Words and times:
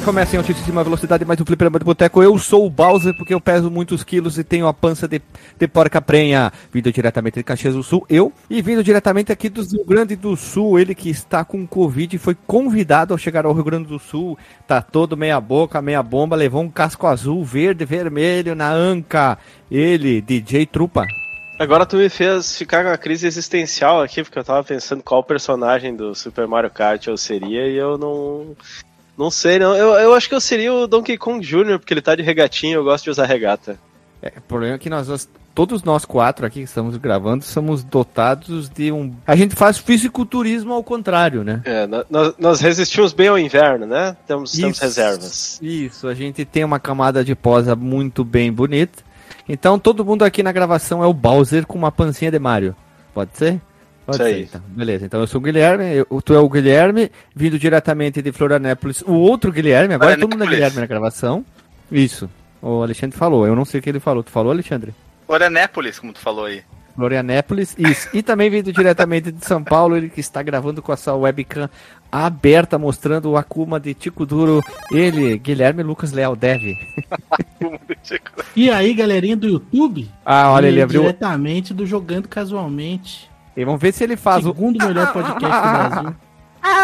Começa 0.00 0.34
em 0.34 0.38
altíssima 0.38 0.82
velocidade, 0.82 1.22
mais 1.22 1.38
um 1.38 1.44
fliperama 1.44 1.78
de 1.78 1.84
boteco. 1.84 2.22
Eu 2.22 2.38
sou 2.38 2.64
o 2.64 2.70
Bowser, 2.70 3.14
porque 3.14 3.34
eu 3.34 3.40
peso 3.40 3.70
muitos 3.70 4.02
quilos 4.02 4.38
e 4.38 4.42
tenho 4.42 4.66
a 4.66 4.72
pança 4.72 5.06
de, 5.06 5.20
de 5.58 5.68
porca 5.68 6.00
prenha. 6.00 6.50
Vindo 6.72 6.90
diretamente 6.90 7.34
de 7.34 7.44
Caxias 7.44 7.74
do 7.74 7.82
Sul, 7.82 8.06
eu. 8.08 8.32
E 8.48 8.62
vindo 8.62 8.82
diretamente 8.82 9.30
aqui 9.30 9.50
do 9.50 9.62
Rio 9.62 9.84
Grande 9.84 10.16
do 10.16 10.34
Sul, 10.34 10.78
ele 10.78 10.94
que 10.94 11.10
está 11.10 11.44
com 11.44 11.66
Covid 11.66 12.16
foi 12.16 12.34
convidado 12.46 13.12
ao 13.12 13.18
chegar 13.18 13.44
ao 13.44 13.52
Rio 13.52 13.64
Grande 13.64 13.88
do 13.88 13.98
Sul. 13.98 14.38
Tá 14.66 14.80
todo 14.80 15.14
meia 15.14 15.38
boca, 15.38 15.82
meia 15.82 16.02
bomba, 16.02 16.36
levou 16.36 16.62
um 16.62 16.70
casco 16.70 17.06
azul, 17.06 17.44
verde, 17.44 17.84
vermelho 17.84 18.54
na 18.54 18.72
anca. 18.72 19.36
Ele, 19.70 20.22
DJ 20.22 20.64
Trupa. 20.64 21.04
Agora 21.58 21.84
tu 21.84 21.96
me 21.96 22.08
fez 22.08 22.56
ficar 22.56 22.82
com 22.82 22.90
a 22.90 22.98
crise 22.98 23.26
existencial 23.26 24.00
aqui, 24.00 24.22
porque 24.22 24.38
eu 24.38 24.44
tava 24.44 24.64
pensando 24.64 25.02
qual 25.02 25.22
personagem 25.22 25.94
do 25.94 26.14
Super 26.14 26.48
Mario 26.48 26.70
Kart 26.70 27.06
eu 27.06 27.16
seria 27.16 27.68
e 27.68 27.76
eu 27.76 27.98
não. 27.98 28.56
Não 29.16 29.30
sei, 29.30 29.58
não. 29.58 29.74
Eu, 29.74 29.94
eu 29.94 30.14
acho 30.14 30.28
que 30.28 30.34
eu 30.34 30.40
seria 30.40 30.72
o 30.72 30.86
Donkey 30.86 31.16
Kong 31.18 31.44
Jr., 31.44 31.78
porque 31.78 31.92
ele 31.92 32.00
tá 32.00 32.14
de 32.14 32.22
regatinha 32.22 32.72
e 32.72 32.76
eu 32.76 32.84
gosto 32.84 33.04
de 33.04 33.10
usar 33.10 33.26
regata. 33.26 33.78
É, 34.22 34.32
o 34.38 34.42
problema 34.42 34.76
é 34.76 34.78
que 34.78 34.88
nós, 34.88 35.28
todos 35.54 35.82
nós 35.82 36.04
quatro 36.04 36.46
aqui 36.46 36.60
que 36.60 36.64
estamos 36.64 36.96
gravando, 36.96 37.44
somos 37.44 37.82
dotados 37.82 38.68
de 38.68 38.92
um. 38.92 39.12
A 39.26 39.34
gente 39.36 39.54
faz 39.54 39.78
fisiculturismo 39.78 40.72
ao 40.72 40.82
contrário, 40.82 41.42
né? 41.42 41.60
É, 41.64 41.86
nós, 41.86 42.34
nós 42.38 42.60
resistimos 42.60 43.12
bem 43.12 43.28
ao 43.28 43.38
inverno, 43.38 43.84
né? 43.86 44.16
Temos, 44.26 44.52
temos 44.52 44.78
reservas. 44.78 45.58
Isso, 45.60 46.06
a 46.06 46.14
gente 46.14 46.44
tem 46.44 46.64
uma 46.64 46.78
camada 46.78 47.24
de 47.24 47.34
posa 47.34 47.74
muito 47.74 48.24
bem 48.24 48.52
bonita. 48.52 49.02
Então 49.48 49.78
todo 49.78 50.04
mundo 50.04 50.24
aqui 50.24 50.42
na 50.42 50.52
gravação 50.52 51.02
é 51.02 51.06
o 51.06 51.12
Bowser 51.12 51.66
com 51.66 51.76
uma 51.76 51.90
pancinha 51.90 52.30
de 52.30 52.38
Mario. 52.38 52.76
Pode 53.12 53.36
ser? 53.36 53.60
Pode 54.04 54.16
Isso 54.16 54.24
ser, 54.24 54.34
aí. 54.34 54.42
então. 54.42 54.60
Beleza, 54.68 55.06
então 55.06 55.20
eu 55.20 55.26
sou 55.26 55.40
o 55.40 55.44
Guilherme, 55.44 55.84
eu, 55.84 56.22
tu 56.22 56.34
é 56.34 56.38
o 56.38 56.48
Guilherme, 56.48 57.10
vindo 57.34 57.58
diretamente 57.58 58.20
de 58.20 58.32
Florianópolis, 58.32 59.02
o 59.02 59.12
outro 59.12 59.52
Guilherme, 59.52 59.94
agora 59.94 60.16
todo 60.18 60.30
mundo 60.30 60.42
é 60.42 60.46
Florianópolis. 60.46 60.58
Guilherme 60.58 60.80
na 60.80 60.86
gravação. 60.86 61.44
Isso, 61.90 62.28
o 62.60 62.82
Alexandre 62.82 63.16
falou, 63.16 63.46
eu 63.46 63.54
não 63.54 63.64
sei 63.64 63.80
o 63.80 63.82
que 63.82 63.88
ele 63.88 64.00
falou. 64.00 64.22
Tu 64.22 64.30
falou, 64.30 64.52
Alexandre? 64.52 64.94
Florianépolis, 65.26 65.98
como 65.98 66.12
tu 66.12 66.18
falou 66.18 66.46
aí. 66.46 66.62
Florianópolis, 66.94 67.74
isso. 67.78 68.08
E 68.12 68.22
também 68.22 68.50
vindo 68.50 68.72
diretamente 68.72 69.32
de 69.32 69.44
São 69.44 69.62
Paulo, 69.64 69.96
ele 69.96 70.10
que 70.10 70.20
está 70.20 70.42
gravando 70.42 70.82
com 70.82 70.92
a 70.92 70.96
sua 70.96 71.14
webcam 71.14 71.68
aberta, 72.10 72.78
mostrando 72.78 73.30
o 73.30 73.36
Akuma 73.36 73.80
de 73.80 73.94
Tico 73.94 74.26
Duro. 74.26 74.62
Ele, 74.90 75.38
Guilherme 75.38 75.82
Lucas 75.82 76.12
Leal, 76.12 76.36
deve. 76.36 76.78
E 78.54 78.68
aí, 78.68 78.92
galerinha 78.92 79.36
do 79.36 79.48
YouTube? 79.48 80.10
Ah, 80.24 80.50
olha, 80.50 80.66
ele 80.66 80.82
abriu. 80.82 81.02
Diretamente 81.02 81.72
do 81.72 81.86
Jogando 81.86 82.28
Casualmente. 82.28 83.30
E 83.56 83.64
vamos 83.64 83.80
ver 83.80 83.92
se 83.92 84.02
ele 84.04 84.16
faz 84.16 84.44
o. 84.44 84.48
Segundo 84.48 84.84
melhor 84.86 85.12
podcast 85.12 85.42
do 85.42 85.72
Brasil. 85.72 86.14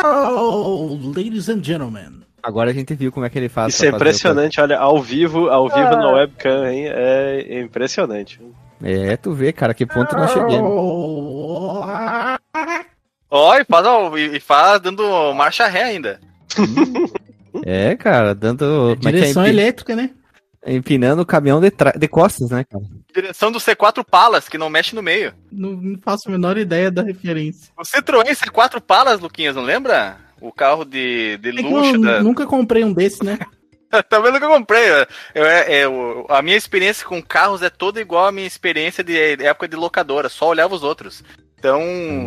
Oh, 0.05 0.98
ladies 1.14 1.48
and 1.48 1.62
gentlemen. 1.62 2.22
Agora 2.42 2.70
a 2.70 2.75
gente 2.75 2.94
viu 2.94 3.12
como 3.12 3.25
é 3.27 3.30
que 3.30 3.38
ele 3.38 3.48
faz. 3.48 3.75
Isso 3.75 3.84
é 3.84 3.88
impressionante, 3.88 4.60
olha, 4.60 4.77
ao 4.78 5.00
vivo, 5.00 5.48
ao 5.48 5.69
vivo 5.69 5.91
na 5.91 6.10
webcam, 6.12 6.66
hein? 6.69 6.84
É 6.88 7.60
impressionante. 7.60 8.41
É, 8.83 9.16
tu 9.16 9.33
vê, 9.33 9.52
cara, 9.52 9.75
que 9.75 9.86
ponto 9.86 10.16
nós 10.16 10.33
chegamos. 10.33 10.60
Oh, 10.62 11.83
Ó, 13.30 13.56
e 13.56 13.64
faz, 13.64 13.86
e 14.34 14.41
faz 14.41 14.80
dando 14.80 15.32
marcha 15.34 15.66
ré 15.69 15.82
ainda. 15.84 16.20
É, 17.64 17.94
cara, 17.97 18.34
dando. 18.34 18.64
como 18.64 18.92
é 18.92 18.97
que 18.97 19.08
é? 19.08 19.12
direção 19.12 19.42
Empi- 19.44 19.53
elétrica, 19.53 19.97
né? 19.97 20.10
Empinando 20.66 21.22
o 21.22 21.26
caminhão 21.26 21.60
de, 21.60 21.70
tra- 21.70 21.92
de 21.96 22.08
costas, 22.08 22.50
né, 22.50 22.64
cara? 22.64 22.84
Direção 23.14 23.50
do 23.52 23.58
C4 23.60 24.04
Palas, 24.04 24.48
que 24.48 24.58
não 24.58 24.68
mexe 24.68 24.94
no 24.94 25.02
meio. 25.02 25.32
Não, 25.50 25.70
não 25.70 25.98
faço 25.98 26.28
a 26.28 26.32
menor 26.32 26.58
ideia 26.58 26.91
da 26.91 27.02
referência. 27.02 27.72
O 27.76 27.82
Citroën 27.82 28.24
C4 28.34 28.80
Palas, 28.80 29.20
Luquinhas, 29.20 29.54
não 29.56 29.62
lembra? 29.62 30.18
O 30.41 30.52
carro 30.52 30.84
de, 30.84 31.36
de 31.38 31.48
É 31.50 31.62
luxo 31.62 31.94
eu 31.94 32.00
da... 32.00 32.22
nunca 32.22 32.47
comprei 32.47 32.84
um 32.84 32.92
desse, 32.92 33.24
né? 33.24 33.38
Também 34.10 34.32
nunca 34.32 34.47
comprei. 34.48 34.84
Eu, 35.34 35.44
é, 35.47 35.80
é, 35.80 35.88
o- 35.88 36.26
a 36.28 36.42
minha 36.42 36.56
experiência 36.56 37.06
com 37.06 37.22
carros 37.22 37.62
é 37.62 37.70
toda 37.70 38.00
igual 38.00 38.26
à 38.26 38.32
minha 38.32 38.47
experiência 38.47 39.02
de, 39.02 39.36
de 39.36 39.44
época 39.47 39.68
de 39.68 39.76
locadora, 39.76 40.28
só 40.28 40.48
olhava 40.48 40.74
os 40.74 40.82
outros. 40.82 41.22
Então, 41.58 41.80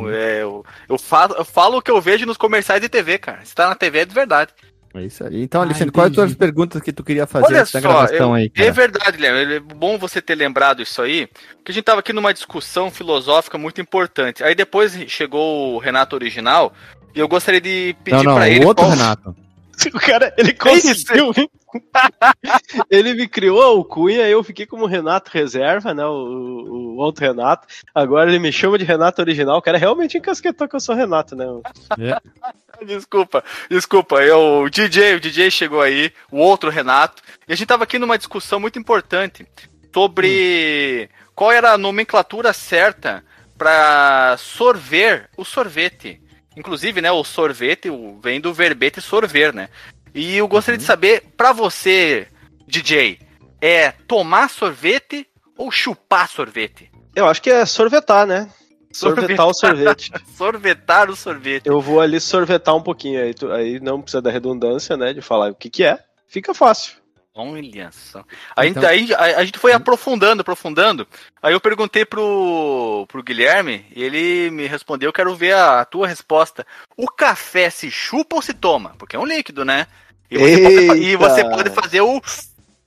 é, 0.09 0.41
eu, 0.41 0.66
eu, 0.90 0.97
falo, 0.97 1.36
eu 1.36 1.46
falo 1.46 1.78
o 1.78 1.81
que 1.81 1.91
eu 1.91 2.02
vejo 2.02 2.25
nos 2.25 2.36
comerciais 2.36 2.81
de 2.81 2.90
TV, 2.90 3.18
cara. 3.18 3.40
Se 3.46 3.56
tá 3.56 3.70
na 3.70 3.75
TV 3.75 4.00
é 4.00 4.06
de 4.06 4.14
verdade. 4.14 4.52
É 4.94 5.03
isso 5.03 5.24
aí. 5.25 5.41
Então, 5.44 5.62
Ah, 5.62 5.63
Alexandre, 5.66 5.91
quais 5.91 6.07
as 6.12 6.18
entendi. 6.18 6.28
tuas 6.35 6.38
perguntas 6.38 6.81
que 6.81 6.91
tu 6.91 7.03
queria 7.03 7.25
fazer 7.25 7.46
Olha 7.46 7.66
só, 7.66 7.79
gravação 7.79 8.29
eu- 8.29 8.34
aí, 8.34 8.46
é 8.46 8.50
cara? 8.59 8.72
verdade, 8.74 9.12
Guilherme. 9.18 9.53
É 9.56 9.59
bom 9.59 9.97
você 9.97 10.22
ter 10.22 10.35
lembrado 10.35 10.81
isso 10.81 11.02
aí, 11.02 11.28
porque 11.56 11.72
a 11.72 11.74
gente 11.74 11.84
tava 11.85 12.02
aqui 12.02 12.12
numa 12.12 12.34
discussão 12.34 12.91
filosófica 12.91 13.57
muito 13.57 13.79
importante. 13.79 14.44
Aí 14.44 14.53
depois 14.53 14.94
chegou 15.07 15.75
o 15.75 15.78
Renato 15.79 16.16
original, 16.16 16.74
e 17.16 17.19
eu 17.19 17.28
gostaria 17.28 17.62
de 17.62 17.96
pedir 18.03 18.18
Não, 18.18 18.24
não, 18.24 18.35
pra 18.35 18.44
o 18.44 18.47
ele. 18.47 18.66
outro 18.66 18.84
qual- 18.85 18.91
Renato. 18.97 19.35
O 19.96 20.00
cara, 20.00 20.34
ele 20.38 20.53
conseguiu. 20.53 21.34
ele 22.90 23.14
me 23.14 23.28
criou 23.28 23.62
a 23.62 23.66
alcunha, 23.66 24.28
eu 24.28 24.44
fiquei 24.44 24.66
como 24.66 24.86
Renato 24.86 25.32
Reserva, 25.32 25.94
né? 25.94 26.06
O, 26.06 26.12
o 26.12 26.96
outro 26.98 27.24
Renato. 27.26 27.68
Agora 27.94 28.30
ele 28.30 28.40
me 28.40 28.52
chama 28.52 28.78
de 28.78 28.86
Renato 28.86 29.22
Original. 29.22 29.58
O 29.58 29.62
cara 29.62 29.78
realmente 29.78 30.18
encasquetou 30.18 30.68
que 30.68 30.76
eu 30.76 30.80
sou 30.80 30.96
Renato, 30.96 31.36
né? 31.36 31.46
Desculpa, 32.86 33.44
desculpa. 33.70 34.24
Eu, 34.24 34.64
o 34.64 34.70
DJ, 34.70 35.16
o 35.16 35.20
DJ 35.20 35.52
chegou 35.52 35.82
aí, 35.82 36.12
o 36.32 36.38
outro 36.40 36.70
Renato, 36.72 37.22
e 37.48 37.54
a 37.54 37.56
gente 37.56 37.68
tava 37.68 37.84
aqui 37.84 38.00
numa 38.00 38.18
discussão 38.18 38.59
muito 38.59 38.80
importante 38.80 39.46
sobre 39.94 41.09
qual 41.36 41.52
era 41.52 41.74
a 41.74 41.78
nomenclatura 41.78 42.52
certa 42.53 43.24
para 43.58 44.36
sorver 44.38 45.30
o 45.38 45.46
sorvete. 45.46 46.20
Inclusive, 46.58 47.02
né, 47.02 47.12
o 47.12 47.24
sorvete 47.24 47.90
o- 47.90 48.20
vem 48.22 48.42
do 48.42 48.52
verbete 48.53 49.00
sorver, 49.00 49.53
né? 49.53 49.70
E 50.14 50.36
eu 50.38 50.48
gostaria 50.48 50.78
de 50.78 50.84
saber, 50.84 51.24
pra 51.38 51.52
você, 51.54 52.28
DJ, 52.68 53.20
é 53.62 53.92
tomar 53.92 54.50
sorvete 54.50 55.28
ou 55.58 55.72
chupar 55.72 56.28
sorvete? 56.28 56.92
Eu 57.16 57.28
acho 57.28 57.42
que 57.42 57.50
é 57.50 57.66
sorvetar, 57.66 58.26
né? 58.26 58.50
Sorvetar 58.92 59.48
o 59.48 59.54
sorvete. 59.54 60.12
Sorvetar 60.38 61.10
o 61.10 61.16
sorvete. 61.16 61.66
Eu 61.68 61.80
vou 61.80 62.02
ali 62.02 62.20
sorvetar 62.20 62.76
um 62.76 62.82
pouquinho. 62.82 63.22
Aí, 63.22 63.34
tu- 63.34 63.52
aí 63.52 63.80
não 63.80 64.02
precisa 64.02 64.22
da 64.22 64.30
redundância, 64.32 64.98
né? 64.98 65.14
De 65.14 65.22
falar 65.22 65.52
o 65.52 65.56
que, 65.56 65.70
que 65.70 65.84
é. 65.84 65.98
Fica 66.28 66.54
fácil. 66.54 66.96
Olha 67.34 67.90
só. 67.92 68.24
Aí, 68.58 68.69
Então- 68.69 68.84
aí 68.88 69.14
a, 69.14 69.40
a 69.40 69.46
gente 69.46 69.58
foi 69.58 69.72
aprofundando, 69.72 70.42
aprofundando. 70.42 71.08
Aí 71.42 71.53
eu 71.53 71.62
perguntei 71.62 72.03
pro, 72.06 73.06
pro 73.08 73.24
Guilherme 73.24 73.86
e 73.96 74.03
ele 74.03 74.52
me 74.52 74.68
respondeu: 74.68 75.14
quero 75.14 75.34
ver 75.36 75.53
a, 75.53 75.80
a 75.81 75.86
tua 75.86 76.08
resposta. 76.08 76.66
O 76.97 77.08
café 77.08 77.70
se 77.70 77.90
chupa 77.90 78.36
ou 78.36 78.41
se 78.41 78.53
toma? 78.53 78.94
Porque 78.97 79.16
é 79.16 79.20
um 79.20 79.25
líquido, 79.25 79.64
né? 79.64 79.88
E 80.30 80.38
você, 80.38 80.88
pode, 80.88 81.00
e 81.02 81.16
você 81.16 81.44
pode 81.50 81.70
fazer 81.70 82.02
o. 82.02 82.22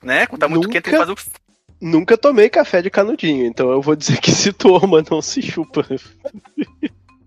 Né? 0.02 0.26
Quando 0.26 0.40
tá 0.40 0.48
muito 0.48 0.64
Nunca- 0.68 0.80
quente, 0.80 0.90
ele 0.94 0.98
faz 1.04 1.08
o. 1.10 1.16
Nunca 1.80 2.16
tomei 2.16 2.48
café 2.48 2.80
de 2.80 2.88
canudinho, 2.90 3.44
então 3.46 3.70
eu 3.70 3.80
vou 3.82 3.96
dizer 3.96 4.18
que 4.20 4.30
se 4.30 4.52
toma, 4.52 5.02
não 5.10 5.20
se 5.20 5.42
chupa. 5.42 5.84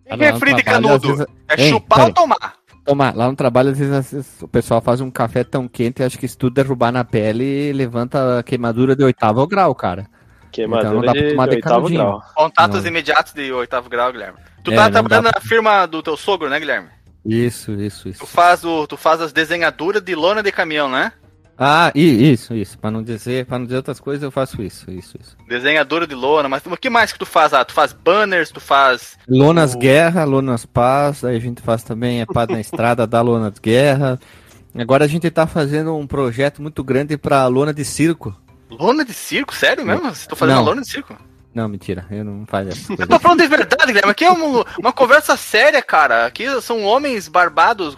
Ah, 0.09 0.16
E 0.16 0.17
refri 0.17 0.53
de 0.53 0.63
canudo? 0.63 1.27
É 1.47 1.61
Ei, 1.61 1.69
chupar 1.69 1.97
peraí. 1.97 2.07
ou 2.09 2.13
tomar? 2.13 2.56
Toma, 2.88 3.12
lá 3.14 3.28
no 3.28 3.36
trabalho, 3.36 3.72
às 3.72 3.78
vezes, 3.78 4.42
o 4.42 4.48
pessoal 4.48 4.80
faz 4.80 5.02
um 5.02 5.12
café 5.12 5.44
tão 5.44 5.68
quente, 5.68 6.02
acho 6.02 6.18
que 6.18 6.25
se 6.25 6.38
tu 6.38 6.50
derrubar 6.50 6.90
na 6.90 7.03
pele, 7.03 7.74
levanta 7.74 8.40
a 8.40 8.44
queimadura 8.44 8.96
de 8.96 9.03
oitavo 9.03 9.46
grau, 9.46 9.75
cara. 9.75 10.08
Queimadura 10.53 10.88
Então 10.88 10.94
não 11.02 11.06
dá 11.06 11.12
pra 11.12 11.22
de, 11.22 11.30
tomar 11.31 11.44
de 11.44 11.50
de 11.50 11.56
oitavo 11.58 11.90
grau. 11.90 12.24
Contatos 12.34 12.84
Não. 12.84 12.88
imediatos 12.88 13.34
de 13.34 13.52
oitavo 13.52 13.90
grau, 13.90 14.14
Guilherme. 14.14 14.38
Tu 14.64 14.72
É, 14.72 14.75
tá 14.78 14.90
trabalhando 14.90 15.25
na 15.36 15.42
firma 15.42 15.86
do 15.86 16.02
teu 16.02 16.16
sogro, 16.16 16.50
né, 16.50 16.58
Guilherme? 16.62 16.88
Isso, 17.25 17.74
isso, 17.74 18.08
isso. 18.08 18.20
Tu 18.20 18.25
faz, 18.25 18.64
o, 18.64 18.88
tu 18.88 18.96
faz 18.96 19.19
as 19.19 19.34
desenhaduras 19.34 20.02
de 20.02 20.16
lona 20.16 20.42
de 20.42 20.50
caminhão, 20.50 20.90
né? 20.90 21.12
Ah, 21.57 21.91
isso, 21.95 22.54
isso. 22.54 22.77
Pra 22.77 22.92
não 22.92 23.01
dizer, 23.01 23.45
para 23.45 23.57
não 23.57 23.65
dizer 23.65 23.77
outras 23.77 24.00
coisas, 24.00 24.21
eu 24.21 24.30
faço 24.30 24.62
isso, 24.62 24.92
isso, 24.92 25.18
isso. 25.19 25.36
Desenhadora 25.48 26.06
de 26.06 26.13
lona, 26.13 26.48
mas 26.48 26.62
o 26.65 26.77
que 26.77 26.89
mais 26.89 27.12
que 27.12 27.18
tu 27.18 27.25
faz? 27.25 27.54
Ah, 27.54 27.65
tu 27.65 27.74
faz 27.74 27.94
banners, 27.94 28.51
tu 28.51 28.59
faz. 28.59 29.18
Lonas 29.27 29.74
O- 29.74 29.80
Guerra, 29.80 30.24
Lonas 30.24 30.65
Paz, 30.65 31.24
aí 31.24 31.36
a 31.36 31.39
gente 31.39 31.62
faz 31.62 31.81
também 31.83 32.21
a 32.21 32.27
paz 32.27 32.48
na 32.48 32.59
estrada 32.59 33.07
da 33.07 33.21
Lonas 33.21 33.57
Guerra. 33.59 34.19
Agora 34.77 35.06
a 35.06 35.07
gente 35.07 35.30
tá 35.31 35.48
fazendo 35.48 35.95
um 35.95 36.06
projeto 36.06 36.62
muito 36.62 36.83
grande 36.83 37.18
pra 37.18 37.48
lona 37.48 37.74
de 37.74 37.83
circo. 37.83 38.36
Lona 38.69 39.04
de 39.04 39.13
circo? 39.13 39.56
Sério 39.56 39.83
mesmo? 39.83 40.13
Você 40.13 40.27
tá 40.27 40.36
fazendo 40.36 40.62
lona 40.62 40.81
de 40.81 40.89
circo? 40.89 41.18
Não, 41.56 41.68
mentira, 41.68 42.06
eu 42.12 42.24
não 42.24 42.45
faço 42.45 42.69
essas 42.69 43.00
Eu 43.00 43.07
tô 43.07 43.18
falando 43.18 43.42
de 43.42 43.48
verdade, 43.48 43.88
Guilherme. 43.88 44.12
Aqui 44.12 44.25
é 44.25 44.30
uma, 44.31 44.63
uma 44.77 44.94
conversa 44.94 45.36
séria, 45.36 45.81
cara. 45.81 46.27
Aqui 46.27 46.45
são 46.62 46.83
homens 46.83 47.27
barbados 47.27 47.95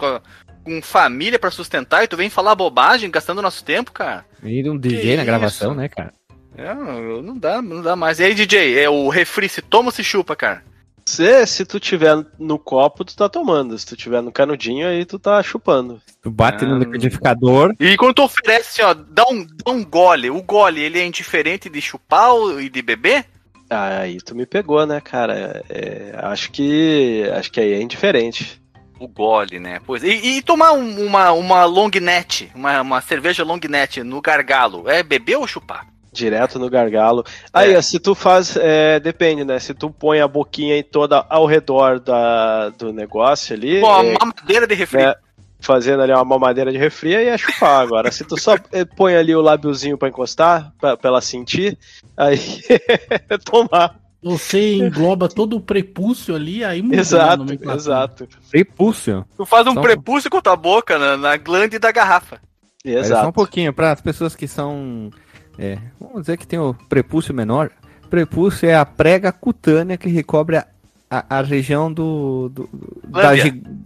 com, 0.69 0.81
família 0.81 1.39
pra 1.39 1.51
sustentar 1.51 2.03
e 2.03 2.07
tu 2.07 2.15
vem 2.17 2.29
falar 2.29 2.55
bobagem, 2.55 3.09
gastando 3.09 3.41
nosso 3.41 3.63
tempo, 3.63 3.91
cara. 3.91 4.25
E 4.43 4.67
um 4.69 4.77
DJ 4.77 5.15
na 5.15 5.23
isso? 5.23 5.25
gravação, 5.25 5.73
né, 5.73 5.87
cara? 5.89 6.13
É, 6.57 6.73
não 7.21 7.37
dá, 7.37 7.61
não 7.61 7.81
dá 7.81 7.95
mais. 7.95 8.19
E 8.19 8.23
aí, 8.23 8.33
DJ, 8.35 8.77
é 8.79 8.89
o 8.89 9.07
refri 9.09 9.47
se 9.47 9.61
toma 9.61 9.87
ou 9.87 9.91
se 9.91 10.03
chupa, 10.03 10.35
cara? 10.35 10.63
Se, 11.05 11.45
se 11.47 11.65
tu 11.65 11.79
tiver 11.79 12.23
no 12.37 12.59
copo, 12.59 13.03
tu 13.03 13.15
tá 13.15 13.27
tomando. 13.27 13.77
Se 13.79 13.85
tu 13.85 13.95
tiver 13.95 14.21
no 14.21 14.31
canudinho, 14.31 14.87
aí 14.87 15.05
tu 15.05 15.17
tá 15.17 15.41
chupando. 15.41 15.99
Tu 16.21 16.29
bate 16.29 16.65
no 16.65 16.75
Ah. 16.75 16.79
liquidificador. 16.79 17.73
E 17.79 17.95
quando 17.97 18.13
tu 18.15 18.23
oferece, 18.23 18.81
ó, 18.83 18.93
dá 18.93 19.23
um, 19.31 19.43
dá 19.45 19.71
um 19.71 19.83
gole. 19.83 20.29
O 20.29 20.43
gole, 20.43 20.81
ele 20.81 20.99
é 20.99 21.05
indiferente 21.05 21.67
de 21.69 21.81
chupar 21.81 22.31
ou- 22.33 22.61
e 22.61 22.69
de 22.69 22.81
beber? 22.81 23.25
Ah, 23.69 23.99
aí 24.01 24.17
tu 24.17 24.35
me 24.35 24.45
pegou, 24.45 24.85
né, 24.85 24.99
cara? 25.01 25.63
É, 25.69 26.11
acho 26.23 26.51
que. 26.51 27.23
Acho 27.33 27.51
que 27.51 27.59
aí 27.59 27.73
é 27.73 27.81
indiferente. 27.81 28.61
O 28.99 29.07
gole, 29.07 29.59
né? 29.59 29.79
Pois. 29.85 30.03
E, 30.03 30.09
e 30.37 30.41
tomar 30.41 30.73
um- 30.73 31.05
uma, 31.05 31.31
uma 31.31 31.63
long 31.65 31.89
net, 32.01 32.51
uma, 32.53 32.81
uma 32.81 33.01
cerveja 33.01 33.43
long 33.43 33.59
net 33.69 34.03
no 34.03 34.21
gargalo, 34.21 34.89
é 34.89 35.01
beber 35.01 35.37
ou 35.37 35.47
chupar? 35.47 35.87
Direto 36.11 36.57
no 36.59 36.69
gargalo. 36.69 37.23
Aí, 37.53 37.73
É. 37.75 37.81
se 37.81 37.99
tu 37.99 38.15
faz. 38.15 38.57
é, 38.57 38.99
depende, 38.99 39.45
né? 39.45 39.59
Se 39.59 39.73
tu 39.75 39.89
põe 39.91 40.19
a 40.19 40.27
boquinha 40.27 40.73
aí 40.75 40.83
toda 40.83 41.23
ao 41.29 41.45
redor 41.45 41.99
da, 41.99 42.69
do 42.69 42.91
negócio 42.91 43.55
ali. 43.55 43.79
Bom, 43.79 44.03
é, 44.03 44.15
uma 44.17 44.33
madeira 44.35 44.65
de 44.67 44.73
refri. 44.75 44.97
né, 45.03 45.13
fazendo 45.61 46.01
ali 46.01 46.11
uma 46.11 46.25
mamadeira 46.25 46.71
de 46.71 46.77
refri, 46.77 47.15
aí 47.15 47.27
é 47.27 47.37
chupar 47.37 47.81
agora. 47.81 48.11
Se 48.11 48.23
tu 48.25 48.39
só 48.39 48.55
eh, 48.71 48.85
põe 48.85 49.15
ali 49.15 49.35
o 49.35 49.41
lábiozinho 49.41 49.97
pra 49.99 50.09
encostar, 50.09 50.73
pra, 50.79 50.97
pra 50.97 51.09
ela 51.09 51.21
sentir, 51.21 51.77
aí 52.17 52.39
é 53.29 53.37
tomar. 53.37 53.95
Você 54.21 54.75
engloba 54.75 55.29
todo 55.29 55.55
o 55.55 55.61
prepúcio 55.61 56.35
ali, 56.35 56.63
aí 56.63 56.81
muda 56.81 56.95
né, 56.95 56.99
a 56.99 57.01
Exato, 57.01 57.45
exato. 57.73 58.27
Prepúcio. 58.51 59.25
Tu 59.37 59.45
faz 59.45 59.65
um 59.65 59.73
Só 59.73 59.79
um- 59.79 59.83
prepúcio 59.83 60.29
com 60.29 60.41
tua 60.41 60.55
boca 60.57 60.97
na, 60.99 61.15
na 61.15 61.37
glande 61.37 61.79
da 61.79 61.91
garrafa. 61.91 62.39
Olha, 62.85 62.95
Só 62.95 62.99
um 62.99 63.05
Exato. 63.05 63.33
pouquinho, 63.33 63.71
para 63.73 63.91
as 63.93 64.01
pessoas 64.01 64.35
que 64.35 64.47
são. 64.47 65.09
é, 65.57 65.77
vamos 65.99 66.21
dizer 66.21 66.37
que 66.37 66.45
tem 66.47 66.59
o 66.59 66.73
prepúcio 66.89 67.33
menor. 67.33 67.71
Prepúcio 68.09 68.67
é 68.67 68.75
a 68.75 68.85
prega 68.85 69.31
cutânea 69.31 69.97
que 69.97 70.09
recobre 70.09 70.57
a, 70.57 70.67
a, 71.09 71.37
a 71.39 71.41
região 71.41 71.91
do. 71.91 72.49
do- 72.49 72.69
da, 73.07 73.29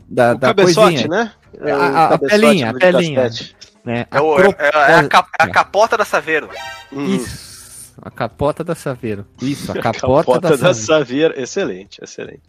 da, 0.10 0.34
da 0.34 0.48
cabeçote, 0.48 0.76
coisinha, 1.06 1.08
né? 1.08 1.32
A- 1.62 1.76
a- 1.76 2.06
a 2.06 2.10
cabeçote 2.10 2.42
pelinha, 2.42 2.70
a 2.70 2.74
pelinha. 2.74 3.30
né? 3.86 4.06
É, 4.10 4.20
o- 4.22 4.34
é- 4.40 4.42
cro- 4.42 4.56
é 4.58 4.94
a, 4.96 5.08
cap- 5.08 5.30
a 5.38 5.48
capota 5.50 5.96
da 5.98 6.06
Saveiro. 6.06 6.50
Uhum. 6.92 7.06
Isso. 7.06 7.53
A 8.02 8.10
capota 8.12 8.64
da 8.64 8.76
Saveiro. 8.76 9.26
Isso, 9.42 9.72
a 9.74 9.76
capota, 9.76 10.26
Capota 10.26 10.40
da, 10.42 10.50
da 10.56 10.74
Saveiro. 10.74 10.86
Saveiro. 11.34 11.40
Excelente, 11.42 12.00
excelente. 12.04 12.42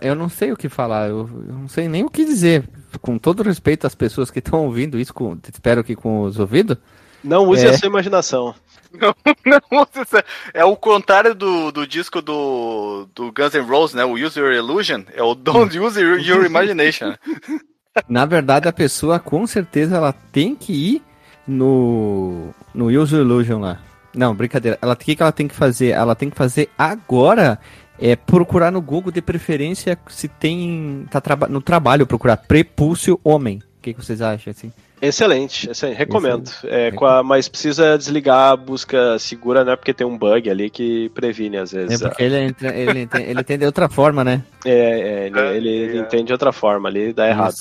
Eu 0.00 0.16
não 0.16 0.28
sei 0.28 0.50
o 0.50 0.56
que 0.56 0.68
falar, 0.68 1.08
eu, 1.08 1.28
eu 1.48 1.54
não 1.54 1.68
sei 1.68 1.88
nem 1.88 2.04
o 2.04 2.10
que 2.10 2.24
dizer. 2.24 2.68
Com 3.00 3.18
todo 3.18 3.42
respeito 3.44 3.86
às 3.86 3.94
pessoas 3.94 4.30
que 4.32 4.40
estão 4.40 4.64
ouvindo 4.64 4.98
isso, 4.98 5.14
com- 5.14 5.38
espero 5.52 5.84
que 5.84 5.94
com 5.94 6.22
os 6.22 6.38
ouvidos. 6.40 6.76
Não 7.22 7.44
use 7.46 7.64
É. 7.66 7.70
a 7.70 7.78
sua 7.78 7.86
imaginação. 7.88 8.54
Não, 9.44 9.86
isso 10.02 10.16
é 10.54 10.64
o 10.64 10.74
contrário 10.76 11.34
do, 11.34 11.70
do 11.70 11.86
disco 11.86 12.20
do, 12.22 13.06
do 13.14 13.30
Guns 13.32 13.52
N' 13.54 13.60
Roses, 13.68 13.94
né? 13.94 14.04
O 14.04 14.12
Use 14.14 14.38
Your 14.38 14.52
Illusion. 14.52 15.02
É 15.12 15.22
o 15.22 15.34
Don't 15.34 15.78
Use 15.78 16.00
Your, 16.00 16.18
your 16.18 16.44
Imagination. 16.46 17.14
Na 18.08 18.24
verdade, 18.26 18.68
a 18.68 18.72
pessoa 18.72 19.18
com 19.18 19.46
certeza 19.46 19.96
ela 19.96 20.12
tem 20.12 20.54
que 20.54 20.72
ir 20.72 21.02
no 21.46 22.50
no 22.74 22.86
Use 22.86 23.14
Illusion 23.14 23.60
lá. 23.60 23.78
Não, 24.16 24.34
brincadeira. 24.34 24.78
Ela 24.80 24.94
o 24.94 24.96
que 24.96 25.14
que 25.14 25.22
ela 25.22 25.30
tem 25.32 25.46
que 25.46 25.54
fazer? 25.54 25.88
Ela 25.90 26.14
tem 26.14 26.30
que 26.30 26.36
fazer 26.36 26.70
agora 26.78 27.58
é 27.98 28.16
procurar 28.16 28.70
no 28.72 28.80
Google 28.80 29.12
de 29.12 29.22
preferência 29.22 29.98
se 30.08 30.26
tem 30.28 31.06
tá 31.10 31.20
traba- 31.20 31.48
no 31.48 31.60
trabalho 31.62 32.06
procurar 32.06 32.36
prepúcio 32.38 33.20
homem. 33.22 33.58
O 33.78 33.82
que, 33.82 33.94
que 33.94 34.02
vocês 34.04 34.20
acham 34.20 34.50
assim? 34.50 34.72
Excelente, 35.00 35.70
excelente. 35.70 35.96
Recomendo. 35.98 36.50
É, 36.64 36.88
É. 36.88 36.90
com 36.90 37.04
a- 37.06 37.22
mas 37.22 37.48
precisa 37.48 37.96
desligar 37.98 38.52
a 38.52 38.56
busca 38.56 39.18
segura, 39.18 39.62
né? 39.64 39.76
Porque 39.76 39.92
tem 39.94 40.06
um 40.06 40.16
bug 40.16 40.48
ali 40.50 40.70
que 40.70 41.10
previne 41.10 41.58
às 41.58 41.72
É 41.74 41.84
vezes. 41.84 42.00
porque 42.02 42.22
ele 42.22 42.36
entra, 42.38 42.74
ele 42.74 43.02
entende, 43.02 43.24
ele 43.30 43.40
entende 43.40 43.58
de 43.60 43.66
outra 43.66 43.88
forma, 43.88 44.24
né? 44.24 44.42
É, 44.64 44.70
é, 44.70 45.26
ele, 45.26 45.38
É, 45.38 45.56
ele 45.56 45.98
é. 45.98 46.00
entende 46.00 46.24
de 46.24 46.32
outra 46.32 46.50
forma 46.52 46.88
ali, 46.88 47.12
dá 47.12 47.28
errado. 47.28 47.54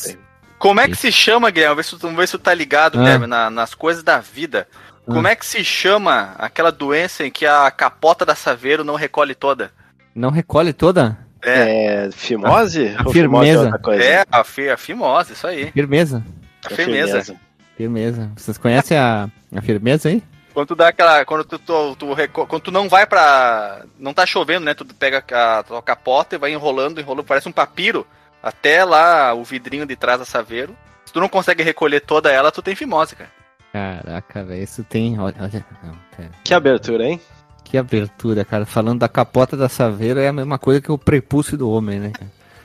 Como 0.58 0.80
é 0.80 0.88
que 0.88 0.96
se 0.96 1.12
chama, 1.12 1.52
Guilherme? 1.52 1.76
Vamos 1.76 1.86
ver 1.86 1.90
se, 1.92 2.00
tu- 2.00 2.02
vamos 2.02 2.18
ver 2.18 2.28
se 2.28 2.32
tu 2.38 2.40
tá 2.40 2.54
ligado, 2.54 2.98
Ah. 2.98 3.02
Guilherme, 3.02 3.28
na- 3.28 3.50
nas 3.50 3.74
coisas 3.76 4.02
da 4.02 4.20
vida. 4.20 4.68
Como 5.06 5.28
é 5.28 5.36
que 5.36 5.46
se 5.46 5.64
chama 5.64 6.34
aquela 6.38 6.72
doença 6.72 7.26
em 7.26 7.32
que 7.32 7.46
a 7.46 7.70
capota 7.72 8.26
da 8.26 8.36
Saveiro 8.36 8.84
não 8.84 8.96
recolhe 8.96 9.36
toda? 9.36 9.72
Não 10.14 10.30
recolhe 10.30 10.74
toda 10.74 11.18
É, 11.42 12.06
É, 12.06 12.12
fimose? 12.12 12.96
A 12.98 13.04
Ou 13.06 13.12
firmeza. 13.14 13.14
fimose 13.14 13.50
é 13.50 13.60
outra 13.60 13.80
coisa? 13.80 14.04
é 14.04 14.26
a, 14.32 14.44
fi, 14.44 14.70
a 14.70 14.78
fimose, 14.78 15.34
isso 15.34 15.46
aí. 15.48 15.72
firmeza. 15.72 16.24
A 16.68 16.74
É 16.74 16.76
firmeza. 16.76 17.36
Firmeza. 17.78 18.32
Vocês 18.36 18.58
conhecem 18.58 18.98
a, 18.98 19.30
a 19.56 19.62
firmeza 19.62 20.10
aí? 20.10 20.24
Quando 20.54 20.68
tu 20.70 20.76
dá 20.76 20.88
aquela. 20.88 21.26
Quando 21.26 21.44
tu, 21.44 21.60
tu, 21.60 21.96
tu 21.98 22.08
quando 22.48 22.62
tu 22.62 22.72
não 22.72 22.88
vai 22.88 23.06
pra. 23.06 23.82
Não 24.00 24.14
tá 24.14 24.26
chovendo, 24.26 24.64
né? 24.66 24.74
Tu 24.74 24.86
pega 24.86 25.22
a 25.58 25.64
tua 25.64 25.82
capota 25.84 26.36
e 26.36 26.40
vai 26.40 26.54
enrolando, 26.54 27.02
enrolando, 27.02 27.26
parece 27.26 27.50
um 27.50 27.52
papiro. 27.52 28.08
Até 28.42 28.86
lá 28.86 29.34
o 29.34 29.44
vidrinho 29.44 29.86
de 29.86 29.96
trás 29.98 30.18
da 30.20 30.24
Saveiro. 30.26 30.74
Se 31.06 31.12
tu 31.12 31.20
não 31.20 31.28
consegue 31.28 31.62
recolher 31.62 32.00
toda 32.00 32.32
ela, 32.32 32.52
tu 32.54 32.62
tem 32.62 32.74
fimose, 32.76 33.16
cara. 33.18 33.30
Caraca, 33.76 34.42
velho, 34.46 34.64
isso 34.64 34.86
tem. 34.86 35.20
Olha, 35.20 35.36
olha, 35.38 35.66
não, 35.84 35.94
pera. 36.16 36.32
Que 36.46 36.54
abertura, 36.54 37.04
hein? 37.06 37.20
Que 37.62 37.78
abertura, 37.78 38.46
cara. 38.46 38.66
Falando 38.66 39.00
da 39.00 39.10
capota 39.10 39.58
da 39.58 39.68
Saveiro 39.68 40.18
é 40.22 40.30
a 40.30 40.34
mesma 40.34 40.58
coisa 40.58 40.80
que 40.80 40.90
o 40.90 40.98
prepúcio 40.98 41.58
do 41.58 41.70
homem, 41.70 42.00
né? 42.00 42.14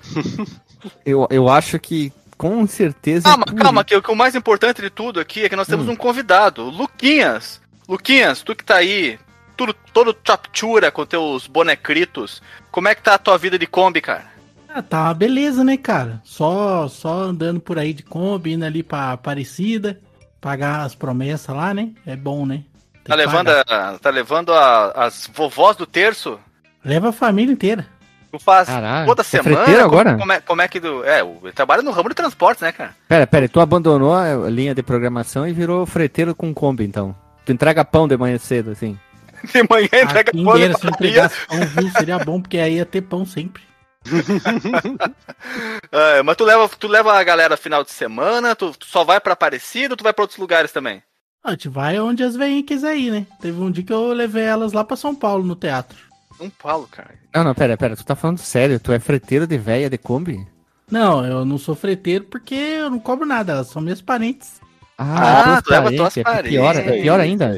eu, 1.05 1.27
eu 1.31 1.49
acho 1.49 1.81
que 1.81 2.13
com 2.39 2.65
certeza. 2.67 3.25
Calma, 3.29 3.45
por- 3.45 3.55
calma, 3.57 3.83
que, 3.85 3.97
o- 3.97 4.01
que 4.03 4.11
o 4.11 4.15
mais 4.15 4.37
importante 4.37 4.81
de 4.81 4.89
tudo 4.89 5.19
aqui 5.19 5.43
é 5.45 5.49
que 5.49 5.57
nós 5.57 5.67
temos 5.67 5.89
Hum. 5.89 5.93
um 5.93 5.97
convidado, 5.97 6.63
Luquinhas. 6.71 7.61
Luquinhas, 7.89 8.41
tu 8.43 8.55
que 8.55 8.65
tá 8.65 8.77
aí, 8.77 9.19
tudo, 9.57 9.75
todo 9.93 10.17
chaptura 10.25 10.93
com 10.93 11.05
teus 11.05 11.49
bonecritos, 11.49 12.41
como 12.71 12.87
é 12.87 12.95
que 12.95 13.03
tá 13.03 13.15
a 13.15 13.19
tua 13.19 13.37
vida 13.37 13.59
de 13.59 13.67
Kombi, 13.67 14.01
cara? 14.01 14.31
Ah, 14.69 14.81
tá 14.81 15.03
uma 15.07 15.15
beleza, 15.15 15.65
né, 15.65 15.77
cara? 15.77 16.21
Só, 16.25 16.87
só 16.87 17.23
andando 17.23 17.59
por 17.61 17.81
aí 17.81 17.93
de 17.93 18.05
Kombi, 18.05 18.53
indo 18.53 18.65
ali 18.65 18.85
pra 18.85 19.11
Aparecida, 19.11 20.01
pagar 20.41 20.81
as 20.83 20.95
promessas 20.95 21.55
lá, 21.55 21.73
né? 21.75 21.91
É 22.07 22.17
bom, 22.17 22.47
né? 22.47 22.63
Tem 23.05 23.05
Tá 23.05 23.17
que 23.17 23.21
levando, 23.27 23.49
a, 23.49 23.99
tá 23.99 24.11
levando 24.11 24.53
a- 24.53 24.93
as 25.07 25.29
vovós 25.35 25.77
do 25.77 25.87
terço? 25.87 26.39
Leva 26.85 27.09
a 27.11 27.13
família 27.13 27.53
inteira. 27.53 27.87
Tu 28.31 28.39
faz 28.39 28.69
Caralho, 28.69 29.07
toda 29.07 29.23
é 29.23 29.25
semana? 29.25 29.65
Como- 29.65 29.79
agora? 29.81 30.17
Como, 30.17 30.33
é, 30.33 30.41
como 30.41 30.63
é 30.63 30.69
que 30.69 30.81
tu. 30.81 31.03
É, 31.05 31.23
o- 31.23 31.39
ele 31.43 31.53
trabalha 31.53 31.83
no 31.83 31.91
ramo 31.91 32.09
de 32.09 32.15
transportes, 32.15 32.63
né, 32.63 32.71
cara? 32.71 32.95
Pera, 33.09 33.27
pera, 33.27 33.49
tu 33.49 33.59
abandonou 33.61 34.15
a 34.15 34.49
linha 34.49 34.75
de 34.75 34.83
programação 34.83 35.49
e 35.49 35.53
virou 35.53 35.85
freteiro 35.85 36.35
com 36.35 36.55
Kombi, 36.55 36.85
então. 36.85 37.15
Tu 37.45 37.53
entrega 37.53 37.85
pão 37.85 38.07
de 38.07 38.17
manhã 38.17 38.39
cedo, 38.39 38.71
assim. 38.71 38.97
De 39.43 39.63
manhã 39.69 39.89
entrega 40.05 40.31
pão 40.33 40.57
se 40.79 40.87
entregasse 40.87 41.35
pão, 41.47 41.59
viu? 41.67 41.91
Seria 41.93 42.19
bom, 42.19 42.41
porque 42.41 42.59
aí 42.59 42.75
ia 42.77 42.85
ter 42.87 43.01
pão 43.01 43.25
sempre. 43.27 43.63
É, 45.93 46.23
mas 46.23 46.37
tu 46.37 46.45
leva, 46.45 46.69
tu 46.69 46.87
leva 46.87 47.13
a 47.13 47.25
galera 47.25 47.57
final 47.57 47.83
de 47.83 47.91
semana, 47.91 48.55
tu, 48.55 48.71
tu 48.73 48.87
só 48.87 49.03
vai 49.03 49.21
pra 49.21 49.33
Aparecida 49.33 49.95
ou 49.95 49.97
tu 49.97 50.05
vai 50.05 50.13
pra 50.13 50.23
outros 50.23 50.39
lugares 50.39 50.71
também? 50.71 51.03
A 51.43 51.53
gente 51.53 51.69
vai 51.69 51.99
onde 51.99 52.23
as 52.23 52.37
veinhas 52.37 52.67
quiser 52.67 52.97
ir, 52.97 53.11
né? 53.11 53.27
Teve 53.41 53.61
um 53.61 53.71
dia 53.71 53.83
que 53.83 53.93
eu 53.93 54.13
levei 54.13 54.45
elas 54.45 54.73
lá 54.73 54.85
pra 54.85 54.97
São 54.97 55.15
Paulo, 55.15 55.45
no 55.45 55.57
teatro. 55.57 55.99
São 56.37 56.51
Paulo, 56.51 56.87
cara. 56.91 57.15
Não, 57.35 57.45
não, 57.45 57.55
pera, 57.55 57.77
pera, 57.77 57.97
tu 57.97 58.05
tá 58.05 58.15
falando 58.15 58.39
sério? 58.39 58.79
Tu 58.79 58.93
é 58.93 59.01
freteiro 59.01 59.47
de 59.47 59.59
véia 59.59 59.91
de 59.91 59.99
Kombi? 59.99 60.47
Não, 60.91 61.25
eu 61.25 61.45
não 61.45 61.59
sou 61.59 61.75
freteiro 61.75 62.25
porque 62.25 62.55
eu 62.55 62.91
não 62.91 62.99
cobro 62.99 63.27
nada, 63.27 63.53
elas 63.53 63.69
são 63.69 63.81
minhas 63.83 64.03
parentes. 64.03 64.61
Ah, 64.99 65.45
teus 65.45 65.63
tu 65.63 65.71
leva 65.71 65.97
tuas 65.97 66.17
é 66.17 66.43
pior, 66.43 66.77
é 66.77 66.83
parentes. 66.83 67.03
pior 67.03 67.21
ainda. 67.21 67.57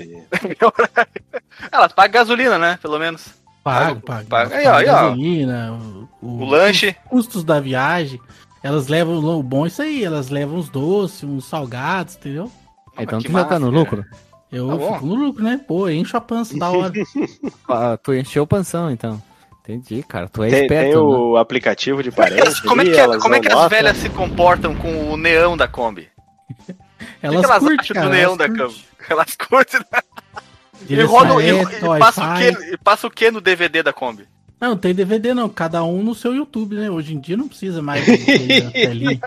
Elas 1.73 1.93
pagam 1.93 2.13
gasolina, 2.13 2.59
né? 2.59 2.79
Pelo 2.81 2.99
menos. 2.99 3.42
Pago, 3.62 4.00
Pago, 4.00 4.26
pago. 4.28 4.54
Aí, 4.54 4.66
ó, 4.66 4.75
aí, 4.75 4.88
ó. 4.88 4.92
gasolina, 4.92 5.73
o, 6.21 6.42
O 6.42 6.45
lanche. 6.45 6.97
custos 7.09 7.45
da 7.45 7.61
viagem. 7.61 8.21
Elas 8.62 8.88
levam 8.88 9.16
o 9.19 9.42
bom 9.42 9.64
é 9.64 9.69
isso 9.69 9.83
aí, 9.83 10.04
elas 10.04 10.31
levam 10.31 10.57
uns 10.59 10.69
doces, 10.69 11.25
uns 11.25 11.45
salgados, 11.45 12.16
entendeu? 12.16 12.50
Então 12.99 13.19
que 13.21 13.26
tu 13.26 13.33
já 13.33 13.45
tá 13.45 13.59
no 13.59 13.71
lucro. 13.71 14.04
Eu 14.50 14.69
Tá 14.78 14.92
fico 14.95 15.07
no 15.07 15.14
lucro, 15.14 15.42
né? 15.42 15.61
Pô, 15.66 15.88
encho 15.88 16.16
a 16.16 16.21
pança 16.21 16.57
da 16.59 16.71
hora. 16.71 16.92
Ah, 17.69 17.97
tu 17.97 18.12
encheu 18.14 18.42
o 18.42 18.47
panção, 18.47 18.90
então. 18.90 19.21
Entendi, 19.61 20.02
cara. 20.02 20.28
Tu 20.28 20.42
é 20.42 20.50
Tem, 20.50 20.62
esperto. 20.62 20.83
tem 20.83 20.92
né? 20.92 20.99
o 20.99 21.37
aplicativo 21.37 22.02
de 22.02 22.11
parente. 22.11 22.62
Como 22.62 22.83
é 22.83 22.85
que, 22.85 22.90
é- 22.90 22.99
elas 22.99 23.23
como 23.23 23.35
é 23.35 23.40
que 23.40 23.49
as 23.50 23.69
velhas 23.71 23.97
se 23.97 24.09
comportam 24.11 24.75
com 24.75 25.11
o 25.12 25.16
neão 25.16 25.57
da 25.57 25.66
Kombi? 25.69 26.09
Elas 27.23 27.37
o 27.38 27.40
que 27.40 27.47
elas 27.47 27.59
curtem, 27.61 27.78
acham 27.81 27.95
cara, 27.95 28.07
do 28.07 28.12
neão 28.12 28.33
elas 28.35 28.38
da. 28.38 28.49
Kombi? 28.49 28.85
Elas 29.11 29.37
curtem. 29.37 29.81
Né? 30.83 30.87
E, 30.87 30.89
Direção 30.89 31.12
roda, 31.19 31.43
e, 31.43 31.49
e 31.62 31.99
passa 31.99 32.21
o 32.21 32.25
Wi-Fi. 32.29 32.39
quê, 32.57 32.73
e 32.75 32.77
passa 32.79 33.07
o 33.07 33.11
que 33.11 33.31
no 33.31 33.41
DVD 33.41 33.83
da 33.83 33.93
Kombi? 33.93 34.27
Não, 34.61 34.71
não 34.71 34.77
tem 34.77 34.95
DVD 34.95 35.35
não, 35.35 35.49
cada 35.49 35.83
um 35.83 36.03
no 36.03 36.15
seu 36.15 36.35
YouTube, 36.35 36.77
né? 36.77 36.89
Hoje 36.91 37.15
em 37.15 37.19
dia 37.21 37.37
não 37.37 37.49
precisa 37.49 37.83
mais 37.83 38.05
de. 38.05 38.12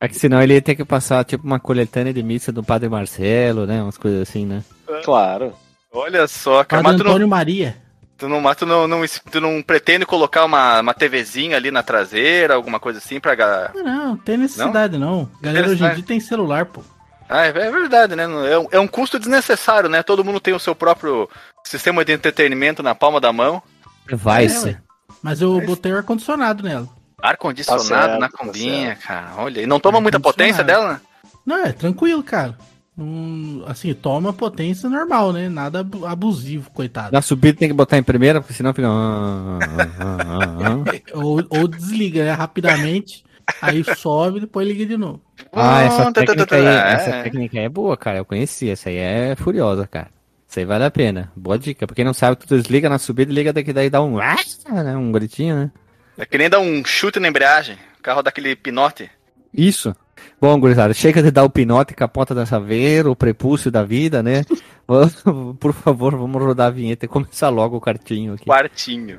É 0.00 0.06
que 0.06 0.14
senão 0.16 0.40
ele 0.40 0.54
ia 0.54 0.62
ter 0.62 0.76
que 0.76 0.84
passar 0.84 1.24
tipo 1.24 1.44
uma 1.44 1.58
coletânea 1.58 2.14
de 2.14 2.22
missa 2.22 2.52
do 2.52 2.62
Padre 2.62 2.88
Marcelo, 2.88 3.66
né? 3.66 3.82
Umas 3.82 3.98
coisas 3.98 4.22
assim, 4.28 4.46
né? 4.46 4.62
Claro. 5.04 5.52
Olha 5.92 6.28
só, 6.28 6.62
cara. 6.62 6.84
Padre 6.84 6.98
tu 6.98 7.04
não, 7.04 7.10
Antônio 7.10 7.28
Maria. 7.28 7.76
tu 8.16 8.28
não, 8.28 8.40
mas 8.40 8.56
tu 8.56 8.64
não, 8.64 8.86
não, 8.86 9.00
tu 9.30 9.40
não 9.40 9.60
pretende 9.60 10.06
colocar 10.06 10.44
uma, 10.44 10.80
uma 10.80 10.94
TVzinha 10.94 11.56
ali 11.56 11.72
na 11.72 11.82
traseira, 11.82 12.54
alguma 12.54 12.78
coisa 12.78 12.98
assim 13.00 13.18
pra. 13.18 13.34
ga- 13.34 13.72
Não, 13.74 13.82
não, 13.84 14.16
tem 14.16 14.36
necessidade 14.36 14.96
não. 14.98 15.28
Galera 15.42 15.68
hoje 15.68 15.84
em 15.84 15.94
dia 15.94 16.04
tem 16.04 16.20
celular, 16.20 16.66
pô. 16.66 16.80
Ah, 17.28 17.46
é 17.46 17.48
é 17.48 17.70
verdade, 17.70 18.16
né? 18.16 18.24
É 18.24 18.58
um, 18.58 18.68
é 18.72 18.80
um 18.80 18.88
custo 18.88 19.18
desnecessário, 19.18 19.88
né? 19.88 20.02
Todo 20.02 20.24
mundo 20.24 20.40
tem 20.40 20.54
o 20.54 20.58
seu 20.58 20.74
próprio 20.74 21.28
sistema 21.64 22.04
de 22.04 22.12
entretenimento 22.12 22.82
na 22.82 22.94
palma 22.94 23.20
da 23.20 23.32
mão. 23.32 23.62
Vai 24.10 24.46
É. 24.46 24.76
Mas 25.22 25.40
eu 25.40 25.60
botei 25.60 25.92
o 25.92 25.96
ar-condicionado 25.96 26.62
nela. 26.62 26.88
Ar-condicionado 27.20 27.88
Tá 27.88 28.18
na 28.18 28.28
tá 28.28 28.38
combinha, 28.38 28.94
cara. 28.96 29.32
Olha, 29.36 29.60
e 29.60 29.66
não 29.66 29.80
toma 29.80 30.00
muita 30.00 30.20
potência 30.20 30.62
dela, 30.64 30.94
né? 30.94 31.00
Não, 31.44 31.66
é 31.66 31.72
tranquilo, 31.72 32.22
cara. 32.22 32.56
Hum, 32.96 33.62
assim, 33.66 33.92
toma 33.94 34.32
potência 34.32 34.88
normal, 34.88 35.32
né? 35.32 35.48
Nada 35.48 35.80
abu- 35.80 36.04
abusivo, 36.04 36.70
coitado. 36.70 37.12
Na 37.12 37.22
subida 37.22 37.58
tem 37.58 37.68
que 37.68 37.74
botar 37.74 37.96
em 37.96 38.02
primeira, 38.02 38.40
porque 38.40 38.54
senão 38.54 38.74
fica. 38.74 38.88
ah, 38.88 39.58
ah, 40.00 40.78
ah. 40.84 41.14
Ou, 41.14 41.44
ou 41.48 41.68
desliga 41.68 42.24
né, 42.24 42.32
rapidamente 42.32 43.24
Aí 43.60 43.82
sobe, 43.96 44.40
depois 44.40 44.66
liga 44.66 44.84
de 44.86 44.96
novo. 44.96 45.20
Ah, 45.52 45.82
essa 45.82 46.12
técnica, 46.12 46.56
aí, 46.56 46.66
é. 46.66 46.92
essa 46.92 47.10
técnica 47.22 47.58
aí 47.58 47.64
é 47.64 47.68
boa, 47.68 47.96
cara. 47.96 48.18
Eu 48.18 48.24
conheci. 48.24 48.70
Essa 48.70 48.88
aí 48.90 48.96
é 48.96 49.36
furiosa, 49.36 49.86
cara. 49.86 50.08
Isso 50.46 50.58
aí 50.58 50.64
vale 50.64 50.84
a 50.84 50.90
pena. 50.90 51.32
Boa 51.36 51.58
dica. 51.58 51.86
Pra 51.86 51.94
quem 51.94 52.04
não 52.04 52.14
sabe, 52.14 52.36
tu 52.36 52.46
desliga 52.46 52.88
na 52.88 52.98
subida 52.98 53.30
e 53.30 53.34
liga 53.34 53.52
daqui, 53.52 53.72
daí 53.72 53.90
dá 53.90 54.02
um. 54.02 54.16
né, 54.16 54.96
Um 54.96 55.12
gritinho, 55.12 55.56
né? 55.56 55.70
É 56.16 56.26
que 56.26 56.38
nem 56.38 56.48
dar 56.48 56.58
um 56.60 56.84
chute 56.84 57.20
na 57.20 57.28
embreagem. 57.28 57.76
O 57.98 58.02
carro 58.02 58.22
dá 58.22 58.30
aquele 58.30 58.56
pinote. 58.56 59.10
Isso. 59.52 59.94
Bom, 60.40 60.58
gurizada, 60.58 60.92
chega 60.94 61.22
de 61.22 61.30
dar 61.30 61.44
o 61.44 61.50
pinote, 61.50 61.94
capota 61.94 62.34
da 62.34 62.46
saveira, 62.46 63.10
o 63.10 63.16
prepúcio 63.16 63.70
da 63.70 63.84
vida, 63.84 64.22
né? 64.22 64.44
Por 65.60 65.72
favor, 65.72 66.16
vamos 66.16 66.42
rodar 66.42 66.68
a 66.68 66.70
vinheta 66.70 67.04
e 67.04 67.08
começar 67.08 67.48
logo 67.50 67.76
o 67.76 67.80
cartinho 67.80 68.34
aqui. 68.34 68.44
Quartinho. 68.46 69.18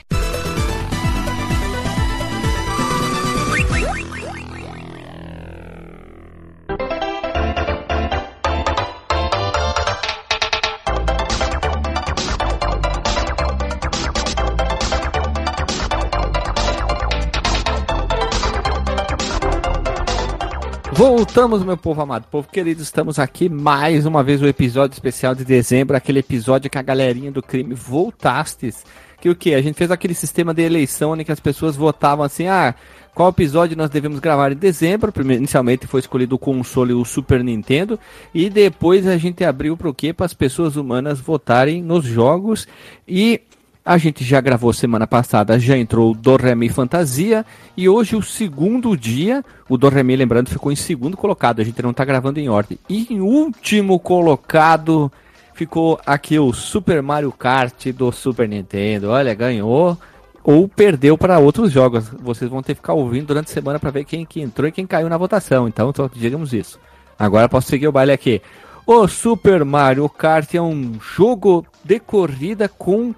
Voltamos, 21.21 21.63
meu 21.63 21.77
povo 21.77 22.01
amado, 22.01 22.25
povo 22.31 22.49
querido, 22.49 22.81
estamos 22.81 23.19
aqui 23.19 23.47
mais 23.47 24.07
uma 24.07 24.23
vez 24.23 24.41
o 24.41 24.47
episódio 24.47 24.95
especial 24.95 25.35
de 25.35 25.45
dezembro, 25.45 25.95
aquele 25.95 26.17
episódio 26.17 26.67
que 26.67 26.79
a 26.79 26.81
galerinha 26.81 27.31
do 27.31 27.43
crime 27.43 27.75
voltastes. 27.75 28.83
Que 29.19 29.29
o 29.29 29.35
que? 29.35 29.53
A 29.53 29.61
gente 29.61 29.75
fez 29.75 29.91
aquele 29.91 30.15
sistema 30.15 30.51
de 30.51 30.63
eleição 30.63 31.15
em 31.15 31.23
que 31.23 31.31
as 31.31 31.39
pessoas 31.39 31.75
votavam 31.75 32.25
assim, 32.25 32.47
ah, 32.47 32.73
qual 33.13 33.29
episódio 33.29 33.77
nós 33.77 33.91
devemos 33.91 34.19
gravar 34.19 34.51
em 34.51 34.55
dezembro? 34.55 35.13
Inicialmente 35.31 35.85
foi 35.85 35.99
escolhido 35.99 36.33
o 36.33 36.39
console 36.39 36.91
o 36.91 37.05
Super 37.05 37.43
Nintendo 37.43 37.99
e 38.33 38.49
depois 38.49 39.05
a 39.05 39.15
gente 39.15 39.43
abriu 39.43 39.77
para 39.77 39.89
o 39.89 39.93
quê? 39.93 40.11
Para 40.11 40.25
as 40.25 40.33
pessoas 40.33 40.75
humanas 40.75 41.19
votarem 41.19 41.83
nos 41.83 42.03
jogos 42.03 42.67
e 43.07 43.41
a 43.83 43.97
gente 43.97 44.23
já 44.23 44.39
gravou 44.39 44.71
semana 44.71 45.07
passada, 45.07 45.59
já 45.59 45.75
entrou 45.75 46.11
o 46.11 46.15
Doremi 46.15 46.69
Fantasia 46.69 47.45
e 47.75 47.89
hoje 47.89 48.15
o 48.15 48.21
segundo 48.21 48.95
dia, 48.95 49.43
o 49.67 49.77
Doremi, 49.77 50.15
lembrando, 50.15 50.49
ficou 50.49 50.71
em 50.71 50.75
segundo 50.75 51.17
colocado, 51.17 51.61
a 51.61 51.63
gente 51.63 51.81
não 51.81 51.93
tá 51.93 52.05
gravando 52.05 52.39
em 52.39 52.47
ordem. 52.47 52.77
E 52.87 53.07
em 53.09 53.19
último 53.19 53.99
colocado 53.99 55.11
ficou 55.53 55.99
aqui 56.05 56.37
o 56.37 56.53
Super 56.53 57.01
Mario 57.01 57.31
Kart 57.31 57.87
do 57.87 58.11
Super 58.11 58.47
Nintendo. 58.47 59.09
Olha, 59.09 59.33
ganhou 59.33 59.97
ou 60.43 60.67
perdeu 60.67 61.17
para 61.17 61.39
outros 61.39 61.71
jogos. 61.71 62.07
Vocês 62.19 62.49
vão 62.49 62.61
ter 62.61 62.73
que 62.73 62.81
ficar 62.81 62.93
ouvindo 62.93 63.27
durante 63.27 63.49
a 63.49 63.53
semana 63.53 63.79
para 63.79 63.91
ver 63.91 64.05
quem 64.05 64.25
que 64.25 64.41
entrou 64.41 64.67
e 64.67 64.71
quem 64.71 64.85
caiu 64.85 65.09
na 65.09 65.17
votação. 65.17 65.67
Então, 65.67 65.91
só 65.95 66.09
digamos 66.13 66.53
isso. 66.53 66.79
Agora 67.17 67.49
posso 67.49 67.67
seguir 67.67 67.87
o 67.87 67.91
baile 67.91 68.11
aqui. 68.11 68.41
O 68.85 69.07
Super 69.07 69.63
Mario 69.63 70.07
Kart 70.09 70.53
é 70.55 70.61
um 70.61 70.99
jogo 70.99 71.65
de 71.83 71.99
corrida 71.99 72.67
com 72.67 73.13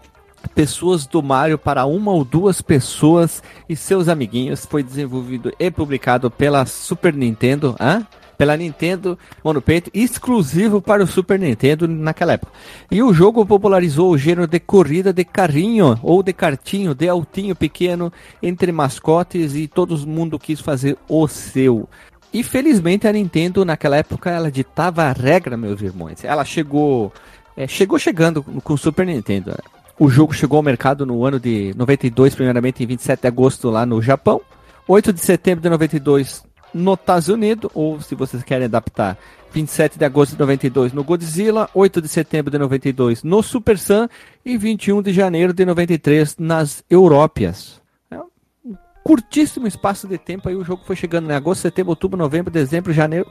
pessoas 0.47 1.05
do 1.05 1.21
Mario 1.21 1.57
para 1.57 1.85
uma 1.85 2.11
ou 2.11 2.23
duas 2.23 2.61
pessoas 2.61 3.41
e 3.67 3.75
seus 3.75 4.07
amiguinhos. 4.07 4.65
Foi 4.65 4.83
desenvolvido 4.83 5.53
e 5.59 5.71
publicado 5.71 6.29
pela 6.29 6.65
Super 6.65 7.13
Nintendo, 7.13 7.75
hã? 7.79 8.05
Pela 8.37 8.57
Nintendo 8.57 9.17
Mano 9.43 9.61
Peito, 9.61 9.91
exclusivo 9.93 10.81
para 10.81 11.03
o 11.03 11.07
Super 11.07 11.39
Nintendo 11.39 11.87
naquela 11.87 12.33
época. 12.33 12.51
E 12.89 13.01
o 13.01 13.13
jogo 13.13 13.45
popularizou 13.45 14.11
o 14.11 14.17
gênero 14.17 14.47
de 14.47 14.59
corrida 14.59 15.13
de 15.13 15.23
carrinho 15.23 15.97
ou 16.01 16.23
de 16.23 16.33
cartinho, 16.33 16.95
de 16.95 17.07
altinho 17.07 17.55
pequeno 17.55 18.11
entre 18.41 18.71
mascotes 18.71 19.55
e 19.55 19.67
todo 19.67 19.95
mundo 20.07 20.39
quis 20.39 20.59
fazer 20.59 20.97
o 21.07 21.27
seu. 21.27 21.87
E 22.33 22.41
felizmente 22.41 23.07
a 23.07 23.13
Nintendo 23.13 23.63
naquela 23.63 23.97
época 23.97 24.31
ela 24.31 24.51
ditava 24.51 25.03
a 25.03 25.11
regra, 25.11 25.55
meus 25.55 25.79
irmãos. 25.81 26.23
Ela 26.23 26.43
chegou, 26.43 27.13
é, 27.55 27.67
chegou 27.67 27.99
chegando 27.99 28.41
com 28.41 28.73
o 28.73 28.77
Super 28.77 29.05
Nintendo. 29.05 29.55
Né? 29.93 29.97
O 29.99 30.09
jogo 30.09 30.33
chegou 30.33 30.57
ao 30.57 30.63
mercado 30.63 31.05
no 31.05 31.23
ano 31.25 31.39
de 31.39 31.73
92, 31.75 32.33
primeiramente 32.35 32.83
em 32.83 32.87
27 32.87 33.21
de 33.21 33.27
agosto 33.27 33.69
lá 33.69 33.85
no 33.85 34.01
Japão. 34.01 34.41
8 34.87 35.13
de 35.13 35.19
setembro 35.19 35.61
de 35.61 35.69
92 35.69 36.43
nos 36.73 36.99
Estados 36.99 37.27
Unidos, 37.29 37.71
ou 37.73 38.01
se 38.01 38.15
vocês 38.15 38.43
querem 38.43 38.65
adaptar, 38.65 39.17
27 39.53 39.99
de 39.99 40.03
agosto 40.03 40.31
de 40.31 40.39
92 40.39 40.91
no 40.91 41.03
Godzilla, 41.03 41.69
8 41.73 42.01
de 42.01 42.07
setembro 42.07 42.51
de 42.51 42.57
92 42.57 43.23
no 43.23 43.43
Super 43.43 43.77
Sam 43.77 44.09
e 44.43 44.57
21 44.57 45.01
de 45.03 45.13
janeiro 45.13 45.53
de 45.53 45.63
93 45.63 46.37
nas 46.39 46.83
Európias. 46.89 47.79
É 48.09 48.17
um 48.17 48.75
curtíssimo 49.03 49.67
espaço 49.67 50.07
de 50.07 50.17
tempo 50.17 50.49
aí 50.49 50.55
o 50.55 50.65
jogo 50.65 50.83
foi 50.85 50.95
chegando 50.95 51.29
em 51.29 51.35
agosto, 51.35 51.61
setembro, 51.61 51.91
outubro, 51.91 52.17
novembro, 52.17 52.51
dezembro, 52.51 52.91
janeiro, 52.91 53.29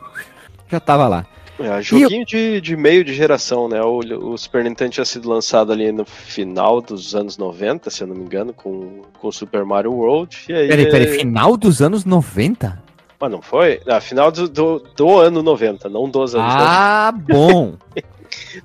já 0.70 0.78
tava 0.78 1.08
lá. 1.08 1.26
É, 1.64 1.82
joguinho 1.82 2.24
de, 2.26 2.60
de 2.60 2.76
meio 2.76 3.04
de 3.04 3.14
geração, 3.14 3.68
né? 3.68 3.80
O, 3.82 3.98
o 3.98 4.36
Super 4.38 4.64
Nintendo 4.64 4.90
tinha 4.92 5.04
sido 5.04 5.28
lançado 5.28 5.72
ali 5.72 5.90
no 5.92 6.04
final 6.04 6.80
dos 6.80 7.14
anos 7.14 7.36
90, 7.38 7.88
se 7.90 8.02
eu 8.02 8.06
não 8.08 8.14
me 8.14 8.22
engano, 8.24 8.52
com 8.52 9.02
com 9.18 9.28
o 9.28 9.32
Super 9.32 9.64
Mario 9.64 9.92
World. 9.92 10.36
E 10.48 10.52
aí, 10.52 10.68
Peraí, 10.68 10.90
peraí, 10.90 11.18
final 11.18 11.56
dos 11.56 11.80
anos 11.80 12.04
90? 12.04 12.82
Mas 13.20 13.30
não 13.30 13.40
foi? 13.40 13.80
Ah, 13.86 14.00
final 14.00 14.32
do, 14.32 14.48
do, 14.48 14.78
do 14.96 15.18
ano 15.18 15.42
90, 15.42 15.88
não 15.88 16.08
dos 16.08 16.34
anos 16.34 16.52
90. 16.54 16.70
Ah, 16.70 17.12
bom! 17.12 17.74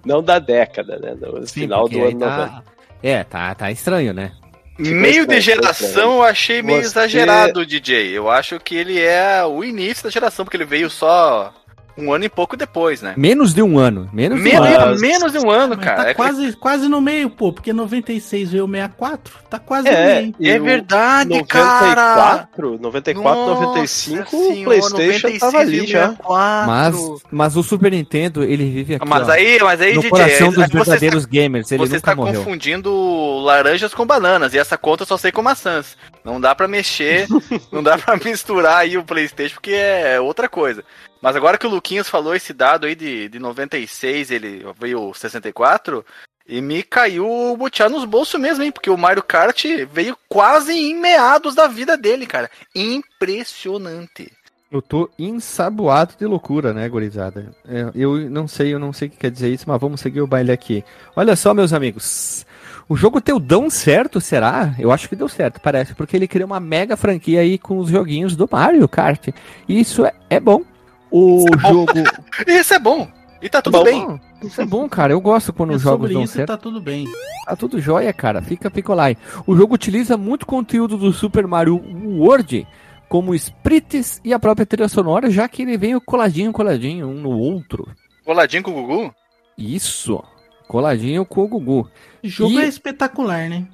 Não 0.05 0.23
da 0.23 0.39
década, 0.39 0.97
né? 0.97 1.13
No 1.19 1.45
Sim, 1.45 1.61
final 1.61 1.89
do 1.89 2.01
ano 2.01 2.19
tá- 2.19 2.37
90. 2.37 2.63
É, 3.03 3.23
tá, 3.25 3.53
tá 3.53 3.69
estranho, 3.69 4.13
né? 4.13 4.31
Meio 4.79 5.27
de 5.27 5.41
geração 5.41 6.15
eu 6.15 6.23
achei 6.23 6.61
meio 6.61 6.79
Você- 6.79 6.85
exagerado 6.87 7.59
o 7.59 7.65
DJ. 7.65 8.17
Eu 8.17 8.29
acho 8.29 8.57
que 8.61 8.75
ele 8.75 8.97
é 8.97 9.43
o 9.43 9.63
início 9.65 10.05
da 10.05 10.09
geração, 10.09 10.45
porque 10.45 10.55
ele 10.55 10.63
veio 10.65 10.89
só 10.89 11.53
um 11.97 12.13
ano 12.13 12.25
e 12.25 12.29
pouco 12.29 12.55
depois, 12.55 13.01
né? 13.01 13.13
Menos 13.17 13.53
de 13.53 13.61
um 13.61 13.79
ano. 13.79 14.09
Menos 14.13 14.37
de 14.41 14.49
um 14.49 14.51
Menos, 14.61 14.67
ano. 14.77 14.99
Menos 14.99 15.31
de 15.31 15.39
um 15.39 15.49
ano, 15.49 15.75
Mas 15.75 15.85
cara. 15.85 15.97
tá 16.03 16.03
É, 16.03 16.07
que- 16.09 16.15
quase, 16.15 16.53
quase 16.53 16.87
no 16.87 17.01
meio, 17.01 17.29
pô, 17.29 17.51
porque 17.51 17.73
96 17.73 18.51
veio 18.51 18.67
64. 18.67 19.33
Tá 19.49 19.57
quase 19.59 19.87
É, 19.87 19.91
no 20.15 20.21
meio. 20.21 20.35
e 20.39 20.49
é 20.49 20.59
verdade, 20.59 21.43
cara. 21.45 22.05
94, 22.45 22.77
94, 22.79 23.45
95, 23.61 24.19
Nossa 24.19 24.35
o 24.35 24.63
PlayStation 24.63 25.27
senhora, 25.27 25.39
tava 25.39 25.57
ali 25.59 25.77
96 25.77 25.89
já. 25.89 26.07
64. 26.09 26.67
Mas, 26.67 27.21
mas 27.31 27.57
o 27.57 27.63
Super 27.63 27.91
Nintendo, 27.91 28.43
ele 28.43 28.69
vive 28.69 28.95
aqui, 28.95 29.07
Mas 29.07 29.27
ó, 29.27 29.31
aí, 29.31 29.59
mas 29.61 29.81
aí, 29.81 29.93
no 29.95 30.01
DJ, 30.01 30.09
coração 30.09 30.47
é- 30.47 30.51
dos 30.51 30.55
você 30.67 30.73
verdadeiros 30.77 31.25
gamers. 31.25 31.71
Ele 31.71 31.79
você 31.79 31.85
nunca 31.85 31.97
está 31.97 32.15
morreu. 32.15 32.43
confundindo 32.43 33.39
laranjas 33.43 33.93
com 33.93 34.05
bananas. 34.05 34.53
E 34.53 34.57
essa 34.59 34.77
conta 34.77 35.03
eu 35.03 35.07
só 35.07 35.17
sei 35.17 35.31
com 35.31 35.41
maçãs. 35.41 35.97
Não 36.23 36.39
dá 36.41 36.53
pra 36.53 36.67
mexer, 36.67 37.25
não 37.71 37.81
dá 37.81 37.97
pra 37.97 38.17
misturar 38.17 38.77
aí 38.79 38.97
o 38.97 39.03
Playstation, 39.03 39.55
porque 39.55 39.71
é 39.71 40.19
outra 40.19 40.49
coisa. 40.49 40.83
Mas 41.21 41.35
agora 41.35 41.57
que 41.57 41.67
o 41.67 41.69
Luquinhas 41.69 42.09
falou 42.09 42.35
esse 42.35 42.53
dado 42.53 42.85
aí 42.85 42.95
de, 42.95 43.29
de 43.29 43.39
96, 43.39 44.31
ele 44.31 44.65
veio 44.79 45.13
64, 45.13 46.05
e 46.47 46.61
me 46.61 46.81
caiu 46.81 47.29
o 47.29 47.57
butiá 47.57 47.89
nos 47.89 48.05
bolsos 48.05 48.39
mesmo, 48.39 48.63
hein? 48.63 48.71
Porque 48.71 48.89
o 48.89 48.97
Mario 48.97 49.23
Kart 49.23 49.65
veio 49.91 50.17
quase 50.29 50.71
em 50.71 50.95
meados 50.95 51.53
da 51.53 51.67
vida 51.67 51.97
dele, 51.97 52.25
cara. 52.25 52.49
Impressionante. 52.73 54.31
Eu 54.69 54.81
tô 54.81 55.09
ensaboado 55.17 56.13
de 56.19 56.25
loucura, 56.25 56.73
né, 56.73 56.87
gurizada? 56.89 57.51
É, 57.67 57.89
eu 57.95 58.29
não 58.29 58.47
sei, 58.47 58.73
eu 58.73 58.79
não 58.79 58.91
sei 58.91 59.07
o 59.07 59.11
que 59.11 59.17
quer 59.17 59.31
dizer 59.31 59.49
isso, 59.49 59.63
mas 59.67 59.79
vamos 59.79 60.01
seguir 60.01 60.21
o 60.21 60.27
baile 60.27 60.51
aqui. 60.51 60.83
Olha 61.15 61.35
só, 61.35 61.53
meus 61.53 61.71
amigos. 61.71 62.45
O 62.89 62.95
jogo 62.95 63.19
teu 63.19 63.39
dão 63.39 63.69
certo, 63.69 64.19
será? 64.21 64.73
Eu 64.79 64.91
acho 64.91 65.09
que 65.09 65.15
deu 65.15 65.27
certo, 65.27 65.59
parece, 65.59 65.93
porque 65.93 66.15
ele 66.15 66.27
criou 66.27 66.47
uma 66.47 66.59
mega 66.59 66.95
franquia 66.95 67.41
aí 67.41 67.57
com 67.57 67.77
os 67.77 67.89
joguinhos 67.89 68.35
do 68.35 68.47
Mario 68.49 68.87
Kart. 68.87 69.29
E 69.67 69.79
isso 69.79 70.05
é, 70.05 70.13
é 70.29 70.39
bom. 70.39 70.63
O 71.11 71.39
Isso 71.39 71.47
é 71.55 71.69
jogo. 71.69 71.91
Isso 72.47 72.73
é 72.73 72.79
bom. 72.79 73.07
E 73.41 73.47
tá 73.49 73.61
tudo 73.61 73.77
Bom, 73.77 73.83
bem. 73.83 74.05
Bom, 74.05 74.19
Isso 74.43 74.61
é 74.61 74.65
bom, 74.65 74.89
cara. 74.89 75.13
Eu 75.13 75.21
gosto 75.21 75.53
quando 75.53 75.73
É 75.73 75.75
os 75.75 75.81
jogos 75.81 75.99
sobre 76.07 76.13
dão 76.15 76.23
isso 76.23 76.33
certo. 76.33 76.47
tá 76.47 76.57
tudo 76.57 76.81
bem. 76.81 77.05
Tá 77.45 77.55
tudo 77.55 77.79
jóia, 77.79 78.11
cara. 78.11 78.41
Fica 78.41 78.69
picolai. 78.71 79.15
O 79.45 79.55
jogo 79.55 79.75
utiliza 79.75 80.17
muito 80.17 80.45
conteúdo 80.45 80.97
do 80.97 81.13
Super 81.13 81.45
Mario 81.45 81.75
World, 82.17 82.67
como 83.07 83.35
sprites 83.35 84.19
e 84.25 84.33
a 84.33 84.39
própria 84.39 84.65
trilha 84.65 84.89
sonora, 84.89 85.29
já 85.29 85.47
que 85.47 85.61
ele 85.61 85.77
veio 85.77 86.01
coladinho, 86.01 86.51
coladinho, 86.51 87.07
um 87.07 87.13
no 87.21 87.29
outro. 87.29 87.87
Coladinho 88.25 88.63
com 88.63 88.71
o 88.71 88.73
Gugu? 88.73 89.13
Isso. 89.57 90.21
Coladinho 90.67 91.23
com 91.25 91.43
o 91.43 91.47
Gugu. 91.47 91.89
O 92.23 92.27
jogo 92.27 92.59
E- 92.59 92.63
é 92.63 92.67
espetacular, 92.67 93.47
né? 93.47 93.65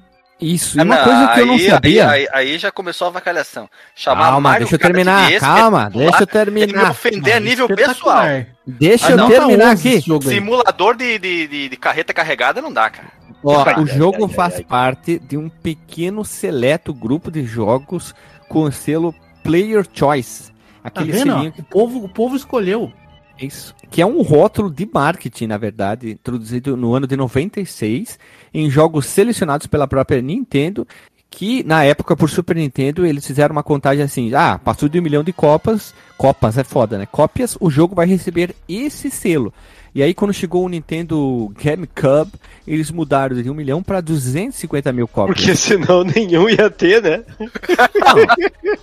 Isso, 0.44 0.76
e 0.76 0.80
Ah, 0.80 0.84
uma 0.84 0.96
não, 0.96 1.04
coisa 1.04 1.28
que 1.28 1.40
eu 1.40 1.46
não 1.46 1.54
aí- 1.54 1.70
sabia. 1.70 2.10
Aí, 2.10 2.20
aí- 2.20 2.28
aí 2.52 2.58
já 2.58 2.70
começou 2.70 3.06
a 3.06 3.10
vacalhação. 3.10 3.68
Chamar 3.94 4.24
Calma, 4.24 4.40
Mario 4.40 4.60
deixa 4.68 4.74
eu 4.74 4.78
terminar. 4.78 5.30
de 5.30 5.40
Calma, 5.40 5.90
deixa 5.90 6.08
eu 6.10 6.14
é 6.16 6.20
me 6.20 6.26
terminar. 6.26 6.90
ofender 6.90 7.34
a 7.36 7.40
nível 7.40 7.66
pessoal. 7.68 7.90
espetacular. 7.92 8.46
Deixa 8.66 9.06
Ah, 9.08 9.10
eu 9.12 9.26
terminar 9.28 9.64
tá 9.66 9.72
11 9.72 9.88
aqui. 9.98 10.28
Simulador 10.28 10.96
de, 10.96 11.18
de, 11.18 11.46
de, 11.46 11.68
de 11.70 11.76
carreta 11.76 12.12
carregada 12.12 12.60
não 12.60 12.72
dá, 12.72 12.90
cara. 12.90 13.08
Ó, 13.42 13.80
o 13.80 13.86
jogo 13.86 14.26
ai, 14.26 14.34
faz 14.34 14.54
ai, 14.56 14.64
parte 14.64 15.18
de 15.18 15.36
um 15.36 15.48
pequeno 15.48 16.24
seleto 16.24 16.92
grupo 16.94 17.30
de 17.30 17.44
jogos 17.44 18.14
com 18.48 18.62
o 18.64 18.72
selo 18.72 19.14
Player 19.42 19.86
Choice. 19.92 20.50
Tá 20.50 20.54
Aquele 20.84 21.12
vendo? 21.12 21.30
ó? 21.30 21.34
selinho 21.34 21.52
que 21.52 21.60
O 21.60 21.64
povo, 21.64 22.04
o 22.04 22.08
povo 22.08 22.36
escolheu. 22.36 22.92
Isso. 23.38 23.74
Que 23.90 24.00
é 24.00 24.06
um 24.06 24.22
rótulo 24.22 24.70
de 24.70 24.88
marketing, 24.92 25.48
na 25.48 25.58
verdade, 25.58 26.10
introduzido 26.12 26.76
no 26.76 26.94
ano 26.94 27.06
de 27.06 27.16
96 27.16 28.18
em 28.54 28.70
jogos 28.70 29.06
selecionados 29.06 29.66
pela 29.66 29.86
própria 29.88 30.22
Nintendo, 30.22 30.86
que 31.28 31.64
na 31.64 31.82
época, 31.84 32.16
por 32.16 32.30
Super 32.30 32.54
Nintendo, 32.54 33.04
eles 33.04 33.26
fizeram 33.26 33.52
uma 33.52 33.62
contagem 33.64 34.04
assim, 34.04 34.32
ah, 34.34 34.58
passou 34.62 34.88
de 34.88 35.00
um 35.00 35.02
milhão 35.02 35.24
de 35.24 35.32
copas, 35.32 35.92
copas 36.16 36.56
é 36.56 36.62
foda, 36.62 36.96
né? 36.96 37.06
Cópias, 37.10 37.56
o 37.60 37.68
jogo 37.68 37.92
vai 37.94 38.06
receber 38.06 38.54
esse 38.68 39.10
selo. 39.10 39.52
E 39.92 40.02
aí, 40.02 40.12
quando 40.14 40.32
chegou 40.32 40.64
o 40.64 40.68
Nintendo 40.68 41.52
GameCube, 41.60 42.32
eles 42.66 42.90
mudaram 42.90 43.40
de 43.40 43.48
um 43.50 43.54
milhão 43.54 43.80
para 43.82 44.00
250 44.00 44.92
mil 44.92 45.06
cópias. 45.08 45.36
Porque 45.36 45.54
senão 45.56 46.02
nenhum 46.04 46.48
ia 46.48 46.68
ter, 46.70 47.00
né? 47.02 47.22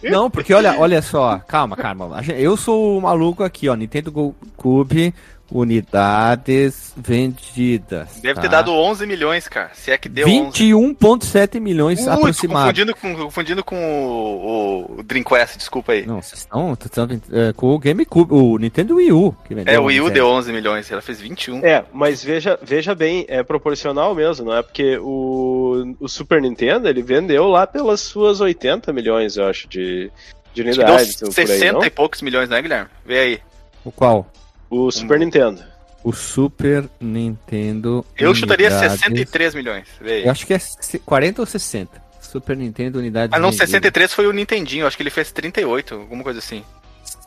Não, 0.04 0.12
não, 0.24 0.30
porque 0.32 0.54
olha, 0.54 0.78
olha 0.80 1.02
só, 1.02 1.40
calma, 1.40 1.76
calma. 1.76 2.22
Eu 2.38 2.56
sou 2.58 2.98
o 2.98 3.02
maluco 3.02 3.44
aqui, 3.44 3.68
ó. 3.68 3.76
Nintendo 3.76 4.12
Go- 4.12 4.36
Cube, 4.56 5.14
unidades 5.52 6.94
vendidas. 6.96 8.20
Deve 8.22 8.40
ter 8.40 8.48
tá? 8.50 8.58
dado 8.58 8.74
11 8.74 9.06
milhões, 9.06 9.48
cara. 9.48 9.72
Se 9.74 9.92
é 9.92 9.98
que 9.98 10.08
deu 10.08 10.28
11. 10.28 10.74
21,7 10.74 11.60
milhões 11.60 12.00
Ui, 12.00 12.10
aproximados. 12.10 12.64
confundindo 12.64 12.96
com, 12.96 13.16
confundindo 13.16 13.64
com 13.64 13.76
o, 13.76 15.00
o 15.00 15.04
Dreamcast, 15.04 15.58
desculpa 15.58 15.92
aí. 15.92 16.06
Não, 16.06 16.22
vocês 16.22 16.40
estão, 16.42 16.74
estão 16.74 17.08
é, 17.32 17.54
com 17.54 17.68
o 17.74 17.80
GameCube, 17.80 18.34
o 18.34 18.58
Nintendo 18.58 18.96
Wii 18.96 19.12
U. 19.12 19.36
Que 19.46 19.54
vendeu 19.54 19.74
É, 19.74 19.80
o 19.80 19.86
Wii 19.86 20.02
U 20.02 20.06
11, 20.06 20.14
deu 20.14 20.28
11 20.28 20.54
milhões, 20.54 20.92
ela 20.92 21.02
fez 21.02 21.20
21. 21.20 21.66
É, 21.66 21.84
mas 21.94 22.24
veja, 22.24 22.58
veja 22.62 22.96
bem, 22.96 23.26
é 23.28 23.44
proporcional 23.44 24.16
mesmo, 24.16 24.46
não 24.46 24.56
é? 24.58 24.64
Porque 24.64 24.98
o, 24.98 25.96
o 26.00 26.08
Super 26.08 26.42
Nintendo, 26.42 26.88
ele 26.88 27.02
vendeu 27.02 27.48
lá 27.48 27.68
pelas 27.68 28.00
suas 28.00 28.40
80 28.40 28.92
milhões, 28.94 29.38
eu 29.38 29.46
acho, 29.48 29.68
de, 29.68 30.12
de 30.54 30.62
Acho 30.62 30.72
que 30.72 30.86
deu 30.86 30.86
unidades. 30.86 31.16
por 31.18 31.28
aí, 31.28 31.34
60 31.48 31.74
não? 31.74 31.86
e 31.86 31.90
poucos 31.90 32.22
milhões, 32.22 32.50
né, 32.50 32.62
Guilherme? 32.62 32.90
Vê 33.06 33.20
aí. 33.20 33.40
O 33.84 33.92
qual? 33.92 34.32
O 34.72 34.90
Super 34.90 35.20
Nintendo. 35.20 35.62
O 36.04 36.12
Super 36.14 36.90
Nintendo. 37.00 38.04
Eu 38.18 38.34
chutaria 38.34 38.70
unidades. 38.70 39.00
63 39.02 39.54
milhões. 39.54 39.88
Aí. 40.02 40.26
Eu 40.26 40.32
acho 40.32 40.48
que 40.48 40.54
é 40.54 40.58
se- 40.60 40.98
40 41.00 41.42
ou 41.42 41.46
60. 41.46 42.02
Super 42.20 42.56
Nintendo 42.58 42.98
unidades. 42.98 43.34
Ah, 43.34 43.40
não, 43.40 43.50
vendidas. 43.50 43.70
63 43.70 44.14
foi 44.14 44.26
o 44.26 44.32
Nintendinho, 44.34 44.88
acho 44.88 44.96
que 44.98 45.04
ele 45.04 45.10
fez 45.10 45.32
38, 45.32 45.96
alguma 45.96 46.24
coisa 46.24 46.40
assim. 46.40 46.64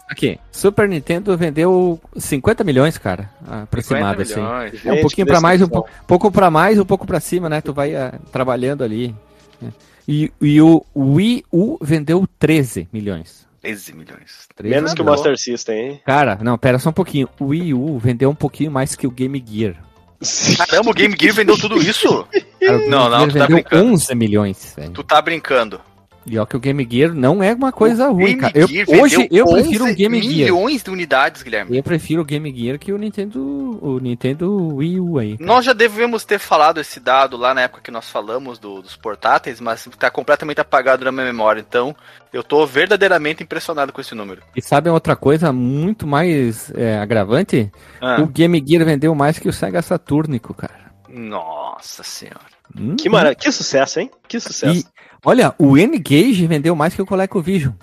Aqui, 0.08 0.38
Super 0.50 0.88
Nintendo 0.88 1.36
vendeu 1.36 2.00
50 2.16 2.64
milhões, 2.64 2.98
cara. 2.98 3.30
50 3.40 3.62
Aproximado, 3.62 4.22
assim. 4.22 4.34
milhões. 4.36 4.74
É 4.84 4.88
um 4.90 4.94
Gente, 4.94 5.00
pouquinho 5.02 5.26
pra 5.26 5.40
mais, 5.40 5.60
um 5.62 5.66
decepção. 5.66 5.82
po- 5.82 6.06
pouco 6.06 6.30
pra 6.32 6.50
mais, 6.50 6.78
um 6.78 6.84
pouco 6.84 7.06
pra 7.06 7.20
cima, 7.20 7.48
né? 7.48 7.60
Tu 7.60 7.72
vai 7.72 7.94
ah, 7.94 8.14
trabalhando 8.32 8.82
ali. 8.84 9.14
né? 9.60 9.72
E, 10.06 10.30
e 10.40 10.60
o 10.60 10.84
Wii 10.96 11.44
U 11.52 11.78
vendeu 11.80 12.26
13 12.38 12.88
milhões. 12.92 13.46
13 13.64 13.94
milhões. 13.94 14.48
13 14.54 14.74
Menos 14.74 14.94
que 14.94 15.00
o. 15.00 15.04
Master 15.04 15.38
System, 15.38 15.78
hein? 15.78 16.00
Cara, 16.04 16.38
não, 16.42 16.58
pera 16.58 16.78
só 16.78 16.90
um 16.90 16.92
pouquinho. 16.92 17.28
O 17.40 17.46
Wii 17.46 17.72
U 17.72 17.98
vendeu 17.98 18.28
um 18.30 18.34
pouquinho 18.34 18.70
mais 18.70 18.94
que 18.94 19.06
o 19.06 19.10
Game 19.10 19.42
Gear. 19.46 19.74
Caramba, 20.68 20.90
o 20.90 20.94
Game 20.94 21.16
Gear 21.18 21.34
vendeu 21.34 21.58
tudo 21.58 21.80
isso? 21.80 22.26
Cara, 22.60 22.78
Não, 22.88 23.08
não, 23.08 23.28
tu 23.28 23.38
tá 23.38 23.46
brincando. 23.46 23.92
11 23.92 24.14
milhões, 24.14 24.74
velho. 24.76 24.92
Tu 24.92 25.02
tá 25.02 25.20
brincando. 25.22 25.80
E 26.26 26.38
ó 26.38 26.46
que 26.46 26.56
o 26.56 26.60
Game 26.60 26.86
Gear 26.90 27.12
não 27.12 27.42
é 27.42 27.52
uma 27.52 27.70
coisa 27.70 28.08
O 28.08 28.14
ruim, 28.14 28.38
Game 28.38 28.40
cara. 28.40 28.52
Eu- 28.58 29.02
hoje 29.02 29.28
eu 29.30 29.46
prefiro 29.46 29.84
11 29.84 29.94
Game 29.94 30.22
Gear. 30.22 30.34
milhões 30.34 30.82
de 30.82 30.90
unidades, 30.90 31.42
Guilherme. 31.42 31.76
Eu 31.76 31.82
prefiro 31.82 32.22
o 32.22 32.24
Game 32.24 32.50
Gear 32.54 32.78
que 32.78 32.92
o 32.92 32.96
Nintendo, 32.98 33.78
o 33.82 33.98
Nintendo 34.00 34.74
Wii 34.76 35.00
U 35.00 35.18
aí. 35.18 35.36
Nós 35.38 35.64
já 35.66 35.72
devemos 35.74 36.24
ter 36.24 36.38
falado 36.38 36.80
esse 36.80 36.98
dado 36.98 37.36
lá 37.36 37.52
na 37.52 37.62
época 37.62 37.82
que 37.82 37.90
nós 37.90 38.08
falamos 38.08 38.58
do- 38.58 38.80
dos 38.80 38.96
portáteis, 38.96 39.60
mas 39.60 39.86
tá 39.98 40.10
completamente 40.10 40.60
apagado 40.60 41.04
na 41.04 41.12
minha 41.12 41.26
memória. 41.26 41.60
Então, 41.60 41.94
eu 42.32 42.42
tô 42.42 42.66
verdadeiramente 42.66 43.42
impressionado 43.42 43.92
com 43.92 44.00
esse 44.00 44.14
número. 44.14 44.40
E 44.56 44.62
sabe 44.62 44.88
outra 44.88 45.14
coisa 45.14 45.52
muito 45.52 46.06
mais 46.06 46.70
é, 46.74 46.98
agravante? 46.98 47.70
Ah, 48.00 48.20
O 48.22 48.26
Game 48.26 48.62
Gear 48.66 48.84
vendeu 48.84 49.14
mais 49.14 49.38
que 49.38 49.48
o 49.48 49.52
Sega 49.52 49.82
Saturnico, 49.82 50.54
cara. 50.54 50.84
Nossa 51.08 52.02
senhora. 52.02 52.54
Hum? 52.76 52.96
Que 52.96 53.08
mara... 53.08 53.34
Que 53.34 53.52
sucesso, 53.52 54.00
hein? 54.00 54.10
Que 54.26 54.40
sucesso. 54.40 54.84
Olha, 55.24 55.54
o 55.58 55.76
N-Gage 55.78 56.46
vendeu 56.46 56.74
mais 56.76 56.94
que 56.94 57.02
o 57.02 57.06
ColecoVision. 57.06 57.72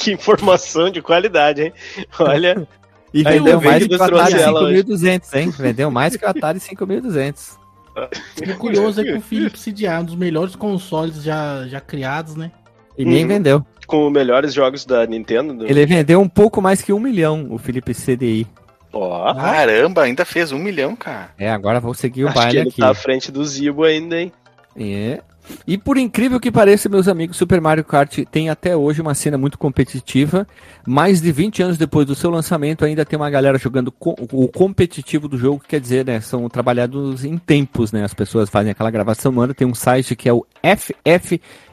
Que 0.00 0.12
informação 0.12 0.90
de 0.90 1.02
qualidade, 1.02 1.60
hein? 1.62 1.72
Olha, 2.20 2.66
E 3.12 3.24
vendeu 3.24 3.60
mais 3.60 3.84
que 3.84 3.92
o 3.92 3.96
Atari 3.96 4.12
trouxe 4.12 4.38
ela 4.38 4.60
hoje. 4.62 4.76
5200, 4.76 5.34
hein? 5.34 5.50
Vendeu 5.58 5.90
mais 5.90 6.16
que 6.16 6.24
o 6.24 6.28
Atari 6.28 6.60
5200. 6.60 7.58
O 7.96 8.54
curioso 8.58 9.00
é 9.00 9.04
que 9.04 9.12
o 9.14 9.20
Philips 9.20 9.64
CDI 9.64 9.86
é 9.86 9.98
um 9.98 10.04
dos 10.04 10.14
melhores 10.14 10.54
consoles 10.54 11.20
já, 11.22 11.66
já 11.66 11.80
criados, 11.80 12.36
né? 12.36 12.52
E 12.96 13.04
nem 13.04 13.22
Uhum. 13.22 13.28
vendeu. 13.28 13.66
com 13.88 14.06
os 14.06 14.12
melhores 14.12 14.54
jogos 14.54 14.84
da 14.86 15.04
Nintendo. 15.04 15.52
do- 15.52 15.66
Ele 15.66 15.84
vendeu 15.84 16.20
um 16.20 16.28
pouco 16.28 16.62
mais 16.62 16.80
que 16.80 16.92
um 16.92 17.00
milhão, 17.00 17.48
o 17.50 17.58
Felipe 17.58 17.92
CDI. 17.92 18.46
Ó, 18.92 19.34
Caramba, 19.34 20.02
ainda 20.02 20.24
fez 20.24 20.52
um 20.52 20.58
milhão, 20.58 20.94
cara. 20.94 21.30
É, 21.38 21.50
agora 21.50 21.80
vou 21.80 21.92
seguir 21.94 22.22
o 22.24 22.28
acho 22.28 22.36
que 22.38 22.42
baile 22.44 22.58
ele 22.60 22.68
aqui. 22.68 22.80
tá 22.80 22.90
à 22.90 22.94
frente 22.94 23.32
do 23.32 23.44
Zibo 23.44 23.82
ainda, 23.82 24.20
hein? 24.20 24.30
É. 24.76 25.20
E 25.66 25.76
por 25.78 25.96
incrível 25.98 26.38
que 26.40 26.50
pareça, 26.50 26.88
meus 26.88 27.08
amigos, 27.08 27.36
Super 27.36 27.60
Mario 27.60 27.84
Kart 27.84 28.18
tem 28.30 28.48
até 28.50 28.76
hoje 28.76 29.00
uma 29.00 29.14
cena 29.14 29.36
muito 29.38 29.58
competitiva. 29.58 30.46
Mais 30.86 31.20
de 31.20 31.30
20 31.32 31.62
anos 31.62 31.78
depois 31.78 32.06
do 32.06 32.14
seu 32.14 32.30
lançamento, 32.30 32.84
ainda 32.84 33.04
tem 33.04 33.18
uma 33.18 33.30
galera 33.30 33.58
jogando 33.58 33.92
co- 33.92 34.16
o 34.32 34.48
competitivo 34.48 35.28
do 35.28 35.36
jogo, 35.38 35.60
que 35.60 35.68
quer 35.68 35.80
dizer, 35.80 36.04
né? 36.06 36.20
São 36.20 36.48
trabalhados 36.48 37.24
em 37.24 37.36
tempos, 37.38 37.92
né? 37.92 38.04
As 38.04 38.14
pessoas 38.14 38.48
fazem 38.48 38.70
aquela 38.72 38.90
gravação 38.90 39.30
no 39.32 39.40
ano. 39.40 39.54
Tem 39.54 39.66
um 39.66 39.74
site 39.74 40.16
que 40.16 40.28
é 40.28 40.32
o 40.32 40.44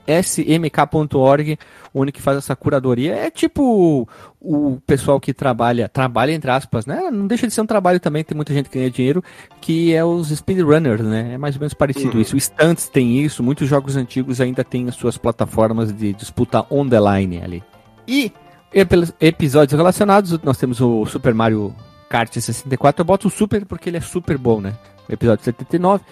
ffsmk.org, 0.08 1.58
onde 1.94 2.12
que 2.12 2.22
faz 2.22 2.38
essa 2.38 2.56
curadoria. 2.56 3.16
É 3.16 3.30
tipo 3.32 4.08
o 4.42 4.78
pessoal 4.86 5.20
que 5.20 5.34
trabalha, 5.34 5.90
trabalha 5.90 6.32
entre 6.32 6.52
aspas, 6.52 6.86
né? 6.86 7.10
Não 7.12 7.26
deixa 7.28 7.48
de 7.48 7.54
ser 7.54 7.62
um 7.62 7.66
trabalho 7.66 8.00
também, 8.00 8.24
tem 8.24 8.36
muita 8.36 8.54
gente 8.54 8.70
que 8.70 8.78
ganha 8.78 8.90
dinheiro, 8.92 9.24
que 9.62 9.94
é 9.94 10.04
os 10.04 10.30
speedrunners, 10.30 11.02
né? 11.02 11.34
É 11.34 11.38
mais 11.38 11.56
ou 11.56 11.60
menos 11.60 11.74
parecido 11.74 12.16
Uhum. 12.16 12.22
isso. 12.22 12.36
O 12.36 12.40
Stunts 12.40 12.88
tem 12.90 13.18
isso, 13.20 13.42
muitos 13.44 13.68
jogos 13.68 13.96
antigos 13.96 14.40
ainda 14.40 14.64
têm 14.64 14.88
as 14.88 14.96
suas 14.96 15.18
plataformas 15.18 15.92
de 15.92 16.14
disputa 16.14 16.66
on 16.70 16.88
the 16.88 17.00
line 17.00 17.42
ali. 17.42 17.64
E 18.08 18.32
ep- 18.74 19.14
episódios 19.20 19.76
relacionados, 19.78 20.40
nós 20.44 20.58
temos 20.58 20.80
o 20.82 21.06
Super 21.06 21.34
Mario 21.34 21.74
Kart 22.10 22.32
64, 22.32 23.02
eu 23.02 23.06
boto 23.06 23.28
o 23.28 23.32
Super 23.32 23.66
porque 23.66 23.90
ele 23.90 23.98
é 23.98 24.02
super 24.02 24.38
bom, 24.38 24.62
né? 24.62 24.74
O 25.10 25.14
episódio 25.14 25.44
79, 25.44 26.04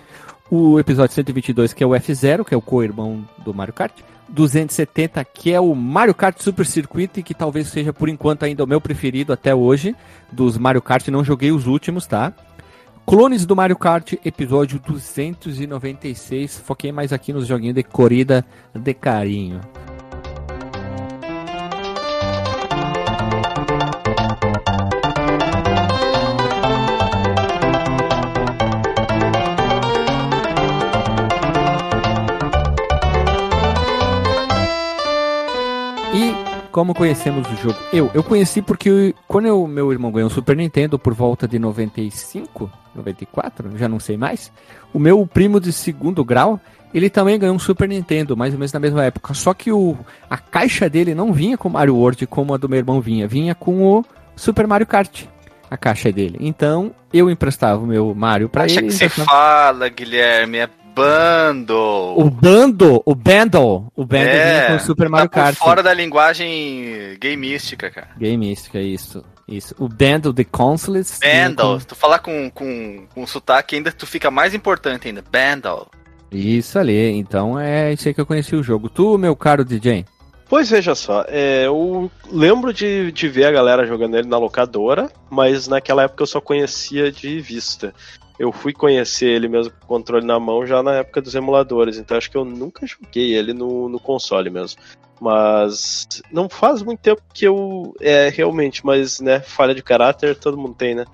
o 0.50 0.80
episódio 0.80 1.16
122, 1.16 1.74
que 1.74 1.84
é 1.84 1.88
o 1.88 1.92
F0, 1.92 2.46
que 2.46 2.54
é 2.54 2.58
o 2.58 2.62
co-irmão 2.62 3.28
do 3.44 3.54
Mario 3.54 3.74
Kart. 3.74 3.94
270, 4.30 5.24
que 5.26 5.54
é 5.54 5.60
o 5.60 5.76
Mario 5.76 6.16
Kart 6.16 6.40
Super 6.40 6.66
Circuit, 6.66 7.22
que 7.22 7.34
talvez 7.34 7.68
seja 7.68 7.94
por 7.94 8.10
enquanto 8.10 8.44
ainda 8.44 8.64
o 8.64 8.68
meu 8.68 8.82
preferido 8.82 9.32
até 9.32 9.54
hoje, 9.54 9.96
dos 10.32 10.58
Mario 10.58 10.82
Kart, 10.82 11.08
não 11.10 11.24
joguei 11.24 11.52
os 11.52 11.68
últimos, 11.68 12.08
tá? 12.08 12.34
Clones 13.06 13.46
do 13.46 13.56
Mario 13.56 13.78
Kart, 13.78 14.14
episódio 14.24 14.80
296. 14.80 16.60
Foquei 16.60 16.92
mais 16.92 17.12
aqui 17.12 17.34
nos 17.34 17.46
joguinhos 17.46 17.76
de 17.76 17.84
corrida 17.84 18.46
de 18.74 18.94
carinho. 18.94 19.60
Como 36.74 36.94
conhecemos 36.94 37.48
o 37.48 37.56
jogo? 37.56 37.78
Eu, 37.94 38.12
eu 38.14 38.22
conheci 38.24 38.62
porque 38.62 39.16
quando 39.28 39.48
o 39.64 39.68
meu 39.68 39.92
irmão 39.94 40.12
ganhou 40.12 40.28
o 40.28 40.34
Super 40.34 40.58
Nintendo 40.58 41.00
por 41.00 41.14
volta 41.14 41.48
de 41.48 41.58
95, 41.58 42.70
94, 42.96 43.78
já 43.78 43.88
não 43.88 44.00
sei 44.00 44.18
mais. 44.18 44.52
O 44.94 45.00
meu 45.00 45.26
primo 45.26 45.60
de 45.60 45.72
segundo 45.72 46.26
grau, 46.26 46.60
ele 46.94 47.10
também 47.10 47.38
ganhou 47.40 47.56
um 47.56 47.60
Super 47.60 47.88
Nintendo, 47.88 48.36
mais 48.36 48.54
ou 48.54 48.60
menos 48.60 48.74
na 48.74 48.80
mesma 48.80 49.04
época. 49.06 49.34
Só 49.34 49.54
que 49.54 49.72
o, 49.72 49.96
a 50.30 50.38
caixa 50.38 50.90
dele 50.90 51.14
não 51.16 51.32
vinha 51.32 51.58
com 51.58 51.70
Mario 51.70 51.96
World 51.96 52.26
como 52.28 52.54
a 52.54 52.58
do 52.58 52.68
meu 52.68 52.80
irmão 52.80 53.00
vinha, 53.00 53.28
vinha 53.28 53.54
com 53.56 53.84
o 53.84 54.06
Super 54.36 54.68
Mario 54.68 54.88
Kart. 54.88 55.26
A 55.70 55.78
caixa 55.78 56.12
dele. 56.12 56.38
Então, 56.40 56.92
eu 57.12 57.30
emprestava 57.32 57.82
o 57.84 57.88
meu 57.88 58.14
Mario 58.14 58.50
pra 58.50 58.64
Acha 58.66 58.80
ele. 58.80 58.88
que 58.88 58.94
se 58.94 59.06
emprestava- 59.06 59.30
fala, 59.30 59.90
Guilherme, 59.90 60.58
é 60.60 60.70
bando. 60.94 61.76
O 62.18 62.30
bando, 62.30 63.02
o 63.06 63.16
bundle, 63.16 63.88
o 63.96 64.06
bundle 64.06 64.32
vinha 64.32 64.68
com 64.68 64.76
o 64.76 64.80
Super 64.80 65.10
Mario 65.10 65.30
tá 65.30 65.44
Kart. 65.44 65.58
fora 65.58 65.84
da 65.84 65.94
linguagem 65.94 67.18
gameística, 67.20 67.90
cara. 67.90 68.10
Gameística, 68.18 68.80
isso. 68.80 69.24
Isso. 69.48 69.76
O 69.78 69.90
Band 69.90 70.30
of 70.30 70.34
the 70.34 70.44
Consuls. 70.44 71.20
Bandle. 71.20 71.82
Se 71.82 71.88
tu 71.88 71.96
falar 71.96 72.20
com, 72.20 72.50
com, 72.50 73.06
com 73.14 73.28
sotaque 73.28 73.76
ainda, 73.76 73.92
tu 73.92 74.08
fica 74.08 74.32
mais 74.32 74.54
importante 74.54 75.08
ainda. 75.08 75.22
Bandle. 75.22 75.88
Isso 76.32 76.80
ali. 76.80 77.12
Então 77.18 77.60
é 77.60 77.94
isso 77.94 78.08
aí 78.08 78.14
que 78.14 78.22
eu 78.22 78.26
conheci 78.26 78.56
o 78.56 78.64
jogo. 78.64 78.90
Tu, 78.90 79.18
meu 79.18 79.36
caro 79.36 79.66
DJ? 79.66 80.06
Pois 80.48 80.70
veja 80.70 80.94
só, 80.94 81.26
é, 81.30 81.66
eu 81.66 82.12
lembro 82.32 82.72
de, 82.72 83.12
de 83.12 83.28
ver 83.28 83.46
a 83.46 83.52
galera 83.52 83.88
jogando 83.88 84.16
ele 84.16 84.28
na 84.28 84.38
locadora, 84.38 85.10
mas 85.28 85.68
naquela 85.68 86.04
época 86.04 86.22
eu 86.22 86.28
só 86.28 86.40
conhecia 86.40 87.12
de 87.12 87.40
vista. 87.40 87.92
Eu 88.44 88.52
fui 88.52 88.74
conhecer 88.74 89.28
ele 89.28 89.48
mesmo 89.48 89.72
com 89.72 89.86
o 89.86 89.88
controle 89.88 90.26
na 90.26 90.38
mão 90.38 90.66
já 90.66 90.84
na 90.84 90.96
época 90.96 91.22
dos 91.22 91.34
emuladores, 91.34 91.98
então 91.98 92.18
acho 92.18 92.30
que 92.30 92.36
eu 92.36 92.44
nunca 92.44 92.86
joguei 92.86 93.34
ele 93.34 93.54
no, 93.54 93.88
no 93.88 94.00
console 94.02 94.50
mesmo. 94.50 94.82
Mas 95.22 96.22
não 96.30 96.50
faz 96.50 96.84
muito 96.84 97.00
tempo 97.00 97.22
que 97.34 97.46
eu. 97.46 97.96
É, 98.02 98.28
realmente, 98.28 98.86
mas, 98.86 99.22
né, 99.22 99.40
falha 99.40 99.74
de 99.74 99.82
caráter 99.82 100.36
todo 100.36 100.58
mundo 100.58 100.76
tem, 100.76 100.94
né? 100.94 101.06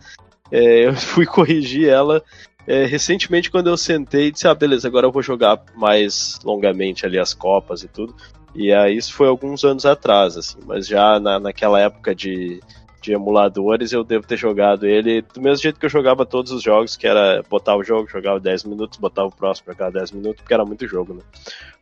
É, 0.52 0.88
eu 0.88 0.94
fui 0.98 1.28
corrigir 1.28 1.88
ela 1.88 2.24
é, 2.66 2.86
recentemente 2.86 3.52
quando 3.52 3.70
eu 3.70 3.78
sentei 3.78 4.28
e 4.28 4.32
disse, 4.32 4.48
ah, 4.48 4.56
beleza, 4.56 4.88
agora 4.88 5.06
eu 5.06 5.12
vou 5.12 5.22
jogar 5.22 5.62
mais 5.76 6.40
longamente 6.44 7.06
ali 7.06 7.20
as 7.20 7.36
copas 7.36 7.84
e 7.84 7.88
tudo. 7.88 8.16
E 8.56 8.74
aí 8.74 8.98
isso 8.98 9.14
foi 9.14 9.28
alguns 9.28 9.64
anos 9.64 9.86
atrás, 9.86 10.36
assim, 10.36 10.58
mas 10.66 10.88
já 10.88 11.20
na, 11.20 11.40
naquela 11.40 11.80
época 11.80 12.16
de, 12.16 12.60
de 13.02 13.14
emuladores 13.14 13.92
eu 13.92 14.04
devo 14.04 14.26
ter 14.26 14.38
jogado 14.38 14.86
ele 14.86 15.22
do 15.22 15.42
mesmo 15.42 15.62
jeito 15.62 15.80
que 15.80 15.86
eu 15.86 15.90
jogava 15.90 16.26
todos 16.26 16.52
os 16.52 16.62
jogos, 16.62 16.96
que 16.96 17.08
era 17.08 17.44
botar 17.50 17.76
o 17.76 17.84
jogo, 17.84 18.10
jogava 18.10 18.40
10 18.40 18.66
minutos, 18.66 19.00
botar 19.00 19.26
o 19.26 19.32
próximo 19.32 19.66
pra 19.66 19.76
cada 19.76 20.00
10 20.00 20.12
minutos, 20.12 20.42
porque 20.42 20.54
era 20.54 20.66
muito 20.66 20.88
jogo, 20.88 21.14
né? 21.14 21.22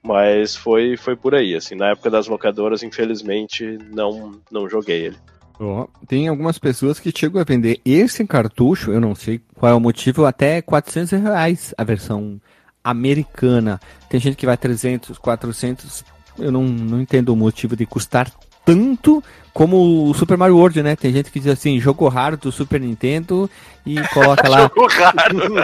Mas 0.03 0.55
foi, 0.55 0.95
foi 0.95 1.15
por 1.15 1.35
aí, 1.35 1.55
assim, 1.55 1.75
na 1.75 1.89
época 1.89 2.09
das 2.09 2.27
locadoras, 2.27 2.83
infelizmente, 2.83 3.77
não, 3.91 4.39
não 4.51 4.69
joguei 4.69 5.07
ele. 5.07 5.17
Oh, 5.59 5.87
tem 6.07 6.27
algumas 6.27 6.59
pessoas 6.59 6.99
que 6.99 7.11
chegam 7.15 7.41
a 7.41 7.43
vender 7.43 7.81
esse 7.83 8.25
cartucho, 8.25 8.91
eu 8.91 9.01
não 9.01 9.15
sei 9.15 9.41
qual 9.55 9.71
é 9.71 9.75
o 9.75 9.79
motivo, 9.79 10.25
até 10.25 10.61
400 10.61 11.11
reais 11.19 11.73
a 11.75 11.83
versão 11.83 12.39
americana. 12.83 13.79
Tem 14.07 14.19
gente 14.19 14.37
que 14.37 14.45
vai 14.45 14.55
300, 14.55 15.17
400 15.17 16.05
eu 16.39 16.51
não, 16.51 16.63
não 16.63 17.01
entendo 17.01 17.29
o 17.29 17.35
motivo 17.35 17.75
de 17.75 17.85
custar 17.85 18.31
tanto 18.67 19.23
como 19.53 20.09
o 20.09 20.13
Super 20.13 20.37
Mario 20.37 20.57
World, 20.57 20.83
né? 20.83 20.97
Tem 20.97 21.13
gente 21.13 21.31
que 21.31 21.39
diz 21.39 21.47
assim, 21.47 21.79
jogo 21.79 22.05
raro 22.09 22.35
do 22.35 22.51
Super 22.51 22.81
Nintendo 22.81 23.49
e 23.85 23.95
coloca 24.09 24.47
lá. 24.49 24.63
jogo 24.67 24.87
raro! 24.87 25.63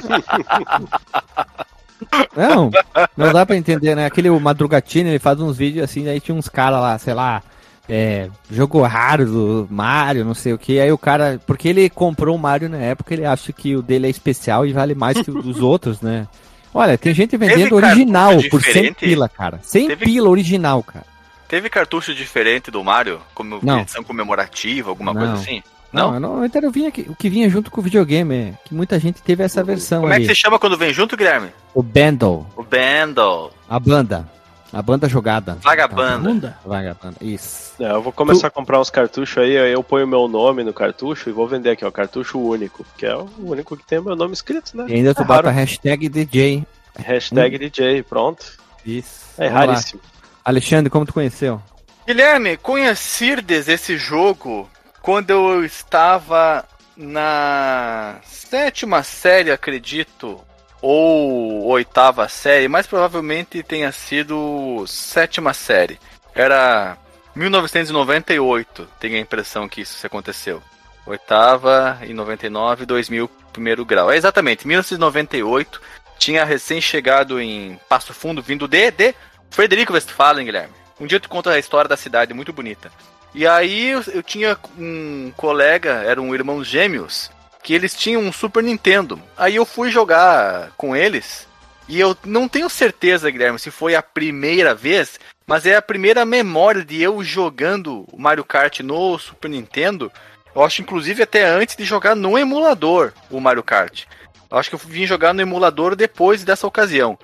Não, 2.35 2.71
não 3.17 3.33
dá 3.33 3.45
pra 3.45 3.57
entender, 3.57 3.93
né? 3.93 4.05
Aquele 4.05 4.29
Madrugatino, 4.29 5.09
ele 5.09 5.19
faz 5.19 5.39
uns 5.41 5.57
vídeos 5.57 5.83
assim, 5.83 6.07
aí 6.07 6.21
tinha 6.21 6.33
uns 6.33 6.47
caras 6.47 6.79
lá, 6.79 6.97
sei 6.97 7.13
lá, 7.13 7.43
é, 7.89 8.29
jogo 8.49 8.81
raro 8.81 9.25
do 9.25 9.67
Mario, 9.69 10.23
não 10.23 10.33
sei 10.33 10.53
o 10.53 10.57
que. 10.57 10.79
Aí 10.79 10.91
o 10.91 10.97
cara, 10.97 11.39
porque 11.45 11.67
ele 11.67 11.89
comprou 11.89 12.35
o 12.35 12.39
Mario 12.39 12.69
na 12.69 12.77
época, 12.77 13.13
ele 13.13 13.25
acha 13.25 13.51
que 13.51 13.75
o 13.75 13.81
dele 13.81 14.07
é 14.07 14.09
especial 14.09 14.65
e 14.65 14.71
vale 14.71 14.95
mais 14.95 15.21
que 15.21 15.29
o 15.29 15.41
dos 15.41 15.59
outros, 15.61 15.99
né? 16.01 16.25
Olha, 16.73 16.97
tem 16.97 17.13
gente 17.13 17.35
vendendo 17.37 17.75
original 17.75 18.31
por 18.49 18.63
100 18.63 18.93
pila, 18.93 19.29
cara. 19.29 19.59
100 19.61 19.89
Teve... 19.89 20.05
pila 20.05 20.29
original, 20.29 20.81
cara. 20.81 21.12
Teve 21.47 21.69
cartucho 21.69 22.13
diferente 22.13 22.71
do 22.71 22.83
Mario? 22.83 23.21
Como 23.33 23.59
não. 23.61 23.81
edição 23.81 24.03
comemorativa, 24.03 24.89
alguma 24.89 25.13
não. 25.13 25.21
coisa 25.21 25.33
assim? 25.33 25.63
Não, 25.91 26.19
não, 26.19 26.37
não 26.37 26.45
então 26.45 26.59
eu 26.61 26.71
vinha 26.71 26.89
o 26.89 27.15
que 27.15 27.29
vinha 27.29 27.47
junto 27.47 27.69
com 27.69 27.79
o 27.79 27.83
videogame, 27.83 28.35
é 28.35 28.53
que 28.65 28.73
muita 28.73 28.99
gente 28.99 29.21
teve 29.21 29.43
essa 29.43 29.63
versão 29.63 30.01
Como 30.01 30.11
ali. 30.11 30.23
é 30.23 30.27
que 30.27 30.33
se 30.33 30.41
chama 30.41 30.57
quando 30.57 30.75
vem 30.75 30.91
junto, 30.91 31.15
Guilherme? 31.15 31.51
O 31.73 31.83
Bundle. 31.83 32.47
O 32.57 32.63
Bundle. 32.63 33.51
A 33.69 33.79
banda. 33.79 34.27
A 34.73 34.81
banda 34.81 35.07
jogada. 35.07 35.55
Vagabanda. 35.61 36.57
Vagabanda, 36.65 37.15
isso. 37.21 37.73
É, 37.79 37.91
eu 37.91 38.01
vou 38.01 38.11
começar 38.11 38.41
tu... 38.41 38.45
a 38.47 38.49
comprar 38.49 38.81
uns 38.81 38.89
cartuchos 38.89 39.37
aí, 39.37 39.55
aí 39.55 39.71
eu 39.71 39.83
ponho 39.83 40.07
meu 40.07 40.27
nome 40.27 40.63
no 40.63 40.73
cartucho 40.73 41.29
e 41.29 41.31
vou 41.31 41.47
vender 41.47 41.69
aqui, 41.69 41.85
ó, 41.85 41.91
cartucho 41.91 42.39
único, 42.39 42.83
que 42.97 43.05
é 43.05 43.15
o 43.15 43.29
único 43.37 43.77
que 43.77 43.85
tem 43.85 43.99
o 43.99 44.03
meu 44.03 44.15
nome 44.15 44.33
escrito, 44.33 44.75
né? 44.75 44.87
E 44.89 44.95
ainda 44.95 45.13
tu 45.13 45.21
é 45.21 45.25
bota 45.25 45.49
a 45.49 45.51
hashtag 45.51 46.09
DJ. 46.09 46.65
Hashtag 46.97 47.55
hum. 47.55 47.59
DJ, 47.59 48.01
pronto. 48.01 48.57
Isso. 48.83 49.21
É 49.37 49.47
Vamos 49.47 49.67
raríssimo. 49.67 50.01
Lá. 50.03 50.12
Alexandre, 50.43 50.89
como 50.89 51.05
tu 51.05 51.13
conheceu? 51.13 51.61
Guilherme, 52.05 52.57
conhecides 52.57 53.67
esse 53.67 53.97
jogo 53.97 54.69
quando 55.01 55.29
eu 55.29 55.63
estava 55.63 56.65
na 56.95 58.19
sétima 58.23 59.03
série, 59.03 59.51
acredito, 59.51 60.39
ou 60.81 61.65
oitava 61.67 62.27
série, 62.27 62.67
mas 62.67 62.85
provavelmente 62.85 63.63
tenha 63.63 63.91
sido 63.91 64.83
sétima 64.85 65.53
série. 65.53 65.97
Era 66.35 66.97
1998, 67.35 68.87
tenho 68.99 69.15
a 69.15 69.19
impressão 69.19 69.67
que 69.69 69.81
isso 69.81 70.05
aconteceu. 70.05 70.61
Oitava 71.05 71.99
e 72.03 72.13
99, 72.13 72.85
2000, 72.85 73.29
primeiro 73.51 73.85
grau. 73.85 74.11
É 74.11 74.17
exatamente, 74.17 74.67
1998 74.67 75.81
tinha 76.17 76.45
recém 76.45 76.79
chegado 76.79 77.41
em 77.41 77.79
Passo 77.89 78.13
Fundo, 78.13 78.41
vindo 78.41 78.67
de, 78.67 78.91
de 78.91 79.15
Frederico 79.53 79.93
Westphalen, 79.93 80.45
Guilherme. 80.45 80.73
Um 80.99 81.05
dia 81.05 81.17
eu 81.17 81.19
te 81.19 81.29
conto 81.29 81.47
a 81.47 81.59
história 81.59 81.87
da 81.87 81.95
cidade, 81.95 82.33
muito 82.33 82.51
bonita. 82.51 82.91
E 83.35 83.45
aí 83.45 83.89
eu, 83.89 84.03
eu 84.11 84.23
tinha 84.23 84.57
um 84.79 85.31
colega, 85.37 86.03
eram 86.03 86.33
irmãos 86.33 86.65
gêmeos, 86.65 87.29
que 87.61 87.71
eles 87.71 87.93
tinham 87.93 88.23
um 88.23 88.33
Super 88.33 88.63
Nintendo. 88.63 89.21
Aí 89.37 89.55
eu 89.55 89.63
fui 89.63 89.91
jogar 89.91 90.71
com 90.75 90.95
eles. 90.95 91.47
E 91.87 91.99
eu 91.99 92.17
não 92.25 92.47
tenho 92.47 92.67
certeza, 92.67 93.29
Guilherme, 93.29 93.59
se 93.59 93.69
foi 93.69 93.93
a 93.93 94.01
primeira 94.01 94.73
vez, 94.73 95.19
mas 95.45 95.67
é 95.67 95.75
a 95.75 95.83
primeira 95.83 96.25
memória 96.25 96.83
de 96.83 96.99
eu 96.99 97.23
jogando 97.23 98.07
o 98.11 98.19
Mario 98.19 98.43
Kart 98.43 98.79
no 98.79 99.19
Super 99.19 99.49
Nintendo. 99.49 100.11
Eu 100.55 100.63
acho, 100.63 100.81
inclusive, 100.81 101.21
até 101.21 101.45
antes 101.45 101.75
de 101.75 101.85
jogar 101.85 102.15
no 102.15 102.39
emulador 102.39 103.13
o 103.29 103.39
Mario 103.39 103.61
Kart. 103.61 104.05
Eu 104.49 104.57
acho 104.57 104.69
que 104.69 104.75
eu 104.75 104.79
vim 104.79 105.05
jogar 105.05 105.31
no 105.31 105.41
emulador 105.41 105.95
depois 105.95 106.43
dessa 106.43 106.65
ocasião. 106.65 107.19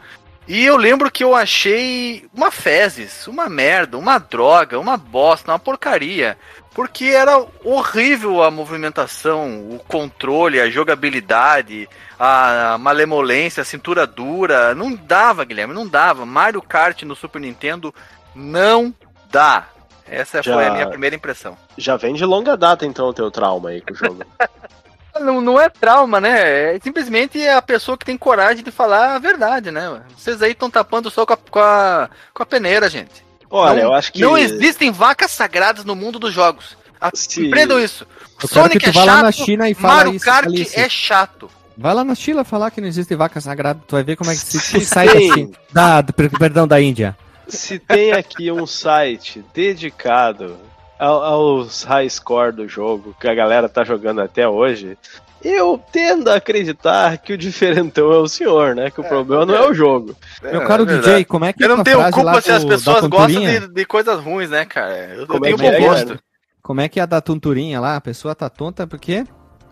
E 0.49 0.65
eu 0.65 0.77
lembro 0.77 1.11
que 1.11 1.23
eu 1.23 1.35
achei 1.35 2.27
uma 2.33 2.49
fezes, 2.49 3.27
uma 3.27 3.47
merda, 3.47 3.99
uma 3.99 4.17
droga, 4.17 4.79
uma 4.79 4.97
bosta, 4.97 5.51
uma 5.51 5.59
porcaria. 5.59 6.35
Porque 6.73 7.05
era 7.05 7.45
horrível 7.63 8.41
a 8.41 8.49
movimentação, 8.49 9.69
o 9.69 9.79
controle, 9.87 10.59
a 10.59 10.67
jogabilidade, 10.67 11.87
a 12.17 12.79
malemolência, 12.79 13.61
a 13.61 13.65
cintura 13.65 14.07
dura. 14.07 14.73
Não 14.73 14.95
dava, 14.95 15.45
Guilherme, 15.45 15.71
não 15.71 15.87
dava. 15.87 16.25
Mario 16.25 16.63
Kart 16.63 17.03
no 17.03 17.15
Super 17.15 17.39
Nintendo 17.39 17.93
não 18.33 18.91
dá. 19.29 19.67
Essa 20.07 20.41
já, 20.41 20.55
foi 20.55 20.65
a 20.65 20.71
minha 20.71 20.89
primeira 20.89 21.15
impressão. 21.15 21.55
Já 21.77 21.95
vem 21.95 22.15
de 22.15 22.25
longa 22.25 22.57
data, 22.57 22.87
então, 22.87 23.05
o 23.07 23.13
teu 23.13 23.29
trauma 23.29 23.69
aí 23.69 23.81
com 23.81 23.93
o 23.93 23.95
jogo. 23.95 24.23
Não, 25.19 25.41
não 25.41 25.59
é 25.59 25.69
trauma, 25.69 26.19
né? 26.19 26.75
É 26.75 26.79
simplesmente 26.79 27.45
a 27.47 27.61
pessoa 27.61 27.97
que 27.97 28.05
tem 28.05 28.17
coragem 28.17 28.63
de 28.63 28.71
falar 28.71 29.15
a 29.15 29.19
verdade, 29.19 29.71
né? 29.71 30.01
Vocês 30.17 30.41
aí 30.41 30.51
estão 30.51 30.69
tapando 30.69 31.09
só 31.09 31.25
com 31.25 31.33
a, 31.33 31.37
com 31.37 31.59
a, 31.59 32.09
com 32.33 32.43
a 32.43 32.45
peneira, 32.45 32.89
gente. 32.89 33.23
Olha, 33.49 33.83
não, 33.83 33.89
eu 33.89 33.93
acho 33.93 34.13
que. 34.13 34.21
Não 34.21 34.37
existem 34.37 34.91
vacas 34.91 35.31
sagradas 35.31 35.83
no 35.83 35.95
mundo 35.95 36.19
dos 36.19 36.33
jogos. 36.33 36.77
Se... 37.13 37.47
Empreendam 37.47 37.79
isso. 37.79 38.05
Eu 38.41 38.47
Sonic 38.47 38.89
é 38.89 38.91
chato, 38.91 39.05
lá 39.05 39.23
na 39.23 39.31
China 39.31 39.69
e 39.69 39.73
fala 39.73 39.95
Mario 39.95 40.15
isso, 40.15 40.25
Kart 40.25 40.73
é 40.73 40.89
chato. 40.89 41.49
Vai 41.77 41.93
lá 41.93 42.03
na 42.03 42.15
China 42.15 42.43
falar 42.43 42.71
que 42.71 42.81
não 42.81 42.87
existe 42.87 43.15
vaca 43.15 43.39
sagrada, 43.39 43.79
tu 43.87 43.95
vai 43.95 44.03
ver 44.03 44.17
como 44.17 44.29
é 44.29 44.33
que 44.33 44.39
se, 44.39 44.59
se 44.59 44.85
sai 44.85 45.07
China, 45.07 45.51
da, 45.71 46.03
perdão, 46.37 46.67
da 46.67 46.79
Índia. 46.81 47.17
Se 47.47 47.79
tem 47.79 48.11
aqui 48.11 48.51
um 48.51 48.67
site 48.67 49.43
dedicado 49.53 50.57
aos 50.99 51.83
high 51.83 52.09
score 52.09 52.51
do 52.51 52.67
jogo 52.67 53.15
que 53.19 53.27
a 53.27 53.33
galera 53.33 53.69
tá 53.69 53.83
jogando 53.83 54.21
até 54.21 54.47
hoje, 54.47 54.97
eu 55.43 55.81
tendo 55.91 56.29
a 56.29 56.35
acreditar 56.35 57.17
que 57.17 57.33
o 57.33 57.37
diferentão 57.37 58.11
é 58.11 58.17
o 58.17 58.27
senhor, 58.27 58.75
né? 58.75 58.91
Que 58.91 58.99
o 58.99 59.05
é, 59.05 59.07
problema 59.07 59.43
é. 59.43 59.45
não 59.45 59.55
é 59.55 59.69
o 59.69 59.73
jogo. 59.73 60.15
Meu 60.43 60.65
caro 60.65 60.83
é 60.83 60.97
DJ, 60.97 61.25
como 61.25 61.45
é 61.45 61.53
que 61.53 61.63
Eu 61.63 61.69
não 61.69 61.83
tenho 61.83 62.11
culpa 62.11 62.41
se 62.41 62.51
as 62.51 62.65
pessoas 62.65 63.05
gostam 63.07 63.41
de, 63.41 63.67
de, 63.69 63.85
coisas 63.85 64.19
ruins, 64.19 64.49
né, 64.49 64.65
cara? 64.65 65.13
Eu, 65.13 65.21
eu 65.21 65.39
tenho 65.39 65.63
é 65.63 65.79
bom 65.79 65.87
gosto. 65.87 66.19
Como 66.61 66.81
é 66.81 66.89
que 66.89 66.99
é 66.99 67.03
a 67.03 67.05
da 67.05 67.21
tonturinha 67.21 67.79
lá? 67.79 67.95
A 67.95 68.01
pessoa 68.01 68.35
tá 68.35 68.49
tonta 68.49 68.85
porque. 68.85 69.23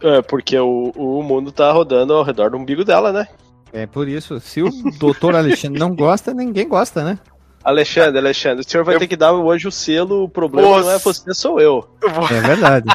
É, 0.02 0.22
porque 0.22 0.58
o, 0.58 0.92
o 0.96 1.22
mundo 1.22 1.52
tá 1.52 1.72
rodando 1.72 2.14
ao 2.14 2.24
redor 2.24 2.52
do 2.52 2.58
umbigo 2.58 2.86
dela, 2.86 3.12
né? 3.12 3.28
É 3.74 3.86
por 3.86 4.08
isso. 4.08 4.40
Se 4.40 4.64
o 4.64 4.70
doutor 4.98 5.36
Alexandre 5.36 5.80
não 5.80 5.94
gosta, 5.94 6.34
ninguém 6.34 6.68
gosta, 6.68 7.04
né? 7.04 7.20
Alexandre, 7.68 8.18
Alexandre, 8.18 8.66
o 8.66 8.70
senhor 8.70 8.86
vai 8.86 8.96
eu... 8.96 9.00
ter 9.00 9.08
que 9.08 9.18
dar 9.18 9.34
hoje 9.34 9.68
o 9.68 9.72
selo, 9.72 10.24
o 10.24 10.30
problema 10.30 10.80
não 10.80 10.90
é 10.90 10.98
você, 10.98 11.34
sou 11.34 11.60
eu. 11.60 11.86
É 12.32 12.40
verdade. 12.40 12.88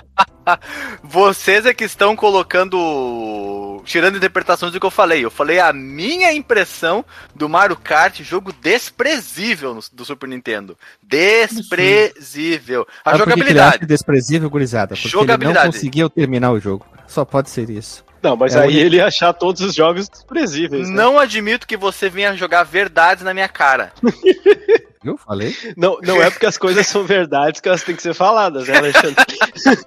Vocês 1.04 1.66
é 1.66 1.74
que 1.74 1.84
estão 1.84 2.16
colocando. 2.16 3.82
tirando 3.84 4.16
interpretações 4.16 4.72
do 4.72 4.80
que 4.80 4.86
eu 4.86 4.90
falei. 4.90 5.24
Eu 5.24 5.30
falei 5.30 5.60
a 5.60 5.72
minha 5.72 6.32
impressão 6.32 7.04
do 7.34 7.48
Mario 7.48 7.76
Kart, 7.76 8.22
jogo 8.22 8.52
desprezível 8.52 9.74
no, 9.74 9.80
do 9.92 10.04
Super 10.04 10.28
Nintendo. 10.28 10.76
Desprezível. 11.02 12.84
A 13.04 13.10
Sabe 13.10 13.18
jogabilidade. 13.18 13.78
Que 13.80 13.86
desprezível, 13.86 14.50
gurizada? 14.50 14.96
Porque 14.96 15.08
jogabilidade. 15.08 15.58
ele 15.58 15.66
não 15.66 15.72
conseguiu 15.72 16.10
terminar 16.10 16.50
o 16.50 16.58
jogo. 16.58 16.84
Só 17.06 17.24
pode 17.24 17.48
ser 17.48 17.70
isso. 17.70 18.04
Não, 18.22 18.36
mas 18.36 18.54
é 18.54 18.60
aí 18.62 18.78
ele 18.78 18.96
ia 18.96 19.06
achar 19.06 19.32
todos 19.32 19.60
os 19.62 19.74
jogos 19.74 20.08
desprezíveis. 20.08 20.88
Né? 20.88 20.94
Não 20.94 21.18
admito 21.18 21.66
que 21.66 21.76
você 21.76 22.08
venha 22.08 22.36
jogar 22.36 22.62
verdades 22.62 23.24
na 23.24 23.34
minha 23.34 23.48
cara. 23.48 23.92
Eu 25.04 25.16
falei? 25.18 25.56
Não, 25.76 25.98
não 26.00 26.22
é 26.22 26.30
porque 26.30 26.46
as 26.46 26.56
coisas 26.56 26.86
são 26.86 27.02
verdades 27.04 27.60
que 27.60 27.68
elas 27.68 27.82
têm 27.82 27.96
que 27.96 28.02
ser 28.02 28.14
faladas, 28.14 28.68
né, 28.68 28.76
Alexandre? 28.78 29.16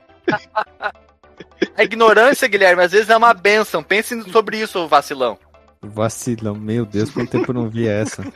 A 1.78 1.84
ignorância, 1.84 2.48
Guilherme, 2.50 2.84
às 2.84 2.92
vezes 2.92 3.10
é 3.10 3.16
uma 3.16 3.34
benção. 3.34 3.82
Pense 3.82 4.22
sobre 4.32 4.58
isso, 4.60 4.86
vacilão. 4.90 5.38
Vacilão, 5.82 6.54
meu 6.56 6.86
Deus, 6.86 7.10
quanto 7.12 7.32
tempo 7.32 7.52
eu 7.52 7.56
não 7.56 7.70
vi 7.70 7.88
essa. 7.88 8.24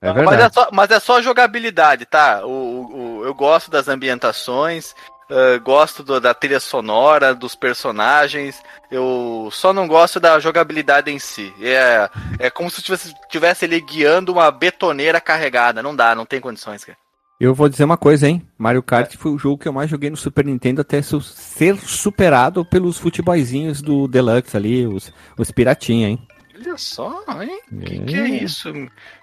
É 0.00 0.12
mas, 0.12 0.22
é 0.22 0.28
verdade. 0.28 0.54
só, 0.54 0.68
mas 0.72 0.90
é 0.92 1.00
só 1.00 1.20
jogabilidade, 1.20 2.06
tá? 2.06 2.46
O, 2.46 2.48
o- 2.50 3.18
o- 3.18 3.24
eu 3.24 3.34
gosto 3.34 3.68
das 3.68 3.88
ambientações, 3.88 4.94
ah, 5.30 5.58
gosto 5.58 6.02
do- 6.02 6.20
da 6.20 6.32
trilha 6.34 6.60
sonora, 6.60 7.34
dos 7.34 7.54
personagens. 7.54 8.62
Eu 8.90 9.48
só 9.52 9.72
não 9.72 9.86
gosto 9.86 10.18
da 10.20 10.38
jogabilidade 10.40 11.10
em 11.10 11.18
si. 11.18 11.52
É, 11.60 12.08
é 12.38 12.50
como 12.50 12.70
se 12.70 12.82
tivesse, 12.82 13.14
tivesse 13.30 13.64
ele 13.64 13.80
guiando 13.80 14.32
uma 14.32 14.50
betoneira 14.50 15.20
carregada. 15.20 15.82
Não 15.82 15.94
dá, 15.94 16.14
não 16.14 16.24
tem 16.26 16.40
condições, 16.40 16.84
cara. 16.84 16.96
Eu 17.40 17.54
vou 17.54 17.68
dizer 17.68 17.84
uma 17.84 17.96
coisa, 17.96 18.28
hein? 18.28 18.44
Mario 18.58 18.82
Kart 18.82 19.16
foi 19.16 19.30
o 19.30 19.38
jogo 19.38 19.58
que 19.58 19.68
eu 19.68 19.72
mais 19.72 19.88
joguei 19.88 20.10
no 20.10 20.16
Super 20.16 20.44
Nintendo 20.44 20.80
até 20.80 21.00
ser 21.00 21.76
superado 21.76 22.64
pelos 22.64 22.98
futeboyzinhos 22.98 23.80
do 23.80 24.08
Deluxe 24.08 24.56
ali, 24.56 24.84
os, 24.84 25.12
os 25.38 25.48
piratinha, 25.52 26.08
hein? 26.08 26.27
Olha 26.60 26.76
só, 26.76 27.24
hein? 27.40 27.60
Que 27.84 27.94
É. 27.94 27.98
que 28.04 28.16
é 28.16 28.28
isso? 28.42 28.72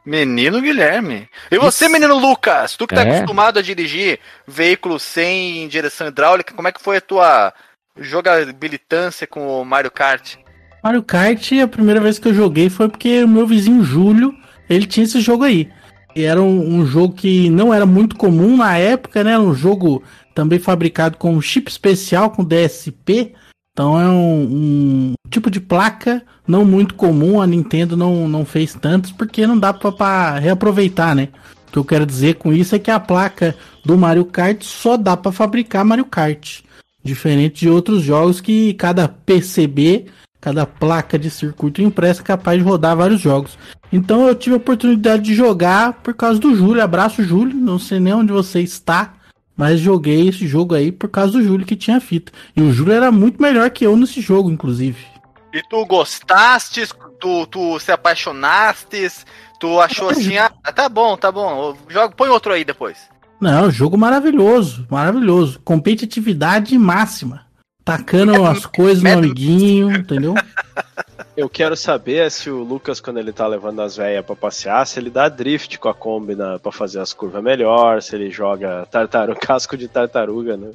Menino 0.06 0.62
Guilherme. 0.62 1.28
E 1.52 1.58
você, 1.58 1.89
menino 1.89 2.17
Lucas? 2.17 2.76
Tu 2.78 2.88
que 2.88 2.95
tá 2.95 3.04
É. 3.04 3.15
acostumado 3.17 3.60
a 3.60 3.62
dirigir 3.62 4.19
veículo 4.48 5.00
sem 5.00 5.67
direção 5.67 6.08
hidráulica, 6.08 6.54
como 6.54 6.67
é 6.67 6.71
que 6.71 6.82
foi 6.82 6.98
a 6.98 7.02
tua 7.02 7.54
jogabilitância 8.00 9.28
com 9.28 9.62
o 9.62 9.65
Mario 9.65 9.91
Kart? 9.91 10.36
Mario 10.84 11.04
Kart, 11.04 11.52
a 11.63 11.67
primeira 11.67 12.00
vez 12.00 12.19
que 12.19 12.28
eu 12.28 12.34
joguei 12.34 12.69
foi 12.69 12.88
porque 12.88 13.24
o 13.24 13.28
meu 13.28 13.45
vizinho 13.48 13.84
Júlio, 13.84 14.34
ele 14.69 14.86
tinha 14.86 15.04
esse 15.04 15.19
jogo 15.19 15.43
aí. 15.43 15.69
E 16.15 16.24
era 16.24 16.41
um, 16.41 16.80
um 16.80 16.86
jogo 16.86 17.13
que 17.13 17.50
não 17.50 17.74
era 17.74 17.86
muito 17.86 18.15
comum 18.15 18.56
na 18.56 18.78
época, 18.78 19.24
né? 19.24 19.32
Era 19.34 19.41
um 19.41 19.54
jogo 19.54 20.02
também 20.34 20.60
fabricado 20.60 21.17
com 21.17 21.34
um 21.34 21.41
chip 21.41 21.69
especial, 21.69 22.30
com 22.30 22.43
DSP. 22.43 23.34
Então 23.75 23.99
é 23.99 24.07
um, 24.07 24.43
um 24.43 25.13
tipo 25.29 25.51
de 25.51 25.59
placa 25.59 26.23
não 26.47 26.63
muito 26.63 26.93
comum. 26.93 27.41
A 27.41 27.45
Nintendo 27.45 27.97
não, 27.97 28.25
não 28.25 28.45
fez 28.45 28.73
tantos 28.73 29.11
porque 29.11 29.45
não 29.45 29.59
dá 29.59 29.73
pra 29.73 30.39
reaproveitar, 30.39 31.13
né? 31.13 31.27
O 31.67 31.71
que 31.73 31.77
eu 31.79 31.83
quero 31.83 32.05
dizer 32.05 32.35
com 32.35 32.53
isso 32.53 32.73
é 32.73 32.79
que 32.79 32.89
a 32.89 33.01
placa 33.01 33.53
do 33.83 33.97
Mario 33.97 34.23
Kart 34.23 34.63
só 34.63 34.95
dá 34.95 35.17
pra 35.17 35.33
fabricar 35.33 35.83
Mario 35.83 36.05
Kart. 36.05 36.61
Diferente 37.03 37.59
de 37.59 37.69
outros 37.69 38.01
jogos 38.01 38.39
que 38.39 38.73
cada 38.75 39.09
PCB, 39.09 40.05
cada 40.39 40.65
placa 40.65 41.19
de 41.19 41.29
circuito 41.29 41.81
impresso 41.81 42.21
é 42.21 42.23
capaz 42.23 42.57
de 42.57 42.63
rodar 42.63 42.95
vários 42.95 43.19
jogos. 43.19 43.57
Então 43.91 44.25
eu 44.25 44.35
tive 44.35 44.53
a 44.53 44.57
oportunidade 44.57 45.23
de 45.23 45.35
jogar 45.35 46.01
por 46.01 46.13
causa 46.13 46.39
do 46.39 46.55
Júlio. 46.55 46.81
Abraço, 46.81 47.21
Júlio. 47.23 47.53
Não 47.53 47.77
sei 47.77 47.99
nem 47.99 48.13
onde 48.13 48.31
você 48.31 48.61
está, 48.61 49.15
mas 49.56 49.80
joguei 49.80 50.28
esse 50.28 50.48
jogo 50.48 50.76
aí 50.76 50.91
por 50.91 51.10
causa 51.10 51.34
do 51.34 51.44
Júlio 51.44 51.65
que 51.65 51.76
tinha 51.76 52.02
fita. 52.02 52.32
E 52.56 52.62
o 52.62 52.72
Júlio 52.72 52.94
era 52.94 53.12
muito 53.12 53.41
melhor 53.41 53.70
que 53.70 53.86
eu 53.86 53.96
nesse 53.96 54.22
jogo, 54.22 54.52
inclusive. 54.52 55.06
E 55.54 55.62
tu 55.70 55.86
gostastes, 55.86 56.94
tu, 57.20 57.48
tu 57.48 57.80
se 57.80 57.91
apaixonastes, 57.91 59.26
tu 59.60 59.80
achou 59.80 60.10
assim, 60.10 60.38
ah, 60.38 60.50
tá 60.50 60.89
bom, 60.89 61.15
tá 61.15 61.32
bom, 61.32 61.76
joga, 61.88 62.13
põe 62.13 62.30
outro 62.30 62.52
aí 62.52 62.65
depois. 62.65 62.98
Não, 63.39 63.70
jogo 63.70 63.98
maravilhoso, 63.98 64.86
maravilhoso. 64.89 65.60
Competitividade 65.63 66.78
máxima. 66.78 67.46
Tacando 67.84 68.44
as 68.46 68.65
coisas 68.65 69.04
no 69.04 69.12
amiguinho, 69.12 69.91
entendeu? 69.91 70.34
Eu 71.36 71.50
quero 71.50 71.76
saber 71.76 72.32
se 72.32 72.50
o 72.50 72.63
Lucas, 72.63 73.02
quando 73.02 73.19
ele 73.19 73.34
tá 73.34 73.45
levando 73.45 73.82
as 73.82 73.98
velhas 73.98 74.26
pra 74.26 74.36
passear, 74.36 74.88
se 74.88 75.00
ele 75.00 75.10
dá 75.10 75.28
drift 75.28 75.78
com 75.78 75.89
a 75.89 75.93
Kombi 75.93 76.34
na, 76.34 76.58
pra 76.58 76.71
fazer 76.71 77.02
as 77.02 77.12
curvas 77.12 77.43
melhor, 77.43 78.02
se 78.02 78.15
ele 78.15 78.32
joga 78.32 78.88
tartaruga, 78.89 79.38
casco 79.45 79.76
de 79.76 79.89
tartaruga 79.89 80.56
né, 80.56 80.71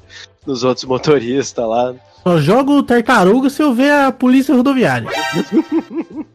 nos 0.46 0.62
outros 0.62 0.84
motoristas 0.84 1.66
lá. 1.66 1.94
Só 2.22 2.38
jogo 2.38 2.82
tartaruga 2.82 3.48
se 3.48 3.62
eu 3.62 3.72
ver 3.72 3.90
a 3.90 4.12
polícia 4.12 4.54
rodoviária. 4.54 5.08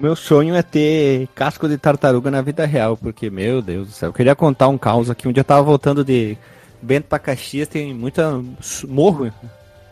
Meu 0.00 0.16
sonho 0.16 0.54
é 0.54 0.62
ter 0.62 1.28
casco 1.34 1.68
de 1.68 1.76
tartaruga 1.76 2.30
na 2.30 2.40
vida 2.40 2.64
real, 2.64 2.96
porque, 2.96 3.28
meu 3.28 3.60
Deus 3.60 3.88
do 3.88 3.92
céu, 3.92 4.08
eu 4.08 4.12
queria 4.14 4.34
contar 4.34 4.68
um 4.68 4.78
caos 4.78 5.10
aqui. 5.10 5.28
Um 5.28 5.32
dia 5.32 5.42
eu 5.42 5.44
tava 5.44 5.60
voltando 5.60 6.02
de 6.02 6.38
Bento 6.80 7.04
pra 7.04 7.18
Caxias, 7.18 7.68
tem 7.68 7.92
muita 7.92 8.42
morro 8.88 9.30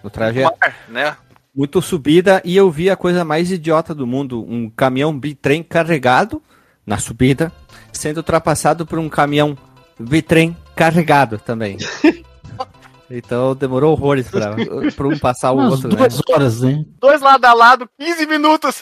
no 0.02 0.08
trajeto. 0.08 0.56
Mar, 0.58 0.76
né? 0.88 1.14
Muito 1.54 1.80
subida 1.82 2.40
e 2.44 2.56
eu 2.56 2.70
vi 2.70 2.90
a 2.90 2.96
coisa 2.96 3.24
mais 3.24 3.50
idiota 3.50 3.94
do 3.94 4.06
mundo, 4.06 4.44
um 4.48 4.70
caminhão 4.70 5.18
bitrem 5.18 5.62
carregado 5.62 6.42
na 6.86 6.98
subida, 6.98 7.52
sendo 7.92 8.18
ultrapassado 8.18 8.86
por 8.86 8.98
um 8.98 9.08
caminhão 9.08 9.56
bitrem 9.98 10.56
carregado 10.74 11.38
também. 11.38 11.76
então 13.10 13.54
demorou 13.54 13.92
horrores 13.92 14.28
pra, 14.30 14.54
pra 14.96 15.08
um 15.08 15.18
passar 15.18 15.52
o 15.52 15.56
Umas 15.56 15.72
outro, 15.72 15.88
né? 15.88 15.96
duas 15.96 16.20
horas, 16.30 16.60
né? 16.62 16.84
Dois 17.00 17.20
lado 17.20 17.44
a 17.44 17.52
lado, 17.52 17.90
15 17.98 18.26
minutos. 18.26 18.80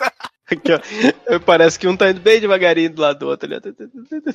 Parece 1.45 1.79
que 1.79 1.89
um 1.89 1.97
tá 1.97 2.11
indo 2.11 2.21
bem 2.21 2.41
devagarinho 2.41 2.91
do 2.91 3.03
lado 3.03 3.19
do 3.19 3.27
outro. 3.29 3.49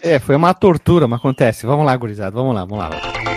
É, 0.01 0.19
foi 0.19 0.35
uma 0.35 0.53
tortura, 0.53 1.07
mas 1.07 1.19
acontece. 1.19 1.65
Vamos 1.65 1.85
lá, 1.85 1.95
gurizada, 1.95 2.31
vamos 2.31 2.53
lá, 2.53 2.65
vamos 2.65 2.79
lá. 2.79 3.30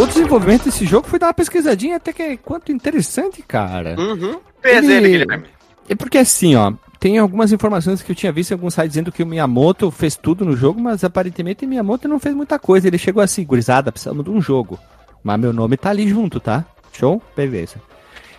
O 0.00 0.06
desenvolvimento 0.06 0.64
desse 0.64 0.86
jogo 0.86 1.08
foi 1.08 1.18
dar 1.18 1.26
uma 1.26 1.34
pesquisadinha 1.34 1.96
até 1.96 2.12
que 2.12 2.22
é 2.22 2.36
quanto 2.36 2.70
interessante, 2.70 3.42
cara. 3.42 3.96
Uhum. 3.98 4.38
Ele- 4.62 4.92
ele, 4.92 5.08
Guilherme. 5.18 5.44
É 5.88 5.94
porque 5.94 6.18
assim, 6.18 6.54
ó, 6.54 6.72
tem 7.00 7.18
algumas 7.18 7.50
informações 7.52 8.02
que 8.02 8.12
eu 8.12 8.16
tinha 8.16 8.30
visto 8.30 8.50
em 8.50 8.54
alguns 8.54 8.74
sites 8.74 8.90
dizendo 8.90 9.10
que 9.10 9.22
o 9.22 9.26
Miyamoto 9.26 9.90
fez 9.90 10.16
tudo 10.16 10.44
no 10.44 10.56
jogo, 10.56 10.80
mas 10.80 11.02
aparentemente 11.02 11.64
o 11.64 11.68
Miyamoto 11.68 12.06
não 12.06 12.20
fez 12.20 12.34
muita 12.34 12.58
coisa. 12.58 12.86
Ele 12.86 12.98
chegou 12.98 13.22
assim, 13.22 13.44
gurizada, 13.44 13.90
precisamos 13.90 14.24
de 14.24 14.30
um 14.30 14.40
jogo. 14.40 14.78
Mas 15.22 15.40
meu 15.40 15.52
nome 15.52 15.76
tá 15.76 15.90
ali 15.90 16.08
junto, 16.08 16.38
tá? 16.38 16.64
Show? 16.92 17.20
Beleza. 17.36 17.76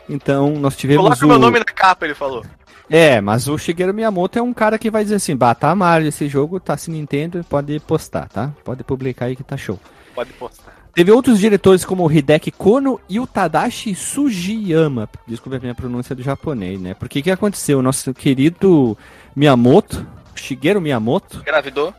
Então, 0.08 0.52
nós 0.54 0.76
tivemos 0.78 1.04
Coloca 1.04 1.26
o... 1.26 1.28
meu 1.28 1.40
nome 1.40 1.60
na 1.60 1.66
capa, 1.66 2.06
ele 2.06 2.16
falou. 2.16 2.44
É, 2.90 3.22
mas 3.22 3.48
o 3.48 3.58
Shigeru 3.58 3.94
Miyamoto 3.94 4.40
é 4.40 4.42
um 4.42 4.54
cara 4.54 4.78
que 4.80 4.90
vai 4.90 5.04
dizer 5.04 5.16
assim, 5.16 5.36
bah, 5.36 5.54
tá 5.54 5.76
Mario 5.76 6.08
esse 6.08 6.28
jogo, 6.28 6.60
tá 6.60 6.76
se 6.78 6.90
Nintendo, 6.90 7.44
pode 7.48 7.80
postar, 7.82 8.28
tá? 8.30 8.52
Pode 8.64 8.84
publicar 8.84 9.26
aí 9.26 9.36
que 9.36 9.44
tá 9.44 9.56
show. 9.58 9.80
Pode 10.16 10.34
postar. 10.34 10.69
Teve 10.94 11.12
outros 11.12 11.40
diretores 11.40 11.86
como 11.86 12.06
o 12.06 12.12
Hideki 12.12 12.52
Kono 12.52 13.00
e 13.08 13.20
o 13.20 13.28
Tadashi 13.28 13.96
Sugiyama. 13.96 15.08
Desculpa 15.28 15.58
a 15.58 15.60
minha 15.60 15.76
pronúncia 15.76 16.16
do 16.16 16.22
japonês, 16.22 16.80
né? 16.80 16.94
Porque 16.94 17.20
o 17.20 17.24
que 17.24 17.32
aconteceu? 17.32 17.80
O 17.80 17.82
nosso 17.82 18.14
querido 18.14 18.98
Miyamoto, 19.36 20.06
Shigeru 20.36 20.82
Miyamoto, 20.82 21.38
Engravidou? 21.40 21.94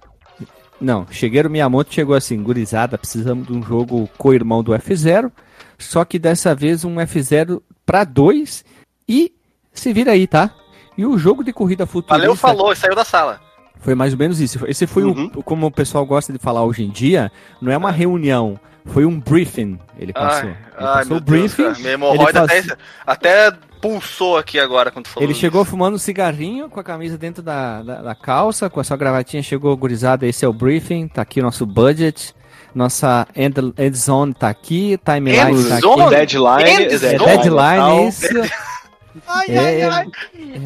não, 0.81 1.07
Shigeru 1.11 1.49
Miyamoto 1.49 1.95
chegou 1.95 2.15
assim, 2.15 2.43
gurizada, 2.43 2.99
precisamos 2.99 3.47
de 3.47 3.53
um 3.53 3.63
jogo 3.63 4.09
co-irmão 4.19 4.63
do 4.63 4.73
F0, 4.73 5.31
só 5.79 6.05
que 6.05 6.19
dessa 6.19 6.55
vez 6.55 6.85
um 6.85 6.97
F0 6.97 7.63
para 7.87 8.05
dois 8.05 8.65
e 9.09 9.33
se 9.73 9.93
vira 9.93 10.13
aí, 10.13 10.27
tá? 10.27 10.51
E 10.99 11.07
o 11.07 11.17
jogo 11.17 11.43
de 11.45 11.53
corrida 11.53 11.87
futurista... 11.87 12.19
Valeu, 12.19 12.37
falou, 12.37 12.75
saiu 12.77 12.95
da 12.95 13.05
sala. 13.05 13.41
Foi 13.79 13.95
mais 13.95 14.13
ou 14.13 14.19
menos 14.19 14.41
isso. 14.41 14.59
Esse 14.67 14.87
foi 14.87 15.05
Uhum. 15.05 15.31
o, 15.37 15.43
como 15.43 15.67
o 15.67 15.71
pessoal 15.71 16.05
gosta 16.05 16.33
de 16.33 16.39
falar 16.39 16.65
hoje 16.65 16.83
em 16.83 16.91
dia, 16.91 17.33
não 17.63 17.73
é 17.73 17.77
uma 17.79 17.91
reunião, 17.91 18.61
foi 18.87 19.05
um 19.07 19.19
briefing. 19.21 19.79
Ele 19.99 20.13
passou. 20.13 20.49
Ai, 20.51 20.57
ele 20.57 20.57
ai, 20.77 20.87
passou 20.95 21.09
meu 21.09 21.17
o 21.17 21.21
briefing. 21.21 21.63
Deus. 21.63 21.79
Minha 21.79 21.93
hemorroida 21.93 22.41
ele 22.41 22.49
faz- 22.49 22.71
até, 23.07 23.49
até 23.51 23.57
pulsou 23.81 24.37
aqui 24.37 24.59
agora 24.61 24.91
quando 24.91 25.07
falou 25.09 25.27
Ele 25.27 25.35
chegou 25.35 25.63
isso. 25.63 25.71
fumando 25.71 25.95
um 25.95 25.99
cigarrinho 25.99 26.69
com 26.69 26.79
a 26.81 26.85
camisa 26.85 27.17
dentro 27.17 27.43
da, 27.43 27.83
da, 27.83 28.03
da 28.03 28.15
calça, 28.15 28.69
com 28.69 28.79
a 28.81 28.85
sua 28.85 28.97
gravatinha, 28.97 29.43
chegou 29.43 29.75
gurizada, 29.77 30.27
esse 30.27 30.45
é 30.45 30.49
o 30.49 30.53
briefing, 30.53 31.09
tá 31.09 31.23
aqui 31.23 31.41
o 31.41 31.43
nosso 31.43 31.65
budget, 31.65 32.35
nossa 32.75 33.27
end, 33.35 33.55
end 33.79 33.97
zone 33.97 34.35
tá 34.35 34.49
aqui, 34.49 34.99
timeline 35.05 35.53
End 35.59 35.69
tá 35.69 35.81
zone? 35.81 36.03
aqui. 36.03 36.11
Deadline, 36.17 36.71
End 36.71 36.95
É 36.95 36.99
zone? 36.99 37.19
deadline, 37.19 37.79
tal. 37.79 38.09
isso. 38.09 38.27
Ai, 39.27 39.47
É, 39.49 39.59
ai, 39.59 39.83
ai. 39.83 40.07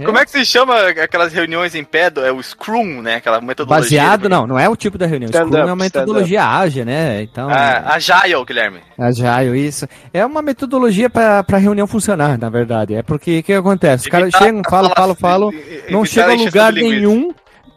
é. 0.01 0.05
Como 0.05 0.19
é 0.19 0.25
que 0.25 0.31
se 0.31 0.45
chama 0.45 0.75
aquelas 0.89 1.33
reuniões 1.33 1.75
em 1.75 1.85
pé? 1.85 2.11
do- 2.11 2.25
É 2.25 2.33
o 2.33 2.43
Scrum, 2.43 3.03
né? 3.03 3.17
Aquela 3.17 3.41
metodologia. 3.41 4.01
Baseado, 4.01 4.29
não, 4.29 4.47
não 4.47 4.59
é 4.59 4.69
o 4.69 4.77
tipo 4.77 4.97
da 4.99 5.07
reunião. 5.07 5.29
Stand 5.31 5.47
Scrum 5.47 5.51
up, 5.61 5.61
é 5.69 5.73
uma 5.73 5.77
metodologia 5.85 6.45
ágil, 6.45 6.85
né? 6.85 7.23
Então, 7.23 7.49
Ah, 7.51 7.95
Agile, 7.95 8.45
Guilherme. 8.47 8.81
Agile, 8.99 9.59
isso. 9.67 9.87
É 10.13 10.25
uma 10.25 10.43
metodologia 10.43 11.09
para 11.11 11.45
a 11.51 11.57
reunião 11.59 11.87
funcionar, 11.87 12.39
na 12.39 12.49
verdade. 12.49 12.95
É 12.95 13.03
porque 13.03 13.39
o 13.39 13.43
que 13.43 13.53
acontece? 13.53 14.05
Os 14.05 14.11
caras 14.11 14.31
chegam, 14.37 14.63
falam, 14.69 14.91
falam, 14.95 15.15
falam, 15.15 15.51
não 15.91 16.03
a 16.03 16.07
chegam 16.07 16.33
a 16.33 16.45
lugar 16.45 16.73
nenhum, 16.73 17.33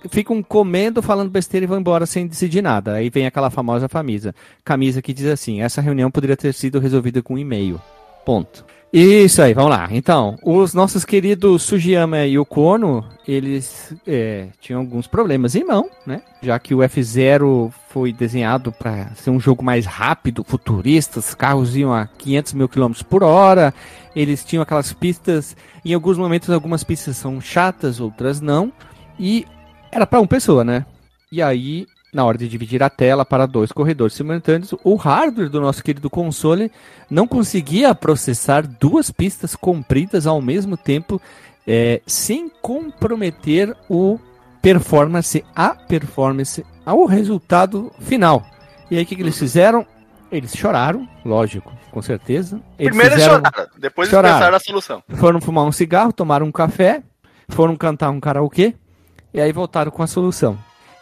ficam 0.10 0.42
comendo, 0.42 1.02
falando 1.02 1.30
besteira 1.30 1.64
e 1.66 1.68
vão 1.68 1.80
embora 1.80 2.06
sem 2.06 2.28
decidir 2.28 2.62
nada. 2.62 2.94
Aí 2.94 3.10
vem 3.10 3.26
aquela 3.26 3.50
famosa 3.50 3.90
camisa. 3.90 4.34
Camisa 4.64 5.02
que 5.02 5.14
diz 5.14 5.26
assim: 5.28 5.62
essa 5.62 5.82
reunião 5.82 6.10
poderia 6.12 6.38
ter 6.38 6.54
sido 6.54 6.80
resolvida 6.80 7.22
com 7.22 7.34
um 7.34 7.38
e-mail. 7.38 7.82
Ponto. 8.26 8.66
Isso 8.92 9.42
aí, 9.42 9.54
vamos 9.54 9.72
lá. 9.72 9.90
Então, 9.92 10.38
os 10.42 10.74
nossos 10.74 11.04
queridos 11.04 11.64
Sugiyama 11.64 12.26
e 12.26 12.38
Kono, 12.46 13.04
eles 13.28 13.94
é, 14.08 14.48
tinham 14.62 14.80
alguns 14.80 15.08
problemas 15.08 15.56
em 15.56 15.66
mão, 15.66 15.90
né? 16.06 16.22
Já 16.42 16.58
que 16.58 16.74
o 16.74 16.80
F0 16.80 17.72
foi 17.90 18.14
desenhado 18.14 18.72
para 18.72 19.14
ser 19.16 19.30
um 19.30 19.40
jogo 19.40 19.64
mais 19.64 19.86
rápido, 19.86 20.44
futurista, 20.44 21.20
os 21.20 21.36
carros 21.36 21.76
iam 21.76 21.94
a 21.94 22.08
500 22.08 22.54
mil 22.54 22.70
quilômetros 22.70 23.04
por 23.04 23.24
hora, 23.24 23.74
eles 24.16 24.46
tinham 24.46 24.64
aquelas 24.64 24.94
pistas, 24.94 25.56
em 25.84 25.94
alguns 25.94 26.18
momentos 26.18 26.50
algumas 26.50 26.84
pistas 26.84 27.18
são 27.18 27.42
chatas, 27.42 28.00
outras 28.00 28.40
não, 28.40 28.72
e 29.20 29.46
era 29.92 30.08
para 30.08 30.20
uma 30.20 30.28
pessoa, 30.28 30.64
né? 30.64 30.86
E 31.30 31.42
aí 31.42 31.86
na 32.14 32.24
hora 32.26 32.38
de 32.38 32.48
dividir 32.48 32.82
a 32.82 32.90
tela 32.90 33.26
para 33.26 33.46
dois 33.46 33.72
corredores 33.72 34.14
simultâneos, 34.16 34.74
o 34.84 34.96
hardware 34.96 35.50
do 35.50 35.60
nosso 35.62 35.84
querido 35.84 36.10
console 36.10 36.72
não 37.10 37.28
conseguia 37.28 37.94
processar 37.94 38.66
duas 38.66 39.12
pistas 39.12 39.56
compridas 39.56 40.26
ao 40.26 40.42
mesmo 40.42 40.78
tempo, 40.78 41.22
é, 41.68 42.02
sem 42.08 42.50
comprometer 42.62 43.76
o 43.90 44.18
performance, 44.62 45.44
a 45.56 45.70
performance, 45.70 46.66
ao 46.86 47.06
resultado 47.06 47.92
final. 48.00 48.46
E 48.90 48.98
aí 48.98 49.04
o 49.04 49.06
que, 49.06 49.16
que 49.16 49.22
eles 49.22 49.38
fizeram? 49.38 49.86
Eles 50.32 50.56
choraram, 50.56 51.08
lógico, 51.24 51.72
com 51.92 52.02
certeza. 52.02 52.60
Eles 52.78 52.90
Primeiro 52.92 53.14
eles 53.16 53.24
fizeram- 53.24 53.44
choraram, 53.46 53.70
depois 53.78 54.10
choraram. 54.10 54.28
eles 54.30 54.38
pensaram 54.40 54.52
na 54.54 54.60
solução. 54.60 55.04
foram 55.16 55.40
fumar 55.42 55.66
um 55.66 55.72
cigarro, 55.72 56.12
tomaram 56.12 56.46
um 56.48 56.52
café, 56.52 57.02
foram 57.50 57.76
cantar 57.78 58.10
um 58.10 58.20
karaokê 58.20 58.74
e 59.34 59.40
aí 59.40 59.52
voltaram 59.54 59.92
com 59.92 60.04
a 60.04 60.08
solução. 60.08 60.58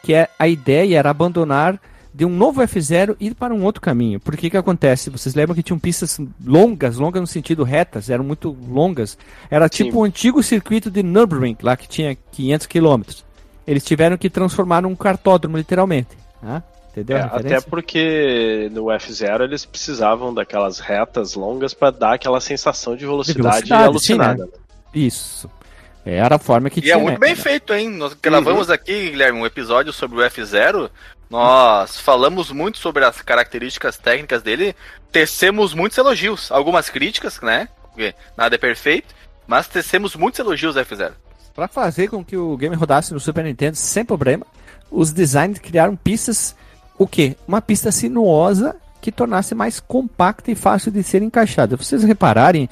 Que 0.06 0.14
é 0.14 0.30
a 0.38 0.48
ideia 0.48 1.00
era 1.00 1.10
abandonar 1.10 1.80
de 2.14 2.24
um 2.24 2.30
novo 2.30 2.62
F0 2.62 3.18
e 3.20 3.28
ir 3.28 3.36
para 3.36 3.54
um 3.54 3.64
outro 3.64 3.82
caminho. 3.82 4.20
Por 4.20 4.38
que 4.38 4.50
que 4.50 4.56
acontece? 4.56 5.10
Vocês 5.10 5.36
lembram 5.36 5.56
que 5.56 5.64
tinham 5.64 5.80
pistas 5.80 6.20
longas, 6.46 6.98
longas 6.98 7.20
no 7.20 7.28
sentido 7.28 7.64
retas, 7.64 8.10
eram 8.10 8.24
muito 8.24 8.56
longas. 8.70 9.18
Era 9.50 9.68
tipo 9.68 9.92
Sim. 9.92 9.98
o 9.98 10.04
antigo 10.04 10.44
circuito 10.44 10.92
de 10.92 11.02
Nürburgring, 11.02 11.58
lá 11.62 11.76
que 11.76 11.90
tinha 11.90 12.16
500 12.32 12.68
quilômetros. 12.68 13.26
Eles 13.66 13.84
tiveram 13.84 14.16
que 14.16 14.30
transformar 14.30 14.84
num 14.84 14.96
cartódromo, 14.96 15.58
literalmente. 15.58 16.10
tá? 16.40 16.64
Entendeu? 16.92 17.18
É, 17.18 17.22
até 17.22 17.60
porque 17.60 18.70
no 18.72 18.86
F0 18.86 19.42
eles 19.42 19.66
precisavam 19.66 20.34
daquelas 20.34 20.80
retas 20.80 21.34
longas 21.34 21.74
para 21.74 21.92
dar 21.92 22.14
aquela 22.14 22.40
sensação 22.40 22.96
de 22.96 23.06
velocidade, 23.06 23.44
velocidade, 23.44 23.84
alucinada. 23.84 24.50
Isso. 24.94 25.50
Era 26.06 26.36
a 26.36 26.40
forma 26.40 26.70
que 26.70 26.80
E 26.80 26.84
tinha. 26.84 26.94
é 26.94 26.98
muito 26.98 27.20
né? 27.20 27.28
bem 27.28 27.36
feito, 27.36 27.74
hein? 27.74 27.90
Nós 27.90 28.14
gravamos 28.14 28.70
aqui, 28.70 29.10
Guilherme, 29.10 29.40
um 29.40 29.46
episódio 29.46 29.92
sobre 29.92 30.18
o 30.20 30.22
F0. 30.30 30.90
Nós 31.30 32.00
falamos 32.00 32.52
muito 32.52 32.78
sobre 32.78 33.04
as 33.04 33.22
características 33.22 33.98
técnicas 33.98 34.44
dele, 34.44 34.76
tecemos 35.12 35.74
muitos 35.74 35.98
elogios. 35.98 36.52
Algumas 36.52 36.90
críticas, 36.90 37.40
né? 37.42 37.68
Porque 37.92 38.14
nada 38.38 38.54
é 38.54 38.58
perfeito, 38.58 39.16
mas 39.48 39.68
tecemos 39.68 40.16
muitos 40.16 40.40
elogios 40.40 40.78
ao 40.78 40.86
F0. 40.86 41.12
Para 41.56 41.68
fazer 41.68 42.10
com 42.10 42.24
que 42.24 42.38
o 42.38 42.56
game 42.58 42.76
rodasse 42.76 43.14
no 43.14 43.20
Super 43.20 43.44
Nintendo 43.46 43.76
sem 43.78 44.06
problema, 44.06 44.46
os 44.92 45.12
designers 45.12 45.60
criaram 45.60 45.96
pistas, 45.96 46.56
o 46.98 47.08
quê? 47.08 47.36
Uma 47.48 47.62
pista 47.62 47.92
sinuosa 47.92 48.76
que 49.02 49.12
tornasse 49.12 49.56
mais 49.56 49.80
compacta 49.80 50.52
e 50.52 50.56
fácil 50.56 50.92
de 50.92 51.02
ser 51.02 51.22
encaixada. 51.24 51.76
Se 51.78 51.86
vocês 51.86 52.04
repararem, 52.04 52.70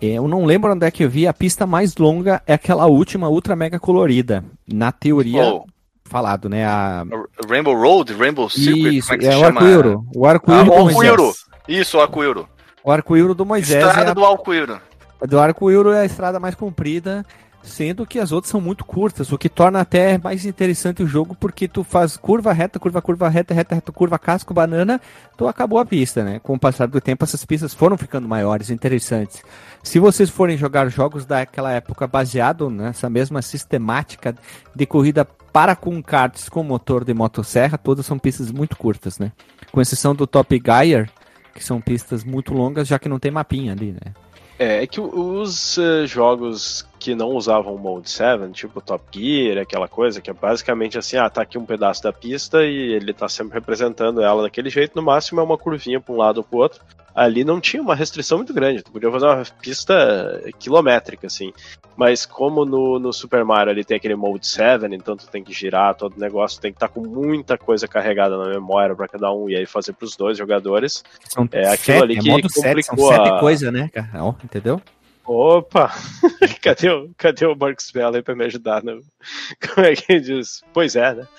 eu 0.00 0.28
não 0.28 0.44
lembro 0.44 0.72
onde 0.72 0.86
é 0.86 0.90
que 0.90 1.04
eu 1.04 1.10
vi, 1.10 1.26
a 1.26 1.32
pista 1.34 1.66
mais 1.66 1.96
longa 1.96 2.42
é 2.46 2.54
aquela 2.54 2.86
última 2.86 3.28
ultra 3.28 3.56
mega 3.56 3.78
colorida. 3.78 4.44
Na 4.66 4.92
teoria, 4.92 5.42
Oh, 5.42 5.64
falado, 6.04 6.48
né? 6.48 6.64
A... 6.66 7.04
Rainbow 7.48 7.74
Road, 7.76 8.12
Rainbow 8.14 8.48
Circuit, 8.48 8.96
Isso, 8.98 9.12
é 9.12 9.24
é 9.24 9.36
o 9.36 9.44
arco-íro. 9.44 10.04
O 10.14 10.26
Ah, 10.26 10.30
arco-íro 10.30 10.62
o 10.62 10.64
do 10.64 10.72
arco-íro. 10.88 11.22
Moisés. 11.22 11.44
Isso, 11.66 11.98
o 11.98 12.00
arco-íro. 12.00 12.48
O 12.84 12.90
arco-íro 12.90 13.34
do 13.34 13.44
Moisés 13.44 13.82
é 13.84 13.86
Estrada 13.86 14.10
a 14.12 14.14
do 14.14 14.24
arco-íro. 14.24 14.80
A 15.20 15.26
do 15.26 15.38
arco-íro 15.38 15.92
é 15.92 16.00
a 16.00 16.04
estrada 16.04 16.38
mais 16.38 16.54
comprida, 16.54 17.26
sendo 17.60 18.06
que 18.06 18.18
as 18.20 18.30
outras 18.32 18.50
são 18.50 18.60
muito 18.60 18.84
curtas, 18.84 19.32
o 19.32 19.36
que 19.36 19.48
torna 19.48 19.80
até 19.80 20.16
mais 20.16 20.46
interessante 20.46 21.02
o 21.02 21.06
jogo, 21.06 21.36
porque 21.38 21.66
tu 21.68 21.82
faz 21.82 22.16
curva 22.16 22.52
reta, 22.52 22.78
curva, 22.78 23.02
curva 23.02 23.28
reta, 23.28 23.52
reta, 23.52 23.74
reta, 23.74 23.92
curva, 23.92 24.18
casco, 24.18 24.54
banana, 24.54 25.00
tu 25.36 25.46
acabou 25.46 25.78
a 25.78 25.84
pista, 25.84 26.22
né? 26.22 26.38
Com 26.42 26.54
o 26.54 26.58
passar 26.58 26.86
do 26.86 27.00
tempo, 27.00 27.24
essas 27.24 27.44
pistas 27.44 27.74
foram 27.74 27.98
ficando 27.98 28.28
maiores, 28.28 28.70
interessantes. 28.70 29.42
Se 29.82 29.98
vocês 29.98 30.28
forem 30.28 30.56
jogar 30.56 30.88
jogos 30.88 31.24
daquela 31.24 31.72
época 31.72 32.06
baseado 32.06 32.68
nessa 32.68 33.08
mesma 33.08 33.40
sistemática 33.42 34.34
de 34.74 34.86
corrida 34.86 35.24
para 35.24 35.74
com 35.74 36.02
karts 36.02 36.48
com 36.48 36.62
motor 36.62 37.04
de 37.04 37.14
motosserra, 37.14 37.78
todas 37.78 38.04
são 38.04 38.18
pistas 38.18 38.50
muito 38.50 38.76
curtas, 38.76 39.18
né? 39.18 39.32
Com 39.72 39.80
exceção 39.80 40.14
do 40.14 40.26
Top 40.26 40.60
Gear, 40.64 41.10
que 41.54 41.64
são 41.64 41.80
pistas 41.80 42.24
muito 42.24 42.52
longas, 42.52 42.86
já 42.86 42.98
que 42.98 43.08
não 43.08 43.18
tem 43.18 43.30
mapinha 43.30 43.72
ali, 43.72 43.92
né? 43.92 44.12
É, 44.58 44.82
é 44.82 44.86
que 44.86 45.00
os 45.00 45.78
eh, 45.78 46.04
jogos 46.04 46.84
que 46.98 47.14
não 47.14 47.28
usavam 47.28 47.74
o 47.74 47.78
Mode 47.78 48.10
7, 48.10 48.50
tipo 48.50 48.80
Top 48.80 49.04
Gear, 49.12 49.58
aquela 49.58 49.86
coisa, 49.86 50.20
que 50.20 50.28
é 50.28 50.32
basicamente 50.32 50.98
assim, 50.98 51.16
ah, 51.16 51.30
tá 51.30 51.42
aqui 51.42 51.56
um 51.56 51.64
pedaço 51.64 52.02
da 52.02 52.12
pista 52.12 52.64
e 52.64 52.92
ele 52.92 53.12
tá 53.12 53.28
sempre 53.28 53.54
representando 53.54 54.20
ela 54.20 54.42
daquele 54.42 54.68
jeito, 54.68 54.96
no 54.96 55.02
máximo 55.02 55.40
é 55.40 55.44
uma 55.44 55.56
curvinha 55.56 56.00
pra 56.00 56.12
um 56.12 56.16
lado 56.16 56.38
ou 56.38 56.44
pro 56.44 56.58
outro. 56.58 56.80
Ali 57.18 57.42
não 57.44 57.60
tinha 57.60 57.82
uma 57.82 57.94
restrição 57.94 58.38
muito 58.38 58.54
grande, 58.54 58.82
tu 58.82 58.92
podia 58.92 59.10
fazer 59.10 59.26
uma 59.26 59.42
pista 59.60 60.40
quilométrica, 60.58 61.26
assim. 61.26 61.52
Mas 61.96 62.24
como 62.24 62.64
no, 62.64 62.98
no 62.98 63.12
Super 63.12 63.44
Mario 63.44 63.72
ali 63.72 63.84
tem 63.84 63.96
aquele 63.96 64.14
Mode 64.14 64.46
7, 64.46 64.84
então 64.94 65.16
tu 65.16 65.26
tem 65.26 65.42
que 65.42 65.52
girar 65.52 65.94
todo 65.96 66.16
o 66.16 66.20
negócio, 66.20 66.60
tem 66.60 66.70
que 66.72 66.76
estar 66.76 66.88
com 66.88 67.00
muita 67.00 67.58
coisa 67.58 67.88
carregada 67.88 68.36
na 68.38 68.48
memória 68.48 68.94
pra 68.94 69.08
cada 69.08 69.32
um, 69.32 69.50
e 69.50 69.56
aí 69.56 69.66
fazer 69.66 69.94
pros 69.94 70.16
dois 70.16 70.38
jogadores. 70.38 71.02
São 71.24 71.48
É 71.50 71.66
aquilo 71.68 72.02
ali 72.02 72.18
que 72.18 72.28
modo 72.30 72.48
sete, 72.48 72.54
são 72.54 72.62
complicou 72.94 73.08
sete 73.08 73.28
a- 73.28 73.40
coisas, 73.40 73.72
né, 73.72 73.90
cara? 73.92 74.08
Entendeu? 74.44 74.80
Opa! 75.28 75.92
cadê, 76.62 76.88
o, 76.88 77.10
cadê 77.18 77.44
o 77.44 77.54
Marcos 77.54 77.92
Mello 77.92 78.16
aí 78.16 78.22
pra 78.22 78.34
me 78.34 78.46
ajudar? 78.46 78.82
Né? 78.82 78.98
Como 79.74 79.86
é 79.86 79.94
que 79.94 80.18
diz? 80.18 80.62
Pois 80.72 80.96
é, 80.96 81.14
né? 81.14 81.28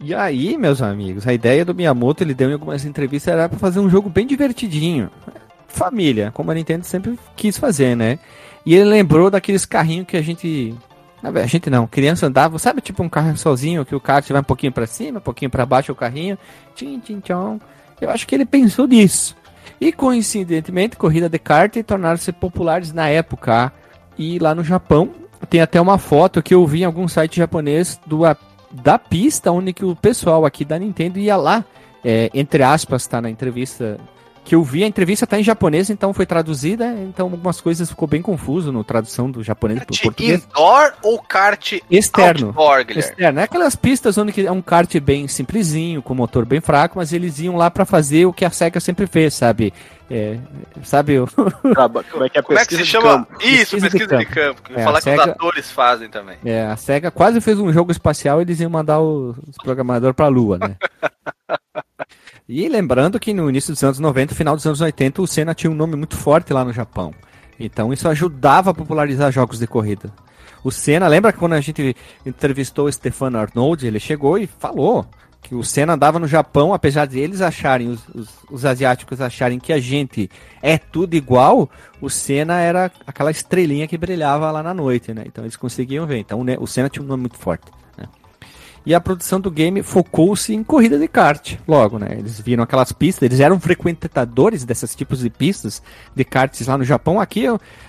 E 0.00 0.14
aí, 0.14 0.56
meus 0.56 0.80
amigos, 0.80 1.26
a 1.26 1.34
ideia 1.34 1.64
do 1.64 1.74
Miyamoto, 1.74 2.22
ele 2.22 2.32
deu 2.32 2.48
em 2.48 2.54
algumas 2.54 2.84
entrevistas, 2.84 3.34
era 3.34 3.48
pra 3.48 3.58
fazer 3.58 3.80
um 3.80 3.90
jogo 3.90 4.08
bem 4.08 4.26
divertidinho. 4.26 5.10
Família, 5.66 6.30
como 6.32 6.50
a 6.50 6.54
Nintendo 6.54 6.84
sempre 6.84 7.18
quis 7.36 7.58
fazer, 7.58 7.94
né? 7.96 8.18
E 8.64 8.74
ele 8.74 8.84
lembrou 8.84 9.30
daqueles 9.30 9.66
carrinhos 9.66 10.06
que 10.06 10.16
a 10.16 10.22
gente. 10.22 10.74
A 11.22 11.46
gente 11.46 11.68
não, 11.68 11.86
criança 11.86 12.26
andava, 12.26 12.58
sabe 12.58 12.80
tipo 12.80 13.02
um 13.02 13.08
carro 13.08 13.36
sozinho, 13.36 13.84
que 13.84 13.94
o 13.94 14.00
kart 14.00 14.26
vai 14.30 14.40
um 14.40 14.44
pouquinho 14.44 14.72
pra 14.72 14.86
cima, 14.86 15.18
um 15.18 15.22
pouquinho 15.22 15.50
pra 15.50 15.66
baixo 15.66 15.90
o 15.90 15.96
carrinho, 15.96 16.38
tchim, 16.76 17.00
tchim, 17.00 17.20
tchom. 17.20 17.58
Eu 18.00 18.08
acho 18.08 18.26
que 18.26 18.34
ele 18.34 18.46
pensou 18.46 18.86
nisso. 18.86 19.36
E 19.80 19.92
coincidentemente, 19.92 20.96
corrida 20.96 21.28
de 21.28 21.38
kart 21.38 21.76
tornaram-se 21.82 22.32
populares 22.32 22.92
na 22.92 23.08
época. 23.08 23.72
E 24.18 24.38
lá 24.38 24.54
no 24.54 24.64
Japão, 24.64 25.10
tem 25.48 25.60
até 25.60 25.80
uma 25.80 25.98
foto 25.98 26.42
que 26.42 26.54
eu 26.54 26.66
vi 26.66 26.82
em 26.82 26.84
algum 26.84 27.06
site 27.06 27.36
japonês 27.36 28.00
do, 28.06 28.22
da 28.70 28.98
pista 28.98 29.52
onde 29.52 29.72
que 29.72 29.84
o 29.84 29.94
pessoal 29.94 30.44
aqui 30.44 30.64
da 30.64 30.78
Nintendo 30.78 31.18
ia 31.18 31.36
lá. 31.36 31.64
É, 32.04 32.30
entre 32.32 32.62
aspas, 32.62 33.06
tá 33.06 33.20
na 33.20 33.30
entrevista 33.30 33.98
que 34.48 34.54
eu 34.54 34.62
vi. 34.62 34.82
A 34.82 34.86
entrevista 34.86 35.26
tá 35.26 35.38
em 35.38 35.42
japonês, 35.44 35.90
então 35.90 36.14
foi 36.14 36.24
traduzida. 36.24 36.86
Então 37.02 37.26
algumas 37.26 37.60
coisas 37.60 37.88
ficou 37.90 38.08
bem 38.08 38.22
confuso 38.22 38.72
no 38.72 38.82
tradução 38.82 39.30
do 39.30 39.42
japonês 39.42 39.80
pro 39.84 39.88
Kart 39.94 40.02
português. 40.02 40.42
indoor 40.50 40.92
ou 41.02 41.20
kart 41.22 41.74
Externo. 41.90 42.46
outdoor, 42.46 42.84
Guilherme? 42.84 42.98
Externo. 43.10 43.40
É 43.40 43.42
aquelas 43.42 43.76
pistas 43.76 44.16
onde 44.16 44.46
é 44.46 44.50
um 44.50 44.62
kart 44.62 44.92
bem 45.00 45.28
simplesinho, 45.28 46.00
com 46.02 46.14
motor 46.14 46.46
bem 46.46 46.60
fraco, 46.60 46.98
mas 46.98 47.12
eles 47.12 47.38
iam 47.38 47.56
lá 47.56 47.70
pra 47.70 47.84
fazer 47.84 48.24
o 48.26 48.32
que 48.32 48.44
a 48.44 48.50
SEGA 48.50 48.80
sempre 48.80 49.06
fez, 49.06 49.34
sabe? 49.34 49.72
É, 50.10 50.38
sabe, 50.84 51.18
o- 51.20 51.26
Como 52.10 52.24
é 52.24 52.28
que 52.30 52.38
é 52.38 52.42
Como 52.42 52.58
é 52.58 52.64
que 52.64 52.74
se 52.76 52.82
de 52.82 52.88
chama? 52.88 53.26
campo? 53.26 53.42
Isso, 53.42 53.76
Pesquisa 53.78 53.90
de 53.90 53.98
pesquisa 53.98 54.16
de 54.18 54.24
campo. 54.26 54.62
É, 54.74 54.82
Falar 54.84 54.98
a 54.98 55.02
que 55.02 55.10
os 55.10 55.16
SEGA- 55.20 55.32
atores 55.32 55.70
fazem 55.70 56.08
também. 56.08 56.38
é, 56.46 56.64
a 56.64 56.76
SEGA 56.78 57.10
quase 57.10 57.40
fez 57.42 57.58
um 57.58 57.70
jogo 57.70 57.92
espacial 57.92 58.38
e 58.40 58.44
eles 58.44 58.58
iam 58.60 58.70
mandar 58.70 59.00
os, 59.00 59.36
os 59.46 59.56
programadores 59.62 60.16
pra 60.16 60.28
Lua, 60.28 60.56
né? 60.58 60.76
e 62.48 62.66
lembrando 62.66 63.20
que 63.20 63.34
no 63.34 63.50
início 63.50 63.74
dos 63.74 63.84
anos 63.84 63.98
90, 63.98 64.34
final 64.34 64.56
dos 64.56 64.66
anos 64.66 64.80
80, 64.80 65.20
o 65.20 65.26
Senna 65.26 65.54
tinha 65.54 65.70
um 65.70 65.74
nome 65.74 65.96
muito 65.96 66.16
forte 66.16 66.52
lá 66.52 66.64
no 66.64 66.72
Japão. 66.72 67.12
Então 67.60 67.92
isso 67.92 68.08
ajudava 68.08 68.70
a 68.70 68.74
popularizar 68.74 69.30
jogos 69.30 69.58
de 69.58 69.66
corrida. 69.66 70.10
O 70.64 70.70
Senna, 70.70 71.06
lembra 71.06 71.32
que 71.32 71.38
quando 71.38 71.52
a 71.52 71.60
gente 71.60 71.94
entrevistou 72.24 72.86
o 72.86 72.92
Stefano 72.92 73.38
Arnold, 73.38 73.86
ele 73.86 74.00
chegou 74.00 74.38
e 74.38 74.46
falou 74.46 75.06
que 75.42 75.54
o 75.54 75.62
Senna 75.62 75.92
andava 75.92 76.18
no 76.18 76.26
Japão, 76.26 76.74
apesar 76.74 77.06
de 77.06 77.18
eles 77.18 77.40
acharem, 77.40 77.88
os, 77.88 78.08
os, 78.08 78.28
os 78.50 78.64
asiáticos 78.64 79.20
acharem 79.20 79.58
que 79.58 79.72
a 79.72 79.78
gente 79.78 80.30
é 80.62 80.78
tudo 80.78 81.14
igual, 81.14 81.70
o 82.00 82.10
Senna 82.10 82.60
era 82.60 82.90
aquela 83.06 83.30
estrelinha 83.30 83.86
que 83.86 83.96
brilhava 83.96 84.50
lá 84.50 84.62
na 84.62 84.74
noite, 84.74 85.12
né? 85.12 85.24
Então 85.26 85.44
eles 85.44 85.56
conseguiam 85.56 86.06
ver. 86.06 86.18
Então 86.18 86.44
o 86.58 86.66
Senna 86.66 86.88
tinha 86.88 87.02
um 87.02 87.06
nome 87.06 87.22
muito 87.22 87.38
forte. 87.38 87.70
E 88.88 88.94
a 88.94 89.00
produção 89.02 89.38
do 89.38 89.50
game 89.50 89.82
focou-se 89.82 90.54
em 90.54 90.64
corrida 90.64 90.98
de 90.98 91.06
kart, 91.06 91.58
logo, 91.68 91.98
né? 91.98 92.08
Eles 92.12 92.40
viram 92.40 92.62
aquelas 92.64 92.90
pistas, 92.90 93.22
eles 93.22 93.38
eram 93.38 93.60
frequentadores 93.60 94.64
desses 94.64 94.94
tipos 94.94 95.18
de 95.20 95.28
pistas 95.28 95.82
de 96.16 96.24
karts 96.24 96.66
lá 96.66 96.78
no 96.78 96.84
Japão. 96.84 97.20
Aqui, 97.20 97.44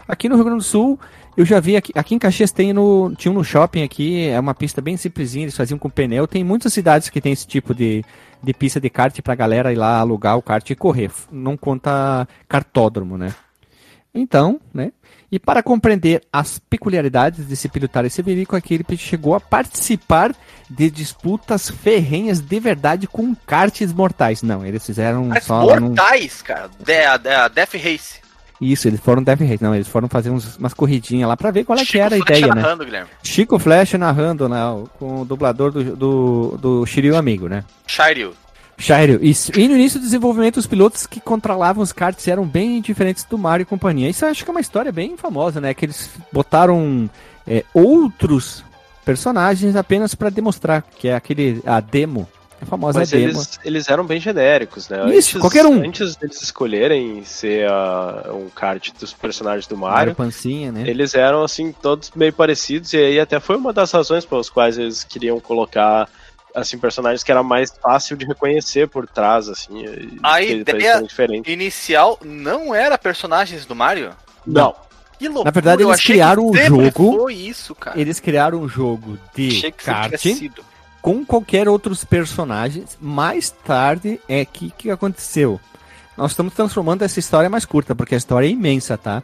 aqui 0.05 0.27
no 0.27 0.35
Rio 0.35 0.43
Grande 0.43 0.59
do 0.59 0.65
Sul, 0.65 0.99
Eu 1.37 1.45
já 1.45 1.57
vi 1.61 1.77
aqui, 1.77 1.93
aqui 1.95 2.15
em 2.15 2.19
Caxias 2.19 2.51
tem 2.51 2.73
no, 2.73 3.13
tinha 3.15 3.31
um 3.31 3.35
no 3.35 3.45
shopping 3.45 3.81
aqui, 3.81 4.27
é 4.27 4.37
uma 4.37 4.53
pista 4.53 4.81
bem 4.81 4.97
simplesinha, 4.97 5.45
eles 5.45 5.55
faziam 5.55 5.79
com 5.79 5.89
pneu. 5.89 6.27
Tem 6.27 6.43
muitas 6.43 6.73
cidades 6.73 7.07
que 7.07 7.21
tem 7.21 7.31
esse 7.31 7.47
tipo 7.47 7.73
de, 7.73 8.03
de 8.43 8.53
pista 8.53 8.77
de 8.77 8.89
kart 8.89 9.17
pra 9.21 9.35
galera 9.35 9.71
ir 9.71 9.77
lá 9.77 9.99
alugar 9.99 10.37
o 10.37 10.41
kart 10.41 10.69
e 10.69 10.75
correr. 10.75 11.11
Não 11.31 11.55
conta 11.55 12.27
cartódromo, 12.45 13.17
né? 13.17 13.33
Então, 14.13 14.59
né? 14.73 14.91
E 15.31 15.37
para 15.37 15.61
compreender 15.61 16.23
as 16.33 16.57
peculiaridades 16.57 17.47
de 17.47 17.55
se 17.55 17.69
pilotar 17.69 18.03
esse 18.05 18.21
veículo, 18.21 18.57
aqui 18.57 18.73
ele 18.73 18.97
chegou 18.97 19.35
a 19.35 19.39
participar 19.39 20.33
de 20.69 20.89
disputas 20.89 21.69
ferrenhas 21.69 22.39
de 22.39 22.59
verdade 22.59 23.07
com 23.07 23.35
karts 23.45 23.93
mortais. 23.93 24.41
Não, 24.41 24.65
eles 24.65 24.83
fizeram 24.85 25.25
Mas 25.25 25.43
só 25.43 25.63
lá 25.63 25.79
num- 25.79 25.89
mortais, 25.89 26.41
cara. 26.41 26.69
De, 26.83 26.93
a 27.05 27.47
Death 27.47 27.73
Race. 27.75 28.19
Isso, 28.59 28.87
eles 28.87 28.99
foram 28.99 29.23
Death 29.23 29.39
Race. 29.39 29.63
Não, 29.63 29.73
eles 29.73 29.87
foram 29.87 30.09
fazer 30.09 30.31
uns- 30.31 30.57
umas 30.57 30.73
corridinhas 30.73 31.29
lá 31.29 31.37
pra 31.37 31.51
ver 31.51 31.63
qual 31.63 31.77
é 31.79 31.85
que 31.85 31.97
era 31.99 32.15
a 32.15 32.19
Flecha 32.19 32.39
ideia, 32.39 32.53
né? 32.55 32.61
narrando, 32.61 32.83
Guilherme. 32.85 33.09
Chico 33.23 33.57
Flash 33.59 33.93
narrando, 33.93 34.49
né? 34.49 34.59
Com 34.97 35.21
o 35.21 35.25
dublador 35.25 35.71
do, 35.71 35.95
do, 35.95 36.57
do 36.59 36.85
Shiryu 36.85 37.15
Amigo, 37.15 37.47
né? 37.47 37.63
Shiryu. 37.87 38.33
Shiryu, 38.79 39.19
isso. 39.21 39.51
E 39.59 39.67
no 39.67 39.75
início 39.75 39.99
do 39.99 40.03
desenvolvimento, 40.03 40.57
os 40.57 40.65
pilotos 40.65 41.05
que 41.05 41.19
controlavam 41.19 41.83
os 41.83 41.91
karts 41.91 42.27
eram 42.27 42.45
bem 42.45 42.81
diferentes 42.81 43.23
do 43.25 43.37
Mario 43.37 43.63
e 43.63 43.65
companhia. 43.65 44.09
Isso 44.09 44.25
eu 44.25 44.29
acho 44.29 44.43
que 44.43 44.49
é 44.49 44.53
uma 44.53 44.61
história 44.61 44.91
bem 44.91 45.17
famosa, 45.17 45.59
né? 45.59 45.73
Que 45.73 45.85
eles 45.85 46.09
botaram 46.31 47.09
é, 47.45 47.63
outros 47.73 48.63
personagens 49.03 49.75
apenas 49.75 50.15
pra 50.15 50.29
demonstrar, 50.29 50.83
que 50.97 51.07
é 51.07 51.15
aquele 51.15 51.61
a 51.65 51.79
demo, 51.79 52.27
a 52.61 52.65
famosa 52.65 52.99
Mas 52.99 53.09
demo. 53.11 53.23
eles, 53.23 53.59
eles 53.63 53.89
eram 53.89 54.05
bem 54.05 54.19
genéricos, 54.19 54.89
né? 54.89 55.15
Isso, 55.15 55.39
qualquer 55.39 55.65
um. 55.65 55.83
Antes 55.83 56.15
deles 56.15 56.41
escolherem 56.41 57.23
ser 57.23 57.67
ah, 57.69 58.31
um 58.33 58.49
kart 58.49 58.91
dos 58.99 59.13
personagens 59.13 59.65
do 59.65 59.77
Mario 59.77 59.97
Mario, 59.97 60.15
Pancinha, 60.15 60.71
né? 60.71 60.83
eles 60.85 61.15
eram, 61.15 61.43
assim, 61.43 61.71
todos 61.71 62.11
meio 62.15 62.33
parecidos, 62.33 62.93
e 62.93 62.97
aí 62.97 63.19
até 63.19 63.39
foi 63.39 63.55
uma 63.55 63.71
das 63.71 63.91
razões 63.91 64.25
pelas 64.25 64.49
quais 64.49 64.77
eles 64.77 65.03
queriam 65.03 65.39
colocar, 65.39 66.09
assim, 66.55 66.77
personagens 66.77 67.23
que 67.23 67.31
era 67.31 67.43
mais 67.43 67.71
fácil 67.81 68.17
de 68.17 68.25
reconhecer 68.25 68.87
por 68.87 69.07
trás, 69.07 69.47
assim, 69.47 69.85
e 69.85 70.19
A 70.23 70.41
ideia-. 70.41 71.01
Inicial 71.45 72.19
não 72.23 72.73
era 72.73 72.97
personagens 72.97 73.65
do 73.65 73.75
Mario? 73.75 74.11
Não, 74.45 74.75
Que 75.17 75.27
loucura. 75.27 75.45
Na 75.45 75.51
verdade, 75.51 75.83
eles 75.83 76.01
criaram 76.01 76.51
sempre 76.53 76.67
jogo. 76.67 77.17
Foi 77.17 77.33
isso, 77.33 77.75
cara. 77.75 77.99
Eles 77.99 78.19
criaram 78.19 78.61
um 78.61 78.69
jogo 78.69 79.17
de 79.35 79.71
kart 79.71 80.23
com 81.01 81.25
qualquer 81.25 81.67
outros 81.67 82.03
personagens. 82.03 82.97
Mais 83.01 83.49
tarde 83.49 84.19
é 84.27 84.45
que 84.45 84.71
que 84.71 84.89
aconteceu. 84.89 85.59
Nós 86.17 86.31
estamos 86.31 86.53
transformando 86.53 87.03
essa 87.03 87.19
história 87.19 87.49
mais 87.49 87.65
curta, 87.65 87.95
porque 87.95 88.13
a 88.15 88.17
história 88.17 88.45
é 88.45 88.49
imensa, 88.49 88.97
tá? 88.97 89.23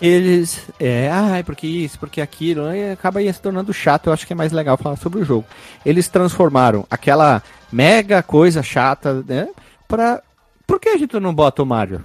Eles, 0.00 0.66
é, 0.78 1.10
ah, 1.12 1.42
porque 1.44 1.66
isso, 1.66 1.98
porque 1.98 2.20
aquilo, 2.20 2.62
acaba 2.92 3.20
se 3.20 3.40
tornando 3.40 3.72
chato. 3.72 4.06
Eu 4.06 4.12
acho 4.12 4.26
que 4.26 4.32
é 4.32 4.36
mais 4.36 4.50
legal 4.50 4.78
falar 4.78 4.96
sobre 4.96 5.20
o 5.20 5.24
jogo. 5.24 5.44
Eles 5.84 6.08
transformaram 6.08 6.86
aquela 6.90 7.42
mega 7.70 8.22
coisa 8.22 8.62
chata, 8.62 9.22
né? 9.26 9.48
Pra. 9.86 10.22
Por 10.66 10.80
que 10.80 10.88
a 10.88 10.96
gente 10.96 11.18
não 11.18 11.34
bota 11.34 11.62
o 11.62 11.66
Mario? 11.66 12.02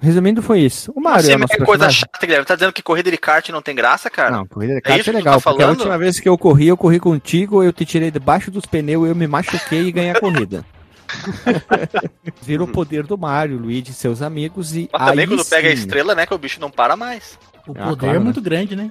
Resumindo, 0.00 0.42
foi 0.42 0.60
isso. 0.60 0.92
O 0.94 1.00
Mario 1.00 1.24
Você 1.24 1.32
é 1.32 1.36
nosso 1.36 1.54
é 1.54 1.56
coisa 1.56 1.70
personagem. 1.86 2.00
chata, 2.00 2.26
Guilherme. 2.26 2.46
Tá 2.46 2.54
dizendo 2.54 2.72
que 2.72 2.82
corrida 2.82 3.10
de 3.10 3.16
kart 3.16 3.48
não 3.48 3.62
tem 3.62 3.74
graça, 3.74 4.08
cara? 4.08 4.30
Não, 4.30 4.46
corrida 4.46 4.74
de 4.74 4.78
É 4.78 4.82
kart 4.82 5.00
é, 5.00 5.04
tu 5.04 5.12
legal, 5.12 5.40
tá 5.40 5.50
porque 5.50 5.62
a 5.62 5.68
última 5.68 5.98
vez 5.98 6.20
que 6.20 6.28
eu 6.28 6.38
corri, 6.38 6.68
eu 6.68 6.76
corri 6.76 7.00
contigo, 7.00 7.62
eu 7.62 7.72
te 7.72 7.84
tirei 7.84 8.10
debaixo 8.10 8.50
dos 8.50 8.66
pneus, 8.66 9.08
eu 9.08 9.14
me 9.14 9.26
machuquei 9.26 9.86
e 9.86 9.92
ganhei 9.92 10.10
a 10.10 10.20
corrida. 10.20 10.64
Vira 12.42 12.62
o 12.62 12.68
poder 12.68 13.04
do 13.06 13.16
Mario, 13.18 13.58
Luigi 13.58 13.90
e 13.90 13.94
seus 13.94 14.22
amigos 14.22 14.74
e 14.76 14.88
Mas 14.92 15.08
também 15.08 15.24
aí 15.24 15.26
quando 15.28 15.44
pega 15.44 15.68
a 15.68 15.70
sim, 15.70 15.78
estrela, 15.78 16.14
né? 16.14 16.26
Que 16.26 16.34
o 16.34 16.38
bicho 16.38 16.60
não 16.60 16.70
para 16.70 16.96
mais. 16.96 17.38
O 17.66 17.72
Ah, 17.72 17.88
poder 17.88 18.00
claro, 18.00 18.16
é 18.16 18.18
né? 18.18 18.24
muito 18.24 18.40
grande, 18.40 18.76
né? 18.76 18.90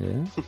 é. 0.00 0.42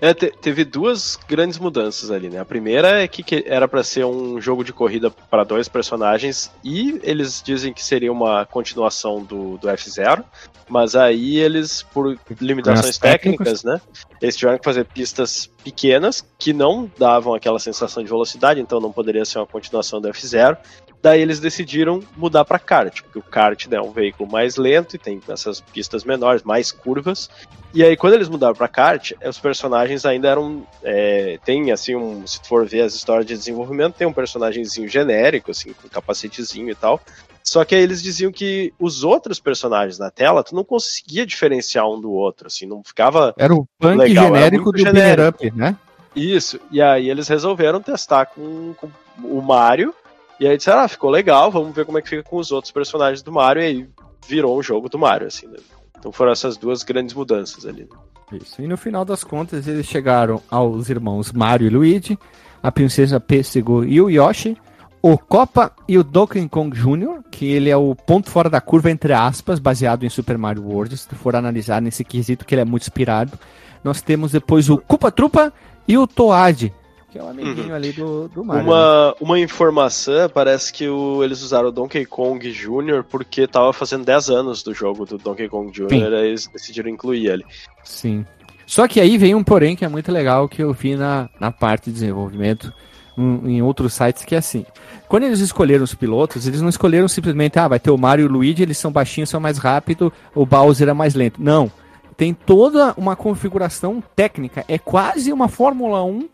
É, 0.00 0.12
te- 0.14 0.32
teve 0.40 0.64
duas 0.64 1.18
grandes 1.28 1.58
mudanças 1.58 2.10
ali, 2.10 2.28
né? 2.28 2.38
A 2.38 2.44
primeira 2.44 3.02
é 3.02 3.08
que, 3.08 3.22
que 3.22 3.44
era 3.46 3.66
pra 3.66 3.82
ser 3.82 4.04
um 4.04 4.40
jogo 4.40 4.62
de 4.64 4.72
corrida 4.72 5.10
para 5.10 5.44
dois 5.44 5.68
personagens 5.68 6.50
e 6.62 7.00
eles 7.02 7.42
dizem 7.44 7.72
que 7.72 7.82
seria 7.82 8.12
uma 8.12 8.44
continuação 8.46 9.22
do, 9.22 9.56
do 9.58 9.68
F0, 9.68 10.24
mas 10.68 10.94
aí 10.94 11.38
eles, 11.38 11.82
por 11.82 12.18
limitações 12.40 12.90
As 12.90 12.98
técnicas. 12.98 13.62
técnicas, 13.62 13.64
né? 13.64 13.80
Eles 14.20 14.36
tiveram 14.36 14.58
que 14.58 14.64
fazer 14.64 14.84
pistas 14.84 15.50
pequenas 15.64 16.24
que 16.38 16.52
não 16.52 16.90
davam 16.98 17.34
aquela 17.34 17.58
sensação 17.58 18.02
de 18.02 18.08
velocidade, 18.08 18.60
então 18.60 18.80
não 18.80 18.92
poderia 18.92 19.24
ser 19.24 19.38
uma 19.38 19.46
continuação 19.46 20.00
do 20.00 20.08
F0. 20.08 20.56
Daí 21.02 21.22
eles 21.22 21.40
decidiram 21.40 22.02
mudar 22.16 22.44
para 22.44 22.58
kart, 22.58 23.02
porque 23.02 23.18
o 23.18 23.22
kart 23.22 23.66
né, 23.68 23.78
é 23.78 23.80
um 23.80 23.90
veículo 23.90 24.30
mais 24.30 24.56
lento 24.56 24.96
e 24.96 24.98
tem 24.98 25.20
essas 25.28 25.60
pistas 25.60 26.04
menores, 26.04 26.42
mais 26.42 26.70
curvas. 26.70 27.30
E 27.72 27.82
aí, 27.82 27.96
quando 27.96 28.14
eles 28.14 28.28
mudaram 28.28 28.54
pra 28.54 28.68
kart, 28.68 29.12
os 29.24 29.38
personagens 29.38 30.04
ainda 30.04 30.28
eram. 30.28 30.66
É, 30.82 31.38
tem, 31.44 31.70
assim, 31.70 31.94
um. 31.94 32.26
Se 32.26 32.42
tu 32.42 32.48
for 32.48 32.66
ver 32.66 32.82
as 32.82 32.94
histórias 32.94 33.26
de 33.26 33.34
desenvolvimento, 33.34 33.94
tem 33.94 34.06
um 34.06 34.12
personagemzinho 34.12 34.88
genérico, 34.88 35.52
assim, 35.52 35.72
com 35.72 35.88
capacetezinho 35.88 36.68
e 36.68 36.74
tal. 36.74 37.00
Só 37.42 37.64
que 37.64 37.74
aí 37.74 37.82
eles 37.82 38.02
diziam 38.02 38.30
que 38.30 38.72
os 38.78 39.02
outros 39.02 39.40
personagens 39.40 39.98
na 39.98 40.10
tela, 40.10 40.44
tu 40.44 40.54
não 40.54 40.64
conseguia 40.64 41.24
diferenciar 41.24 41.88
um 41.88 42.00
do 42.00 42.12
outro, 42.12 42.46
assim, 42.48 42.66
não 42.66 42.82
ficava 42.84 43.34
Era 43.38 43.54
o 43.54 43.66
punk 43.78 43.96
Legal, 43.96 44.26
genérico 44.26 44.72
do 44.72 44.78
genérico. 44.78 45.28
Up, 45.28 45.50
né? 45.56 45.76
isso. 46.14 46.60
E 46.70 46.82
aí 46.82 47.08
eles 47.08 47.28
resolveram 47.28 47.80
testar 47.80 48.26
com, 48.26 48.74
com 48.74 48.90
o 49.22 49.40
Mario. 49.40 49.94
E 50.40 50.48
aí 50.48 50.56
disseram, 50.56 50.80
ah, 50.80 50.88
ficou 50.88 51.10
legal, 51.10 51.50
vamos 51.50 51.74
ver 51.74 51.84
como 51.84 51.98
é 51.98 52.02
que 52.02 52.08
fica 52.08 52.22
com 52.22 52.38
os 52.38 52.50
outros 52.50 52.72
personagens 52.72 53.20
do 53.22 53.30
Mario. 53.30 53.62
E 53.62 53.66
aí 53.66 53.88
virou 54.26 54.58
um 54.58 54.62
jogo 54.62 54.88
do 54.88 54.98
Mario, 54.98 55.26
assim, 55.26 55.46
né? 55.46 55.58
Então 55.98 56.10
foram 56.10 56.32
essas 56.32 56.56
duas 56.56 56.82
grandes 56.82 57.14
mudanças 57.14 57.66
ali. 57.66 57.86
Isso. 58.32 58.62
E 58.62 58.66
no 58.66 58.78
final 58.78 59.04
das 59.04 59.22
contas, 59.22 59.66
eles 59.66 59.86
chegaram 59.86 60.40
aos 60.50 60.88
irmãos 60.88 61.30
Mario 61.30 61.66
e 61.66 61.70
Luigi, 61.70 62.18
a 62.62 62.72
princesa 62.72 63.20
Pêssego 63.20 63.84
e 63.84 64.00
o 64.00 64.08
Yoshi, 64.08 64.56
o 65.02 65.18
Copa 65.18 65.72
e 65.86 65.98
o 65.98 66.04
Donkey 66.04 66.48
Kong 66.48 66.74
Jr., 66.74 67.22
que 67.30 67.46
ele 67.46 67.68
é 67.68 67.76
o 67.76 67.94
ponto 67.94 68.30
fora 68.30 68.48
da 68.48 68.62
curva, 68.62 68.90
entre 68.90 69.12
aspas, 69.12 69.58
baseado 69.58 70.04
em 70.04 70.08
Super 70.08 70.38
Mario 70.38 70.64
World, 70.64 70.96
se 70.96 71.08
tu 71.08 71.16
for 71.16 71.36
analisar 71.36 71.82
nesse 71.82 72.02
quesito 72.02 72.46
que 72.46 72.54
ele 72.54 72.62
é 72.62 72.64
muito 72.64 72.82
inspirado. 72.82 73.38
Nós 73.84 74.00
temos 74.00 74.32
depois 74.32 74.70
o 74.70 74.78
Cupa 74.78 75.10
Trupa 75.10 75.52
e 75.86 75.98
o 75.98 76.06
Toad, 76.06 76.72
que 77.10 77.18
é 77.18 77.22
o 77.22 77.28
amiguinho 77.28 77.74
ali 77.74 77.92
do, 77.92 78.28
do 78.28 78.44
Mario. 78.44 78.62
né? 78.64 78.68
Uma, 78.70 79.14
uma 79.20 79.38
informação, 79.40 80.28
parece 80.28 80.72
que 80.72 80.88
o- 80.88 81.22
eles 81.24 81.42
usaram 81.42 81.68
o 81.68 81.72
Donkey 81.72 82.06
Kong 82.06 82.50
Jr. 82.52 83.04
porque 83.08 83.46
tava 83.46 83.72
fazendo 83.72 84.04
10 84.04 84.30
anos 84.30 84.62
do 84.62 84.72
jogo 84.74 85.04
do 85.04 85.18
Donkey 85.18 85.48
Kong 85.48 85.70
Jr. 85.72 85.88
Sim. 85.88 86.04
aí 86.04 86.28
eles 86.28 86.46
decidiram 86.46 86.88
incluir 86.90 87.26
ele. 87.26 87.44
Sim. 87.84 88.24
Só 88.66 88.86
que 88.86 89.00
aí 89.00 89.18
vem 89.18 89.34
um 89.34 89.42
porém 89.42 89.74
que 89.74 89.84
é 89.84 89.88
muito 89.88 90.12
legal 90.12 90.48
que 90.48 90.62
eu 90.62 90.72
vi 90.72 90.94
na, 90.94 91.28
na 91.40 91.50
parte 91.50 91.86
de 91.86 91.92
desenvolvimento 91.92 92.72
um- 93.18 93.48
em 93.48 93.60
outros 93.62 93.92
sites 93.94 94.24
que 94.24 94.34
é 94.34 94.38
assim. 94.38 94.64
Quando 95.08 95.24
eles 95.24 95.40
escolheram 95.40 95.82
os 95.82 95.92
pilotos, 95.94 96.46
eles 96.46 96.62
não 96.62 96.68
escolheram 96.68 97.08
simplesmente, 97.08 97.58
ah, 97.58 97.66
vai 97.66 97.80
ter 97.80 97.90
o 97.90 97.98
Mario 97.98 98.26
e 98.26 98.28
o 98.28 98.30
Luigi, 98.32 98.62
eles 98.62 98.78
são 98.78 98.92
baixinhos, 98.92 99.28
são 99.28 99.40
mais 99.40 99.58
rápidos, 99.58 100.12
o 100.34 100.46
Bowser 100.46 100.88
é 100.88 100.92
mais 100.92 101.14
lento. 101.16 101.42
Não. 101.42 101.70
Tem 102.16 102.32
toda 102.32 102.94
uma 102.96 103.16
configuração 103.16 104.00
técnica. 104.14 104.64
É 104.68 104.78
quase 104.78 105.32
uma 105.32 105.48
Fórmula 105.48 106.04
1 106.04 106.28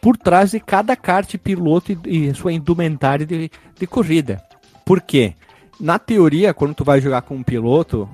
por 0.00 0.16
trás 0.16 0.50
de 0.50 0.60
cada 0.60 0.96
kart 0.96 1.36
piloto 1.36 1.92
e, 1.92 2.28
e 2.28 2.34
sua 2.34 2.52
indumentária 2.52 3.26
de, 3.26 3.50
de 3.78 3.86
corrida. 3.86 4.42
Por 4.84 5.00
quê? 5.00 5.34
Na 5.80 5.98
teoria, 5.98 6.54
quando 6.54 6.74
tu 6.74 6.84
vai 6.84 7.00
jogar 7.00 7.22
com 7.22 7.36
um 7.36 7.42
piloto, 7.42 8.08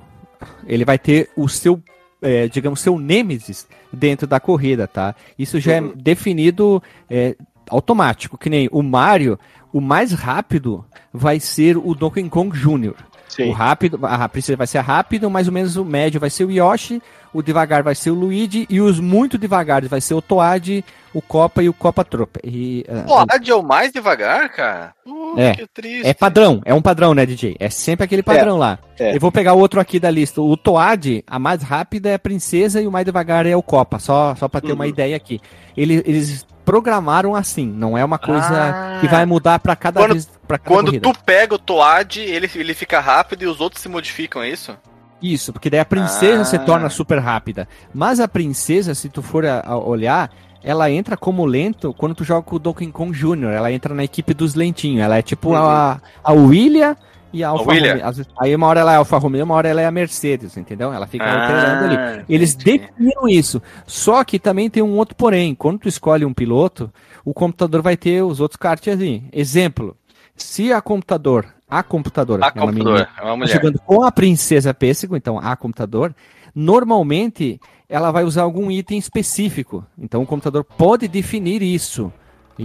ele 0.65 0.85
vai 0.85 0.97
ter 0.97 1.29
o 1.35 1.47
seu, 1.47 1.81
é, 2.21 2.47
digamos, 2.47 2.81
seu 2.81 2.97
nêmesis 2.99 3.67
dentro 3.91 4.25
da 4.25 4.39
corrida, 4.39 4.87
tá? 4.87 5.15
Isso 5.37 5.59
já 5.59 5.73
é 5.73 5.81
definido 5.81 6.81
é, 7.09 7.35
automático, 7.69 8.37
que 8.37 8.49
nem 8.49 8.67
o 8.71 8.81
Mario, 8.81 9.37
o 9.71 9.79
mais 9.79 10.11
rápido 10.11 10.85
vai 11.13 11.39
ser 11.39 11.77
o 11.77 11.93
Donkey 11.93 12.27
Kong 12.29 12.57
Jr. 12.57 12.95
Sim. 13.35 13.49
O 13.49 13.51
rápido, 13.53 13.97
a 14.03 14.27
princesa 14.27 14.57
vai 14.57 14.67
ser 14.67 14.79
rápido, 14.79 15.29
mais 15.29 15.47
ou 15.47 15.53
menos 15.53 15.77
o 15.77 15.85
médio 15.85 16.19
vai 16.19 16.29
ser 16.29 16.43
o 16.43 16.51
Yoshi, 16.51 17.01
o 17.33 17.41
devagar 17.41 17.81
vai 17.81 17.95
ser 17.95 18.11
o 18.11 18.13
Luigi 18.13 18.67
e 18.69 18.81
os 18.81 18.99
muito 18.99 19.37
devagares 19.37 19.89
vai 19.89 20.01
ser 20.01 20.13
o 20.13 20.21
Toad, 20.21 20.83
o 21.13 21.21
Copa 21.21 21.63
e 21.63 21.69
o 21.69 21.73
Copa 21.73 22.03
Tropa. 22.03 22.41
E, 22.43 22.85
ah, 22.89 23.03
Pode 23.07 23.49
é 23.49 23.55
o 23.55 23.63
mais 23.63 23.91
devagar, 23.93 24.49
cara? 24.49 24.93
Uh, 25.05 25.39
É. 25.39 25.55
Que 25.55 25.65
triste. 25.67 26.05
é 26.07 26.13
padrão, 26.13 26.61
é 26.65 26.73
um 26.73 26.81
padrão, 26.81 27.13
né, 27.13 27.25
DJ? 27.25 27.55
É 27.57 27.69
sempre 27.69 28.03
aquele 28.03 28.21
padrão 28.21 28.57
lá. 28.57 28.77
é. 28.99 29.15
Eu 29.15 29.19
vou 29.21 29.31
pegar 29.31 29.53
o 29.53 29.59
outro 29.59 29.79
aqui 29.79 29.97
da 29.99 30.11
lista. 30.11 30.41
O 30.41 30.57
Toad, 30.57 31.23
a 31.25 31.39
mais 31.39 31.63
rápida 31.63 32.09
é 32.09 32.15
a 32.15 32.19
princesa 32.19 32.81
e 32.81 32.87
o 32.87 32.91
mais 32.91 33.05
devagar 33.05 33.45
é 33.45 33.55
o 33.55 33.63
Copa. 33.63 33.97
Só, 33.97 34.35
só 34.35 34.47
pra 34.49 34.59
ter 34.59 34.73
uma 34.73 34.83
Uhum. 34.83 34.89
ideia 34.89 35.15
aqui. 35.15 35.39
Ele- 35.77 36.03
eles 36.05 36.45
programaram 36.65 37.35
assim, 37.35 37.65
não 37.67 37.97
é 37.97 38.03
uma 38.05 38.17
coisa 38.17 38.47
Ah. 38.49 38.97
que 39.01 39.07
vai 39.07 39.25
mudar 39.25 39.59
pra 39.59 39.75
cada 39.75 39.99
Quando- 39.99 40.13
vez. 40.13 40.29
Pra 40.47 40.57
cada 40.57 40.69
Quando 40.75 40.85
corrida. 40.87 41.13
tu 41.13 41.19
pega 41.25 41.55
o 41.55 41.59
Toad, 41.59 42.19
ele, 42.19 42.49
ele 42.55 42.73
fica 42.73 42.99
rápido 42.99 43.43
e 43.43 43.47
os 43.47 43.59
outros 43.61 43.81
se 43.81 43.87
modificam, 43.89 44.41
é 44.41 44.49
isso? 44.49 44.75
Isso, 45.21 45.53
porque 45.53 45.69
daí 45.69 45.79
a 45.79 45.85
princesa 45.85 46.41
Ah. 46.41 46.45
se 46.45 46.59
torna 46.59 46.89
super 46.89 47.19
rápida. 47.19 47.67
Mas 47.93 48.19
a 48.19 48.27
princesa, 48.27 48.93
se 48.95 49.07
tu 49.07 49.21
for 49.21 49.45
a- 49.45 49.63
a 49.65 49.77
olhar, 49.77 50.29
ela 50.63 50.89
entra 50.91 51.15
como 51.15 51.45
lento 51.45 51.93
quando 51.93 52.15
tu 52.15 52.23
joga 52.23 52.41
com 52.43 52.55
o 52.55 52.59
Donkey 52.59 52.91
Kong 52.91 53.11
Jr. 53.17 53.49
Ela 53.51 53.71
entra 53.71 53.93
na 53.93 54.03
equipe 54.03 54.33
dos 54.33 54.55
lentinhos. 54.55 55.01
Ela 55.03 55.17
é 55.17 55.21
tipo 55.21 55.55
a, 55.55 56.01
a 56.23 56.33
William 56.33 56.95
e 57.33 57.43
a 57.43 57.49
Alfa. 57.49 57.63
Romeo. 57.65 58.01
Aí 58.39 58.55
uma 58.55 58.67
hora 58.67 58.79
ela 58.81 58.91
é 58.93 58.95
a 58.95 58.97
Alfa 58.99 59.17
Romeo, 59.17 59.43
uma 59.45 59.55
hora 59.55 59.67
ela 59.69 59.81
é 59.81 59.85
a 59.85 59.91
Mercedes, 59.91 60.57
entendeu? 60.57 60.91
Ela 60.93 61.07
fica 61.07 61.23
Ah, 61.25 61.41
alterando 61.41 61.85
ali. 61.85 62.25
Eles 62.29 62.55
definiram 62.55 63.27
isso. 63.27 63.61
Só 63.85 64.23
que 64.23 64.37
também 64.39 64.69
tem 64.69 64.83
um 64.83 64.97
outro 64.97 65.15
porém. 65.15 65.53
Quando 65.55 65.79
tu 65.79 65.87
escolhe 65.87 66.25
um 66.25 66.33
piloto, 66.33 66.91
o 67.23 67.33
computador 67.33 67.81
vai 67.81 67.95
ter 67.97 68.21
os 68.23 68.39
outros 68.39 68.57
karts 68.57 68.87
ali. 68.93 69.23
Exemplo, 69.31 69.95
se 70.35 70.71
a 70.73 70.81
computador, 70.81 71.45
a 71.69 71.83
computadora, 71.83 72.45
A 72.45 72.47
é 72.47 72.51
uma 72.51 72.67
computador, 72.67 72.93
menina, 72.93 73.09
é 73.17 73.21
uma 73.21 73.29
tá 73.31 73.35
mulher. 73.37 73.53
jogando 73.53 73.79
com 73.79 74.03
a 74.03 74.11
princesa 74.11 74.73
Pêssego, 74.73 75.15
então 75.15 75.37
a 75.39 75.55
computador, 75.55 76.13
normalmente 76.53 77.59
ela 77.87 78.11
vai 78.11 78.23
usar 78.23 78.43
algum 78.43 78.71
item 78.71 78.97
específico. 78.97 79.85
Então 79.97 80.21
o 80.21 80.25
computador 80.25 80.63
pode 80.63 81.07
definir 81.07 81.61
isso. 81.61 82.11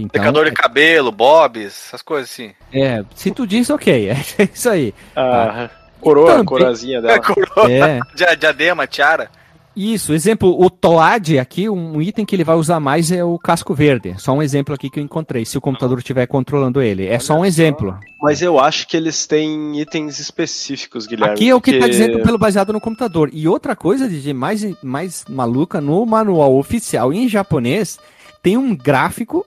Então, 0.03 0.21
Secador 0.21 0.45
de 0.45 0.51
cabelo, 0.51 1.11
bobs, 1.11 1.65
essas 1.87 2.01
coisas 2.01 2.29
assim. 2.31 2.51
é, 2.73 3.03
se 3.15 3.31
tu 3.31 3.45
diz, 3.47 3.69
ok, 3.69 4.09
é 4.09 4.17
isso 4.53 4.69
aí. 4.69 4.93
A 5.15 5.69
coroa, 5.99 6.27
Também- 6.27 6.41
a 6.41 6.45
coroazinha 6.45 7.01
dela. 7.01 7.19
Coroa, 7.19 7.71
É, 7.71 7.99
dia- 8.15 8.35
diadema, 8.35 8.85
tiara. 8.87 9.29
isso. 9.75 10.13
Exemplo, 10.13 10.59
o 10.59 10.69
Toad 10.69 11.37
aqui, 11.39 11.69
um 11.69 12.01
item 12.01 12.25
que 12.25 12.35
ele 12.35 12.43
vai 12.43 12.55
usar 12.55 12.79
mais 12.79 13.11
é 13.11 13.23
o 13.23 13.37
casco 13.37 13.73
verde. 13.75 14.15
Só 14.17 14.31
um 14.33 14.41
exemplo 14.41 14.73
aqui 14.73 14.89
que 14.89 14.99
eu 14.99 15.03
encontrei, 15.03 15.45
se 15.45 15.57
o 15.57 15.61
computador 15.61 15.97
estiver 15.99 16.25
controlando 16.27 16.81
ele. 16.81 17.05
É 17.07 17.19
só 17.19 17.35
um 17.35 17.39
só. 17.39 17.45
exemplo. 17.45 17.97
Mas 18.21 18.41
eu 18.41 18.59
acho 18.59 18.87
que 18.87 18.97
eles 18.97 19.27
têm 19.27 19.79
itens 19.79 20.19
específicos, 20.19 21.05
Guilherme. 21.05 21.33
Aqui 21.35 21.49
é 21.49 21.55
o 21.55 21.61
que 21.61 21.73
tá 21.73 21.77
porque- 21.79 21.91
dizendo 21.91 22.23
pelo 22.23 22.37
baseado 22.39 22.73
no 22.73 22.81
computador. 22.81 23.29
E 23.31 23.47
outra 23.47 23.75
coisa, 23.75 24.07
DJ, 24.09 24.33
mais, 24.33 24.65
mais 24.83 25.23
maluca, 25.29 25.79
no 25.79 26.03
manual 26.05 26.57
oficial 26.57 27.13
em 27.13 27.27
japonês, 27.29 27.99
tem 28.41 28.57
um 28.57 28.75
gráfico, 28.75 29.45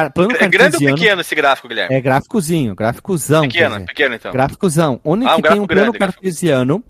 car- 0.00 0.12
plano 0.12 0.32
É 0.32 0.34
grande 0.38 0.56
ou 0.56 0.60
cartesiano. 0.60 0.96
pequeno 0.98 1.20
esse 1.20 1.34
gráfico, 1.34 1.68
Guilherme? 1.68 1.94
É 1.94 2.00
gráficozão, 2.00 2.74
gráficozão. 2.74 3.42
pequeno, 3.42 3.86
pequeno 3.86 4.14
então. 4.14 4.32
Gráficozão. 4.32 5.00
Onde 5.04 5.26
Ah, 5.26 5.32
um 5.32 5.36
que 5.36 5.42
tem 5.42 5.42
gráfico 5.42 5.64
um 5.64 5.66
plano 5.66 5.82
grande, 5.82 5.98
gráfico. 5.98 6.20
cartesiano 6.22 6.84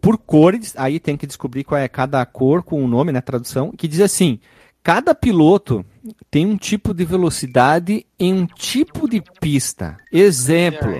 por 0.00 0.18
cores, 0.18 0.74
aí 0.76 1.00
tem 1.00 1.16
que 1.16 1.26
descobrir 1.26 1.64
qual 1.64 1.80
é 1.80 1.88
cada 1.88 2.24
cor 2.26 2.62
com 2.62 2.84
o 2.84 2.86
nome, 2.88 3.10
né, 3.12 3.20
tradução, 3.20 3.72
que 3.76 3.88
diz 3.88 4.00
assim, 4.00 4.38
cada 4.82 5.14
piloto 5.14 5.84
tem 6.30 6.46
um 6.46 6.56
tipo 6.56 6.92
de 6.94 7.04
velocidade 7.04 8.06
em 8.18 8.32
um 8.34 8.46
tipo 8.46 9.08
de 9.08 9.22
pista. 9.40 9.96
Exemplo, 10.12 10.92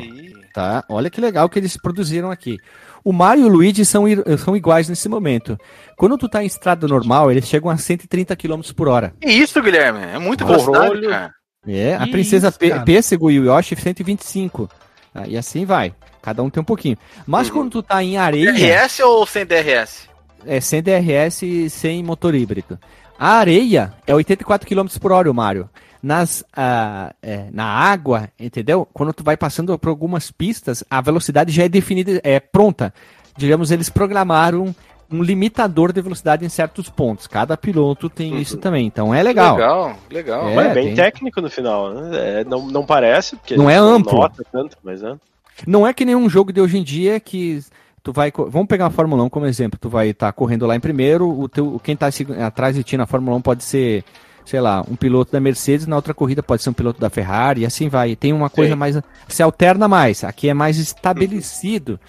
tá? 0.52 0.84
Olha 0.88 1.10
que 1.10 1.20
legal 1.20 1.48
que 1.48 1.58
eles 1.58 1.76
produziram 1.76 2.30
aqui. 2.30 2.58
O 3.04 3.12
Mario 3.12 3.44
e 3.44 3.46
o 3.46 3.52
Luigi 3.52 3.84
são, 3.84 4.04
são 4.38 4.56
iguais 4.56 4.88
nesse 4.88 5.08
momento. 5.08 5.58
Quando 5.96 6.16
tu 6.16 6.28
tá 6.28 6.42
em 6.42 6.46
estrada 6.46 6.86
normal, 6.86 7.30
eles 7.32 7.46
chegam 7.48 7.68
a 7.70 7.76
130 7.76 8.36
km 8.36 8.60
por 8.76 8.86
hora. 8.88 9.12
Que 9.20 9.28
isso, 9.28 9.60
Guilherme? 9.60 10.00
É 10.00 10.18
Porolho. 10.18 10.36
velocidade, 10.46 11.08
cara. 11.08 11.34
É, 11.66 11.94
a 11.94 12.06
princesa 12.06 12.48
isso. 12.48 12.84
Pêssego 12.84 13.30
e 13.30 13.38
o 13.38 13.44
Yoshi 13.44 13.76
125. 13.76 14.68
Ah, 15.14 15.26
e 15.26 15.36
assim 15.36 15.64
vai. 15.64 15.94
Cada 16.20 16.42
um 16.42 16.50
tem 16.50 16.60
um 16.60 16.64
pouquinho. 16.64 16.96
Mas 17.26 17.48
Uhum. 17.48 17.54
quando 17.54 17.70
tu 17.70 17.82
tá 17.82 18.02
em 18.02 18.16
areia, 18.16 18.52
DRS 18.52 19.00
ou 19.00 19.26
sem 19.26 19.44
DRS? 19.46 20.08
é 20.46 20.60
sem 20.60 20.82
DRS 20.82 21.42
e 21.42 21.70
sem 21.70 22.02
motor 22.02 22.34
híbrido. 22.34 22.78
A 23.18 23.34
areia 23.34 23.92
é 24.06 24.14
84 24.14 24.66
km 24.68 24.86
por 25.00 25.12
hora, 25.12 25.30
o 25.30 25.34
Mario. 25.34 25.68
Nas, 26.02 26.44
ah, 26.56 27.14
é, 27.22 27.46
na 27.52 27.64
água, 27.64 28.28
entendeu? 28.40 28.88
Quando 28.92 29.12
tu 29.12 29.22
vai 29.22 29.36
passando 29.36 29.78
por 29.78 29.88
algumas 29.88 30.32
pistas, 30.32 30.82
a 30.90 31.00
velocidade 31.00 31.52
já 31.52 31.62
é 31.64 31.68
definida, 31.68 32.20
é 32.24 32.40
pronta. 32.40 32.92
Digamos, 33.36 33.70
eles 33.70 33.88
programaram 33.88 34.74
um 35.12 35.22
limitador 35.22 35.92
de 35.92 36.00
velocidade 36.00 36.44
em 36.44 36.48
certos 36.48 36.88
pontos. 36.88 37.26
Cada 37.26 37.56
piloto 37.56 38.08
tem 38.08 38.32
Uhum. 38.32 38.38
isso 38.40 38.56
também. 38.56 38.86
Então 38.86 39.14
é 39.14 39.22
legal. 39.22 39.54
Legal, 39.56 39.96
legal. 40.10 40.48
É, 40.48 40.54
Mas 40.54 40.66
é 40.66 40.74
bem 40.74 40.86
tem- 40.86 40.94
técnico 40.96 41.40
no 41.40 41.50
final, 41.50 41.92
né? 41.92 42.40
É, 42.40 42.44
não, 42.44 42.66
não 42.66 42.84
parece, 42.86 43.36
porque 43.36 43.56
Não 43.56 43.68
é 43.70 43.76
amplo. 43.76 44.18
nota 44.18 44.42
tanto, 44.50 44.76
mas 44.82 45.02
é. 45.02 45.14
Não 45.66 45.86
é 45.86 45.92
que 45.92 46.04
nenhum 46.04 46.28
jogo 46.28 46.52
de 46.52 46.60
hoje 46.60 46.78
em 46.78 46.82
dia 46.82 47.20
que 47.20 47.60
tu 48.02 48.12
vai. 48.12 48.32
Vamos 48.48 48.66
pegar 48.66 48.86
a 48.86 48.90
Fórmula 48.90 49.22
1 49.22 49.28
como 49.28 49.46
exemplo. 49.46 49.78
Tu 49.80 49.88
vai 49.88 50.08
estar 50.08 50.32
correndo 50.32 50.66
lá 50.66 50.74
em 50.74 50.80
primeiro, 50.80 51.28
o 51.28 51.48
teu, 51.48 51.80
quem 51.84 51.94
está 51.94 52.08
atrás 52.44 52.74
de 52.74 52.82
ti 52.82 52.96
na 52.96 53.06
Fórmula 53.06 53.36
1 53.36 53.42
pode 53.42 53.62
ser, 53.62 54.02
sei 54.46 54.60
lá, 54.60 54.82
um 54.90 54.96
piloto 54.96 55.30
da 55.30 55.38
Mercedes, 55.38 55.86
na 55.86 55.94
outra 55.94 56.14
corrida 56.14 56.42
pode 56.42 56.62
ser 56.62 56.70
um 56.70 56.72
piloto 56.72 56.98
da 57.00 57.10
Ferrari, 57.10 57.60
e 57.60 57.66
assim 57.66 57.88
vai. 57.88 58.16
Tem 58.16 58.32
uma 58.32 58.48
coisa 58.50 58.72
Sim. 58.72 58.78
mais. 58.78 58.98
Se 59.28 59.42
alterna 59.42 59.86
mais. 59.86 60.24
Aqui 60.24 60.48
é 60.48 60.54
mais 60.54 60.78
estabelecido. 60.78 62.00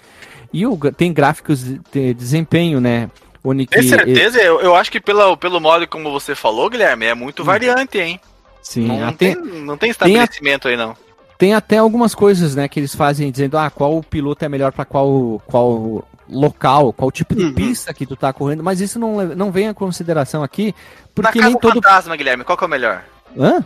E 0.54 0.64
o, 0.64 0.78
tem 0.92 1.12
gráficos 1.12 1.64
de 1.64 1.80
de 1.92 2.14
desempenho, 2.14 2.80
né? 2.80 3.10
Onde 3.42 3.66
Tem 3.66 3.82
certeza? 3.82 4.40
Eu, 4.40 4.60
eu 4.60 4.74
acho 4.76 4.90
que 4.90 5.00
pelo, 5.00 5.36
pelo 5.36 5.60
modo 5.60 5.86
como 5.88 6.12
você 6.12 6.34
falou, 6.34 6.70
Guilherme, 6.70 7.06
é 7.06 7.14
muito 7.14 7.42
variante, 7.42 7.98
hein? 7.98 8.20
Sim, 8.62 8.86
não, 8.86 9.08
até- 9.08 9.34
tem, 9.34 9.44
não 9.44 9.76
tem 9.76 9.90
estabelecimento 9.90 10.68
aí, 10.68 10.76
não. 10.76 10.96
Tem 11.36 11.52
até 11.54 11.78
algumas 11.78 12.14
coisas, 12.14 12.54
né, 12.54 12.68
que 12.68 12.78
eles 12.78 12.94
fazem 12.94 13.30
dizendo, 13.32 13.58
ah, 13.58 13.68
qual 13.68 14.00
piloto 14.02 14.44
é 14.44 14.48
melhor 14.48 14.70
para 14.72 14.84
qual, 14.84 15.42
qual 15.44 16.06
local, 16.30 16.92
qual 16.92 17.10
tipo 17.10 17.34
de 17.34 17.44
Uhum. 17.46 17.52
pista 17.54 17.92
que 17.92 18.06
tu 18.06 18.14
tá 18.16 18.32
correndo, 18.32 18.62
mas 18.62 18.80
isso 18.80 18.98
não, 18.98 19.16
não 19.34 19.50
vem 19.50 19.66
em 19.66 19.74
consideração 19.74 20.42
aqui, 20.42 20.72
porque 21.14 21.38
Na 21.40 21.46
nem 21.46 21.54
Casa 21.54 21.60
todo... 21.60 21.82
Fantasma, 21.82 22.16
Guilherme, 22.16 22.44
qual 22.44 22.56
que 22.56 22.64
é 22.64 22.66
o 22.66 22.70
melhor? 22.70 23.04
Hã? 23.36 23.62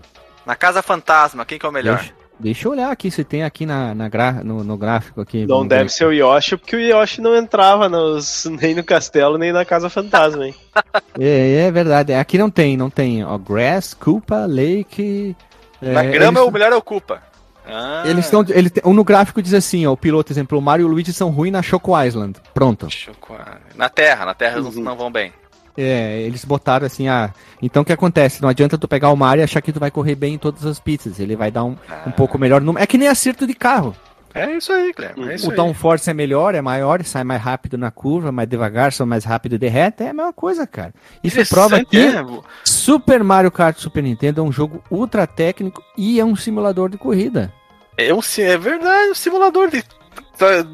Na 0.47 0.57
Casa 0.57 0.83
Fantasma, 0.83 1.45
quem 1.45 1.59
que 1.59 1.67
é 1.67 1.69
o 1.69 1.73
melhor? 1.73 1.99
Deixa, 1.99 2.15
deixa 2.39 2.67
eu 2.69 2.73
olhar 2.73 2.91
aqui 2.91 3.11
se 3.11 3.25
tem 3.25 3.43
aqui 3.45 3.65
na, 3.67 3.95
na 3.95 4.09
gra, 4.09 4.33
no, 4.45 4.63
no 4.65 4.77
gráfico 4.77 5.21
aqui. 5.21 5.47
Não 5.47 5.67
deve 5.67 5.85
ver. 5.85 5.91
ser 5.91 6.07
o 6.07 6.13
Yoshi, 6.13 6.57
porque 6.57 6.77
o 6.77 6.81
Yoshi 6.81 7.21
não 7.21 7.37
entrava 7.37 7.89
nos, 7.89 8.45
nem 8.61 8.75
no 8.75 8.85
castelo, 8.85 9.37
nem 9.39 9.53
na 9.53 9.65
Casa 9.65 9.89
Fantasma, 9.91 10.47
hein? 10.47 10.55
É, 11.19 11.67
é 11.67 11.71
verdade, 11.73 12.15
aqui 12.15 12.39
não 12.39 12.49
tem, 12.51 12.77
não 12.77 12.89
tem, 12.89 13.25
ó, 13.25 13.37
Grass, 13.37 13.93
Culpa, 13.95 14.47
Lake... 14.47 15.35
é, 15.83 15.93
Na 15.93 16.05
grama, 16.05 16.39
eles- 16.41 16.49
o 16.49 16.53
melhor 16.53 16.73
é 16.73 16.77
o 16.77 16.83
Culpa. 16.83 17.23
Ah, 17.71 18.03
Eles 18.07 18.25
estão. 18.25 18.43
Ele, 18.49 18.71
no 18.83 19.05
gráfico 19.05 19.43
diz 19.43 19.53
assim, 19.53 19.85
ó, 19.87 19.93
o 19.93 19.97
piloto, 19.97 20.33
exemplo, 20.33 20.59
o 20.59 20.63
Mario 20.63 20.85
e 20.85 20.87
o 20.87 20.89
Luigi 20.89 21.13
são 21.13 21.29
ruins 21.29 21.53
na 21.53 21.61
Choco 21.61 21.93
Island. 22.03 22.39
Pronto. 22.55 22.89
Chocolate. 22.89 23.61
Na 23.77 23.91
Terra, 23.91 24.25
na 24.25 24.33
Terra 24.33 24.57
eles 24.59 24.75
Uhum. 24.75 24.83
não 24.83 24.97
vão 24.97 25.13
bem. 25.13 25.33
É, 25.81 26.23
eles 26.23 26.45
botaram 26.45 26.85
assim, 26.85 27.07
ah, 27.07 27.33
então 27.63 27.83
o 27.83 27.85
que 27.85 27.93
acontece? 27.93 28.43
Não 28.43 28.49
adianta 28.49 28.77
tu 28.77 28.89
pegar 28.89 29.11
o 29.11 29.17
Mario 29.17 29.43
e 29.43 29.45
achar 29.45 29.63
que 29.63 29.73
tu 29.73 29.79
vai 29.79 29.93
correr 29.93 30.17
bem 30.17 30.35
em 30.35 30.39
todas 30.39 30.67
as 30.67 30.81
pistas. 30.81 31.21
Ele 31.21 31.37
vai 31.37 31.53
dar 31.53 31.63
um, 31.63 31.77
um 32.05 32.11
pouco 32.11 32.37
melhor 32.37 32.61
número. 32.61 32.83
É 32.83 32.87
que 32.87 32.99
nem 32.99 33.07
acerto 33.07 33.47
de 33.47 33.55
carro. 33.55 33.95
É 34.35 34.57
isso 34.57 34.73
aí, 34.73 34.93
Guilherme. 34.93 35.31
É 35.31 35.35
isso 35.37 35.49
o 35.49 35.55
downforce 35.55 36.11
é 36.11 36.13
melhor, 36.13 36.57
é 36.57 36.61
maior, 36.61 37.03
sai 37.05 37.23
mais 37.23 37.41
rápido 37.41 37.79
na 37.79 37.93
curva, 37.93 38.33
mais 38.33 38.49
devagar, 38.49 38.93
sai 38.93 39.07
mais 39.07 39.25
rápido 39.25 39.57
de 39.57 39.69
reta. 39.69 40.03
É 40.03 40.09
a 40.09 40.13
mesma 40.13 40.33
coisa, 40.33 40.67
cara. 40.67 40.93
Isso 41.23 41.45
prova 41.49 41.85
que 41.85 41.97
Interessante, 41.97 42.39
é. 42.39 42.43
Super 42.65 43.23
Mario 43.23 43.53
Kart 43.53 43.79
Super 43.79 44.03
Nintendo 44.03 44.41
é 44.41 44.45
um 44.45 44.51
jogo 44.51 44.83
ultra 44.91 45.29
técnico 45.29 45.81
e 45.97 46.19
é 46.19 46.25
um 46.25 46.35
simulador 46.35 46.91
de 46.91 46.99
corrida. 46.99 47.53
É, 47.97 48.13
um, 48.13 48.21
é 48.39 48.59
verdade, 48.59 49.11
um 49.11 49.15
simulador 49.15 49.71
de, 49.71 49.85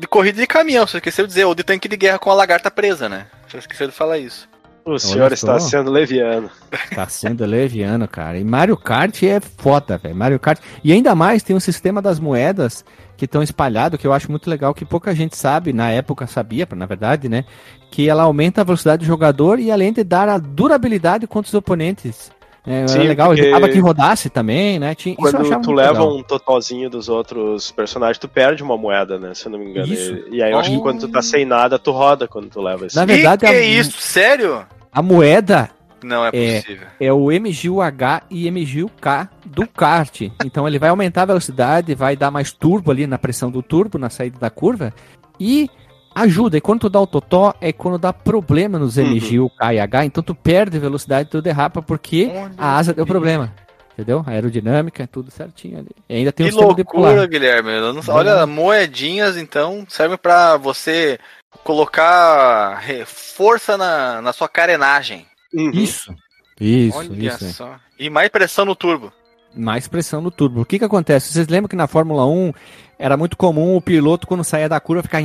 de 0.00 0.06
corrida 0.06 0.40
de 0.40 0.46
caminhão. 0.46 0.86
Você 0.86 0.96
esqueceu 0.96 1.26
de 1.26 1.28
dizer, 1.28 1.44
ou 1.44 1.54
de 1.54 1.62
tanque 1.62 1.88
de 1.88 1.96
guerra 1.96 2.18
com 2.18 2.30
a 2.30 2.34
lagarta 2.34 2.70
presa, 2.70 3.06
né? 3.06 3.26
Você 3.48 3.58
esqueceu 3.58 3.86
de 3.86 3.92
falar 3.92 4.18
isso. 4.18 4.48
O 4.84 4.98
senhor 4.98 5.32
está 5.32 5.58
sendo 5.58 5.90
leviano. 5.90 6.50
Tá 6.94 7.08
sendo 7.08 7.46
leviano, 7.46 8.06
cara. 8.06 8.38
E 8.38 8.44
Mario 8.44 8.76
Kart 8.76 9.22
é 9.22 9.40
foda, 9.40 9.96
velho. 9.96 10.14
Mario 10.14 10.38
Kart. 10.38 10.60
E 10.82 10.92
ainda 10.92 11.14
mais 11.14 11.42
tem 11.42 11.56
um 11.56 11.60
sistema 11.60 12.02
das 12.02 12.20
moedas 12.20 12.84
que 13.16 13.24
estão 13.24 13.42
espalhado, 13.42 13.96
que 13.96 14.06
eu 14.06 14.12
acho 14.12 14.30
muito 14.30 14.50
legal, 14.50 14.74
que 14.74 14.84
pouca 14.84 15.14
gente 15.14 15.36
sabe, 15.36 15.72
na 15.72 15.90
época 15.90 16.26
sabia, 16.26 16.68
na 16.74 16.84
verdade, 16.84 17.28
né? 17.28 17.44
Que 17.90 18.08
ela 18.08 18.24
aumenta 18.24 18.60
a 18.60 18.64
velocidade 18.64 19.04
do 19.04 19.06
jogador 19.06 19.58
e 19.58 19.70
além 19.70 19.92
de 19.92 20.04
dar 20.04 20.28
a 20.28 20.36
durabilidade 20.36 21.26
contra 21.26 21.48
os 21.48 21.54
oponentes. 21.54 22.30
É, 22.66 22.86
Sim, 22.88 23.00
era 23.00 23.08
legal, 23.08 23.32
evitava 23.36 23.68
que 23.68 23.78
rodasse 23.78 24.30
também, 24.30 24.78
né? 24.78 24.94
Tinha, 24.94 25.14
isso 25.18 25.36
eu 25.36 25.44
Quando 25.44 25.62
tu 25.62 25.72
leva 25.72 25.92
legal. 26.00 26.16
um 26.16 26.22
totozinho 26.22 26.88
dos 26.88 27.10
outros 27.10 27.70
personagens, 27.72 28.16
tu 28.18 28.26
perde 28.26 28.62
uma 28.62 28.76
moeda, 28.76 29.18
né? 29.18 29.34
Se 29.34 29.46
eu 29.46 29.52
não 29.52 29.58
me 29.58 29.66
engano. 29.70 29.92
Isso. 29.92 30.12
E, 30.30 30.36
e 30.36 30.42
aí 30.42 30.50
eu 30.50 30.58
acho 30.58 30.70
que 30.70 30.76
Oh. 30.78 30.80
quando 30.80 31.00
tu 31.00 31.08
tá 31.08 31.20
sem 31.20 31.44
nada, 31.44 31.78
tu 31.78 31.90
roda 31.90 32.26
quando 32.26 32.48
tu 32.48 32.62
leva 32.62 32.86
esse. 32.86 32.96
Na 32.96 33.04
verdade, 33.04 33.40
que, 33.40 33.46
a- 33.46 33.54
é 33.54 33.64
isso? 33.66 34.00
Sério? 34.00 34.64
A 34.90 35.02
moeda 35.02 35.68
Não 36.02 36.24
é 36.24 36.30
É. 36.32 36.60
possível. 36.60 36.86
é 37.00 37.12
o 37.12 37.30
MGU-H 37.30 38.22
e 38.30 38.46
MGU-K 38.50 39.28
do 39.46 39.66
kart. 39.66 40.22
Então 40.44 40.66
ele 40.68 40.78
vai 40.78 40.88
aumentar 40.90 41.22
a 41.22 41.26
velocidade, 41.26 41.94
vai 41.94 42.14
dar 42.16 42.30
mais 42.30 42.50
turbo 42.52 42.90
ali 42.90 43.06
na 43.06 43.18
pressão 43.18 43.50
do 43.50 43.62
turbo, 43.62 43.98
na 43.98 44.08
saída 44.10 44.38
da 44.38 44.48
curva. 44.50 44.92
E 45.40 45.68
ajuda. 46.14 46.56
E 46.56 46.60
quando 46.60 46.80
tu 46.80 46.88
dá 46.88 47.00
o 47.00 47.06
totó, 47.06 47.54
é 47.60 47.72
quando 47.72 47.98
dá 47.98 48.12
problema 48.12 48.78
nos 48.78 48.96
Uhum. 48.96 49.04
MGU, 49.16 49.50
K 49.50 49.74
e 49.74 49.80
H. 49.80 50.04
Então 50.06 50.22
tu 50.22 50.34
perde 50.34 50.78
velocidade, 50.78 51.28
tu 51.30 51.42
derrapa, 51.42 51.82
porque 51.82 52.30
Olha 52.34 52.50
a 52.56 52.76
asa 52.76 52.92
deu 52.92 53.06
problema. 53.06 53.52
Entendeu? 53.92 54.24
A 54.26 54.30
aerodinâmica, 54.32 55.06
tudo 55.06 55.30
certinho 55.30 55.78
ali. 55.78 55.90
E 56.08 56.16
ainda 56.16 56.32
tem 56.32 56.46
Que 56.46 56.52
de 56.52 56.58
loucura, 56.58 56.84
pular. 56.84 57.26
Guilherme. 57.28 57.70
Eu 57.70 57.92
não- 57.92 58.02
olha, 58.08 58.44
moedinhas, 58.44 59.36
então, 59.36 59.86
servem 59.88 60.18
pra 60.18 60.56
você 60.56 61.18
colocar 61.62 62.82
força 63.06 63.76
na, 63.76 64.20
na 64.20 64.32
sua 64.32 64.48
carenagem. 64.48 65.26
Uhum. 65.52 65.70
Isso. 65.70 66.12
Isso, 66.60 66.98
olha 66.98 67.12
isso. 67.28 67.44
é. 67.44 67.48
só. 67.48 67.76
E 67.98 68.10
mais 68.10 68.28
pressão 68.28 68.64
no 68.64 68.74
turbo 68.74 69.12
mais 69.56 69.88
pressão 69.88 70.20
no 70.20 70.30
turbo. 70.30 70.62
O 70.62 70.64
que 70.64 70.78
que 70.78 70.84
acontece? 70.84 71.32
Vocês 71.32 71.48
lembram 71.48 71.68
que 71.68 71.76
na 71.76 71.86
Fórmula 71.86 72.26
1 72.26 72.52
era 72.98 73.16
muito 73.16 73.36
comum 73.36 73.76
o 73.76 73.80
piloto 73.80 74.26
quando 74.26 74.44
saía 74.44 74.68
da 74.68 74.80
curva 74.80 75.02
ficar 75.02 75.22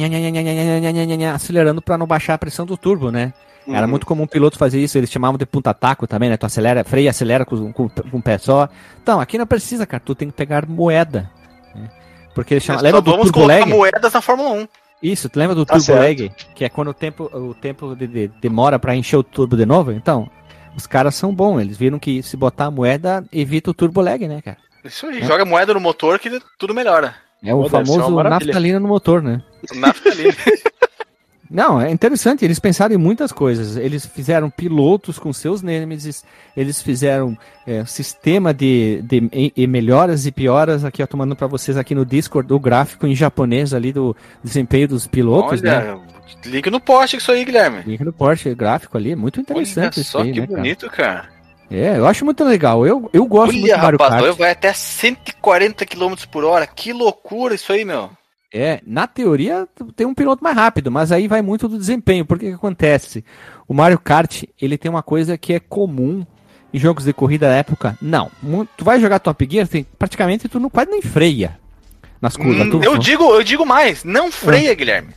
acelerando 1.33 1.81
para 1.81 1.97
não 1.97 2.07
baixar 2.07 2.33
a 2.33 2.37
pressão 2.37 2.65
do 2.65 2.77
turbo, 2.77 3.11
né? 3.11 3.33
Uhum. 3.67 3.75
Era 3.75 3.85
muito 3.85 4.05
comum 4.05 4.23
o 4.23 4.27
piloto 4.27 4.57
fazer 4.57 4.79
isso, 4.79 4.97
eles 4.97 5.11
chamavam 5.11 5.37
de 5.37 5.45
punta-taco 5.45 6.07
também, 6.07 6.29
né? 6.29 6.37
Tu 6.37 6.45
acelera, 6.45 6.83
freia, 6.83 7.11
acelera 7.11 7.45
com, 7.45 7.71
com, 7.71 7.89
com 7.89 8.17
um 8.17 8.21
pé 8.21 8.37
só. 8.37 8.67
Então, 9.01 9.19
aqui 9.19 9.37
não 9.37 9.45
precisa, 9.45 9.85
cara, 9.85 10.01
tu 10.03 10.15
tem 10.15 10.29
que 10.29 10.33
pegar 10.33 10.65
moeda. 10.67 11.29
Né? 11.75 11.89
Porque 12.33 12.55
eles 12.55 12.63
chamam. 12.63 12.81
Lembra 12.81 13.01
do 13.01 13.11
vamos 13.11 13.31
turbo 13.31 13.47
lag? 13.47 13.69
moedas 13.69 14.13
na 14.13 14.21
Fórmula 14.21 14.49
1. 14.51 14.67
Isso, 15.01 15.29
tu 15.29 15.39
lembra 15.39 15.55
do 15.55 15.65
tá 15.65 15.75
turbo 15.75 15.85
certo. 15.85 16.01
lag? 16.01 16.31
Que 16.55 16.65
é 16.65 16.69
quando 16.69 16.89
o 16.89 16.93
tempo, 16.93 17.23
o 17.25 17.53
tempo 17.53 17.95
de, 17.95 18.07
de, 18.07 18.27
demora 18.41 18.79
para 18.79 18.95
encher 18.95 19.17
o 19.17 19.23
turbo 19.23 19.55
de 19.55 19.65
novo? 19.65 19.91
Então, 19.91 20.29
os 20.75 20.87
caras 20.87 21.15
são 21.15 21.33
bons. 21.33 21.59
Eles 21.61 21.77
viram 21.77 21.99
que 21.99 22.21
se 22.23 22.35
botar 22.37 22.65
a 22.65 22.71
moeda, 22.71 23.23
evita 23.31 23.71
o 23.71 23.73
Turbo 23.73 24.01
Lag, 24.01 24.27
né, 24.27 24.41
cara? 24.41 24.57
Isso 24.83 25.05
aí, 25.07 25.21
joga 25.23 25.43
moeda 25.45 25.73
no 25.73 25.79
motor 25.79 26.17
que 26.19 26.39
tudo 26.57 26.73
melhora. 26.73 27.15
É 27.43 27.53
o 27.53 27.57
Pô, 27.59 27.63
ser 27.65 27.69
famoso 27.71 28.23
naftalina 28.23 28.79
no 28.79 28.87
motor, 28.87 29.21
né? 29.21 29.41
Naftalina. 29.75 30.33
Não, 31.51 31.81
é 31.81 31.89
interessante, 31.89 32.45
eles 32.45 32.59
pensaram 32.59 32.93
em 32.93 32.97
muitas 32.97 33.31
coisas. 33.31 33.75
Eles 33.75 34.05
fizeram 34.05 34.51
pilotos 34.51 35.17
com 35.17 35.33
seus 35.33 35.63
Nemesis, 35.63 36.23
eles 36.55 36.79
fizeram 36.79 37.35
é, 37.65 37.83
sistema 37.85 38.53
de, 38.53 39.01
de 39.01 39.27
e- 39.33 39.53
e 39.57 39.65
melhoras 39.65 40.27
e 40.27 40.31
pioras. 40.31 40.85
Aqui, 40.85 41.01
ó, 41.01 41.07
tomando 41.07 41.35
para 41.35 41.47
vocês 41.47 41.75
aqui 41.75 41.95
no 41.95 42.05
Discord 42.05 42.53
o 42.53 42.59
gráfico 42.59 43.07
em 43.07 43.15
japonês 43.15 43.73
ali 43.73 43.91
do 43.91 44.15
desempenho 44.43 44.89
dos 44.89 45.07
pilotos, 45.07 45.59
né? 45.63 45.97
Olha, 46.37 46.51
liga 46.51 46.71
no 46.71 46.79
poste 46.79 47.17
isso 47.17 47.31
aí, 47.31 47.43
Guilherme. 47.45 47.83
Link 47.85 48.03
no 48.03 48.13
Porsche 48.13 48.53
gráfico 48.55 48.97
ali, 48.97 49.15
muito 49.15 49.37
Olha 49.39 49.43
interessante 49.43 50.01
isso 50.01 50.11
só 50.11 50.21
aí, 50.21 50.31
que 50.31 50.41
né, 50.41 50.47
bonito, 50.47 50.89
cara. 50.89 51.29
É, 51.71 51.97
eu 51.97 52.07
acho 52.07 52.25
muito 52.25 52.43
legal. 52.43 52.85
Eu, 52.85 53.09
eu 53.13 53.25
gosto 53.25 53.53
muito 53.53 53.65
Olha, 53.65 53.75
do 53.77 53.81
Mario 53.83 53.99
rapaz, 53.99 54.23
Kart. 54.25 54.37
vai 54.37 54.51
até 54.51 54.73
140 54.73 55.85
km 55.85 56.13
por 56.31 56.43
hora. 56.43 56.65
Que 56.65 56.91
loucura 56.91 57.53
isso 57.55 57.71
aí, 57.71 57.85
meu. 57.85 58.09
É, 58.51 58.81
na 58.87 59.05
teoria 59.05 59.67
tem 59.95 60.07
um 60.07 60.13
piloto 60.15 60.43
mais 60.43 60.55
rápido, 60.55 60.89
mas 60.89 61.11
aí 61.11 61.27
vai 61.27 61.41
muito 61.43 61.67
do 61.67 61.77
desempenho. 61.77 62.25
Porque 62.25 62.47
que 62.47 62.53
acontece? 62.53 63.23
O 63.67 63.73
Mario 63.75 63.99
Kart, 63.99 64.43
ele 64.59 64.77
tem 64.79 64.89
uma 64.89 65.03
coisa 65.03 65.37
que 65.37 65.53
é 65.53 65.59
comum 65.59 66.25
em 66.73 66.79
jogos 66.79 67.03
de 67.05 67.13
corrida 67.13 67.47
da 67.47 67.53
época. 67.55 67.95
Não, 68.01 68.31
tu 68.75 68.83
vai 68.83 68.99
jogar 68.99 69.19
Top 69.19 69.47
Gear, 69.49 69.67
tem, 69.67 69.85
praticamente 69.97 70.47
tu 70.49 70.59
não 70.59 70.69
quase 70.69 70.89
nem 70.89 71.01
freia 71.03 71.59
nas 72.19 72.35
curvas. 72.35 72.65
Hum, 72.67 72.71
tu- 72.71 72.83
eu 72.83 72.97
digo, 72.97 73.23
eu 73.35 73.43
digo 73.43 73.65
mais, 73.65 74.03
não 74.03 74.31
freia, 74.31 74.73
Guilherme. 74.73 75.13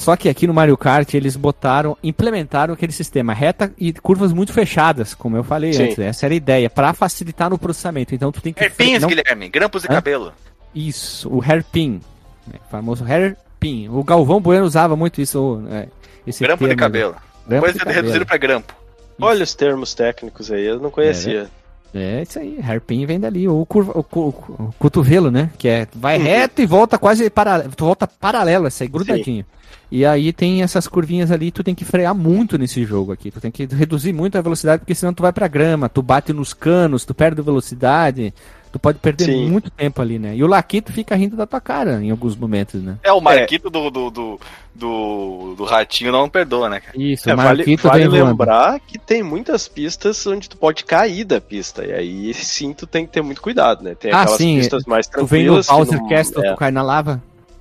Só 0.00 0.16
que 0.16 0.28
aqui 0.30 0.46
no 0.46 0.54
Mario 0.54 0.76
Kart 0.78 1.12
eles 1.12 1.36
botaram, 1.36 1.94
implementaram 2.02 2.72
aquele 2.72 2.90
sistema 2.90 3.34
reta 3.34 3.70
e 3.78 3.92
curvas 3.92 4.32
muito 4.32 4.50
fechadas, 4.52 5.14
como 5.14 5.36
eu 5.36 5.44
falei 5.44 5.74
Sim. 5.74 5.82
antes. 5.84 5.98
Essa 5.98 6.26
era 6.26 6.32
a 6.32 6.36
ideia, 6.36 6.70
para 6.70 6.94
facilitar 6.94 7.50
no 7.50 7.58
processamento. 7.58 8.14
Então 8.14 8.32
tu 8.32 8.40
tem 8.40 8.52
que 8.52 8.62
Hairpins, 8.64 9.02
não- 9.02 9.08
Guilherme, 9.08 9.48
grampos 9.50 9.82
de 9.82 9.88
Hã? 9.88 9.94
cabelo. 9.96 10.32
Isso, 10.74 11.28
o 11.28 11.42
hairpin. 11.42 12.00
né, 12.46 12.58
famoso 12.70 13.04
hairpin. 13.04 13.88
O 13.90 14.02
Galvão 14.02 14.40
Bueno 14.40 14.64
usava 14.64 14.96
muito 14.96 15.20
isso. 15.20 15.62
é, 15.70 15.86
esse 16.26 16.42
Grampo 16.42 16.64
de 16.64 16.68
termo, 16.68 16.80
cabelo. 16.80 17.12
Grampo 17.12 17.26
Depois 17.46 17.72
de 17.72 17.78
de 17.78 17.84
cabelo. 17.84 18.00
reduzido 18.02 18.24
pra 18.26 18.36
grampo. 18.38 18.74
Olha 19.20 19.44
os 19.44 19.54
termos 19.54 19.92
técnicos 19.92 20.50
aí, 20.50 20.64
eu 20.64 20.80
não 20.80 20.90
conhecia. 20.90 21.48
É 21.94 22.22
isso 22.22 22.38
aí, 22.38 22.58
hairpin 22.66 23.04
vem 23.04 23.20
dali. 23.20 23.46
O, 23.48 23.66
curva, 23.66 23.92
o, 23.98 24.02
cu- 24.02 24.28
o 24.28 24.74
cotovelo, 24.78 25.30
né? 25.30 25.50
Que 25.58 25.68
é 25.68 25.88
vai 25.94 26.16
Uhum. 26.18 26.24
reto 26.24 26.62
e 26.62 26.66
volta 26.66 26.96
quase 26.98 27.28
paralelo. 27.28 27.70
Tu 27.76 27.84
volta 27.84 28.06
paralelo, 28.06 28.66
essa 28.66 28.84
aí, 28.84 28.88
grudadinho. 28.88 29.44
E 29.90 30.06
aí 30.06 30.32
tem 30.32 30.62
essas 30.62 30.86
curvinhas 30.86 31.30
ali, 31.32 31.50
tu 31.50 31.64
tem 31.64 31.74
que 31.74 31.84
frear 31.84 32.14
muito 32.14 32.56
nesse 32.56 32.84
jogo 32.84 33.10
aqui. 33.12 33.30
Tu 33.30 33.40
tem 33.40 33.50
que 33.50 33.66
reduzir 33.66 34.12
muito 34.12 34.38
a 34.38 34.40
velocidade, 34.40 34.80
porque 34.80 34.94
senão 34.94 35.12
tu 35.12 35.22
vai 35.22 35.32
pra 35.32 35.48
grama, 35.48 35.88
tu 35.88 36.00
bate 36.00 36.32
nos 36.32 36.52
canos, 36.54 37.04
tu 37.04 37.12
perde 37.12 37.42
velocidade, 37.42 38.32
tu 38.70 38.78
pode 38.78 38.98
perder 39.00 39.24
Sim. 39.24 39.48
muito 39.50 39.68
tempo 39.68 40.00
ali, 40.00 40.16
né? 40.18 40.36
E 40.36 40.44
o 40.44 40.46
Laquito 40.46 40.92
fica 40.92 41.16
rindo 41.16 41.36
da 41.36 41.44
tua 41.44 41.60
cara 41.60 42.00
em 42.02 42.10
alguns 42.10 42.36
momentos, 42.36 42.80
né? 42.80 42.98
É, 43.02 43.10
o 43.10 43.20
Marquito 43.20 43.68
do, 43.68 43.90
do, 43.90 44.10
do, 44.10 44.40
do, 44.72 45.54
do 45.56 45.64
ratinho 45.64 46.12
não 46.12 46.28
perdoa, 46.28 46.68
né, 46.68 46.78
cara? 46.80 46.96
Isso, 46.96 47.28
É, 47.28 47.34
o 47.34 47.36
vale 47.36 47.56
Marquito 47.58 47.88
vale 47.88 48.08
voando. 48.08 48.24
lembrar 48.26 48.78
que 48.80 48.96
tem 48.96 49.24
muitas 49.24 49.66
pistas 49.66 50.24
onde 50.26 50.48
tu 50.48 50.56
pode 50.56 50.84
cair 50.84 51.24
da 51.24 51.40
pista. 51.40 51.84
E 51.84 51.92
aí 51.92 52.32
sim 52.34 52.72
tu 52.72 52.86
tem 52.86 53.04
que 53.06 53.12
ter 53.12 53.22
muito 53.22 53.42
cuidado, 53.42 53.82
né? 53.82 53.94
Tem 53.96 54.12
Ah, 54.12 54.20
aquelas 54.22 54.38
sim, 54.38 54.56
pistas 54.58 54.84
mais 54.84 55.08
Tu 55.08 55.26
vem 55.26 55.46
no 55.46 55.60
tranquilas. 55.62 55.66
que 55.66 55.72
Bowser 55.72 56.00
não- 56.00 56.08
Castle, 56.08 56.44
é. 56.44 56.52
tu 56.52 56.56
cai 56.56 56.70
na 56.70 56.82
lava. 56.82 57.20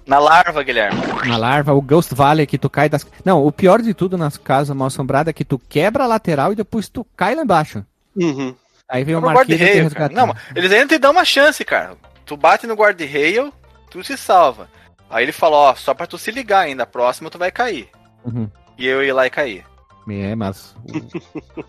Na 0.10 0.18
larva, 0.18 0.64
Guilherme. 0.64 1.00
Na 1.28 1.38
larva, 1.38 1.72
o 1.72 1.82
Ghost 1.82 2.16
Valley 2.16 2.48
que 2.48 2.58
tu 2.58 2.68
cai 2.68 2.90
das. 2.90 3.06
Não, 3.24 3.46
o 3.46 3.52
pior 3.52 3.80
de 3.80 3.94
tudo 3.94 4.18
nas 4.18 4.38
casas 4.38 4.76
mal 4.76 4.88
assombradas 4.88 5.30
é 5.30 5.34
que 5.34 5.46
tu 5.46 5.60
quebra 5.60 6.04
a 6.04 6.08
lateral 6.08 6.52
e 6.52 6.56
depois 6.56 6.90
tu 6.90 7.06
cai 7.16 7.36
lá 7.36 7.44
embaixo. 7.44 7.86
Uhum. 8.16 8.56
Aí 8.90 9.04
vem 9.04 9.14
É 9.14 9.18
o 9.20 9.22
Marquinhos 9.22 9.62
e. 9.62 10.14
Não, 10.16 10.36
eles 10.56 10.72
ainda 10.72 10.88
te 10.88 10.98
dão 10.98 11.12
uma 11.12 11.24
chance, 11.24 11.64
cara. 11.64 11.92
Tu 12.26 12.36
bate 12.36 12.66
no 12.66 12.74
guarda-rail, 12.74 13.54
tu 13.92 14.04
se 14.04 14.18
salva. 14.18 14.68
Aí 15.08 15.26
ele 15.26 15.32
falou, 15.32 15.60
ó, 15.60 15.76
só 15.76 15.94
pra 15.94 16.08
tu 16.08 16.18
se 16.18 16.32
ligar 16.32 16.62
ainda, 16.62 16.84
a 16.84 16.88
próxima 16.88 17.30
tu 17.30 17.38
vai 17.38 17.52
cair. 17.52 17.88
Uhum. 18.26 18.50
E 18.80 18.88
eu 18.88 19.04
ia 19.04 19.14
lá 19.14 19.28
e 19.28 19.30
cair. 19.30 19.64
É, 20.08 20.34
mas 20.34 20.76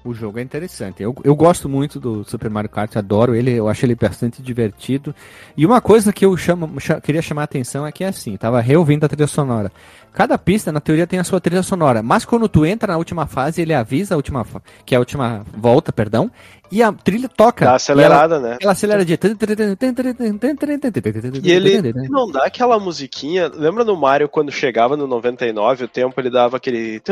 o, 0.04 0.10
o 0.10 0.14
jogo 0.14 0.38
é 0.38 0.42
interessante. 0.42 1.02
Eu, 1.02 1.14
eu 1.22 1.34
gosto 1.36 1.68
muito 1.68 2.00
do 2.00 2.24
Super 2.24 2.48
Mario 2.48 2.70
Kart, 2.70 2.96
adoro 2.96 3.34
ele, 3.34 3.50
eu 3.52 3.68
acho 3.68 3.84
ele 3.84 3.94
bastante 3.94 4.40
divertido. 4.42 5.14
E 5.56 5.66
uma 5.66 5.80
coisa 5.80 6.10
que 6.10 6.24
eu 6.24 6.34
chamo, 6.38 6.80
cha- 6.80 7.00
queria 7.00 7.20
chamar 7.20 7.42
a 7.42 7.44
atenção 7.44 7.86
é 7.86 7.92
que 7.92 8.02
é 8.02 8.08
assim, 8.08 8.36
tava 8.38 8.60
reouvindo 8.60 9.04
a 9.04 9.08
trilha 9.08 9.26
sonora. 9.26 9.70
Cada 10.12 10.38
pista, 10.38 10.72
na 10.72 10.80
teoria, 10.80 11.06
tem 11.06 11.18
a 11.18 11.24
sua 11.24 11.40
trilha 11.40 11.62
sonora, 11.62 12.02
mas 12.02 12.24
quando 12.24 12.48
tu 12.48 12.64
entra 12.64 12.92
na 12.92 12.98
última 12.98 13.26
fase, 13.26 13.60
ele 13.60 13.74
avisa 13.74 14.14
a 14.14 14.16
última, 14.16 14.44
que 14.86 14.94
é 14.94 14.96
a 14.96 15.00
última 15.00 15.44
volta, 15.56 15.92
perdão, 15.92 16.30
e 16.70 16.82
a 16.82 16.92
trilha 16.92 17.28
toca. 17.28 17.64
Dá 17.64 17.72
E 17.72 17.74
acelerada, 17.74 18.38
né? 18.38 18.48
Ela, 18.50 18.58
ela 18.62 18.72
acelera 18.72 19.04
de. 19.04 19.18
E 21.42 21.50
ele 21.50 21.92
não 22.08 22.30
dá 22.30 22.44
aquela 22.44 22.78
musiquinha. 22.78 23.50
Lembra 23.52 23.84
no 23.84 23.96
Mario 23.96 24.28
quando 24.28 24.52
chegava 24.52 24.96
no 24.96 25.06
99, 25.06 25.84
o 25.84 25.88
tempo 25.88 26.20
ele 26.20 26.30
dava 26.30 26.56
aquele. 26.56 27.02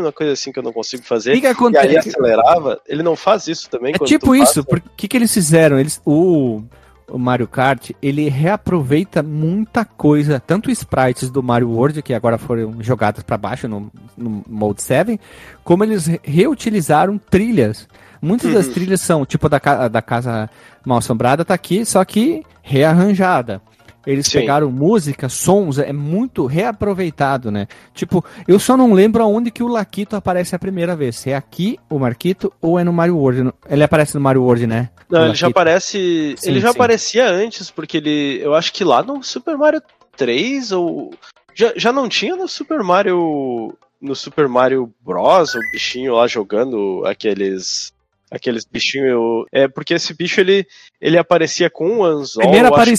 Uma 0.00 0.12
coisa 0.12 0.32
assim 0.32 0.52
que 0.52 0.58
eu 0.58 0.62
não 0.62 0.72
consigo 0.72 1.02
fazer. 1.02 1.32
Que, 1.40 1.54
que 1.54 1.74
E 1.74 1.78
aí 1.78 1.96
acelerava. 1.96 2.80
Ele 2.86 3.02
não 3.02 3.16
faz 3.16 3.46
isso 3.48 3.68
também 3.68 3.94
É 3.94 3.98
tipo 3.98 4.34
isso, 4.34 4.60
o 4.60 4.80
que, 4.96 5.08
que 5.08 5.16
eles 5.16 5.32
fizeram? 5.32 5.78
Eles, 5.78 6.00
o, 6.04 6.62
o 7.08 7.18
Mario 7.18 7.46
Kart, 7.46 7.90
ele 8.02 8.28
reaproveita 8.28 9.22
muita 9.22 9.84
coisa, 9.84 10.40
tanto 10.40 10.70
sprites 10.70 11.30
do 11.30 11.42
Mario 11.42 11.70
World, 11.70 12.02
que 12.02 12.14
agora 12.14 12.38
foram 12.38 12.76
jogados 12.80 13.22
para 13.22 13.36
baixo 13.36 13.68
no, 13.68 13.90
no 14.16 14.42
Mode 14.48 14.82
7, 14.82 15.20
como 15.64 15.84
eles 15.84 16.06
re- 16.06 16.20
reutilizaram 16.22 17.18
trilhas. 17.18 17.88
Muitas 18.20 18.52
das 18.52 18.66
Uhum. 18.66 18.72
trilhas 18.72 19.00
são, 19.00 19.24
tipo 19.26 19.48
da, 19.48 19.58
ca- 19.60 19.88
da 19.88 20.00
Casa 20.02 20.48
Mal 20.84 20.98
Assombrada, 20.98 21.44
tá 21.44 21.54
aqui, 21.54 21.84
só 21.84 22.04
que 22.04 22.42
rearranjada. 22.62 23.60
Eles 24.06 24.26
Sim. 24.28 24.38
pegaram 24.38 24.70
música, 24.70 25.28
sons, 25.28 25.78
é 25.80 25.92
muito 25.92 26.46
reaproveitado, 26.46 27.50
né? 27.50 27.66
Tipo, 27.92 28.24
eu 28.46 28.56
só 28.60 28.76
não 28.76 28.92
lembro 28.92 29.20
aonde 29.20 29.50
que 29.50 29.64
o 29.64 29.68
Laquito 29.68 30.14
aparece 30.14 30.54
a 30.54 30.58
primeira 30.60 30.94
vez. 30.94 31.16
Se 31.16 31.30
é 31.30 31.36
aqui, 31.36 31.76
o 31.90 31.98
Marquito, 31.98 32.52
ou 32.62 32.78
é 32.78 32.84
no 32.84 32.92
Mario 32.92 33.16
World. 33.16 33.52
Ele 33.68 33.82
aparece 33.82 34.14
no 34.14 34.20
Mario 34.20 34.44
World, 34.44 34.64
né? 34.68 34.90
Não, 35.10 35.22
O 35.22 35.24
ele 35.26 35.34
já 35.34 35.48
aparece. 35.48 36.36
Sim, 36.38 36.50
ele 36.50 36.60
já 36.60 36.68
sim. 36.70 36.76
aparecia 36.76 37.28
antes, 37.28 37.68
porque 37.68 37.96
ele. 37.96 38.38
Eu 38.40 38.54
acho 38.54 38.72
que 38.72 38.84
lá 38.84 39.02
no 39.02 39.20
Super 39.24 39.56
Mario 39.58 39.82
3 40.16 40.70
ou. 40.70 41.12
Já, 41.52 41.72
já 41.74 41.92
não 41.92 42.08
tinha 42.08 42.36
no 42.36 42.46
Super 42.46 42.84
Mario. 42.84 43.76
No 44.00 44.14
Super 44.14 44.46
Mario 44.46 44.92
Bros. 45.04 45.54
o 45.56 45.60
bichinho 45.72 46.14
lá 46.14 46.28
jogando 46.28 47.02
aqueles. 47.06 47.92
Aqueles 48.30 48.64
bichinhos. 48.64 49.46
É 49.52 49.68
porque 49.68 49.94
esse 49.94 50.12
bicho 50.12 50.40
ele, 50.40 50.66
ele 51.00 51.16
aparecia 51.16 51.70
com 51.70 51.88
um 51.88 52.04
anzol. 52.04 52.42
Primeira 52.42 52.70
Mario 52.70 52.94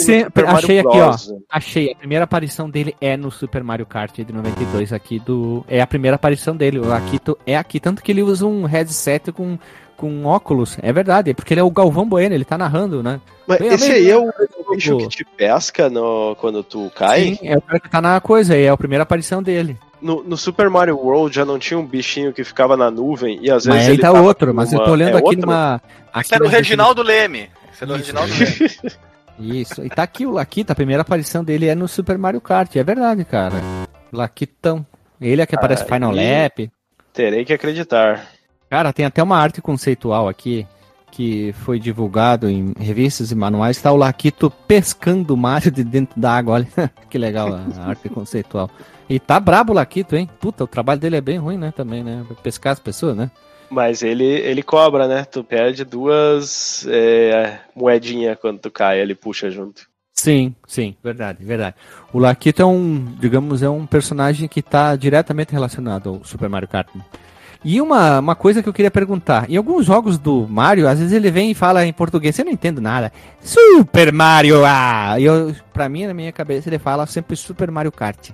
achei 0.48 0.80
aqui, 0.80 0.98
ó. 1.00 1.16
Achei, 1.50 1.92
a 1.92 1.96
primeira 1.96 2.24
aparição 2.24 2.70
dele 2.70 2.96
é 3.02 3.18
no 3.18 3.30
Super 3.30 3.64
Mario 3.64 3.86
Kart 3.86 4.16
de 4.16 4.32
92 4.32 4.94
aqui 4.94 5.20
do... 5.20 5.66
É 5.68 5.82
a 5.82 5.88
primeira 5.88 6.16
aparição 6.16 6.56
dele, 6.56 6.80
o 6.80 6.88
Laquito 6.88 7.38
é 7.46 7.58
aqui, 7.58 7.80
tanto 7.80 8.02
que 8.02 8.12
ele 8.12 8.24
usa 8.24 8.46
um 8.46 8.66
headset 8.66 9.32
com, 9.34 9.60
com 9.98 10.26
óculos, 10.26 10.78
é 10.82 10.94
verdade, 10.94 11.34
porque 11.34 11.54
ele 11.54 11.62
é 11.62 11.64
o 11.64 11.72
Galvão 11.72 12.08
Bueno, 12.08 12.34
ele 12.34 12.46
tá 12.46 12.58
narrando, 12.58 13.02
né? 13.02 13.20
Mas 13.48 13.60
Bem, 13.60 13.70
esse 13.70 13.92
aí 13.92 14.10
é 14.10 14.18
o 14.18 14.32
bicho 14.72 14.98
que 14.98 15.08
te 15.08 15.26
pesca 15.26 15.90
no, 15.90 16.36
quando 16.40 16.64
tu 16.64 16.92
cai. 16.96 17.36
Sim, 17.36 17.40
é 17.42 17.58
o 17.58 17.62
cara 17.62 17.80
que 17.80 17.90
tá 17.90 18.00
na 18.00 18.22
coisa, 18.22 18.56
é 18.56 18.70
a 18.70 18.78
primeira 18.78 19.04
aparição 19.04 19.42
dele. 19.42 19.78
No, 20.02 20.24
no 20.24 20.38
Super 20.38 20.70
Mario 20.70 20.98
World 20.98 21.36
já 21.36 21.44
não 21.44 21.58
tinha 21.58 21.78
um 21.80 21.86
bichinho 21.86 22.32
que 22.32 22.44
ficava 22.44 22.78
na 22.78 22.92
nuvem 22.92 23.40
e 23.42 23.50
às 23.50 23.66
vezes 23.66 23.68
Mas 23.68 23.88
aí 23.88 23.94
ele 23.94 24.02
tá 24.02 24.12
tava 24.12 24.22
outro, 24.22 24.54
mas 24.54 24.72
eu 24.72 24.80
tô 24.84 24.92
olhando 24.92 25.16
é 25.16 25.18
aqui 25.18 25.26
outro? 25.26 25.42
numa... 25.42 25.82
Aqui 26.14 26.26
Esse 26.28 26.36
é 26.36 26.38
do 26.38 26.44
nas 26.46 26.54
Reginaldo 26.54 27.02
Leme. 27.02 27.50
Esse 27.74 27.84
é 27.84 27.88
do 27.88 27.96
Isso. 27.96 28.14
Reginaldo 28.14 28.34
Leme. 29.40 29.60
Isso, 29.62 29.84
e 29.86 29.90
tá 29.90 30.04
aqui 30.04 30.26
o 30.26 30.32
Laquito, 30.32 30.72
a 30.72 30.76
primeira 30.76 31.02
aparição 31.02 31.44
dele 31.44 31.68
é 31.68 31.76
no 31.76 31.88
Super 31.88 32.18
Mario 32.18 32.42
Kart, 32.42 32.76
é 32.76 32.84
verdade, 32.84 33.24
cara. 33.26 33.56
Laquitão. 34.12 34.86
Ele 35.20 35.42
é 35.42 35.46
que 35.46 35.56
aparece 35.56 35.84
Ah, 35.84 35.86
Final 35.94 36.14
e- 36.14 36.16
Lap. 36.16 36.72
Terei 37.14 37.44
que 37.46 37.54
acreditar. 37.54 38.28
Cara, 38.70 38.94
tem 38.94 39.06
até 39.06 39.22
uma 39.24 39.38
arte 39.38 39.62
conceitual 39.62 40.28
aqui 40.28 40.66
que 41.18 41.52
foi 41.66 41.80
divulgado 41.80 42.48
em 42.48 42.74
revistas 42.78 43.32
e 43.32 43.36
manuais. 43.36 43.82
Tá 43.82 43.92
o 43.92 43.98
Laquito 43.98 44.52
pescando 44.68 45.34
o 45.34 45.38
Mario 45.38 45.72
de 45.72 45.84
dentro 45.84 46.22
da 46.22 46.32
água, 46.32 46.54
olha. 46.54 46.68
que 47.10 47.18
legal 47.18 47.56
a 47.56 47.90
arte 47.90 48.08
conceitual. 48.08 48.70
E 49.10 49.20
tá 49.20 49.40
brabo 49.40 49.74
o 49.74 49.76
Laquito, 49.76 50.16
hein? 50.16 50.30
Puta, 50.40 50.64
o 50.64 50.68
trabalho 50.68 51.00
dele 51.00 51.16
é 51.16 51.22
bem 51.22 51.40
ruim, 51.40 51.58
né? 51.58 51.74
Também, 51.76 52.04
né? 52.04 52.24
Pescar 52.44 52.74
as 52.74 52.80
pessoas, 52.80 53.18
né? 53.18 53.32
Mas 53.68 54.04
ele, 54.04 54.26
ele 54.26 54.62
cobra, 54.62 55.08
né? 55.08 55.26
Tu 55.26 55.44
perde 55.44 55.84
duas 55.84 56.86
é, 56.88 57.62
moedinhas 57.76 58.38
quando 58.40 58.60
tu 58.60 58.70
cai, 58.70 59.00
ele 59.00 59.16
puxa 59.16 59.50
junto. 59.50 59.88
Sim, 60.14 60.54
sim, 60.68 60.96
verdade, 61.04 61.44
verdade. 61.44 61.76
O 62.14 62.20
Laquito 62.20 62.62
é 62.62 62.66
um, 62.66 63.04
digamos, 63.20 63.64
é 63.64 63.70
um 63.70 63.88
personagem 63.88 64.48
que 64.48 64.62
tá 64.62 64.96
diretamente 64.96 65.52
relacionado 65.52 66.10
ao 66.10 66.24
Super 66.24 66.48
Mario 66.48 66.68
Kart. 66.68 66.88
E 67.64 67.82
uma, 67.82 68.20
uma 68.20 68.36
coisa 68.36 68.62
que 68.64 68.70
eu 68.70 68.74
queria 68.74 68.92
perguntar: 68.92 69.50
em 69.50 69.58
alguns 69.58 69.86
jogos 69.86 70.18
do 70.18 70.48
Mario, 70.48 70.88
às 70.88 71.00
vezes 71.00 71.14
ele 71.14 71.32
vem 71.32 71.52
e 71.52 71.56
fala 71.56 71.86
em 71.86 71.94
português, 71.94 72.38
eu 72.38 72.46
não 72.46 72.52
entendo 72.52 72.80
nada. 72.82 73.12
Super 73.42 74.12
Mario! 74.14 74.64
Ah! 74.66 75.16
E 75.20 75.24
eu, 75.26 75.56
pra 75.74 75.90
mim, 75.90 76.06
na 76.08 76.14
minha 76.14 76.32
cabeça, 76.32 76.70
ele 76.70 76.80
fala 76.80 77.06
sempre 77.06 77.36
Super 77.36 77.72
Mario 77.72 77.92
Kart. 77.92 78.30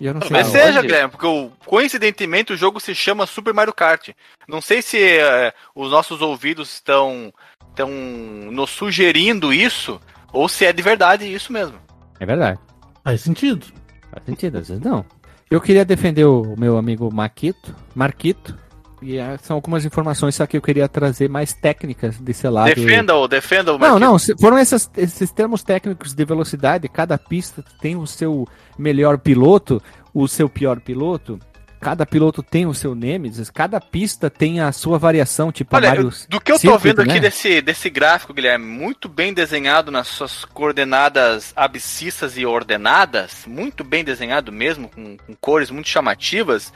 E 0.00 0.06
eu 0.06 0.14
não 0.14 0.20
sei 0.20 0.30
Talvez 0.30 0.46
aonde. 0.54 0.66
seja, 0.66 0.82
Guilherme, 0.82 1.10
porque 1.10 1.26
o- 1.26 1.50
coincidentemente 1.66 2.52
o 2.52 2.56
jogo 2.56 2.78
se 2.78 2.94
chama 2.94 3.26
Super 3.26 3.52
Mario 3.52 3.72
Kart. 3.74 4.10
Não 4.46 4.60
sei 4.60 4.80
se 4.80 4.96
eh, 4.96 5.52
os 5.74 5.90
nossos 5.90 6.22
ouvidos 6.22 6.72
estão, 6.74 7.32
estão 7.70 7.90
nos 7.90 8.70
sugerindo 8.70 9.52
isso, 9.52 10.00
ou 10.32 10.48
se 10.48 10.64
é 10.64 10.72
de 10.72 10.82
verdade 10.82 11.24
isso 11.26 11.52
mesmo. 11.52 11.74
É 12.20 12.24
verdade. 12.24 12.60
Faz 13.02 13.22
sentido. 13.22 13.66
Faz 14.12 14.24
sentido, 14.24 14.58
às 14.58 14.68
vezes 14.68 14.84
não. 14.84 15.04
Eu 15.50 15.60
queria 15.60 15.84
defender 15.84 16.26
o 16.26 16.54
meu 16.56 16.76
amigo 16.78 17.12
Marquito, 17.12 17.74
Marquito, 17.92 18.56
e 19.02 19.18
ah, 19.18 19.38
são 19.42 19.54
algumas 19.56 19.84
informações 19.84 20.34
só 20.34 20.46
que 20.46 20.56
eu 20.56 20.62
queria 20.62 20.88
trazer 20.88 21.28
mais 21.28 21.52
técnicas 21.52 22.18
desse 22.18 22.48
lado. 22.48 22.74
Defenda-o, 22.74 23.28
defenda-o. 23.28 23.78
Não, 23.78 23.98
não, 23.98 24.18
se- 24.18 24.34
foram 24.38 24.58
essas- 24.58 24.90
esses 24.96 25.30
termos 25.30 25.62
técnicos 25.62 26.14
de 26.14 26.24
velocidade, 26.24 26.88
cada 26.88 27.16
pista 27.18 27.64
tem 27.80 27.96
o 27.96 28.06
seu 28.06 28.46
melhor 28.78 29.18
piloto, 29.18 29.82
o 30.12 30.26
seu 30.26 30.48
pior 30.48 30.80
piloto, 30.80 31.38
cada 31.80 32.04
piloto 32.04 32.42
tem 32.42 32.66
o 32.66 32.74
seu 32.74 32.92
Nemesis, 32.92 33.50
cada 33.50 33.80
pista 33.80 34.28
tem 34.28 34.58
a 34.60 34.72
sua 34.72 34.98
variação, 34.98 35.52
tipo 35.52 35.76
Olha, 35.76 35.90
Mario 35.90 36.10
do 36.28 36.40
que 36.40 36.50
eu 36.50 36.56
tô 36.56 36.60
Circuit, 36.60 36.82
vendo 36.82 37.00
aqui 37.02 37.12
né? 37.14 37.20
desse, 37.20 37.60
desse 37.60 37.88
gráfico, 37.88 38.34
Guilherme, 38.34 38.64
muito 38.66 39.08
bem 39.08 39.32
desenhado 39.32 39.90
nas 39.92 40.08
suas 40.08 40.44
coordenadas 40.44 41.52
abscissas 41.54 42.36
e 42.36 42.44
ordenadas, 42.44 43.44
muito 43.46 43.84
bem 43.84 44.02
desenhado 44.02 44.50
mesmo, 44.50 44.88
com, 44.88 45.16
com 45.18 45.34
cores 45.40 45.70
muito 45.70 45.88
chamativas. 45.88 46.72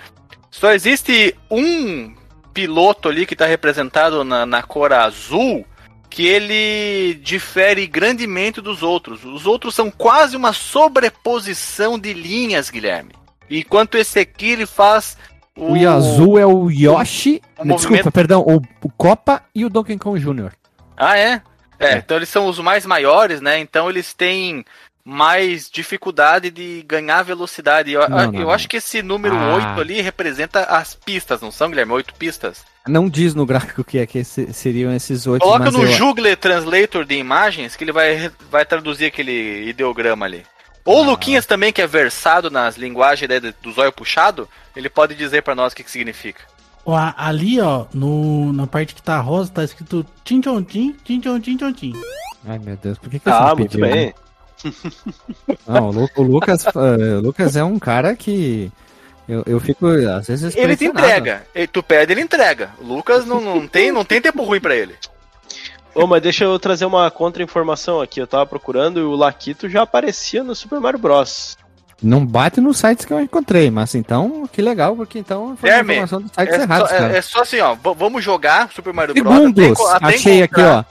Só 0.53 0.71
existe 0.73 1.35
um 1.51 2.15
piloto 2.55 3.09
ali 3.09 3.25
que 3.27 3.35
está 3.35 3.47
representado 3.47 4.23
na, 4.23 4.45
na 4.47 4.63
cor 4.63 4.93
azul, 4.93 5.67
que 6.11 6.27
ele 6.27 7.15
difere 7.23 7.87
grandemente 7.87 8.61
dos 8.61 8.83
outros. 8.83 9.25
Os 9.25 9.47
outros 9.47 9.75
são 9.75 9.91
quase 9.91 10.37
uma 10.37 10.53
sobreposição 10.53 11.99
de 11.99 12.13
linhas, 12.13 12.69
Guilherme. 12.71 13.13
Enquanto 13.51 13.97
esse 13.97 14.19
aqui 14.21 14.51
ele 14.51 14.67
faz 14.67 15.17
O 15.57 15.75
azul 15.89 16.39
é 16.39 16.47
o 16.47 16.71
Yoshi, 16.71 17.41
o 17.59 17.65
desculpa, 17.65 17.65
movimento- 17.67 18.13
perdão, 18.13 18.43
o, 18.43 18.57
o 18.87 18.91
Copa 18.91 19.43
e 19.55 19.65
o 19.65 19.71
Donkey 19.71 19.99
Kong 19.99 20.21
Jr. 20.21 20.53
Ah, 20.97 21.17
é? 21.19 21.41
é? 21.79 21.95
É. 21.95 21.97
então 21.97 22.17
eles 22.19 22.29
são 22.29 22.47
os 22.47 22.59
mais 22.59 22.85
maiores, 22.87 23.41
né? 23.41 23.59
Então 23.59 23.89
eles 23.91 24.13
têm 24.15 24.65
mais 25.05 25.69
dificuldade 25.71 26.51
de 26.51 26.83
ganhar 26.87 27.23
velocidade. 27.23 27.91
Eu, 27.93 28.01
Não, 28.09 28.17
não, 28.17 28.25
eu 28.27 28.33
não. 28.33 28.51
acho 28.51 28.69
que 28.69 28.77
esse 28.77 29.03
número 29.03 29.35
Ah. 29.37 29.55
8 29.55 29.81
ali 29.81 30.01
representa 30.01 30.61
as 30.65 30.95
pistas, 30.95 31.41
não 31.41 31.51
são, 31.51 31.69
Guilherme? 31.69 31.93
Oito 31.93 32.15
pistas. 32.15 32.65
Não 32.87 33.09
diz 33.09 33.35
no 33.35 33.47
gráfico 33.47 33.85
que 33.85 33.99
é 33.99 34.07
que 34.07 34.19
esse- 34.19 34.53
seriam 34.53 34.93
esses 34.95 35.27
oito, 35.27 35.43
Coloca 35.43 35.65
mas 35.67 35.75
no 35.75 35.85
eu- 35.85 35.99
Google 35.99 36.37
Translator 36.37 37.05
de 37.05 37.15
imagens 37.17 37.77
que 37.77 37.85
ele 37.85 37.93
vai, 37.93 38.31
vai 38.51 38.65
traduzir 38.65 39.07
aquele 39.07 39.69
ideograma 39.69 40.27
ali. 40.27 40.45
Ou 40.85 40.99
o 41.01 41.03
Ah. 41.03 41.07
Luquinhas 41.11 41.47
também, 41.47 41.73
que 41.73 41.81
é 41.83 41.87
versado 41.87 42.51
nas 42.51 42.77
linguagens 42.77 43.29
né, 43.29 43.39
do 43.41 43.73
zóio 43.73 43.93
puxado, 43.93 44.49
ele 44.75 44.89
pode 44.89 45.15
dizer 45.15 45.43
pra 45.43 45.55
nós 45.55 45.73
o 45.73 45.77
que, 45.77 45.85
que 45.85 45.91
significa. 45.91 46.43
Ó, 46.85 46.97
ali, 47.17 47.61
ó, 47.61 47.87
no, 47.95 48.53
na 48.53 48.67
parte 48.67 48.93
que 48.97 49.03
tá 49.03 49.21
rosa, 49.21 49.53
tá 49.53 49.63
escrito 49.63 50.05
Tim 50.25 50.41
Tchon 50.41 50.63
Tim. 50.65 50.97
Ai 52.45 52.59
meu 52.59 52.77
Deus, 52.77 52.99
por 52.99 53.09
que, 53.09 53.21
que 53.21 53.25
você 53.25 53.31
Ah, 53.31 53.51
me 53.55 53.61
muito 53.61 53.79
pediu, 53.79 53.87
bem. 53.87 54.07
né? 54.07 54.15
Não, 55.67 55.89
o, 55.89 55.93
Lu- 55.93 56.11
o 56.17 56.23
Lucas, 56.23 56.65
eh, 56.67 57.17
o 57.17 57.21
Lucas 57.21 57.57
é 57.57 57.65
um 57.65 57.79
cara 57.79 58.15
que 58.15 58.71
eu, 59.29 59.43
eu 59.47 59.61
fico 59.61 59.87
às 59.87 60.27
vezes 60.27 60.55
Ele 60.57 60.77
te 60.77 60.87
entrega. 60.87 61.45
Ele- 61.55 61.67
Tu 61.67 61.83
pede, 61.83 62.13
ele 62.13 62.21
entrega. 62.21 62.71
O 62.81 62.85
Lucas 62.85 63.25
não, 63.27 63.41
não, 63.41 63.67
tem, 63.67 63.91
não 63.93 64.05
tem 64.05 64.21
tempo 64.21 64.43
ruim 64.45 64.61
pra 64.61 64.75
ele. 64.75 64.95
Ô, 65.95 66.07
mas 66.07 66.23
deixa 66.23 66.45
eu 66.45 66.59
trazer 66.59 66.87
uma 66.87 67.11
contra-informação 67.11 68.01
aqui. 68.01 68.21
Eu 68.21 68.27
tava 68.27 68.47
procurando 68.47 68.99
e 68.99 69.03
o 69.03 69.15
Laquito 69.15 69.69
já 69.69 69.83
aparecia 69.83 70.43
no 70.43 70.55
Super 70.55 70.81
Mario 70.81 70.99
Bros. 70.99 71.57
Não 72.03 72.25
bate 72.27 72.61
nos 72.61 72.79
sites 72.79 73.05
que 73.05 73.13
eu 73.13 73.21
encontrei, 73.21 73.71
mas 73.71 73.95
então, 73.95 74.49
que 74.51 74.61
legal, 74.61 74.97
porque 74.97 75.21
então 75.21 75.57
foi 75.57 75.71
informação 75.71 76.21
dos 76.21 76.33
sites 76.33 76.55
É 76.55 76.63
errados, 76.63 76.89
só, 76.89 76.95
é- 76.95 76.99
cara. 76.99 77.17
é 77.17 77.23
só 77.23 77.43
assim, 77.43 77.61
ó. 77.61 77.77
Vamos 77.95 78.25
jogar 78.25 78.71
Super 78.73 78.93
Mario 78.93 79.15
Bros. 79.15 79.33
Segundos, 79.37 79.63
até 79.65 79.71
enco- 79.71 79.87
até 79.89 80.07
achei 80.17 80.43
aqui, 80.43 80.61
ó. 80.61 80.83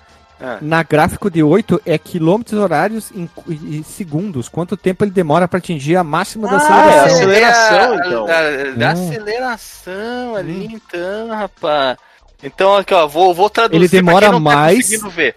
Ah. 0.44 0.58
Na 0.62 0.82
gráfico 0.82 1.30
de 1.30 1.44
8 1.44 1.82
é 1.86 1.98
quilômetros 1.98 2.60
horários 2.60 3.12
em, 3.12 3.30
e 3.48 3.84
segundos. 3.84 4.50
Quanto 4.50 4.76
tempo 4.76 5.04
ele 5.04 5.12
demora 5.12 5.48
para 5.48 5.60
atingir 5.60 5.96
a 5.96 6.04
máxima 6.04 6.48
da 6.48 6.56
é 6.56 6.58
aceleração? 6.58 7.06
aceleração, 7.16 7.94
é 7.94 8.02
a- 8.02 8.08
então. 8.08 8.26
a- 8.26 8.32
a- 8.32 8.90
a 8.92 8.94
Hum. 8.96 9.08
aceleração 9.08 10.36
ali, 10.36 10.66
então, 10.74 11.30
rapaz. 11.30 11.98
Então, 12.44 12.76
aqui, 12.76 12.94
ó, 12.94 13.08
vou, 13.08 13.34
vou 13.36 13.50
traduzir. 13.50 13.78
Ele 13.80 13.88
pra 13.88 13.98
quem 14.00 14.06
demora 14.06 14.32
não 14.32 14.44
tá 14.44 14.56
mais- 14.56 14.78
conseguindo 14.78 15.10
ver. 15.10 15.36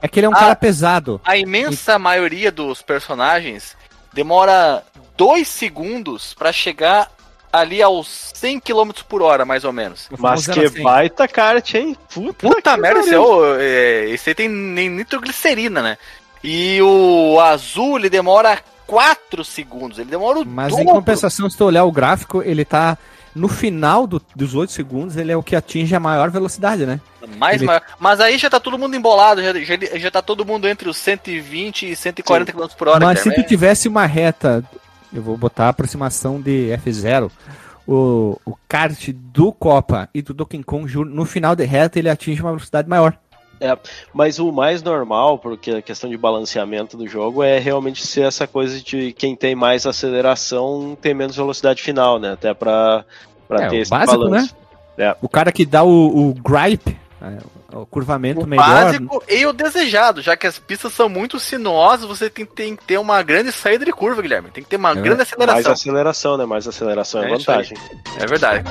É 0.00 0.08
que 0.08 0.18
ele 0.20 0.26
é 0.26 0.28
um 0.28 0.34
Ah. 0.34 0.38
cara 0.38 0.56
pesado. 0.56 1.20
A 1.24 1.36
imensa 1.36 1.98
maioria 1.98 2.50
dos 2.50 2.80
personagens 2.82 3.76
demora 4.12 4.82
2 5.16 5.48
segundos 5.48 6.32
pra 6.34 6.52
chegar 6.52 7.10
ali 7.60 7.82
aos 7.82 8.32
100 8.34 8.60
km 8.60 8.90
por 9.08 9.22
hora, 9.22 9.44
mais 9.44 9.64
ou 9.64 9.72
menos. 9.72 10.08
Mas 10.18 10.46
que 10.46 10.68
baita 10.82 11.26
kart, 11.28 11.74
hein? 11.74 11.96
Puta, 12.12 12.48
Puta 12.48 12.76
merda, 12.76 13.00
esse, 13.00 13.14
é 13.14 13.18
o, 13.18 13.54
é, 13.58 14.08
esse 14.10 14.30
aí 14.30 14.34
tem 14.34 14.48
nem 14.48 14.88
nitroglicerina, 14.90 15.82
né? 15.82 15.98
E 16.44 16.80
o 16.82 17.40
azul, 17.40 17.98
ele 17.98 18.08
demora 18.10 18.58
4 18.86 19.44
segundos. 19.44 19.98
Ele 19.98 20.10
demora 20.10 20.38
o 20.40 20.46
Mas 20.46 20.72
em 20.74 20.78
dobro. 20.84 20.94
compensação, 20.94 21.48
se 21.50 21.56
tu 21.56 21.64
olhar 21.64 21.84
o 21.84 21.90
gráfico, 21.92 22.42
ele 22.42 22.64
tá 22.64 22.96
no 23.34 23.48
final 23.48 24.06
do- 24.06 24.22
dos 24.34 24.54
8 24.54 24.72
segundos, 24.72 25.16
ele 25.16 25.30
é 25.32 25.36
o 25.36 25.42
que 25.42 25.54
atinge 25.56 25.94
a 25.94 26.00
maior 26.00 26.30
velocidade, 26.30 26.86
né? 26.86 27.00
Mais 27.36 27.56
Ele- 27.56 27.66
maior. 27.66 27.82
Mas 27.98 28.20
aí 28.20 28.38
já 28.38 28.48
tá 28.48 28.60
todo 28.60 28.78
mundo 28.78 28.96
embolado, 28.96 29.42
já, 29.42 29.52
já, 29.52 29.76
já 29.98 30.10
tá 30.10 30.22
todo 30.22 30.44
mundo 30.44 30.66
entre 30.68 30.88
os 30.88 30.96
120 30.96 31.90
e 31.90 31.96
140 31.96 32.52
km 32.52 32.66
por 32.78 32.88
hora. 32.88 33.04
Mas 33.04 33.20
se 33.20 33.34
tu 33.34 33.42
tivesse 33.42 33.88
uma 33.88 34.06
reta, 34.06 34.64
eu 35.12 35.22
vou 35.22 35.36
botar 35.36 35.66
a 35.66 35.68
aproximação 35.68 36.40
de 36.40 36.68
F0, 36.84 37.30
o, 37.86 38.38
o 38.44 38.56
kart 38.68 39.08
do 39.12 39.52
Copa 39.52 40.08
e 40.12 40.20
do 40.20 40.34
Donkey 40.34 40.62
Kong 40.62 40.92
no 41.06 41.24
final 41.24 41.54
de 41.54 41.64
reta 41.64 41.98
ele 41.98 42.08
atinge 42.08 42.42
uma 42.42 42.50
velocidade 42.50 42.88
maior. 42.88 43.16
Mas 44.12 44.38
o 44.38 44.52
mais 44.52 44.82
normal, 44.82 45.38
porque 45.38 45.70
a 45.70 45.82
questão 45.82 46.10
de 46.10 46.16
balanceamento 46.16 46.96
do 46.96 47.06
jogo 47.06 47.42
é 47.42 47.58
realmente 47.58 48.06
ser 48.06 48.22
essa 48.22 48.46
coisa 48.46 48.80
de 48.80 49.12
quem 49.12 49.34
tem 49.34 49.54
mais 49.54 49.86
aceleração 49.86 50.96
tem 51.00 51.14
menos 51.14 51.36
velocidade 51.36 51.82
final, 51.82 52.18
né? 52.18 52.32
Até 52.32 52.52
pra, 52.52 53.04
pra 53.48 53.64
É, 53.64 53.68
ter 53.68 53.76
esse 53.78 53.90
básico, 53.90 54.18
balanço. 54.18 54.54
O 55.22 55.28
cara 55.28 55.52
que 55.52 55.64
dá 55.64 55.82
o, 55.84 56.30
o 56.30 56.34
gripe, 56.34 56.98
é, 57.22 57.38
o 57.72 57.84
curvamento 57.86 58.40
O 58.42 58.46
melhor. 58.46 58.64
básico 58.66 59.22
e 59.28 59.44
o 59.46 59.52
desejado, 59.52 60.22
já 60.22 60.36
que 60.36 60.46
as 60.46 60.58
pistas 60.58 60.92
são 60.92 61.08
muito 61.08 61.38
sinuosas, 61.40 62.06
você 62.06 62.30
tem, 62.30 62.44
tem 62.46 62.76
que 62.76 62.84
ter 62.84 62.98
uma 62.98 63.22
grande 63.22 63.50
saída 63.52 63.84
de 63.84 63.92
curva, 63.92 64.22
Guilherme. 64.22 64.50
Tem 64.50 64.62
que 64.64 64.70
ter 64.70 64.76
uma 64.76 64.90
É. 64.92 64.94
grande 64.94 65.16
Mais 65.18 65.20
aceleração. 65.32 65.72
aceleração, 65.72 66.36
né? 66.36 66.44
Mais 66.46 66.66
aceleração 66.68 67.22
é, 67.22 67.26
É 67.26 67.36
vantagem. 67.36 67.76
É 68.18 68.26
verdade. 68.26 68.64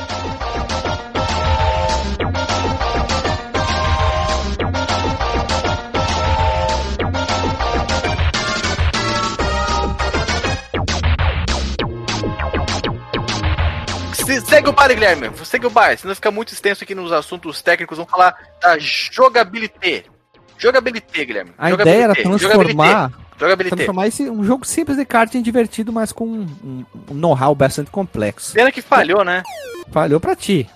Se- 14.26 14.42
Segue 14.42 14.70
o 14.70 14.74
baile, 14.74 14.96
Guilherme. 14.96 15.30
Segue 15.44 15.66
o 15.68 15.70
baile. 15.70 15.98
Senão 15.98 16.16
fica 16.16 16.32
muito 16.32 16.52
extenso 16.54 16.84
aqui 16.84 16.96
nos 16.96 17.12
assuntos 17.12 17.62
técnicos. 17.62 17.98
Vamos 17.98 18.12
falar 18.12 18.36
da 18.62 18.78
jogabilidade. 18.80 20.06
Jogabilidade, 20.58 21.26
Guilherme. 21.26 21.52
A 21.58 21.70
Jogabilité, 21.70 21.98
ideia 21.98 22.04
era 22.06 22.16
transformar, 22.16 22.40
Jogabilité. 23.10 23.26
Jogabilité. 23.40 23.76
transformar 23.76 24.08
esse, 24.08 24.30
um 24.30 24.44
jogo 24.44 24.66
simples 24.66 24.98
de 24.98 25.06
kart 25.06 25.34
em 25.36 25.42
divertido, 25.42 25.92
mas 25.92 26.12
com 26.12 26.26
um, 26.26 26.86
um 27.12 27.14
know-how 27.14 27.54
bastante 27.54 27.92
complexo. 27.92 28.54
Pena 28.54 28.72
que 28.72 28.82
falhou, 28.82 29.24
né? 29.24 29.44
Falhou 29.92 30.20
pra 30.20 30.36
ti. 30.36 30.68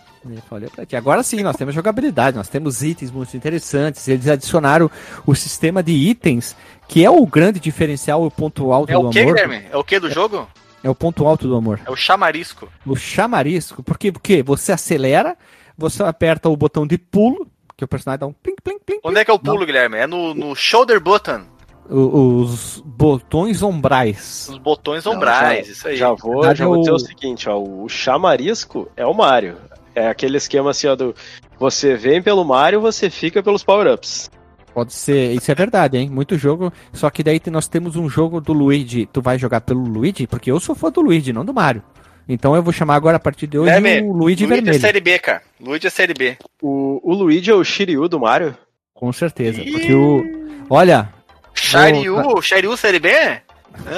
Falhou 0.49 0.69
pra 0.69 0.85
ti. 0.85 0.97
Agora 0.97 1.23
sim, 1.23 1.41
nós 1.41 1.55
temos 1.55 1.73
jogabilidade, 1.73 2.35
nós 2.35 2.49
temos 2.49 2.83
itens 2.83 3.09
muito 3.09 3.35
interessantes. 3.37 4.05
Eles 4.07 4.27
adicionaram 4.27 4.91
o 5.25 5.33
sistema 5.33 5.81
de 5.81 5.93
itens, 5.93 6.55
que 6.89 7.05
é 7.05 7.09
o 7.09 7.25
grande 7.25 7.57
diferencial, 7.59 8.21
o 8.25 8.29
ponto 8.29 8.73
alto 8.73 8.91
É 8.91 8.95
do 8.95 9.07
o 9.07 9.09
que, 9.09 9.19
amor. 9.21 9.33
Guilherme? 9.33 9.65
É 9.71 9.77
o 9.77 9.83
que 9.83 9.97
do 9.97 10.11
jogo? 10.11 10.45
É 10.83 10.89
o 10.89 10.95
ponto 10.95 11.25
alto 11.27 11.47
do 11.47 11.55
amor. 11.55 11.79
É 11.85 11.91
o 11.91 11.95
chamarisco. 11.95 12.69
O 12.85 12.95
chamarisco. 12.95 13.83
Porque, 13.83 14.11
porque 14.11 14.41
você 14.41 14.71
acelera, 14.71 15.37
você 15.77 16.01
aperta 16.03 16.47
o 16.49 16.55
botão 16.55 16.87
de 16.87 16.97
pulo, 16.97 17.47
que 17.77 17.83
o 17.83 17.87
personagem 17.87 18.19
dá 18.19 18.27
um 18.27 18.33
plim, 18.33 18.55
plim, 18.63 18.79
plim. 18.85 18.99
Onde 19.03 19.19
é 19.19 19.25
que 19.25 19.31
é 19.31 19.33
o 19.33 19.39
pulo, 19.39 19.65
Guilherme? 19.65 19.97
É 19.97 20.07
no, 20.07 20.33
no 20.33 20.55
shoulder 20.55 20.99
button. 21.01 21.41
O- 21.89 22.41
Os 22.43 22.81
botões 22.85 23.61
ombrais. 23.63 24.47
Os 24.49 24.57
botões 24.57 25.03
Não, 25.05 25.13
ombrais, 25.13 25.65
já, 25.67 25.71
isso 25.73 25.87
aí. 25.87 25.97
Já 25.97 26.11
vou, 26.13 26.43
já 26.55 26.65
vou 26.65 26.77
dizer 26.79 26.91
o- 26.91 26.95
o 26.95 26.99
seguinte, 26.99 27.49
ó, 27.49 27.57
o 27.59 27.89
chamarisco 27.89 28.89
é 28.95 29.05
o 29.05 29.13
Mario. 29.13 29.57
É 29.95 30.07
aquele 30.07 30.37
esquema 30.37 30.69
assim, 30.69 30.87
ó, 30.87 30.95
do 30.95 31.15
você 31.57 31.95
vem 31.95 32.21
pelo 32.21 32.45
Mario, 32.45 32.79
você 32.79 33.09
fica 33.09 33.41
pelos 33.43 33.63
power-ups. 33.63 34.29
Pode 34.73 34.93
ser, 34.93 35.33
isso 35.33 35.51
é 35.51 35.55
verdade, 35.55 35.97
hein? 35.97 36.09
Muito 36.09 36.37
jogo. 36.37 36.71
Só 36.93 37.09
que 37.09 37.23
daí 37.23 37.41
nós 37.51 37.67
temos 37.67 37.95
um 37.95 38.07
jogo 38.09 38.39
do 38.39 38.53
Luigi. 38.53 39.07
Tu 39.11 39.21
vai 39.21 39.37
jogar 39.37 39.61
pelo 39.61 39.81
Luigi? 39.81 40.27
Porque 40.27 40.51
eu 40.51 40.59
sou 40.59 40.75
fã 40.75 40.91
do 40.91 41.01
Luigi, 41.01 41.33
não 41.33 41.43
do 41.43 41.53
Mario. 41.53 41.83
Então 42.27 42.55
eu 42.55 42.61
vou 42.61 42.71
chamar 42.71 42.95
agora 42.95 43.17
a 43.17 43.19
partir 43.19 43.47
de 43.47 43.57
hoje 43.57 43.71
o 44.03 44.13
Luigi 44.13 44.13
Luigi 44.13 44.43
é 44.43 44.47
Vermelho. 44.47 44.79
Série 44.79 45.01
B, 45.01 45.17
cara. 45.19 45.41
Luigi 45.59 45.87
é 45.87 45.89
Série 45.89 46.13
B. 46.13 46.37
O, 46.61 47.01
o 47.03 47.13
Luigi 47.15 47.49
é 47.49 47.55
o 47.55 47.63
Shiryu 47.63 48.07
do 48.07 48.19
Mario? 48.19 48.55
Com 48.93 49.11
certeza. 49.11 49.63
Porque 49.63 49.93
o. 49.93 50.23
Olha, 50.69 51.09
Shiryu, 51.53 52.41
Shiryu 52.41 52.77
Série 52.77 52.99
B? 52.99 53.09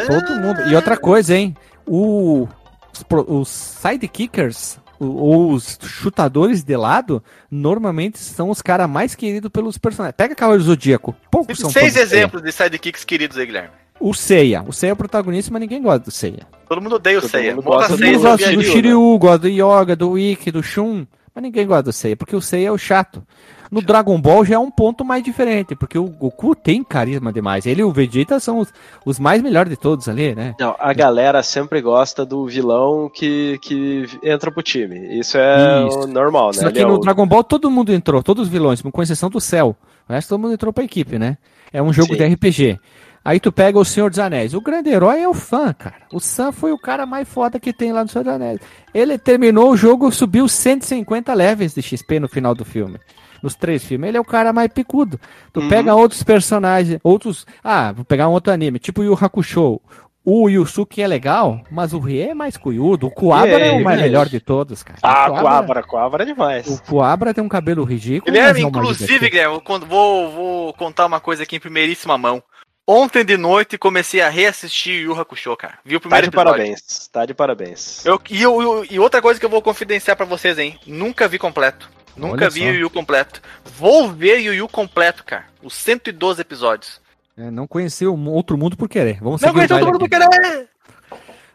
todo 0.08 0.40
mundo. 0.42 0.62
E 0.70 0.76
outra 0.76 0.96
coisa, 0.98 1.36
hein? 1.36 1.56
O, 1.86 2.48
os, 2.94 3.06
os 3.28 3.50
sidekickers, 3.50 4.78
o- 4.78 4.81
ou 5.04 5.52
os 5.52 5.80
chutadores 5.82 6.64
de 6.64 6.78
lado, 6.78 7.24
normalmente 7.50 8.20
são 8.20 8.50
os 8.50 8.62
caras 8.62 8.90
mais 8.90 9.16
queridos 9.16 9.50
pelos 9.50 9.78
personagens. 9.78 10.16
Pega 10.16 10.36
Cavaleiro 10.36 10.64
do 10.64 10.68
Zodíaco. 10.68 11.16
Poucos 11.32 11.58
são 11.60 11.70
Seis 11.72 11.96
do 11.96 12.00
exemplos 12.00 12.44
de 12.44 12.52
sidekicks 12.52 13.04
queridos 13.04 13.38
aí, 13.38 13.46
Guilherme. 13.46 13.70
O 14.00 14.14
Seiya. 14.14 14.64
O 14.68 14.74
Seiya 14.74 14.92
é 14.92 14.94
o 14.94 14.98
protagonista, 14.98 15.52
mas 15.52 15.62
ninguém 15.62 15.82
gosta 15.82 16.00
do 16.00 16.12
Seiya. 16.12 16.48
Todo 16.68 16.82
mundo 16.82 16.96
odeia 16.96 17.18
o 17.18 17.22
Todo 17.22 17.32
Seiya. 17.32 17.56
mundo 17.56 17.66
Monta 17.66 17.78
gosta 17.78 17.90
Todo 17.90 18.00
do 18.00 18.06
mundo 18.06 18.22
gosta 18.22 18.52
do 18.52 18.58
disso? 18.58 18.72
Shiryu, 18.72 19.18
gosta 19.18 19.38
do 19.40 19.48
Yoga, 19.48 19.96
do 19.96 20.18
Ikki, 20.18 20.52
do 20.52 20.64
Shun, 20.64 21.06
mas 21.34 21.42
ninguém 21.44 21.66
gosta 21.66 21.84
do 21.84 21.94
Seiya, 21.94 22.16
porque 22.18 22.36
o 22.36 22.42
Seiya 22.42 22.68
é 22.68 22.72
o 22.72 22.78
chato. 22.78 23.24
No 23.72 23.82
Dragon 23.82 24.20
Ball 24.20 24.44
já 24.44 24.56
é 24.56 24.60
um 24.60 24.70
ponto 24.70 25.06
mais 25.06 25.24
diferente, 25.24 25.76
porque 25.78 25.98
o 25.98 26.04
Goku 26.04 26.54
tem 26.54 26.84
carisma 26.84 27.32
demais. 27.32 27.66
Ele 27.66 27.80
e 27.80 27.84
o 27.86 27.92
Vegeta 27.92 28.38
são 28.38 28.60
os, 28.60 28.68
os 29.06 29.18
mais 29.18 29.42
melhores 29.42 29.70
de 29.70 29.78
todos 29.78 30.10
ali, 30.10 30.36
né? 30.36 30.54
Não, 30.60 30.76
a 30.78 30.92
galera 30.92 31.42
sempre 31.42 31.80
gosta 31.80 32.26
do 32.26 32.46
vilão 32.48 33.10
que, 33.10 33.58
que 33.62 34.06
entra 34.22 34.52
pro 34.52 34.62
time. 34.62 35.18
Isso 35.18 35.38
é 35.38 35.88
Isso. 35.88 36.06
normal, 36.08 36.48
né? 36.48 36.54
Só 36.54 36.70
que 36.70 36.80
é 36.80 36.86
no 36.86 36.96
o- 36.96 37.00
Dragon 37.00 37.26
Ball 37.26 37.46
todo 37.46 37.72
mundo 37.72 37.94
entrou, 37.94 38.22
todos 38.22 38.44
os 38.48 38.50
vilões, 38.52 38.82
com 38.82 39.02
exceção 39.02 39.30
do 39.30 39.40
Cell. 39.40 39.74
O 40.10 40.12
resto 40.12 40.28
todo 40.30 40.42
mundo 40.42 40.54
entrou 40.54 40.74
pra 40.74 40.84
equipe, 40.84 41.18
né? 41.18 41.38
É 41.72 41.82
um 41.82 41.94
jogo 41.94 42.14
Sim. 42.14 42.18
de 42.20 42.26
RPG. 42.36 42.80
Aí 43.24 43.40
tu 43.40 43.52
pega 43.52 43.78
o 43.78 43.86
Senhor 43.86 44.10
dos 44.10 44.18
Anéis. 44.20 44.54
O 44.56 44.62
grande 44.62 44.90
herói 44.90 45.22
é 45.22 45.28
o 45.28 45.34
Fã, 45.34 45.72
cara. 45.74 45.96
O 46.12 46.20
Sam 46.20 46.52
foi 46.52 46.72
o 46.72 46.78
cara 46.78 47.06
mais 47.06 47.28
foda 47.30 47.60
que 47.60 47.72
tem 47.72 47.92
lá 47.92 48.04
no 48.04 48.10
Senhor 48.10 48.24
dos 48.24 48.34
Anéis. 48.34 48.60
Ele 48.94 49.18
terminou 49.18 49.72
o 49.72 49.78
jogo, 49.78 50.12
subiu 50.12 50.48
150 50.48 51.32
levels 51.34 51.74
de 51.76 51.82
XP 51.84 52.20
no 52.20 52.28
final 52.28 52.56
do 52.56 52.66
filme. 52.66 52.98
Nos 53.44 53.54
três 53.56 53.84
filmes. 53.84 54.08
Ele 54.08 54.18
é 54.18 54.22
o 54.22 54.26
cara 54.26 54.52
mais 54.52 54.72
picudo. 54.72 55.20
Tu 55.54 55.60
Uhum. 55.60 55.70
pega 55.70 55.94
outros 55.96 56.24
personagens, 56.24 57.00
outros. 57.04 57.46
Ah, 57.64 57.92
vou 57.92 58.04
pegar 58.06 58.28
um 58.28 58.32
outro 58.34 58.52
anime, 58.54 58.80
tipo 58.80 59.02
o 59.02 59.04
Yu 59.04 59.18
Hakusho. 59.20 59.80
O 60.24 60.48
Yusuke 60.48 61.02
é 61.02 61.08
legal, 61.08 61.62
mas 61.72 61.94
o 61.94 62.00
Rie 62.00 62.22
é 62.30 62.34
mais 62.36 62.56
cuiudo. 62.56 63.08
O 63.08 63.12
Kuwabara 63.12 63.66
é 63.66 63.72
o 63.72 63.84
mais 63.84 64.00
melhor 64.00 64.30
de 64.30 64.40
todos, 64.40 64.84
cara. 64.84 65.00
Ah, 65.02 65.32
O 65.32 65.42
Coabra, 65.42 65.82
Coabra 65.82 66.24
é 66.24 66.26
demais. 66.28 66.68
o 66.68 66.80
Coabra 66.84 67.34
tem 67.34 67.44
um 67.44 67.50
cabelo 67.50 67.84
ridículo. 67.84 68.32
Guilherme, 68.32 68.62
mas 68.62 68.64
é 68.64 68.68
o 68.68 68.72
mais 68.72 68.84
inclusive. 69.02 69.30
Guilherme, 69.32 69.60
vou, 69.88 70.32
vou 70.32 70.74
contar 70.76 71.08
uma 71.08 71.20
coisa 71.20 71.42
aqui 71.42 71.56
em 71.56 71.60
primeiríssima 71.60 72.20
mão. 72.20 72.42
Ontem 72.88 73.24
de 73.24 73.38
noite 73.38 73.78
comecei 73.78 74.22
a 74.22 74.30
reassistir 74.30 75.04
Yu 75.04 75.14
Hakusho, 75.20 75.56
cara. 75.56 75.76
Vi 75.86 75.96
o 75.96 76.00
Tá 76.00 76.02
primeiro 76.02 76.26
de 76.26 76.30
episódio. 76.30 76.52
parabéns. 76.52 77.08
Tá 77.12 77.26
de 77.26 77.34
parabéns. 77.34 78.06
Eu, 78.06 78.20
e, 78.30 78.42
eu- 78.42 78.86
e 78.90 79.00
outra 79.00 79.22
coisa 79.22 79.40
que 79.40 79.46
eu 79.46 79.50
vou 79.50 79.62
confidenciar 79.62 80.18
pra 80.18 80.26
vocês, 80.26 80.58
hein? 80.58 80.78
Nunca 80.86 81.28
vi 81.28 81.38
completo. 81.38 81.90
Nunca 82.18 82.34
Olha 82.46 82.50
vi 82.50 82.70
o 82.70 82.74
Yu 82.76 82.90
completo. 82.90 83.42
Vou 83.78 84.10
ver 84.12 84.50
o 84.50 84.54
Yu 84.54 84.68
completo, 84.68 85.24
cara. 85.24 85.46
Os 85.64 85.74
112 85.76 86.42
episódios. 86.42 87.00
É, 87.38 87.50
não 87.50 87.66
conheceu 87.66 88.14
um 88.14 88.28
outro 88.30 88.58
mundo 88.58 88.76
por 88.76 88.90
querer. 88.90 89.20
Vamos 89.22 89.42
Não 89.42 89.50
o 89.50 89.54
todo 89.54 89.68
baile 89.70 89.86
mundo 89.92 90.06
aqui. 90.06 90.10
querer! 90.40 90.68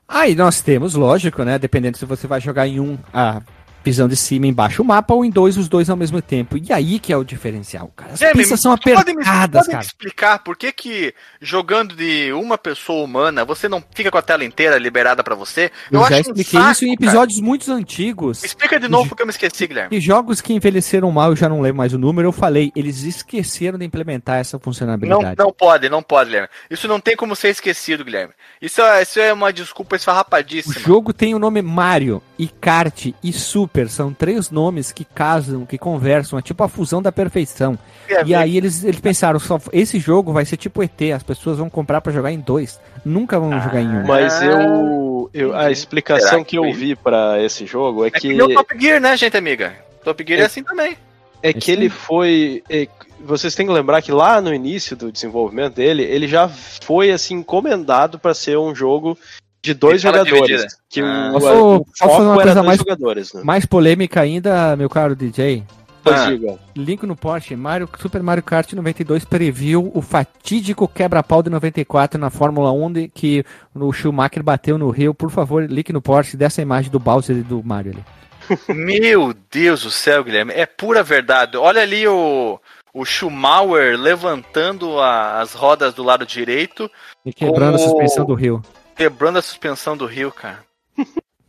Aí 0.08 0.34
nós 0.34 0.60
temos, 0.62 0.94
lógico, 0.94 1.42
né? 1.42 1.58
Dependendo 1.58 1.98
se 1.98 2.06
você 2.06 2.26
vai 2.26 2.40
jogar 2.40 2.66
em 2.66 2.80
um 2.80 2.96
a 3.12 3.42
visão 3.86 4.08
de 4.08 4.16
cima 4.16 4.46
e 4.46 4.48
embaixo 4.50 4.82
o 4.82 4.84
mapa 4.84 5.14
ou 5.14 5.24
em 5.24 5.30
dois 5.30 5.56
os 5.56 5.68
dois 5.68 5.88
ao 5.88 5.96
mesmo 5.96 6.20
tempo. 6.20 6.56
E 6.58 6.72
aí 6.72 6.98
que 6.98 7.12
é 7.12 7.16
o 7.16 7.22
diferencial, 7.22 7.90
cara. 7.94 8.12
As 8.12 8.18
Guilherme, 8.18 8.40
pistas 8.40 8.60
são 8.60 8.76
tu 8.76 8.90
pode 8.92 9.14
me, 9.14 9.22
apertadas, 9.22 9.60
pode 9.60 9.68
me 9.68 9.72
cara. 9.74 9.84
explicar 9.84 10.38
por 10.40 10.56
que 10.56 10.72
que 10.72 11.14
jogando 11.40 11.94
de 11.94 12.32
uma 12.32 12.58
pessoa 12.58 13.04
humana, 13.04 13.44
você 13.44 13.68
não 13.68 13.82
fica 13.94 14.10
com 14.10 14.18
a 14.18 14.22
tela 14.22 14.44
inteira 14.44 14.76
liberada 14.78 15.22
pra 15.22 15.34
você? 15.34 15.70
Eu, 15.90 16.00
já 16.08 16.16
um 16.16 16.20
expliquei 16.20 16.60
saco, 16.60 16.72
isso 16.72 16.84
em 16.84 16.96
cara. 16.96 17.10
episódios 17.10 17.40
muito 17.40 17.70
antigos. 17.72 18.42
Explica 18.42 18.80
de 18.80 18.88
novo 18.88 19.08
porque 19.08 19.22
eu 19.22 19.26
me 19.26 19.30
esqueci, 19.30 19.66
Guilherme. 19.66 19.96
E 19.96 20.00
jogos 20.00 20.40
que 20.40 20.52
envelheceram 20.52 21.10
mal, 21.12 21.30
eu 21.30 21.36
já 21.36 21.48
não 21.48 21.60
lembro 21.60 21.76
mais 21.78 21.92
o 21.92 21.98
número, 21.98 22.28
eu 22.28 22.32
falei, 22.32 22.72
eles 22.74 23.02
esqueceram 23.04 23.78
de 23.78 23.84
implementar 23.84 24.38
essa 24.38 24.56
Não, 24.56 24.60
funcionalidade. 24.62 25.36
não 25.38 25.52
pode, 25.52 25.88
não 25.88 26.02
pode, 26.02 26.30
Guilherme. 26.30 26.48
Isso 26.70 26.88
não 26.88 26.98
tem 27.00 27.14
como 27.16 27.36
ser 27.36 27.50
esquecido, 27.50 28.04
Guilherme. 28.04 28.32
Isso 28.60 28.80
é, 28.82 29.02
isso 29.02 29.20
é 29.20 29.32
uma 29.32 29.52
desculpa 29.52 29.94
O 29.94 29.96
esfarrapadíssima. 29.96 30.74
jogo 30.80 31.12
tem 31.12 31.34
o 31.34 31.38
nome 31.38 31.60
Mario 31.62 32.22
e 32.38 32.48
Kart 32.48 33.06
e 33.22 33.32
Super, 33.32 33.75
são 33.88 34.12
três 34.12 34.50
nomes 34.50 34.92
que 34.92 35.04
casam, 35.04 35.66
que 35.66 35.76
conversam, 35.76 36.38
é 36.38 36.42
tipo 36.42 36.62
a 36.64 36.68
fusão 36.68 37.02
da 37.02 37.12
perfeição. 37.12 37.78
E 38.24 38.34
aí 38.34 38.56
eles, 38.56 38.82
eles 38.84 39.00
pensaram, 39.00 39.38
só, 39.38 39.60
esse 39.72 39.98
jogo 39.98 40.32
vai 40.32 40.44
ser 40.44 40.56
tipo 40.56 40.82
ET, 40.82 41.00
as 41.14 41.22
pessoas 41.22 41.58
vão 41.58 41.68
comprar 41.68 42.00
pra 42.00 42.12
jogar 42.12 42.32
em 42.32 42.40
dois, 42.40 42.80
nunca 43.04 43.38
vão 43.38 43.50
jogar 43.60 43.80
em 43.80 43.88
um. 43.88 44.06
Mas 44.06 44.40
eu, 44.42 45.30
eu 45.34 45.54
a 45.56 45.70
explicação 45.70 46.28
Será 46.28 46.38
que 46.44 46.50
que 46.50 46.58
eu 46.58 46.72
vi 46.72 46.94
pra 46.96 47.42
esse 47.42 47.66
jogo 47.66 48.04
é 48.04 48.08
É 48.08 48.10
que 48.10 48.20
que 48.20 48.28
nem 48.28 48.42
o 48.42 48.54
Top 48.54 48.78
Gear, 48.78 49.00
né, 49.00 49.16
gente 49.16 49.36
amiga? 49.36 49.74
Top 50.04 50.24
Gear 50.26 50.40
é, 50.40 50.42
É- 50.42 50.46
assim 50.46 50.62
também. 50.62 50.96
é 51.42 51.52
que 51.52 51.70
ele 51.70 51.88
foi 51.90 52.62
é, 52.70 52.86
vocês 53.24 53.54
têm 53.54 53.66
que 53.66 53.72
lembrar 53.72 54.02
que 54.02 54.12
lá 54.12 54.40
no 54.40 54.54
início 54.54 54.96
do 54.96 55.10
desenvolvimento 55.10 55.74
dele, 55.74 56.02
ele 56.02 56.28
já 56.28 56.48
foi 56.48 57.10
assim 57.10 57.34
encomendado 57.36 58.18
pra 58.18 58.34
ser 58.34 58.56
um 58.58 58.74
jogo 58.74 59.18
de 59.62 59.74
dois 59.74 60.00
jogadores, 60.00 60.32
dividida. 60.46 60.66
que 60.88 61.00
Ah. 61.00 61.30
o, 61.30 61.32
Posso- 61.32 61.46
o 61.76 61.84
posso 61.84 61.96
fazer 62.16 62.22
uma 62.28 62.34
coisa 62.42 62.62
mais- 62.62 62.78
jogadores, 62.78 63.32
né? 63.34 63.42
Mais 63.44 63.66
polêmica 63.66 64.20
ainda, 64.20 64.76
meu 64.76 64.88
caro 64.88 65.14
DJ. 65.16 65.64
Ah. 66.08 66.28
Link 66.76 67.04
no 67.04 67.16
Porsche, 67.16 67.56
Mario, 67.56 67.88
Super 67.98 68.22
Mario 68.22 68.40
Kart 68.44 68.72
92 68.72 69.24
previu 69.24 69.90
o 69.92 70.00
fatídico 70.00 70.86
quebra-pau 70.86 71.42
de 71.42 71.50
94 71.50 72.16
na 72.20 72.30
Fórmula 72.30 72.70
1 72.70 72.92
de, 72.92 73.08
que 73.08 73.44
o 73.74 73.92
Schumacher 73.92 74.40
bateu 74.40 74.78
no 74.78 74.88
Rio. 74.90 75.12
Por 75.12 75.30
favor, 75.32 75.64
link 75.68 75.92
no 75.92 76.00
Porsche 76.00 76.36
dessa 76.36 76.62
imagem 76.62 76.92
do 76.92 77.00
Bowser 77.00 77.36
e 77.36 77.42
do 77.42 77.60
Mario 77.60 77.92
ali. 77.94 78.04
Meu 78.72 79.34
Deus 79.50 79.82
do 79.82 79.90
céu, 79.90 80.22
Guilherme. 80.22 80.52
É 80.54 80.64
pura 80.64 81.02
verdade. 81.02 81.56
Olha 81.56 81.82
ali 81.82 82.06
o, 82.06 82.60
o 82.94 83.04
Schumacher 83.04 83.98
levantando 83.98 85.00
a- 85.00 85.40
as 85.40 85.54
rodas 85.54 85.92
do 85.92 86.04
lado 86.04 86.24
direito, 86.24 86.88
E 87.24 87.32
quebrando 87.32 87.74
a 87.74 87.78
suspensão 87.78 88.24
do 88.24 88.34
Rio. 88.34 88.62
Quebrando 88.96 89.38
a 89.38 89.42
suspensão 89.42 89.96
do 89.96 90.06
rio, 90.06 90.32
cara. 90.32 90.64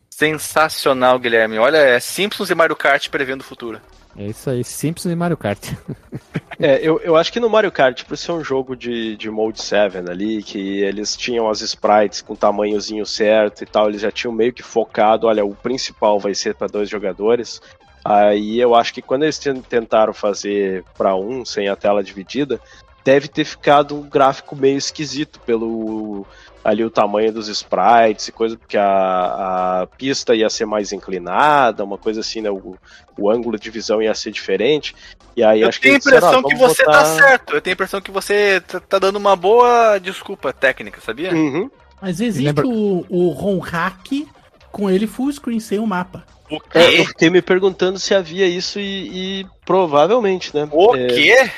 Sensacional, 0.09 1.17
Guilherme. 1.19 1.57
Olha, 1.57 1.77
é 1.77 1.99
Simpsons 1.99 2.49
e 2.49 2.55
Mario 2.55 2.75
Kart 2.75 3.09
prevendo 3.09 3.41
o 3.41 3.45
futuro. 3.45 3.79
É 4.17 4.25
isso 4.25 4.49
aí, 4.49 4.63
Simpsons 4.63 5.11
e 5.11 5.15
Mario 5.15 5.37
Kart. 5.37 5.59
É, 6.59 6.79
eu, 6.81 6.99
eu 7.01 7.15
acho 7.15 7.31
que 7.31 7.39
no 7.39 7.51
Mario 7.51 7.71
Kart, 7.71 8.03
por 8.03 8.17
ser 8.17 8.31
um 8.31 8.43
jogo 8.43 8.75
de, 8.75 9.15
de 9.15 9.29
Mode 9.29 9.61
7 9.61 9.97
ali, 10.09 10.41
que 10.41 10.79
eles 10.79 11.15
tinham 11.15 11.47
as 11.47 11.61
sprites 11.61 12.19
com 12.19 12.35
tamanhozinho 12.35 13.05
certo 13.05 13.61
e 13.61 13.65
tal, 13.67 13.89
eles 13.89 14.01
já 14.01 14.11
tinham 14.11 14.33
meio 14.33 14.51
que 14.51 14.63
focado, 14.63 15.27
olha, 15.27 15.45
o 15.45 15.53
principal 15.53 16.19
vai 16.19 16.33
ser 16.33 16.55
para 16.55 16.65
dois 16.65 16.89
jogadores. 16.89 17.61
Aí 18.03 18.59
eu 18.59 18.73
acho 18.73 18.91
que 18.91 19.03
quando 19.03 19.21
eles 19.21 19.37
ten- 19.37 19.61
tentaram 19.61 20.13
fazer 20.13 20.83
para 20.97 21.15
um, 21.15 21.45
sem 21.45 21.69
a 21.69 21.75
tela 21.75 22.03
dividida, 22.03 22.59
deve 23.03 23.27
ter 23.27 23.45
ficado 23.45 23.95
um 23.95 24.09
gráfico 24.09 24.55
meio 24.55 24.79
esquisito 24.79 25.39
pelo 25.41 26.25
ali 26.67 26.83
o 26.83 26.89
tamanho 26.89 27.31
dos 27.31 27.47
sprites 27.47 28.27
e 28.27 28.31
coisa, 28.33 28.57
porque 28.57 28.77
a, 28.77 29.83
a 29.83 29.87
pista 29.97 30.35
ia 30.35 30.49
ser 30.49 30.65
mais 30.65 30.91
inclinada, 30.91 31.81
uma 31.81 31.97
coisa 31.97 32.19
assim, 32.19 32.41
né? 32.41 32.49
O, 32.51 32.75
o 33.17 33.29
ângulo 33.31 33.57
de 33.57 33.69
visão 33.69 34.01
ia 34.01 34.13
ser 34.13 34.31
diferente. 34.31 34.93
E 35.33 35.41
aí 35.41 35.61
Eu 35.61 35.69
acho 35.69 35.79
tenho 35.79 35.93
a 35.93 35.95
eles 35.95 36.03
disseram, 36.03 36.27
impressão 36.27 36.39
"Ah, 36.45 36.49
que 36.49 36.55
você 36.57 36.83
botar- 36.83 36.97
tá 36.99 37.05
certo. 37.05 37.53
Eu 37.55 37.61
tenho 37.61 37.71
a 37.71 37.75
impressão 37.75 38.01
que 38.01 38.11
você 38.11 38.59
tá, 38.59 38.81
tá 38.81 38.99
dando 38.99 39.15
uma 39.15 39.33
boa 39.33 39.97
desculpa 39.97 40.51
técnica, 40.51 40.99
sabia? 40.99 41.31
Uhum. 41.33 41.71
Mas 42.01 42.19
existe 42.19 42.45
Lembra- 42.47 42.67
o, 42.67 43.05
o 43.07 43.29
ROM 43.29 43.59
hack 43.59 44.27
com 44.69 44.89
ele 44.89 45.07
full 45.07 45.31
screen, 45.31 45.61
sem 45.61 45.79
o 45.79 45.87
mapa. 45.87 46.25
O 46.51 46.55
É, 46.73 46.83
eu 46.85 46.91
quê? 46.91 47.05
fiquei 47.05 47.29
me 47.29 47.41
perguntando 47.41 47.97
se 47.97 48.13
havia 48.13 48.45
isso 48.45 48.77
e, 48.77 49.41
e 49.41 49.45
provavelmente, 49.65 50.53
né? 50.53 50.67
O 50.69 50.93
É, 50.97 51.07
quê? 51.07 51.49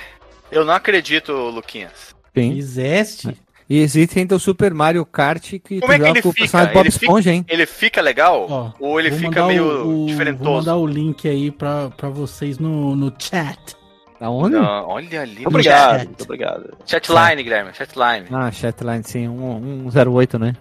Eu 0.51 0.63
não 0.63 0.73
acredito, 0.75 1.31
Luquinhas. 1.33 2.15
Sim. 2.37 2.55
Existe. 2.57 3.35
E 3.69 3.77
existe 3.79 4.17
ainda 4.17 4.35
o 4.35 4.39
Super 4.39 4.73
Mario 4.73 5.05
Kart 5.05 5.51
que 5.63 5.79
Como 5.79 5.81
tu 5.81 5.91
é 5.91 5.95
que 5.95 5.97
joga 5.99 6.09
ele 6.09 6.21
com 6.23 6.29
o 6.29 6.31
fica? 6.31 6.41
personagem 6.43 6.73
Bob 6.73 6.85
Ele 6.85 6.91
fica- 6.91 7.05
Esponja, 7.05 7.31
hein? 7.31 7.45
Ele 7.47 7.65
fica 7.67 8.01
legal? 8.01 8.47
Ó, 8.49 8.71
ou 8.79 8.99
ele 8.99 9.11
fica 9.11 9.45
meio 9.45 9.63
o- 9.63 9.81
o- 9.81 9.83
Vou 9.97 10.05
diferentoso? 10.07 10.51
mandar 10.51 10.75
o 10.77 10.87
link 10.87 11.27
aí 11.29 11.51
pra, 11.51 11.89
pra 11.91 12.09
vocês 12.09 12.57
no, 12.57 12.95
no 12.95 13.13
chat. 13.19 13.75
Da 14.19 14.29
onde? 14.29 14.55
Não, 14.55 14.87
olha 14.87 15.21
ali. 15.21 15.45
Obrigado, 15.45 15.97
chat. 15.99 16.07
muito 16.07 16.23
obrigado. 16.23 16.77
Chatline, 16.85 17.43
Guilherme, 17.43 17.71
chatline. 17.73 18.25
Ah, 18.31 18.51
Chatline, 18.51 19.03
sim, 19.03 19.27
um, 19.27 19.89
108, 19.91 20.39
né? 20.39 20.55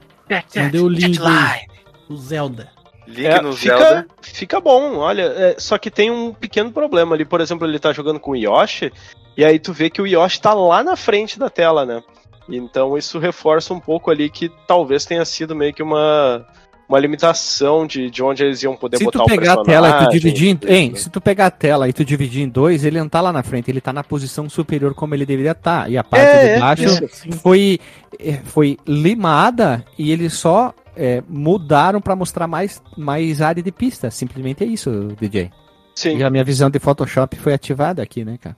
Mandei 0.54 0.80
o 0.80 0.88
link 0.88 1.16
Chatline. 1.16 1.66
O 2.10 2.16
Zelda. 2.16 2.68
Link 3.06 3.26
É, 3.26 3.40
no 3.40 3.54
fica, 3.54 3.78
Zelda. 3.78 4.06
fica 4.22 4.60
bom, 4.60 4.96
olha, 4.98 5.22
é, 5.22 5.54
só 5.58 5.78
que 5.78 5.90
tem 5.90 6.10
um 6.10 6.32
pequeno 6.34 6.70
problema 6.70 7.14
ali, 7.14 7.24
por 7.24 7.40
exemplo, 7.40 7.66
ele 7.66 7.78
tá 7.78 7.90
jogando 7.92 8.20
com 8.20 8.32
o 8.32 8.36
Yoshi, 8.36 8.92
e 9.34 9.42
aí 9.44 9.58
tu 9.58 9.72
vê 9.72 9.88
que 9.88 10.02
o 10.02 10.06
Yoshi 10.06 10.40
tá 10.40 10.52
lá 10.52 10.84
na 10.84 10.94
frente 10.94 11.38
da 11.38 11.48
tela, 11.48 11.86
né? 11.86 12.02
Então 12.48 12.96
isso 12.96 13.18
reforça 13.18 13.74
um 13.74 13.80
pouco 13.80 14.10
ali 14.10 14.30
que 14.30 14.50
talvez 14.66 15.04
tenha 15.04 15.24
sido 15.24 15.54
meio 15.54 15.74
que 15.74 15.82
uma 15.82 16.46
uma 16.88 16.98
limitação 16.98 17.86
de, 17.86 18.10
de 18.10 18.22
onde 18.22 18.42
eles 18.42 18.62
iam 18.62 18.74
poder 18.74 18.96
Se 18.96 19.04
botar 19.04 19.18
tu 19.18 19.24
o 19.24 19.28
pegar 19.28 19.52
a 19.52 19.62
tela 19.62 19.90
e 19.90 20.06
tu 20.06 20.10
dividir 20.10 20.48
em, 20.48 20.58
hein, 20.66 20.92
isso, 20.94 21.04
se 21.04 21.10
tu 21.10 21.20
pegar 21.20 21.46
a 21.46 21.50
tela 21.50 21.86
e 21.86 21.92
tu 21.92 22.02
dividir 22.02 22.42
em 22.42 22.48
dois, 22.48 22.82
ele 22.82 22.98
não 22.98 23.08
tá 23.08 23.20
lá 23.20 23.30
na 23.30 23.42
frente, 23.42 23.70
ele 23.70 23.80
tá 23.80 23.92
na 23.92 24.02
posição 24.02 24.48
superior 24.48 24.94
como 24.94 25.14
ele 25.14 25.26
deveria 25.26 25.52
estar. 25.52 25.90
E 25.90 25.98
a 25.98 26.02
parte 26.02 26.24
É, 26.24 26.42
de 26.42 26.50
é, 26.52 26.58
baixo 26.58 27.04
é. 27.04 27.32
foi 27.32 27.78
é, 28.18 28.32
foi 28.44 28.78
limada 28.86 29.84
e 29.98 30.10
eles 30.10 30.32
só 30.32 30.72
é, 30.96 31.22
mudaram 31.28 32.00
pra 32.00 32.16
mostrar 32.16 32.46
mais 32.46 32.80
mais 32.96 33.42
área 33.42 33.62
de 33.62 33.70
pista. 33.70 34.10
Simplesmente 34.10 34.64
é 34.64 34.66
isso, 34.66 35.08
DJ. 35.20 35.50
Sim. 35.94 36.16
E 36.16 36.24
a 36.24 36.30
minha 36.30 36.44
visão 36.44 36.70
de 36.70 36.78
Photoshop 36.78 37.36
foi 37.36 37.52
ativada 37.52 38.02
aqui, 38.02 38.24
né, 38.24 38.38
cara? 38.40 38.56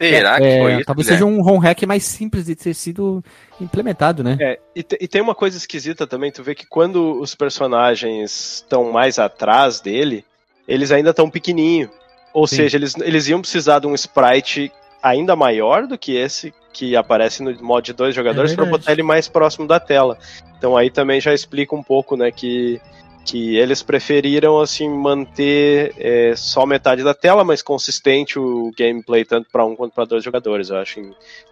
Será 0.00 0.38
que 0.40 0.46
É, 0.46 0.58
foi 0.60 0.74
isso? 0.74 0.84
talvez 0.84 1.06
seja 1.06 1.24
um 1.24 1.40
home 1.40 1.60
hack 1.64 1.82
mais 1.84 2.04
simples 2.04 2.46
de 2.46 2.56
ter 2.56 2.74
sido 2.74 3.22
implementado, 3.60 4.24
né? 4.24 4.36
É, 4.40 4.58
e, 4.74 4.82
te- 4.82 4.98
e 5.00 5.06
tem 5.06 5.22
uma 5.22 5.34
coisa 5.34 5.56
esquisita 5.56 6.06
também, 6.06 6.32
tu 6.32 6.42
vê 6.42 6.54
que 6.54 6.66
quando 6.66 7.20
os 7.20 7.34
personagens 7.34 8.56
estão 8.56 8.90
mais 8.90 9.18
atrás 9.18 9.80
dele, 9.80 10.24
eles 10.66 10.90
ainda 10.90 11.10
estão 11.10 11.30
pequenininho. 11.30 11.90
Ou 12.32 12.46
Sim. 12.46 12.56
seja, 12.56 12.76
eles, 12.76 12.94
eles 12.98 13.28
iam 13.28 13.40
precisar 13.40 13.78
de 13.78 13.86
um 13.86 13.94
sprite 13.94 14.72
ainda 15.00 15.36
maior 15.36 15.86
do 15.86 15.96
que 15.96 16.16
esse 16.16 16.52
que 16.72 16.96
aparece 16.96 17.40
no 17.42 17.54
modo 17.62 17.84
de 17.84 17.92
dois 17.92 18.12
jogadores 18.14 18.52
para 18.52 18.64
verdade. 18.64 18.80
botar 18.82 18.92
ele 18.92 19.02
mais 19.04 19.28
próximo 19.28 19.68
da 19.68 19.78
tela. 19.78 20.18
Então 20.58 20.76
aí 20.76 20.90
também 20.90 21.20
já 21.20 21.32
explica 21.32 21.76
um 21.76 21.82
pouco, 21.82 22.16
né, 22.16 22.32
que 22.32 22.80
que 23.24 23.56
eles 23.56 23.82
preferiram 23.82 24.60
assim 24.60 24.88
manter 24.88 25.94
é, 25.98 26.34
só 26.36 26.66
metade 26.66 27.02
da 27.02 27.14
tela, 27.14 27.42
mas 27.42 27.62
consistente 27.62 28.38
o 28.38 28.70
gameplay 28.78 29.24
tanto 29.24 29.48
para 29.50 29.64
um 29.64 29.74
quanto 29.74 29.94
para 29.94 30.04
dois 30.04 30.22
jogadores. 30.22 30.68
Eu 30.68 30.76
acho, 30.76 31.00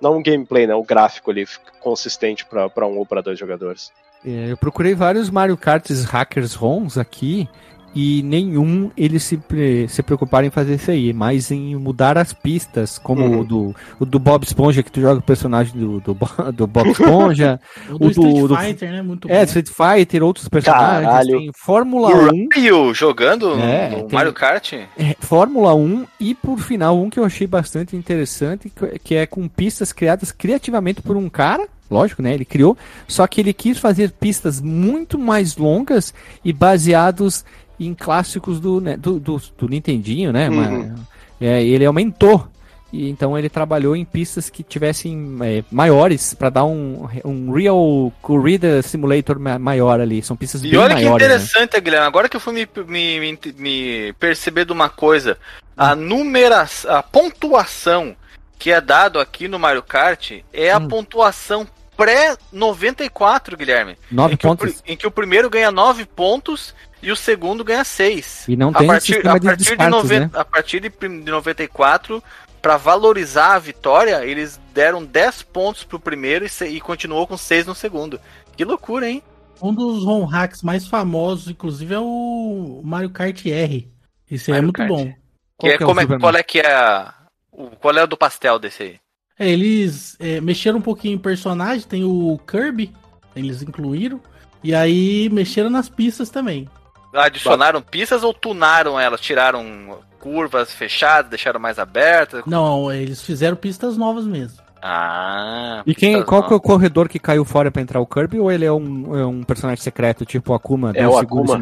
não 0.01 0.19
o 0.19 0.23
gameplay, 0.23 0.67
né, 0.67 0.75
o 0.75 0.85
gráfico 0.85 1.31
ali 1.31 1.47
consistente 1.81 2.45
para 2.45 2.87
um 2.87 2.99
ou 2.99 3.07
para 3.07 3.23
dois 3.23 3.39
jogadores. 3.39 3.91
É, 4.25 4.53
eu 4.53 4.57
procurei 4.57 4.95
vários 4.95 5.31
Mario 5.31 5.57
Karts 5.57 6.05
hackers 6.05 6.55
ROMs 6.55 6.99
aqui 6.99 7.49
e 7.95 8.23
nenhum 8.23 8.91
eles 8.97 9.23
se, 9.23 9.37
pre- 9.37 9.87
se 9.89 10.03
preocuparam 10.03 10.47
em 10.47 10.51
fazer 10.51 10.77
isso 10.77 10.91
aí, 10.91 11.13
mas 11.13 11.51
em 11.51 11.77
mudar 11.77 12.17
as 12.17 12.33
pistas, 12.33 12.99
como 12.99 13.23
Uhum. 13.23 13.41
o, 13.41 13.45
do, 13.45 13.77
o 14.01 14.05
do 14.07 14.19
Bob 14.19 14.45
Esponja, 14.45 14.83
que 14.83 14.91
tu 14.91 15.01
joga 15.01 15.19
o 15.21 15.23
personagem 15.23 15.79
do, 15.79 16.01
do, 16.01 16.17
do 16.55 16.67
Bob 16.67 16.91
Esponja, 16.91 17.61
O 17.91 17.99
do 17.99 18.05
O 18.07 18.11
do- 18.11 18.11
Street 18.29 18.49
do- 18.49 18.57
Fighter, 18.57 18.91
né? 18.93 19.03
Muito 19.03 19.29
é, 19.31 19.39
bom. 19.39 19.45
Street 19.45 19.69
Fighter, 19.69 20.23
outros 20.23 20.49
personagens, 20.49 21.07
Caralho. 21.07 21.39
tem 21.39 21.51
Fórmula 21.55 22.09
O 22.09 22.35
1, 22.35 22.49
Ryu 22.55 22.95
jogando 22.95 23.59
É, 23.61 23.91
no 23.91 23.97
tem- 24.05 24.09
Mario 24.13 24.33
Kart? 24.33 24.73
é, 24.73 24.87
Fórmula 25.21 25.75
1 25.75 26.07
e 26.19 26.35
por 26.35 26.59
final 26.59 26.99
um 26.99 27.11
que 27.11 27.19
eu 27.21 27.25
achei 27.25 27.47
bastante 27.47 27.95
interessante, 27.97 28.71
que- 28.71 28.99
que 28.99 29.15
é 29.15 29.27
com 29.27 29.47
pistas 29.49 29.93
criadas 29.93 30.33
criativamente 30.33 31.03
por 31.03 31.17
um 31.17 31.29
cara, 31.29 31.67
lógico, 31.91 32.23
né? 32.23 32.33
Ele 32.33 32.45
criou, 32.47 32.75
só 33.07 33.27
que 33.27 33.39
ele 33.41 33.53
quis 33.53 33.77
fazer 33.79 34.13
pistas 34.13 34.61
muito 34.63 35.19
mais 35.19 35.59
longas 35.59 36.15
e 36.43 36.51
baseados 36.51 37.45
em 37.87 37.95
clássicos 37.95 38.59
do, 38.61 38.81
né, 38.81 38.97
do, 38.97 39.19
do, 39.21 39.41
do 39.59 39.69
Nintendinho, 39.69 40.33
né? 40.33 40.49
Uhum. 40.49 40.57
Mas, 40.57 41.01
é, 41.41 41.63
ele 41.63 41.85
aumentou. 41.85 42.47
E, 42.93 43.09
então 43.09 43.39
ele 43.39 43.49
trabalhou 43.49 43.97
em 43.97 44.05
pistas 44.05 44.51
que 44.51 44.63
tivessem 44.63 45.39
é, 45.41 45.65
maiores 45.71 46.35
para 46.35 46.51
dar 46.51 46.65
um, 46.67 47.09
um 47.25 47.51
real 47.51 48.13
corrida 48.21 48.83
simulator 48.83 49.39
ma- 49.39 49.59
maior 49.59 49.99
ali. 49.99 50.23
São 50.23 50.37
pistas 50.37 50.63
E 50.63 50.69
bem 50.71 50.79
olha 50.79 50.95
que 50.95 51.03
maiores. 51.05 51.27
né? 51.29 51.35
interessante, 51.35 51.81
Guilherme. 51.81 52.07
Agora 52.07 52.29
que 52.29 52.37
eu 52.37 52.41
fui 52.41 52.53
me, 52.53 52.69
me, 52.87 53.39
me, 53.57 54.13
perceber 54.21 54.67
de 54.67 54.73
uma 54.73 54.91
coisa, 54.91 55.39
a 55.77 55.95
numeração, 55.97 56.95
a 56.95 57.03
pontuação 57.03 58.15
que 58.59 58.71
é 58.71 58.81
dado 58.81 59.19
aqui 59.19 59.49
no 59.49 59.59
Mario 59.59 59.83
Kart 59.83 60.31
é 60.53 60.71
a 60.71 60.77
Hum. 60.79 60.87
pontuação 60.89 61.67
pré-94, 61.97 63.57
Guilherme. 63.57 63.97
Nove 64.11 64.35
em, 64.35 64.37
que 64.37 64.47
o, 64.47 64.49
pontos. 64.51 64.83
em 64.87 64.97
que 64.97 65.07
o 65.07 65.11
primeiro 65.11 65.49
ganha 65.51 65.71
9 65.71 66.05
pontos 66.05 66.75
e 67.03 67.11
o 67.11 67.17
segundo 67.17 67.65
ganha 67.65 67.85
6. 67.85 68.47
E 68.49 68.57
não 68.57 68.71
a 68.71 68.75
tem 68.79 68.87
partir, 68.87 69.15
sistema 69.15 69.35
a 69.35 69.39
de 69.39 69.47
partir 69.47 69.77
de, 69.77 69.87
90 69.89 70.21
né? 70.21 70.31
a 70.35 70.45
partir 70.45 70.81
de, 70.81 70.89
prim- 70.91 71.21
de 71.23 71.31
94, 71.31 72.23
para 72.61 72.77
valorizar 72.77 73.55
a 73.55 73.59
vitória, 73.59 74.25
eles 74.25 74.61
deram 74.73 75.05
10 75.05 75.43
pontos 75.43 75.83
pro 75.85 75.99
primeiro 75.99 76.45
e, 76.45 76.49
se- 76.49 76.69
e 76.69 76.81
continuou 76.81 77.27
com 77.27 77.37
6 77.37 77.67
no 77.67 77.75
segundo. 77.75 78.21
Que 78.57 78.65
loucura, 78.65 79.09
hein? 79.11 79.23
Um 79.61 79.73
dos 79.75 80.05
ROM 80.05 80.25
hacks 80.25 80.63
mais 80.63 80.87
famosos, 80.87 81.49
inclusive, 81.49 81.95
é 81.95 81.99
o 82.01 82.81
Mario 82.85 83.11
Kart 83.11 83.45
R. 83.47 83.89
Esse 84.31 84.53
aí 84.53 84.59
é 84.59 84.61
muito 84.63 84.77
Kart. 84.77 84.89
bom. 84.89 85.07
Que 85.07 85.77
Qual 85.79 85.99
é, 85.99 86.07
que 86.07 86.13
é 86.13 86.15
é- 86.17 86.19
qual 86.19 86.35
é 86.37 86.43
que 86.43 86.59
é 86.61 86.73
a- 86.73 87.15
o, 87.51 87.67
qual 87.77 87.97
é 87.97 88.03
o 88.03 88.07
do 88.07 88.17
pastel 88.17 88.59
desse 88.59 88.83
aí? 88.83 88.97
É, 89.39 89.49
eles 89.51 90.17
é, 90.21 90.41
mexeram 90.41 90.79
um 90.79 90.83
pouquinho 90.83 91.15
em 91.15 91.19
personagem, 91.19 91.87
tem 91.87 92.05
o 92.05 92.39
Kirby, 92.47 92.93
eles 93.35 93.63
incluíram. 93.63 94.21
E 94.63 94.75
aí 94.75 95.29
mexeram 95.31 95.71
nas 95.71 95.89
pistas 95.89 96.31
também. 96.31 96.69
Adicionaram 97.13 97.83
pistas 97.83 98.23
ou 98.23 98.33
tunaram 98.33 98.99
elas? 98.99 99.21
Tiraram 99.21 99.99
curvas 100.19 100.73
fechadas, 100.73 101.31
deixaram 101.31 101.61
mais 101.61 101.79
abertas? 101.79 102.43
Não, 102.47 102.93
eles 102.93 103.23
fizeram 103.23 103.57
pistas 103.57 103.97
novas 103.97 104.25
mesmo. 104.25 104.63
Ah, 104.81 105.83
E 105.87 105.95
quem, 105.95 106.23
qual 106.25 106.43
que 106.47 106.53
é 106.53 106.57
o 106.57 106.61
corredor 106.61 107.09
que 107.09 107.19
caiu 107.19 107.45
fora 107.45 107.71
pra 107.71 107.81
entrar 107.81 108.01
o 108.01 108.07
Kirby 108.07 108.41
ou 108.41 108.51
ele 108.51 108.65
é 108.65 108.73
um, 108.73 109.17
é 109.17 109.25
um 109.25 109.45
personagem 109.45 109.83
secreto, 109.83 110.25
tipo 110.25 110.53
o 110.53 110.55
Akuma? 110.55 110.91
É 110.91 110.95
deu 110.95 111.11
o 111.11 111.19
Akuma. 111.19 111.57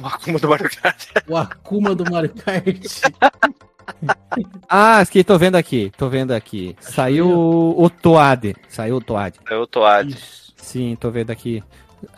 O 0.00 0.06
Akuma 0.06 0.38
do 0.38 0.48
Mario 0.48 0.70
Kart. 0.82 1.06
O 1.28 1.36
Akuma 1.36 1.94
do 1.94 2.10
Mario 2.10 2.32
Kart. 2.34 3.12
Ah, 4.68 5.02
que 5.10 5.24
tô 5.24 5.38
vendo 5.38 5.56
aqui, 5.56 5.90
tô 5.96 6.10
vendo 6.10 6.32
aqui. 6.32 6.76
Saiu 6.78 7.26
o 7.30 7.88
Toad, 7.88 8.54
saiu 8.68 8.96
o 8.96 9.00
Toad. 9.00 9.38
Eu 9.50 9.66
tô 9.66 9.82
ad. 9.84 10.12
Isso. 10.12 10.52
Sim, 10.56 10.94
tô 10.94 11.10
vendo 11.10 11.30
aqui. 11.30 11.64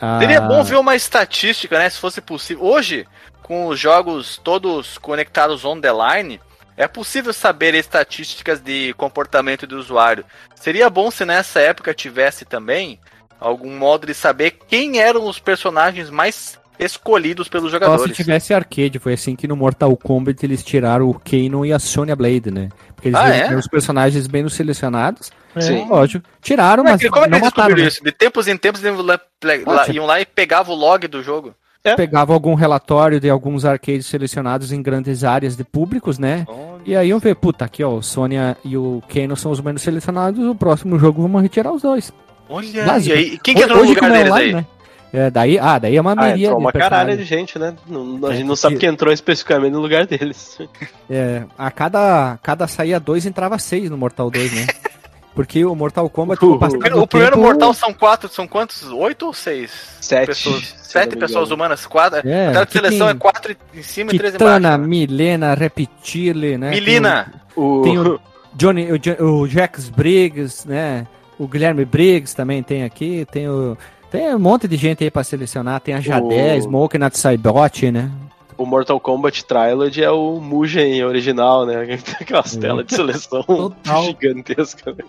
Ah, 0.00 0.18
Seria 0.20 0.40
bom 0.40 0.62
ver 0.62 0.76
uma 0.76 0.94
estatística, 0.94 1.78
né? 1.78 1.88
Se 1.88 1.98
fosse 1.98 2.20
possível. 2.20 2.64
Hoje, 2.64 3.06
com 3.42 3.66
os 3.66 3.78
jogos 3.78 4.40
todos 4.42 4.98
conectados 4.98 5.64
on 5.64 5.80
the 5.80 5.90
line, 5.92 6.40
é 6.76 6.88
possível 6.88 7.32
saber 7.32 7.74
estatísticas 7.74 8.60
de 8.60 8.94
comportamento 8.94 9.66
do 9.66 9.78
usuário. 9.78 10.24
Seria 10.54 10.88
bom 10.88 11.10
se 11.10 11.24
nessa 11.24 11.60
época 11.60 11.92
tivesse 11.92 12.44
também 12.44 12.98
algum 13.38 13.76
modo 13.76 14.06
de 14.06 14.14
saber 14.14 14.52
quem 14.68 14.98
eram 14.98 15.26
os 15.26 15.38
personagens 15.38 16.10
mais 16.10 16.58
escolhidos 16.78 17.48
pelos 17.48 17.70
Só 17.70 17.78
se 17.78 17.84
jogadores. 17.84 18.16
tivesse 18.16 18.54
arcade, 18.54 18.98
foi 18.98 19.12
assim 19.12 19.36
que 19.36 19.46
no 19.46 19.54
Mortal 19.54 19.94
Kombat 19.96 20.44
eles 20.44 20.64
tiraram 20.64 21.08
o 21.10 21.14
Kano 21.14 21.66
e 21.66 21.72
a 21.72 21.78
Sonya 21.78 22.16
Blade, 22.16 22.50
né? 22.50 22.70
Porque 23.00 23.08
eles 23.08 23.18
Ah, 23.18 23.28
é? 23.34 23.54
os 23.56 23.66
personagens 23.66 24.26
bem 24.26 24.46
selecionados. 24.48 25.30
É, 25.56 25.60
Sim. 25.62 25.88
Lógico. 25.88 26.24
Tiraram, 26.42 26.86
é 26.86 26.92
mas 26.92 27.02
como 27.08 27.16
é 27.16 27.24
que 27.24 27.30
não 27.30 27.38
eles 27.38 27.44
mataram. 27.46 27.68
descobriram 27.68 27.82
né? 27.82 27.88
isso? 27.88 28.04
De 28.04 28.12
tempos 28.12 28.46
em 28.46 28.56
tempos 28.56 28.84
eles 28.84 28.96
iam 28.98 29.04
lá, 29.06 29.18
lá- 29.66 29.88
iam 29.88 30.06
lá 30.06 30.20
e 30.20 30.26
pegavam 30.26 30.74
o 30.74 30.78
log 30.78 31.06
do 31.08 31.22
jogo. 31.22 31.54
Pegava 31.96 32.34
algum 32.34 32.54
relatório 32.54 33.18
de 33.18 33.30
alguns 33.30 33.64
arcades 33.64 34.04
selecionados 34.04 34.70
em 34.70 34.82
grandes 34.82 35.24
áreas 35.24 35.56
de 35.56 35.64
públicos, 35.64 36.18
né? 36.18 36.46
E 36.84 36.94
aí 36.94 37.08
iam 37.08 37.18
ver, 37.18 37.34
puta, 37.36 37.64
aqui 37.64 37.82
ó, 37.82 37.94
o 37.94 38.02
Sônia 38.02 38.54
e 38.62 38.76
o 38.76 39.02
Kano 39.08 39.34
são 39.34 39.50
os 39.50 39.60
menos 39.62 39.80
selecionados, 39.80 40.44
o 40.46 40.54
próximo 40.54 40.98
jogo 40.98 41.22
vamos 41.22 41.40
retirar 41.40 41.72
os 41.72 41.80
dois. 41.80 42.12
Olha, 42.48 42.66
e 43.02 43.12
aí, 43.12 43.38
quem 43.38 43.54
que 43.54 43.62
entrou 43.62 43.82
no 43.82 43.88
lugar 43.88 44.10
é 44.10 44.14
deles 44.14 44.30
online, 44.30 44.46
aí? 44.48 44.54
né? 44.56 44.66
É, 45.12 45.28
daí, 45.30 45.58
ah, 45.58 45.78
daí 45.78 45.96
é 45.96 46.00
uma 46.00 46.12
Ah, 46.12 46.14
maioria 46.16 46.46
entrou 46.46 46.60
uma 46.60 46.70
de 46.72 46.78
caralha 46.78 47.16
de 47.16 47.24
gente, 47.24 47.58
né? 47.58 47.74
Não- 47.86 48.26
a 48.28 48.32
É, 48.32 48.36
gente 48.36 48.46
não 48.46 48.54
sabe 48.56 48.74
porque- 48.74 48.86
quem 48.86 48.94
entrou 48.94 49.12
especificamente 49.12 49.72
no 49.72 49.80
lugar 49.80 50.06
deles. 50.06 50.58
É, 51.10 51.42
a 51.58 51.70
cada, 51.70 52.38
cada 52.42 52.68
saía 52.68 53.00
dois, 53.00 53.26
entrava 53.26 53.58
seis 53.58 53.90
no 53.90 53.96
Mortal 53.98 54.30
2, 54.30 54.52
né? 54.52 54.66
Porque 55.34 55.64
o 55.64 55.74
Mortal 55.76 56.08
Kombat, 56.10 56.42
Uhul. 56.44 56.52
com 56.52 56.56
o 56.56 56.58
passar 56.60 56.76
O 56.98 57.06
primeiro 57.06 57.36
tempo, 57.36 57.46
Mortal 57.46 57.72
são 57.72 57.92
quatro, 57.94 58.28
são 58.28 58.48
quantos? 58.48 58.82
Oito 58.90 59.26
ou 59.26 59.32
seis? 59.32 59.70
Sete. 60.00 60.26
pessoas. 60.26 60.64
se 60.64 60.90
Sete 60.92 61.16
pessoas 61.16 61.46
engano. 61.46 61.54
humanas, 61.54 61.86
quatro. 61.86 62.28
É, 62.28 62.48
a 62.56 62.66
que 62.66 62.72
seleção 62.72 63.06
tem 63.06 63.16
é 63.16 63.18
quatro 63.18 63.56
em 63.72 63.82
cima 63.82 64.12
e 64.12 64.18
três 64.18 64.32
Kitana, 64.32 64.58
embaixo. 64.58 64.78
né? 64.82 64.86
Milena, 64.88 65.54
Repetile, 65.54 66.58
né? 66.58 66.70
Milina, 66.70 67.32
O... 67.56 67.80
Tem 67.82 67.96
o 67.98 68.20
Johnny, 68.54 68.88
o, 69.20 69.24
o 69.24 69.48
Jax 69.48 69.88
Briggs, 69.88 70.68
né? 70.68 71.06
O 71.38 71.46
Guilherme 71.46 71.84
Briggs 71.84 72.34
também 72.34 72.60
tem 72.62 72.82
aqui, 72.82 73.24
tem 73.30 73.48
o 73.48 73.78
tem 74.10 74.34
um 74.34 74.38
monte 74.38 74.66
de 74.68 74.76
gente 74.76 75.04
aí 75.04 75.10
pra 75.10 75.22
selecionar, 75.24 75.80
tem 75.80 75.94
a 75.94 76.00
Jadé, 76.00 76.56
O- 76.56 76.62
Smoke, 76.62 76.98
Natsaibot, 76.98 77.90
né? 77.90 78.10
o 78.58 78.66
Mortal 78.66 79.00
Kombat 79.00 79.42
Trilogy 79.46 80.02
é 80.02 80.10
o 80.10 80.38
Mugen 80.38 81.02
original, 81.04 81.64
né? 81.64 81.86
Tem 82.04 82.14
aquelas 82.20 82.52
Uhum. 82.54 82.60
telas 82.60 82.86
de 82.86 82.94
seleção 82.94 83.42
Total. 83.42 84.04
gigantescas. 84.04 84.94
né? 84.98 85.04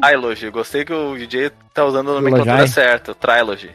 Trilogy. 0.00 0.50
Gostei 0.50 0.84
que 0.84 0.92
o 0.92 1.16
DJ 1.16 1.50
tá 1.72 1.84
usando 1.84 2.10
a 2.10 2.14
nomenclatura 2.14 2.54
Trilogy. 2.56 2.72
certa. 2.72 3.14
Trilogy. 3.14 3.70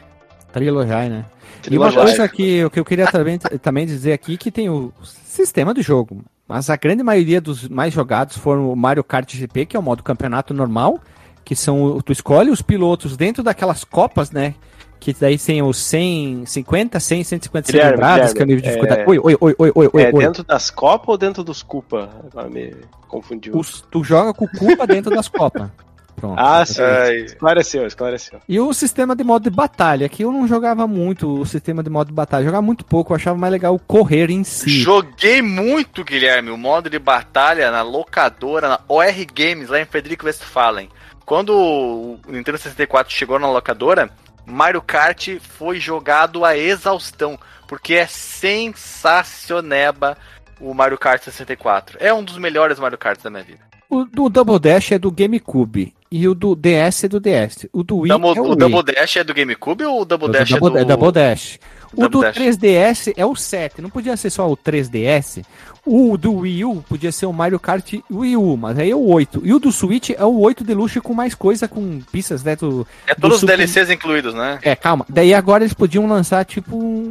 Trilojai, 0.52 1.08
né? 1.08 1.24
E 1.70 1.78
uma 1.78 1.88
Trilogy. 1.88 1.96
coisa 1.96 2.28
que, 2.28 2.68
que 2.70 2.80
eu 2.80 2.84
queria 2.84 3.06
também, 3.06 3.38
também 3.38 3.86
dizer 3.86 4.12
aqui 4.12 4.36
que 4.36 4.50
tem 4.50 4.68
o 4.68 4.92
sistema 5.02 5.72
do 5.72 5.80
jogo. 5.80 6.22
Mas 6.46 6.68
a 6.68 6.76
grande 6.76 7.02
maioria 7.02 7.40
dos 7.40 7.66
mais 7.68 7.94
jogados 7.94 8.36
foram 8.36 8.70
o 8.70 8.76
Mario 8.76 9.02
Kart 9.04 9.32
GP, 9.34 9.64
que 9.66 9.76
é 9.76 9.80
o 9.80 9.82
modo 9.82 10.02
campeonato 10.02 10.52
normal, 10.52 10.98
que 11.44 11.54
são 11.56 12.00
tu 12.00 12.12
escolhe 12.12 12.50
os 12.50 12.62
pilotos 12.62 13.16
dentro 13.16 13.42
daquelas 13.42 13.84
copas, 13.84 14.30
né? 14.30 14.54
Que 15.00 15.12
daí 15.12 15.36
tem 15.36 15.60
os 15.62 15.78
100, 15.78 16.46
50, 16.46 17.00
100, 17.00 17.24
150 17.24 17.66
Guilherme, 17.72 17.88
cilindradas, 17.90 18.32
que 18.32 18.40
é 18.40 18.44
o 18.44 18.46
nível 18.46 18.62
de 18.62 18.68
dificuldade. 18.68 19.02
Oi, 19.04 19.18
oi, 19.18 19.36
oi, 19.40 19.54
oi, 19.58 19.72
oi, 19.74 19.90
oi, 19.92 20.02
É 20.02 20.06
oi. 20.14 20.24
dentro 20.24 20.44
das 20.44 20.70
copas 20.70 21.08
ou 21.08 21.18
dentro 21.18 21.42
dos 21.42 21.60
Cupa? 21.62 22.08
Agora 22.30 22.48
me 22.48 22.72
confundiu. 23.08 23.56
Os- 23.56 23.80
tu 23.90 24.04
joga 24.04 24.32
com 24.32 24.44
o 24.44 24.48
Culpa 24.48 24.86
dentro 24.86 25.12
das 25.14 25.26
copas. 25.26 25.68
Pronto. 26.14 26.38
Ah, 26.38 26.64
sim. 26.64 26.82
Esclareceu, 27.24 27.84
esclareceu. 27.84 28.38
E 28.48 28.60
o 28.60 28.72
sistema 28.72 29.16
de 29.16 29.24
modo 29.24 29.42
de 29.42 29.50
batalha, 29.50 30.08
que 30.08 30.22
eu 30.22 30.30
não 30.30 30.46
jogava 30.46 30.86
muito 30.86 31.40
o 31.40 31.44
sistema 31.46 31.82
de 31.82 31.90
modo 31.90 32.08
de 32.08 32.12
batalha, 32.14 32.44
jogava 32.44 32.62
muito 32.62 32.84
pouco, 32.84 33.12
eu 33.12 33.16
achava 33.16 33.36
mais 33.36 33.50
legal 33.50 33.76
correr 33.88 34.30
em 34.30 34.44
si. 34.44 34.70
Joguei 34.70 35.42
muito, 35.42 36.04
Guilherme, 36.04 36.50
o 36.50 36.56
modo 36.56 36.88
de 36.88 36.98
batalha 36.98 37.72
na 37.72 37.82
locadora, 37.82 38.68
na 38.68 38.78
OR 38.86 39.06
Games, 39.34 39.68
lá 39.68 39.80
em 39.80 39.84
Frederico 39.86 40.26
Westphalen. 40.26 40.88
Quando 41.24 41.54
o 41.54 42.18
Nintendo 42.28 42.58
64 42.58 43.12
chegou 43.12 43.38
na 43.38 43.50
locadora, 43.50 44.10
Mario 44.44 44.82
Kart 44.82 45.28
foi 45.40 45.78
jogado 45.78 46.44
a 46.44 46.56
exaustão, 46.56 47.38
porque 47.68 47.94
é 47.94 48.06
sensacioneba 48.06 50.16
o 50.60 50.74
Mario 50.74 50.98
Kart 50.98 51.22
64. 51.22 51.96
É 52.00 52.12
um 52.12 52.22
dos 52.22 52.38
melhores 52.38 52.78
Mario 52.78 52.98
Karts 52.98 53.22
da 53.24 53.30
minha 53.30 53.42
vida. 53.42 53.60
O 53.88 54.04
do 54.04 54.28
Double 54.28 54.58
Dash 54.58 54.92
é 54.92 54.98
do 54.98 55.10
GameCube 55.10 55.94
e 56.10 56.26
o 56.26 56.34
do 56.34 56.54
DS 56.56 57.04
é 57.04 57.08
do 57.08 57.20
DS. 57.20 57.66
O 57.72 57.82
do 57.82 57.98
Wii 57.98 58.08
Double- 58.08 58.36
é 58.36 58.40
o, 58.40 58.44
o 58.44 58.48
Wii. 58.50 58.56
Double 58.56 58.82
Dash 58.94 59.16
é 59.16 59.24
do 59.24 59.34
GameCube 59.34 59.84
ou 59.84 60.00
o 60.00 60.04
Double 60.04 60.28
O 60.28 60.32
Dash 60.32 60.50
Double, 60.50 60.68
é 60.68 60.70
do... 60.70 60.78
é 60.78 60.84
Double 60.84 61.12
Dash. 61.12 61.58
O 61.92 61.96
Double 61.96 62.10
do 62.10 62.20
Dash. 62.22 62.36
3DS 62.38 63.12
é 63.16 63.26
o 63.26 63.36
7. 63.36 63.82
Não 63.82 63.90
podia 63.90 64.16
ser 64.16 64.30
só 64.30 64.50
o 64.50 64.56
3DS. 64.56 65.44
O 65.84 66.16
do 66.16 66.32
Wii 66.34 66.64
U 66.64 66.84
podia 66.88 67.10
ser 67.10 67.26
o 67.26 67.32
Mario 67.32 67.58
Kart 67.58 67.94
Wii 68.10 68.36
U, 68.36 68.56
mas 68.56 68.78
aí 68.78 68.90
é 68.90 68.94
o 68.94 69.04
8. 69.04 69.42
E 69.44 69.52
o 69.52 69.58
do 69.58 69.72
Switch 69.72 70.10
é 70.10 70.24
o 70.24 70.38
8 70.38 70.62
Deluxe 70.62 71.00
com 71.00 71.12
mais 71.12 71.34
coisa, 71.34 71.66
com 71.66 72.00
pistas, 72.12 72.44
né? 72.44 72.54
Do, 72.54 72.86
É 73.06 73.14
do 73.16 73.20
todos 73.22 73.36
os 73.36 73.40
Super- 73.40 73.56
DLCs 73.56 73.90
incluídos, 73.90 74.32
né? 74.32 74.60
É, 74.62 74.76
calma. 74.76 75.04
Daí 75.08 75.34
agora 75.34 75.64
eles 75.64 75.74
podiam 75.74 76.06
lançar, 76.06 76.44
tipo, 76.44 77.10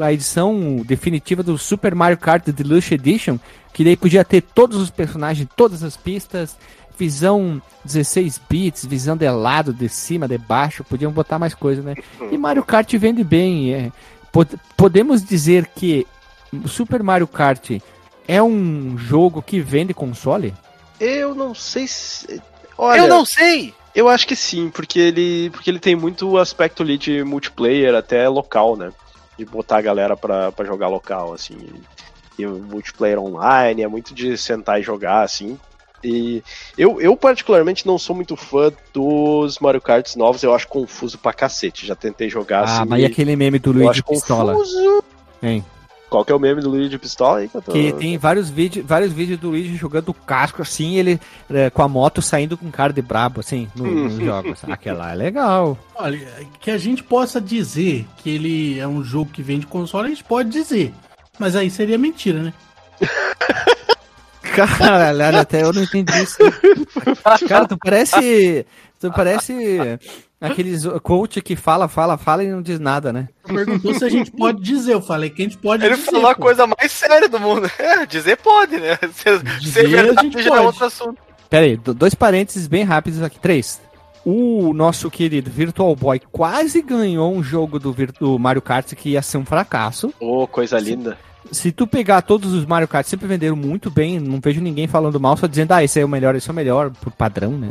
a 0.00 0.12
edição 0.12 0.82
definitiva 0.86 1.42
do 1.42 1.58
Super 1.58 1.94
Mario 1.96 2.16
Kart 2.16 2.46
Deluxe 2.48 2.94
Edition, 2.94 3.38
que 3.72 3.82
daí 3.82 3.96
podia 3.96 4.24
ter 4.24 4.40
todos 4.40 4.76
os 4.78 4.88
personagens, 4.88 5.48
todas 5.56 5.82
as 5.82 5.96
pistas, 5.96 6.56
visão 6.96 7.60
16 7.84 8.40
bits, 8.48 8.84
visão 8.86 9.16
de 9.16 9.28
lado, 9.28 9.72
de 9.72 9.88
cima, 9.88 10.28
de 10.28 10.38
baixo, 10.38 10.84
podiam 10.84 11.10
botar 11.10 11.40
mais 11.40 11.54
coisa, 11.54 11.82
né? 11.82 11.96
E 12.30 12.38
Mario 12.38 12.62
Kart 12.62 12.88
vende 12.94 13.24
bem. 13.24 13.74
é. 13.74 13.90
Pod- 14.30 14.56
podemos 14.76 15.24
dizer 15.24 15.66
que 15.74 16.06
Super 16.66 17.02
Mario 17.02 17.26
Kart 17.26 17.80
é 18.26 18.42
um 18.42 18.96
jogo 18.98 19.42
que 19.42 19.60
vende 19.60 19.92
console? 19.94 20.54
Eu 21.00 21.34
não 21.34 21.54
sei 21.54 21.86
se. 21.86 22.40
Olha, 22.78 23.00
Eu 23.00 23.08
não 23.08 23.24
sei! 23.24 23.74
Eu 23.94 24.08
acho 24.08 24.26
que 24.26 24.34
sim, 24.34 24.70
porque 24.70 24.98
ele, 24.98 25.50
porque 25.50 25.68
ele 25.68 25.78
tem 25.78 25.94
muito 25.94 26.38
aspecto 26.38 26.82
ali 26.82 26.96
de 26.96 27.22
multiplayer, 27.22 27.94
até 27.94 28.26
local, 28.26 28.74
né? 28.76 28.90
De 29.38 29.44
botar 29.44 29.76
a 29.78 29.82
galera 29.82 30.16
pra, 30.16 30.50
pra 30.50 30.64
jogar 30.64 30.88
local, 30.88 31.34
assim. 31.34 31.58
E 32.38 32.46
o 32.46 32.52
multiplayer 32.58 33.18
online, 33.18 33.82
é 33.82 33.88
muito 33.88 34.14
de 34.14 34.38
sentar 34.38 34.80
e 34.80 34.82
jogar, 34.82 35.22
assim. 35.22 35.58
E 36.02 36.42
eu, 36.76 37.00
eu 37.02 37.14
particularmente 37.16 37.86
não 37.86 37.98
sou 37.98 38.16
muito 38.16 38.34
fã 38.34 38.72
dos 38.94 39.58
Mario 39.58 39.80
Karts 39.80 40.16
novos, 40.16 40.42
eu 40.42 40.54
acho 40.54 40.66
confuso 40.68 41.18
pra 41.18 41.32
cacete. 41.34 41.86
Já 41.86 41.94
tentei 41.94 42.30
jogar 42.30 42.60
Ah, 42.60 42.80
assim. 42.80 42.88
mas 42.88 43.02
e 43.02 43.04
aquele 43.04 43.36
meme 43.36 43.58
do 43.58 43.72
Luigi 43.72 44.02
Pistola? 44.02 44.54
confuso. 44.54 45.04
Hein? 45.42 45.62
Qual 46.12 46.24
que 46.24 46.30
é 46.30 46.34
o 46.34 46.38
meme 46.38 46.60
do 46.60 46.68
Luigi 46.68 46.90
de 46.90 46.98
Pistola 46.98 47.38
aí 47.38 47.48
que 47.48 47.56
eu 47.56 47.62
tô... 47.62 47.72
Que 47.72 47.92
tem 47.94 48.18
vários 48.18 48.50
vídeos, 48.50 48.84
vários 48.86 49.12
vídeos 49.12 49.40
do 49.40 49.48
Luigi 49.50 49.74
jogando 49.76 50.10
o 50.10 50.14
casco 50.14 50.60
assim, 50.60 50.96
ele 50.96 51.18
é, 51.50 51.70
com 51.70 51.82
a 51.82 51.88
moto 51.88 52.20
saindo 52.20 52.56
com 52.56 52.70
cara 52.70 52.92
de 52.92 53.00
brabo, 53.00 53.40
assim, 53.40 53.66
no- 53.74 53.90
nos 54.04 54.14
jogos. 54.16 54.60
Aquela 54.68 55.10
é 55.10 55.14
legal. 55.14 55.78
Olha, 55.94 56.18
que 56.60 56.70
a 56.70 56.76
gente 56.76 57.02
possa 57.02 57.40
dizer 57.40 58.06
que 58.18 58.28
ele 58.28 58.78
é 58.78 58.86
um 58.86 59.02
jogo 59.02 59.30
que 59.32 59.42
vende 59.42 59.66
console, 59.66 60.06
a 60.06 60.10
gente 60.10 60.22
pode 60.24 60.50
dizer. 60.50 60.92
Mas 61.38 61.56
aí 61.56 61.70
seria 61.70 61.96
mentira, 61.96 62.42
né? 62.42 62.52
Caralho, 64.54 65.38
até 65.38 65.62
eu 65.62 65.72
não 65.72 65.82
entendi 65.82 66.12
isso. 66.22 66.36
Cara, 67.48 67.66
tu 67.66 67.76
parece. 67.78 68.66
Tu 69.00 69.10
parece 69.10 69.98
aqueles 70.42 70.84
coach 71.02 71.40
que 71.40 71.54
fala, 71.56 71.88
fala, 71.88 72.16
fala 72.18 72.44
e 72.44 72.50
não 72.50 72.60
diz 72.62 72.78
nada, 72.80 73.12
né? 73.12 73.28
Perguntou 73.46 73.94
se 73.94 74.04
a 74.04 74.08
gente 74.08 74.30
pode 74.30 74.60
dizer. 74.62 74.92
Eu 74.94 75.00
falei 75.02 75.30
que 75.30 75.42
a 75.42 75.44
gente 75.44 75.58
pode 75.58 75.84
Ele 75.84 75.94
dizer. 75.96 76.10
falou 76.10 76.26
a 76.28 76.34
coisa 76.34 76.66
mais 76.66 76.90
séria 76.92 77.28
do 77.28 77.38
mundo. 77.40 77.70
É, 77.78 78.04
dizer 78.06 78.36
pode, 78.36 78.76
né? 78.78 78.98
Se, 79.14 79.38
se 79.38 79.60
Dizer, 79.60 79.84
é 79.86 80.02
verdade, 80.02 80.30
já 80.32 80.40
é 80.40 80.48
pode. 80.48 80.66
outro 80.66 80.84
assunto. 80.86 81.16
Pera 81.48 81.64
aí, 81.66 81.76
do- 81.76 81.94
dois 81.94 82.14
parênteses 82.14 82.66
bem 82.66 82.82
rápidos 82.84 83.22
aqui. 83.22 83.38
Três. 83.38 83.80
O 84.24 84.72
nosso 84.72 85.10
querido 85.10 85.50
Virtual 85.50 85.94
Boy 85.96 86.20
quase 86.30 86.80
ganhou 86.80 87.34
um 87.34 87.42
jogo 87.42 87.78
do, 87.78 87.94
do 88.20 88.38
Mario 88.38 88.62
Kart 88.62 88.94
que 88.94 89.10
ia 89.10 89.22
ser 89.22 89.38
um 89.38 89.44
fracasso. 89.44 90.14
Ô, 90.20 90.46
coisa 90.46 90.78
linda. 90.78 91.18
se 91.50 91.72
tu 91.72 91.86
pegar 91.88 92.22
todos 92.22 92.52
os 92.52 92.64
Mario 92.64 92.86
Kart, 92.86 93.04
sempre 93.04 93.26
venderam 93.26 93.56
muito 93.56 93.90
bem, 93.90 94.20
não 94.20 94.38
vejo 94.40 94.60
ninguém 94.60 94.86
falando 94.86 95.18
mal, 95.18 95.36
só 95.36 95.48
dizendo, 95.48 95.72
ah, 95.72 95.82
esse 95.82 95.98
é 95.98 96.04
o 96.04 96.08
melhor, 96.08 96.36
esse 96.36 96.48
é 96.48 96.52
o 96.52 96.54
melhor, 96.54 96.90
por 96.90 97.12
padrão, 97.12 97.50
né? 97.52 97.70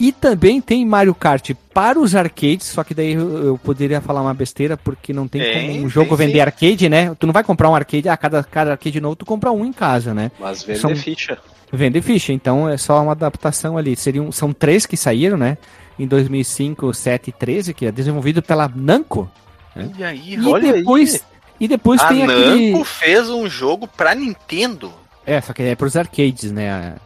E 0.00 0.10
também 0.12 0.62
tem 0.62 0.84
Mario 0.86 1.14
Kart 1.14 1.50
para 1.74 1.98
os 2.00 2.14
arcades, 2.16 2.68
só 2.68 2.82
que 2.82 2.94
daí 2.94 3.12
eu, 3.12 3.60
poderia 3.62 4.00
falar 4.00 4.22
uma 4.22 4.32
besteira, 4.32 4.74
porque 4.74 5.12
não 5.12 5.28
tem, 5.28 5.42
Tem, 5.42 5.72
como 5.72 5.84
um 5.84 5.88
jogo 5.90 6.16
tem 6.16 6.26
vender 6.26 6.38
sim. 6.38 6.40
arcade, 6.40 6.88
né? 6.88 7.14
Tu 7.20 7.26
não 7.26 7.34
vai 7.34 7.44
comprar 7.44 7.68
um 7.68 7.74
arcade, 7.74 8.08
ah, 8.08 8.16
cada, 8.16 8.42
cada 8.42 8.70
arcade 8.70 8.98
novo 8.98 9.14
tu 9.16 9.26
compra 9.26 9.52
um 9.52 9.62
em 9.62 9.74
casa, 9.74 10.14
né? 10.14 10.32
Mas 10.40 10.62
vender 10.62 10.78
São- 10.78 10.96
ficha. 10.96 11.36
Vende 11.70 12.00
ficha, 12.00 12.32
então 12.32 12.66
é 12.68 12.78
só 12.78 13.00
uma 13.02 13.12
adaptação 13.12 13.76
ali. 13.76 13.94
Seriam, 13.94 14.32
são 14.32 14.52
três 14.54 14.86
que 14.86 14.96
saíram, 14.96 15.36
né? 15.36 15.58
Em 15.98 16.06
2005, 16.06 16.92
7 16.94 17.28
e 17.28 17.32
13, 17.32 17.74
que 17.74 17.84
é 17.84 17.92
desenvolvido 17.92 18.40
pela 18.42 18.68
Namco. 18.74 19.30
E 19.98 20.02
aí, 20.02 20.34
E 20.34 20.46
Olha 20.48 20.72
depois, 20.72 21.22
e 21.60 21.68
depois 21.68 22.00
a 22.00 22.08
tem 22.08 22.24
aquele... 22.24 22.70
Namco 22.72 22.84
fez 22.84 23.28
um 23.28 23.46
jogo 23.48 23.86
pra 23.86 24.14
Nintendo. 24.14 24.90
É, 25.26 25.40
só 25.42 25.52
que 25.52 25.62
é 25.62 25.76
pros 25.76 25.94
arcades, 25.94 26.50
né? 26.50 26.96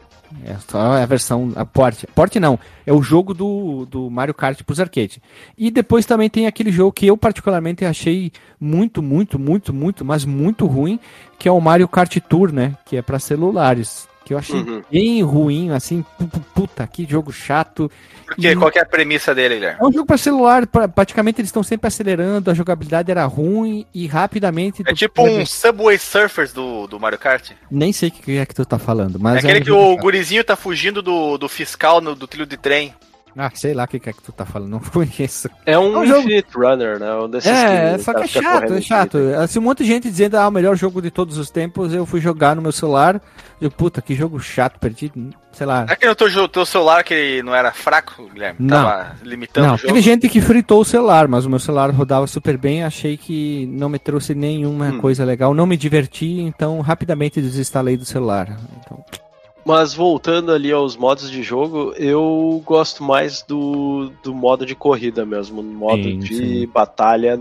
É 0.42 0.56
só 0.68 0.78
a 0.78 1.06
versão, 1.06 1.52
a 1.54 1.64
porte. 1.64 2.06
Porte 2.08 2.40
não, 2.40 2.58
é 2.86 2.92
o 2.92 3.02
jogo 3.02 3.32
do, 3.32 3.86
do 3.86 4.10
Mario 4.10 4.34
Kart 4.34 4.62
pros 4.62 4.80
arcades. 4.80 5.18
E 5.56 5.70
depois 5.70 6.06
também 6.06 6.28
tem 6.28 6.46
aquele 6.46 6.72
jogo 6.72 6.92
que 6.92 7.06
eu 7.06 7.16
particularmente 7.16 7.84
achei 7.84 8.32
muito, 8.58 9.02
muito, 9.02 9.38
muito, 9.38 9.72
muito, 9.72 10.04
mas 10.04 10.24
muito 10.24 10.66
ruim, 10.66 10.98
que 11.38 11.48
é 11.48 11.52
o 11.52 11.60
Mario 11.60 11.88
Kart 11.88 12.16
Tour, 12.28 12.52
né? 12.52 12.76
Que 12.84 12.96
é 12.96 13.02
pra 13.02 13.18
celulares. 13.18 14.08
Que 14.24 14.32
eu 14.32 14.38
achei 14.38 14.56
Uhum. 14.58 14.82
bem 14.90 15.22
ruim, 15.22 15.70
assim, 15.70 16.02
pu- 16.18 16.26
pu- 16.26 16.40
puta, 16.54 16.86
que 16.86 17.06
jogo 17.08 17.30
chato. 17.30 17.90
Porque 18.24 18.48
E- 18.48 18.56
qual 18.56 18.70
que 18.70 18.78
é 18.78 18.82
a 18.82 18.86
premissa 18.86 19.34
dele, 19.34 19.56
Guilherme? 19.56 19.78
É 19.80 19.84
um 19.84 19.92
jogo 19.92 20.06
pra 20.06 20.16
celular, 20.16 20.66
pra- 20.66 20.88
praticamente 20.88 21.42
eles 21.42 21.50
estão 21.50 21.62
sempre 21.62 21.88
acelerando, 21.88 22.50
a 22.50 22.54
jogabilidade 22.54 23.10
era 23.10 23.26
ruim 23.26 23.84
e 23.92 24.06
rapidamente. 24.06 24.80
É 24.80 24.84
tu- 24.86 24.94
tipo 24.94 25.22
um 25.22 25.44
Subway 25.44 25.98
Surfers 25.98 26.52
do, 26.54 26.86
do 26.86 26.98
Mario 26.98 27.18
Kart. 27.18 27.50
Nem 27.70 27.92
sei 27.92 28.08
o 28.08 28.12
que 28.12 28.38
é 28.38 28.46
que 28.46 28.54
tu 28.54 28.64
tá 28.64 28.78
falando, 28.78 29.16
É 29.16 29.20
mas. 29.20 29.44
aquele 29.44 29.60
um 29.60 29.64
que 29.64 29.70
o 29.70 29.96
gurizinho 29.98 30.42
tá 30.42 30.56
fugindo 30.56 31.02
do, 31.02 31.36
do 31.36 31.48
fiscal 31.48 32.00
no, 32.00 32.14
do 32.14 32.26
trilho 32.26 32.46
de 32.46 32.56
trem. 32.56 32.94
Ah, 33.36 33.50
sei 33.54 33.74
lá 33.74 33.84
o 33.84 33.88
que 33.88 33.98
que 33.98 34.08
é 34.08 34.12
que 34.12 34.22
tu 34.22 34.30
tá 34.32 34.44
falando, 34.44 34.70
não 34.70 34.78
conheço. 34.92 35.48
É 35.66 35.78
um 35.78 35.94
É 35.96 35.98
um 36.00 36.06
jogo- 36.06 36.20
Infinite 36.28 36.48
Runner, 36.56 36.98
né? 37.00 37.14
Um 37.14 37.28
desses 37.28 37.50
É, 37.50 37.98
só 37.98 38.14
que 38.14 38.22
é 38.22 38.26
chato, 38.26 38.72
é 38.74 38.80
chato. 38.80 39.18
Assim, 39.42 39.58
um 39.58 39.62
monte 39.62 39.78
de 39.82 39.86
gente 39.88 40.08
dizendo, 40.10 40.36
ah, 40.36 40.46
o 40.48 40.50
melhor 40.52 40.76
jogo 40.76 41.02
de 41.02 41.10
todos 41.10 41.36
os 41.38 41.50
tempos, 41.50 41.92
eu 41.92 42.06
fui 42.06 42.20
jogar 42.20 42.54
no 42.54 42.62
meu 42.62 42.72
celular. 42.72 43.20
Eu, 43.60 43.70
puta, 43.70 44.02
que 44.02 44.14
jogo 44.14 44.38
chato, 44.40 44.78
perdi, 44.78 45.10
sei 45.52 45.66
lá. 45.66 45.82
Será 45.84 45.96
que 45.96 46.06
no 46.06 46.14
teu, 46.14 46.48
teu 46.48 46.66
celular 46.66 47.02
que 47.02 47.42
não 47.42 47.54
era 47.54 47.72
fraco, 47.72 48.28
Guilherme? 48.32 48.56
Não. 48.60 48.84
Tava 48.84 49.16
limitando 49.22 49.66
Não, 49.66 49.74
o 49.74 49.78
jogo? 49.78 49.88
teve 49.88 50.00
gente 50.02 50.28
que 50.28 50.40
fritou 50.40 50.80
o 50.80 50.84
celular, 50.84 51.26
mas 51.28 51.46
o 51.46 51.50
meu 51.50 51.58
celular 51.58 51.90
rodava 51.90 52.26
super 52.26 52.58
bem, 52.58 52.84
achei 52.84 53.16
que 53.16 53.66
não 53.72 53.88
me 53.88 53.98
trouxe 53.98 54.34
nenhuma 54.34 54.86
Hum. 54.90 54.98
coisa 55.00 55.24
legal, 55.24 55.54
não 55.54 55.66
me 55.66 55.76
diverti, 55.76 56.40
então 56.40 56.80
rapidamente 56.80 57.40
desinstalei 57.40 57.96
do 57.96 58.04
celular. 58.04 58.56
Então, 58.80 59.02
Mas 59.64 59.94
voltando 59.94 60.52
ali 60.52 60.70
aos 60.70 60.96
modos 60.96 61.30
de 61.30 61.42
jogo, 61.42 61.94
eu 61.96 62.62
gosto 62.64 63.02
mais 63.02 63.42
do, 63.42 64.12
do 64.22 64.34
modo 64.34 64.66
de 64.66 64.74
corrida 64.74 65.24
mesmo. 65.24 65.60
O 65.60 65.64
modo 65.64 66.02
Sim, 66.02 66.18
de 66.18 66.36
sim. 66.36 66.66
batalha 66.66 67.40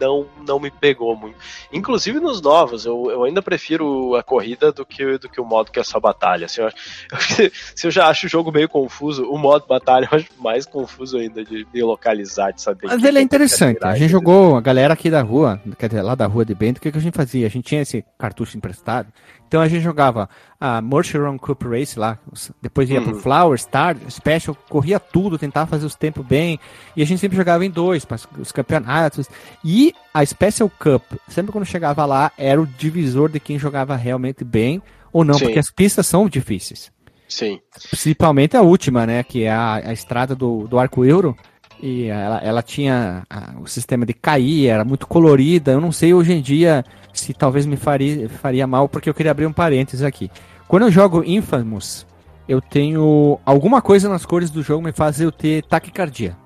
não, 0.00 0.26
não 0.46 0.58
me 0.58 0.70
pegou 0.70 1.14
muito. 1.14 1.36
Inclusive 1.72 2.18
nos 2.18 2.40
novos, 2.40 2.86
eu, 2.86 3.10
eu 3.10 3.24
ainda 3.24 3.42
prefiro 3.42 4.16
a 4.16 4.22
corrida 4.22 4.72
do 4.72 4.84
que, 4.84 5.18
do 5.18 5.28
que 5.28 5.40
o 5.40 5.44
modo 5.44 5.70
que 5.70 5.78
é 5.78 5.84
só 5.84 6.00
batalha. 6.00 6.48
Se 6.48 6.60
eu, 6.60 6.70
se 7.76 7.86
eu 7.86 7.90
já 7.90 8.08
acho 8.08 8.26
o 8.26 8.28
jogo 8.28 8.50
meio 8.50 8.68
confuso, 8.68 9.24
o 9.24 9.38
modo 9.38 9.66
batalha 9.66 10.08
eu 10.10 10.18
acho 10.18 10.28
mais 10.38 10.64
confuso 10.64 11.18
ainda 11.18 11.44
de 11.44 11.66
me 11.72 11.82
localizar, 11.82 12.52
de 12.52 12.62
saber. 12.62 12.86
Mas 12.86 13.04
ele 13.04 13.18
é 13.18 13.22
interessante. 13.22 13.78
A 13.82 13.94
gente 13.94 14.10
jogou, 14.10 14.56
a 14.56 14.60
galera 14.60 14.94
aqui 14.94 15.10
da 15.10 15.22
rua, 15.22 15.60
quer 15.78 15.88
dizer, 15.88 16.02
lá 16.02 16.14
da 16.14 16.26
rua 16.26 16.44
de 16.44 16.54
Bento, 16.54 16.78
o 16.78 16.80
que, 16.80 16.90
que 16.90 16.98
a 16.98 17.02
gente 17.02 17.16
fazia? 17.16 17.46
A 17.46 17.50
gente 17.50 17.64
tinha 17.64 17.82
esse 17.82 18.04
cartucho 18.18 18.56
emprestado. 18.56 19.08
Então 19.50 19.60
a 19.60 19.66
gente 19.66 19.82
jogava 19.82 20.30
a 20.60 20.80
Mushroom 20.80 21.36
Cup 21.36 21.60
Race 21.64 21.98
lá, 21.98 22.16
depois 22.62 22.88
ia 22.88 23.02
pro 23.02 23.14
Uhum. 23.14 23.20
Flower, 23.20 23.58
Star, 23.58 23.96
Special, 24.08 24.56
corria 24.68 25.00
tudo, 25.00 25.36
tentava 25.36 25.66
fazer 25.68 25.84
os 25.84 25.96
tempos 25.96 26.24
bem. 26.24 26.60
E 26.96 27.02
a 27.02 27.04
gente 27.04 27.18
sempre 27.18 27.36
jogava 27.36 27.66
em 27.66 27.70
dois, 27.70 28.04
para 28.04 28.16
os 28.38 28.52
campeonatos. 28.52 29.28
E 29.64 29.92
a 30.14 30.24
Special 30.24 30.70
Cup, 30.78 31.02
sempre 31.26 31.50
quando 31.50 31.64
chegava 31.64 32.06
lá, 32.06 32.30
era 32.38 32.62
o 32.62 32.66
divisor 32.66 33.28
de 33.28 33.40
quem 33.40 33.58
jogava 33.58 33.96
realmente 33.96 34.44
bem 34.44 34.80
ou 35.12 35.24
não, 35.24 35.34
Sim. 35.34 35.46
porque 35.46 35.58
as 35.58 35.68
pistas 35.68 36.06
são 36.06 36.28
difíceis. 36.28 36.92
Sim. 37.28 37.58
Principalmente 37.88 38.56
a 38.56 38.62
última, 38.62 39.04
né? 39.04 39.24
Que 39.24 39.42
é 39.42 39.50
a, 39.50 39.74
a 39.88 39.92
estrada 39.92 40.36
do, 40.36 40.68
do 40.68 40.78
Arco 40.78 41.04
Euro. 41.04 41.36
E 41.82 42.06
ela, 42.06 42.38
ela 42.38 42.62
tinha 42.62 43.22
a- 43.30 43.52
o 43.60 43.66
sistema 43.66 44.04
de 44.04 44.12
cair, 44.12 44.66
era 44.68 44.84
muito 44.84 45.06
colorida. 45.06 45.72
Eu 45.72 45.80
não 45.80 45.92
sei 45.92 46.12
hoje 46.12 46.32
em 46.32 46.40
dia 46.40 46.84
se 47.12 47.32
talvez 47.32 47.64
me 47.66 47.76
faria, 47.76 48.28
faria 48.28 48.66
mal, 48.66 48.88
porque 48.88 49.08
eu 49.08 49.14
queria 49.14 49.30
abrir 49.32 49.46
um 49.46 49.52
parênteses 49.52 50.02
aqui. 50.04 50.30
Quando 50.68 50.82
eu 50.84 50.90
jogo 50.90 51.24
Infamous, 51.24 52.06
eu 52.48 52.60
tenho 52.60 53.38
alguma 53.46 53.80
coisa 53.80 54.08
nas 54.08 54.24
cores 54.26 54.50
do 54.50 54.62
jogo 54.62 54.82
me 54.84 54.92
faz 54.92 55.20
eu 55.20 55.32
ter 55.32 55.62
taquicardia. 55.64 56.36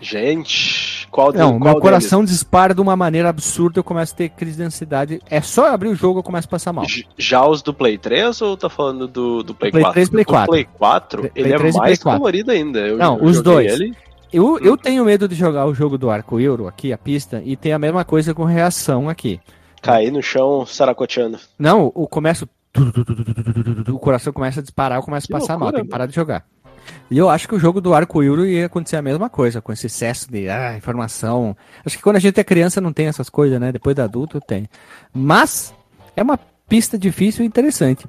Gente, 0.00 1.06
qual 1.10 1.32
Não, 1.32 1.58
qual 1.58 1.72
meu 1.72 1.80
coração 1.80 2.24
dispara 2.24 2.74
de 2.74 2.80
uma 2.80 2.96
maneira 2.96 3.28
absurda, 3.28 3.78
eu 3.78 3.84
começo 3.84 4.12
a 4.12 4.16
ter 4.16 4.28
crise 4.30 4.56
de 4.56 4.62
ansiedade. 4.64 5.20
É 5.30 5.40
só 5.40 5.72
abrir 5.72 5.88
o 5.88 5.94
jogo 5.94 6.18
eu 6.18 6.22
começo 6.22 6.48
a 6.48 6.50
passar 6.50 6.72
mal. 6.72 6.84
deles? 6.84 7.04
Já 7.16 7.46
os 7.46 7.62
do 7.62 7.72
Play 7.72 7.96
3 7.96 8.42
ou 8.42 8.56
tá 8.56 8.68
falando 8.68 9.06
do, 9.06 9.42
do 9.42 9.54
Play, 9.54 9.70
Play 9.70 9.82
4? 9.84 9.92
3 9.94 10.08
Play 10.10 10.24
Do 10.24 10.30
4. 10.30 10.50
Play 10.50 10.64
4, 10.78 11.20
Play 11.20 11.32
ele 11.36 11.48
3 11.56 11.74
é 11.74 11.78
mais 11.78 11.88
Play 11.88 11.96
4. 11.98 12.18
colorido 12.20 12.50
ainda. 12.50 12.78
Eu, 12.80 12.98
Não, 12.98 13.18
eu 13.18 13.24
os 13.24 13.40
dois. 13.40 13.72
Ele. 13.72 13.94
Eu, 14.32 14.58
eu 14.60 14.78
tenho 14.78 15.04
medo 15.04 15.28
de 15.28 15.34
jogar 15.34 15.66
o 15.66 15.74
jogo 15.74 15.98
do 15.98 16.08
arco 16.08 16.40
euro 16.40 16.66
aqui, 16.66 16.92
a 16.92 16.96
pista, 16.96 17.42
e 17.44 17.54
tem 17.54 17.72
a 17.72 17.78
mesma 17.78 18.02
coisa 18.04 18.32
com 18.32 18.44
reação 18.44 19.08
aqui. 19.08 19.38
Cair 19.82 20.10
no 20.10 20.22
chão, 20.22 20.64
saracoteando. 20.64 21.38
Não, 21.58 21.92
o 21.94 22.06
começo. 22.08 22.48
O 23.92 23.98
coração 23.98 24.32
começa 24.32 24.60
a 24.60 24.62
disparar, 24.62 24.98
eu 24.98 25.02
começo 25.02 25.26
a 25.28 25.38
passar 25.38 25.58
mal, 25.58 25.68
loucura, 25.68 25.76
tem 25.76 25.84
que 25.84 25.90
parar 25.90 26.06
de 26.06 26.14
jogar. 26.14 26.46
E 27.10 27.18
eu 27.18 27.28
acho 27.28 27.46
que 27.46 27.54
o 27.54 27.58
jogo 27.58 27.80
do 27.80 27.92
arco 27.92 28.22
euro 28.22 28.46
ia 28.46 28.66
acontecer 28.66 28.96
a 28.96 29.02
mesma 29.02 29.28
coisa, 29.28 29.60
com 29.60 29.70
esse 29.70 29.86
excesso 29.86 30.30
de 30.30 30.48
ah, 30.48 30.76
informação. 30.76 31.54
Acho 31.84 31.98
que 31.98 32.02
quando 32.02 32.16
a 32.16 32.20
gente 32.20 32.40
é 32.40 32.44
criança 32.44 32.80
não 32.80 32.92
tem 32.92 33.06
essas 33.06 33.28
coisas, 33.28 33.60
né? 33.60 33.70
Depois 33.70 33.94
da 33.94 34.04
adulto 34.04 34.40
tem. 34.40 34.66
Mas 35.12 35.74
é 36.16 36.22
uma 36.22 36.38
pista 36.66 36.98
difícil 36.98 37.44
e 37.44 37.46
interessante. 37.46 38.06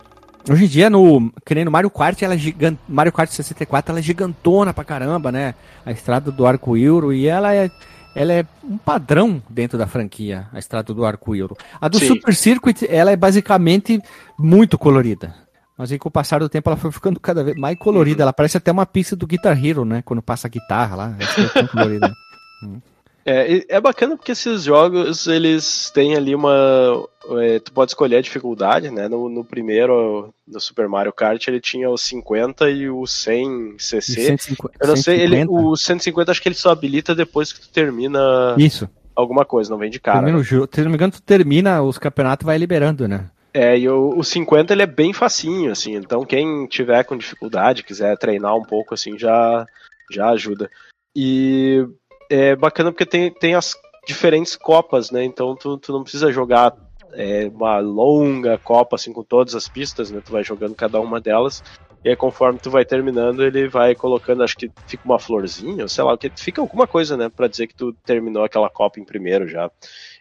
Hoje 0.49 0.65
em 0.65 0.67
dia, 0.67 0.89
no, 0.89 1.31
que 1.45 1.55
nem 1.55 1.63
no 1.63 1.71
Mario 1.71 1.89
Kart, 1.89 2.21
ela 2.21 2.33
é 2.33 2.37
gigante, 2.37 2.79
Mario 2.87 3.13
Kart 3.13 3.29
64, 3.29 3.91
ela 3.91 3.99
é 3.99 4.03
gigantona 4.03 4.73
pra 4.73 4.83
caramba, 4.83 5.31
né? 5.31 5.55
A 5.85 5.91
estrada 5.91 6.31
do 6.31 6.45
arco 6.45 6.75
euro, 6.75 7.13
e 7.13 7.27
ela 7.27 7.55
é, 7.55 7.71
ela 8.13 8.33
é 8.33 8.45
um 8.63 8.77
padrão 8.77 9.41
dentro 9.49 9.77
da 9.77 9.87
franquia, 9.87 10.47
a 10.51 10.59
estrada 10.59 10.93
do 10.93 11.05
arco 11.05 11.33
euro. 11.33 11.55
A 11.79 11.87
do 11.87 11.97
Sim. 11.97 12.07
Super 12.07 12.35
Circuit, 12.35 12.85
ela 12.89 13.11
é 13.11 13.15
basicamente 13.15 14.01
muito 14.37 14.77
colorida. 14.77 15.33
Mas 15.77 15.91
aí 15.91 15.97
com 15.97 16.09
o 16.09 16.11
passar 16.11 16.39
do 16.39 16.49
tempo 16.49 16.69
ela 16.69 16.77
foi 16.77 16.91
ficando 16.91 17.19
cada 17.19 17.43
vez 17.43 17.57
mais 17.57 17.77
colorida. 17.77 18.21
Ela 18.21 18.33
parece 18.33 18.57
até 18.57 18.71
uma 18.71 18.85
pista 18.85 19.15
do 19.15 19.25
Guitar 19.25 19.57
Hero, 19.65 19.83
né? 19.83 20.03
Quando 20.03 20.21
passa 20.21 20.47
a 20.47 20.49
guitarra 20.49 20.95
lá. 20.95 21.15
É 21.19 21.47
tão 21.47 21.67
colorida. 21.67 22.13
É, 23.25 23.53
e 23.53 23.65
é 23.69 23.79
bacana 23.79 24.17
porque 24.17 24.33
esses 24.33 24.63
jogos, 24.63 25.27
eles 25.27 25.89
têm 25.91 26.15
ali 26.15 26.35
uma... 26.35 27.07
é, 27.41 27.59
tu 27.59 27.71
pode 27.71 27.91
escolher 27.91 28.17
a 28.17 28.21
dificuldade, 28.21 28.91
né? 28.91 29.07
No, 29.07 29.29
no 29.29 29.45
primeiro, 29.45 30.33
no 30.45 30.59
Super 30.59 30.89
Mario 30.89 31.13
Kart, 31.13 31.47
ele 31.47 31.61
tinha 31.61 31.89
o 31.89 31.97
50 31.97 32.69
e 32.69 32.89
o 32.89 33.05
100 33.07 33.75
E 33.77 33.81
CC. 33.81 34.25
150, 34.25 34.77
Eu 34.81 34.87
não 34.87 34.95
sei, 34.97 35.21
ele, 35.21 35.37
150? 35.37 35.51
o 35.51 35.77
150 35.77 36.31
acho 36.31 36.41
que 36.41 36.49
ele 36.49 36.55
só 36.55 36.71
habilita 36.71 37.15
depois 37.15 37.53
que 37.53 37.61
tu 37.61 37.69
termina 37.69 38.55
Isso. 38.57 38.89
alguma 39.15 39.45
coisa, 39.45 39.69
não 39.69 39.77
vem 39.77 39.89
de 39.89 39.99
cara. 39.99 40.19
Termina 40.19 40.43
jogo. 40.43 40.67
Se 40.73 40.81
não 40.81 40.89
me 40.89 40.95
engano, 40.95 41.13
tu 41.13 41.21
termina 41.21 41.81
os 41.81 41.97
campeonatos 41.97 42.43
e 42.43 42.47
vai 42.47 42.57
liberando, 42.57 43.07
né? 43.07 43.29
É, 43.53 43.77
e 43.77 43.87
o, 43.87 44.17
o 44.17 44.23
50 44.23 44.73
ele 44.73 44.81
é 44.81 44.87
bem 44.87 45.13
facinho, 45.13 45.71
assim, 45.71 45.95
então 45.95 46.25
quem 46.25 46.65
tiver 46.65 47.03
com 47.03 47.15
dificuldade, 47.15 47.83
quiser 47.83 48.17
treinar 48.17 48.55
um 48.57 48.63
pouco, 48.63 48.95
assim, 48.95 49.17
já, 49.17 49.65
já 50.11 50.29
ajuda. 50.29 50.69
E 51.15 51.85
é 52.33 52.55
bacana 52.55 52.91
porque 52.91 53.05
tem, 53.05 53.31
tem 53.31 53.53
as 53.53 53.75
diferentes 54.07 54.55
copas, 54.55 55.11
né, 55.11 55.23
então 55.23 55.55
tu, 55.55 55.77
tu 55.77 55.93
não 55.93 56.01
precisa 56.01 56.31
jogar 56.31 56.75
é, 57.13 57.47
uma 57.53 57.77
longa 57.77 58.57
copa, 58.57 58.95
assim, 58.95 59.13
com 59.13 59.23
todas 59.23 59.53
as 59.53 59.69
pistas, 59.69 60.09
né, 60.09 60.19
tu 60.25 60.31
vai 60.31 60.43
jogando 60.43 60.73
cada 60.73 60.99
uma 60.99 61.21
delas, 61.21 61.61
e 62.03 62.09
aí 62.09 62.15
conforme 62.15 62.57
tu 62.57 62.71
vai 62.71 62.83
terminando, 62.83 63.45
ele 63.45 63.69
vai 63.69 63.93
colocando, 63.93 64.43
acho 64.43 64.57
que 64.57 64.69
fica 64.87 65.03
uma 65.05 65.19
florzinha, 65.19 65.87
sei 65.87 66.03
lá, 66.03 66.17
que 66.17 66.29
fica 66.35 66.59
alguma 66.59 66.87
coisa, 66.87 67.15
né, 67.15 67.29
pra 67.29 67.47
dizer 67.47 67.67
que 67.67 67.75
tu 67.75 67.93
terminou 68.03 68.43
aquela 68.43 68.69
copa 68.69 68.99
em 68.99 69.05
primeiro 69.05 69.47
já. 69.47 69.69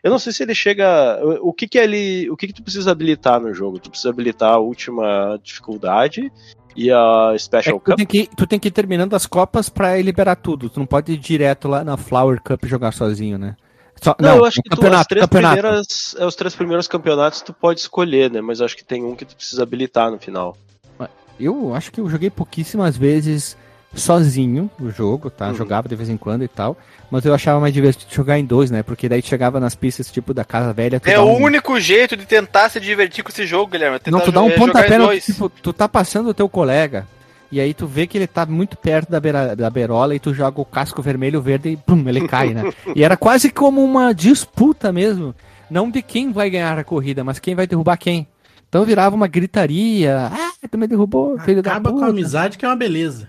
Eu 0.02 0.10
não 0.10 0.18
sei 0.18 0.32
se 0.32 0.43
ele 0.43 0.55
chega. 0.55 1.18
O 1.40 1.52
que 1.52 1.66
que 1.68 1.78
ele. 1.78 2.28
O 2.28 2.36
que 2.36 2.48
que 2.48 2.52
tu 2.52 2.62
precisa 2.62 2.90
habilitar 2.90 3.40
no 3.40 3.55
jogo? 3.55 3.78
Tu 3.78 3.89
precisa 3.89 4.10
habilitar 4.10 4.52
a 4.52 4.59
última 4.59 5.39
dificuldade 5.43 6.30
e 6.77 6.90
a 6.90 7.32
É 7.35 7.39
Special 7.39 7.78
tu, 7.78 7.85
Cup. 7.85 7.97
tem 7.97 8.07
que, 8.07 8.28
tu 8.36 8.47
tem 8.47 8.59
que 8.59 8.69
ir 8.69 8.70
terminando 8.73 9.15
as 9.15 9.27
copas 9.27 9.69
pra 9.69 9.97
liberar 10.01 10.36
tudo. 10.36 10.69
Tu 10.70 10.78
não 10.81 10.86
pode 10.86 11.12
ir 11.12 11.16
direto 11.19 11.69
lá 11.69 11.82
na 11.85 11.97
Flower 11.97 12.40
Cup 12.43 12.65
jogar 12.66 12.93
sozinho, 12.93 13.39
né? 13.39 13.57
Só- 14.03 14.16
Não, 14.19 14.39
eu 14.39 14.44
acho 14.44 14.61
que 14.62 14.69
tu, 14.69 14.85
as 14.86 15.07
três 15.07 15.24
campeonato. 15.24 15.55
primeiras. 15.55 16.16
É, 16.19 16.27
os 16.27 16.35
três 16.35 16.55
primeiros 16.57 16.89
campeonatos 16.89 17.40
tu 17.40 17.53
pode 17.53 17.81
escolher, 17.81 18.31
né? 18.31 18.40
Mas 18.40 18.61
acho 18.61 18.77
que 18.77 18.85
tem 18.85 19.05
um 19.05 19.15
que 19.15 19.24
tu 19.24 19.36
precisa 19.36 19.62
habilitar 19.62 20.11
no 20.11 20.19
final. 20.19 20.57
Eu 21.40 21.74
acho 21.74 21.90
que 21.90 22.01
eu 22.01 22.09
joguei 22.09 22.28
pouquíssimas 22.31 22.97
vezes 22.97 23.57
sozinho 23.94 24.70
o 24.81 24.90
jogo, 24.90 25.31
tá? 25.31 25.48
Uhum. 25.48 25.55
Jogava 25.55 25.89
de 25.89 25.94
vez 25.97 26.09
em 26.09 26.16
quando 26.16 26.43
e 26.44 26.48
tal. 26.48 26.77
Mas 27.10 27.24
eu 27.24 27.35
achava 27.35 27.60
mais 27.60 27.74
divertido 27.74 28.10
jogar 28.14 28.39
em 28.39 28.44
dois, 28.44 28.70
né? 28.70 28.82
Porque 28.82 29.09
daí 29.09 29.20
tu 29.20 29.28
chegava 29.28 29.60
nas 29.60 29.74
pistas 29.74 30.10
tipo 30.10 30.32
da 30.32 30.44
Casa 30.44 30.73
Velha. 30.73 30.98
tu 30.98 31.09
É 31.09 31.19
o 31.19 31.24
um- 31.24 31.43
único 31.43 31.78
jeito 31.78 32.16
de 32.16 32.24
tentar 32.24 32.69
se 32.70 32.81
divertir 32.81 33.23
com 33.23 33.31
esse 33.31 33.47
jogo, 33.47 33.70
Guilherme. 33.73 33.97
é 33.97 33.98
tentar 33.98 34.16
Não, 34.19 34.24
tu 34.24 34.32
dá 34.32 34.40
um 34.43 34.48
jogar 34.51 34.59
pontapé 34.59 34.98
no. 34.98 35.06
dois. 35.06 35.24
Tipo, 35.27 35.48
tu 35.51 35.73
tá 35.73 35.89
passando 35.89 36.31
o 36.31 36.35
teu 36.35 36.48
colega. 36.48 37.06
E 37.51 37.60
aí 37.60 37.74
tu 37.74 37.86
vê 37.86 38.06
que 38.06 38.16
ele 38.16 38.27
tá 38.27 38.47
muito 38.47 38.78
perto 38.78 39.10
da, 39.10 39.20
beira, 39.20 39.55
da 39.55 39.69
berola 39.69 40.14
e 40.14 40.19
tu 40.19 40.32
joga 40.32 40.59
o 40.59 40.64
casco 40.64 41.02
vermelho 41.02 41.43
verde 41.43 41.69
e 41.69 41.77
pum, 41.77 42.02
ele 42.09 42.27
cai, 42.27 42.55
né? 42.55 42.62
E 42.97 43.05
era 43.05 43.14
quase 43.14 43.51
como 43.51 43.85
uma 43.85 44.14
disputa 44.14 44.90
mesmo. 44.90 45.35
Não 45.70 45.90
de 45.90 46.01
quem 46.01 46.32
vai 46.32 46.48
ganhar 46.48 46.78
a 46.78 46.85
corrida, 46.85 47.23
mas 47.23 47.39
quem 47.39 47.55
vai 47.55 47.66
derrubar 47.66 47.98
quem. 47.98 48.27
Então 48.70 48.86
virava 48.86 49.14
uma 49.14 49.27
gritaria. 49.28 50.31
Ah, 50.32 50.66
tu 50.70 50.78
me 50.78 50.86
derrubou, 50.86 51.39
filho 51.40 51.62
da 51.62 51.73
Acaba 51.73 51.90
com 51.90 51.97
puta. 51.97 52.06
a 52.06 52.10
amizade, 52.10 52.56
que 52.56 52.64
é 52.64 52.69
uma 52.69 52.74
beleza. 52.77 53.28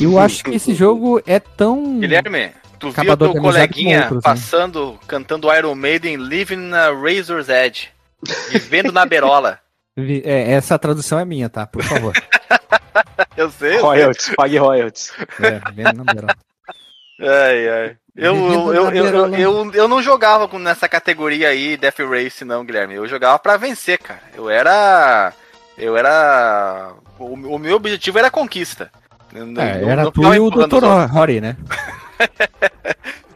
Eu 0.00 0.18
acho 0.18 0.44
que 0.44 0.50
esse 0.52 0.74
jogo 0.74 1.22
é 1.26 1.38
tão. 1.38 2.00
Guilherme, 2.00 2.52
tu 2.78 2.90
viu 2.90 3.16
teu 3.16 3.34
coleguinha 3.34 4.00
outros, 4.02 4.16
né? 4.16 4.22
passando, 4.22 4.98
cantando 5.06 5.52
Iron 5.54 5.74
Maiden, 5.74 6.16
Living 6.16 6.56
na 6.56 6.90
Razor's 6.90 7.48
Edge, 7.48 7.88
vivendo 8.50 8.92
na 8.92 9.04
berola. 9.06 9.58
É, 9.96 10.50
essa 10.50 10.76
tradução 10.76 11.20
é 11.20 11.24
minha, 11.24 11.48
tá? 11.48 11.68
Por 11.68 11.84
favor. 11.84 12.12
Eu 13.36 13.48
sei. 13.48 13.76
eu. 13.76 13.82
Royalties, 13.82 14.34
pague 14.34 14.58
royalties. 14.58 15.12
É, 15.40 15.60
vendo 15.72 16.02
na 16.02 16.12
berola. 16.12 16.36
Ai, 17.20 17.68
ai. 17.68 17.96
Eu, 18.16 18.34
Vivendo 18.34 18.74
eu, 18.74 18.90
eu, 18.92 19.06
eu, 19.06 19.34
eu, 19.34 19.72
eu 19.72 19.88
não 19.88 20.02
jogava 20.02 20.48
com- 20.48 20.58
nessa 20.58 20.88
categoria 20.88 21.48
aí, 21.48 21.76
Death 21.76 21.98
Race, 22.00 22.44
não, 22.44 22.64
Guilherme. 22.64 22.94
Eu 22.94 23.06
jogava 23.06 23.38
pra 23.38 23.56
vencer, 23.56 23.98
cara. 23.98 24.20
Eu 24.34 24.48
era. 24.50 25.32
Eu 25.76 25.96
era. 25.96 26.92
O, 27.18 27.54
o 27.54 27.58
meu 27.58 27.76
objetivo 27.76 28.18
era 28.18 28.28
a 28.28 28.32
conquista. 28.32 28.90
Eu 29.34 29.46
não- 29.46 29.62
É, 29.62 29.80
não- 29.80 29.88
era 29.90 30.04
não 30.04 30.12
tu 30.12 30.34
e 30.34 30.38
o 30.38 30.50
Dr. 30.50 30.84
Rory, 31.10 31.40
né? 31.40 31.56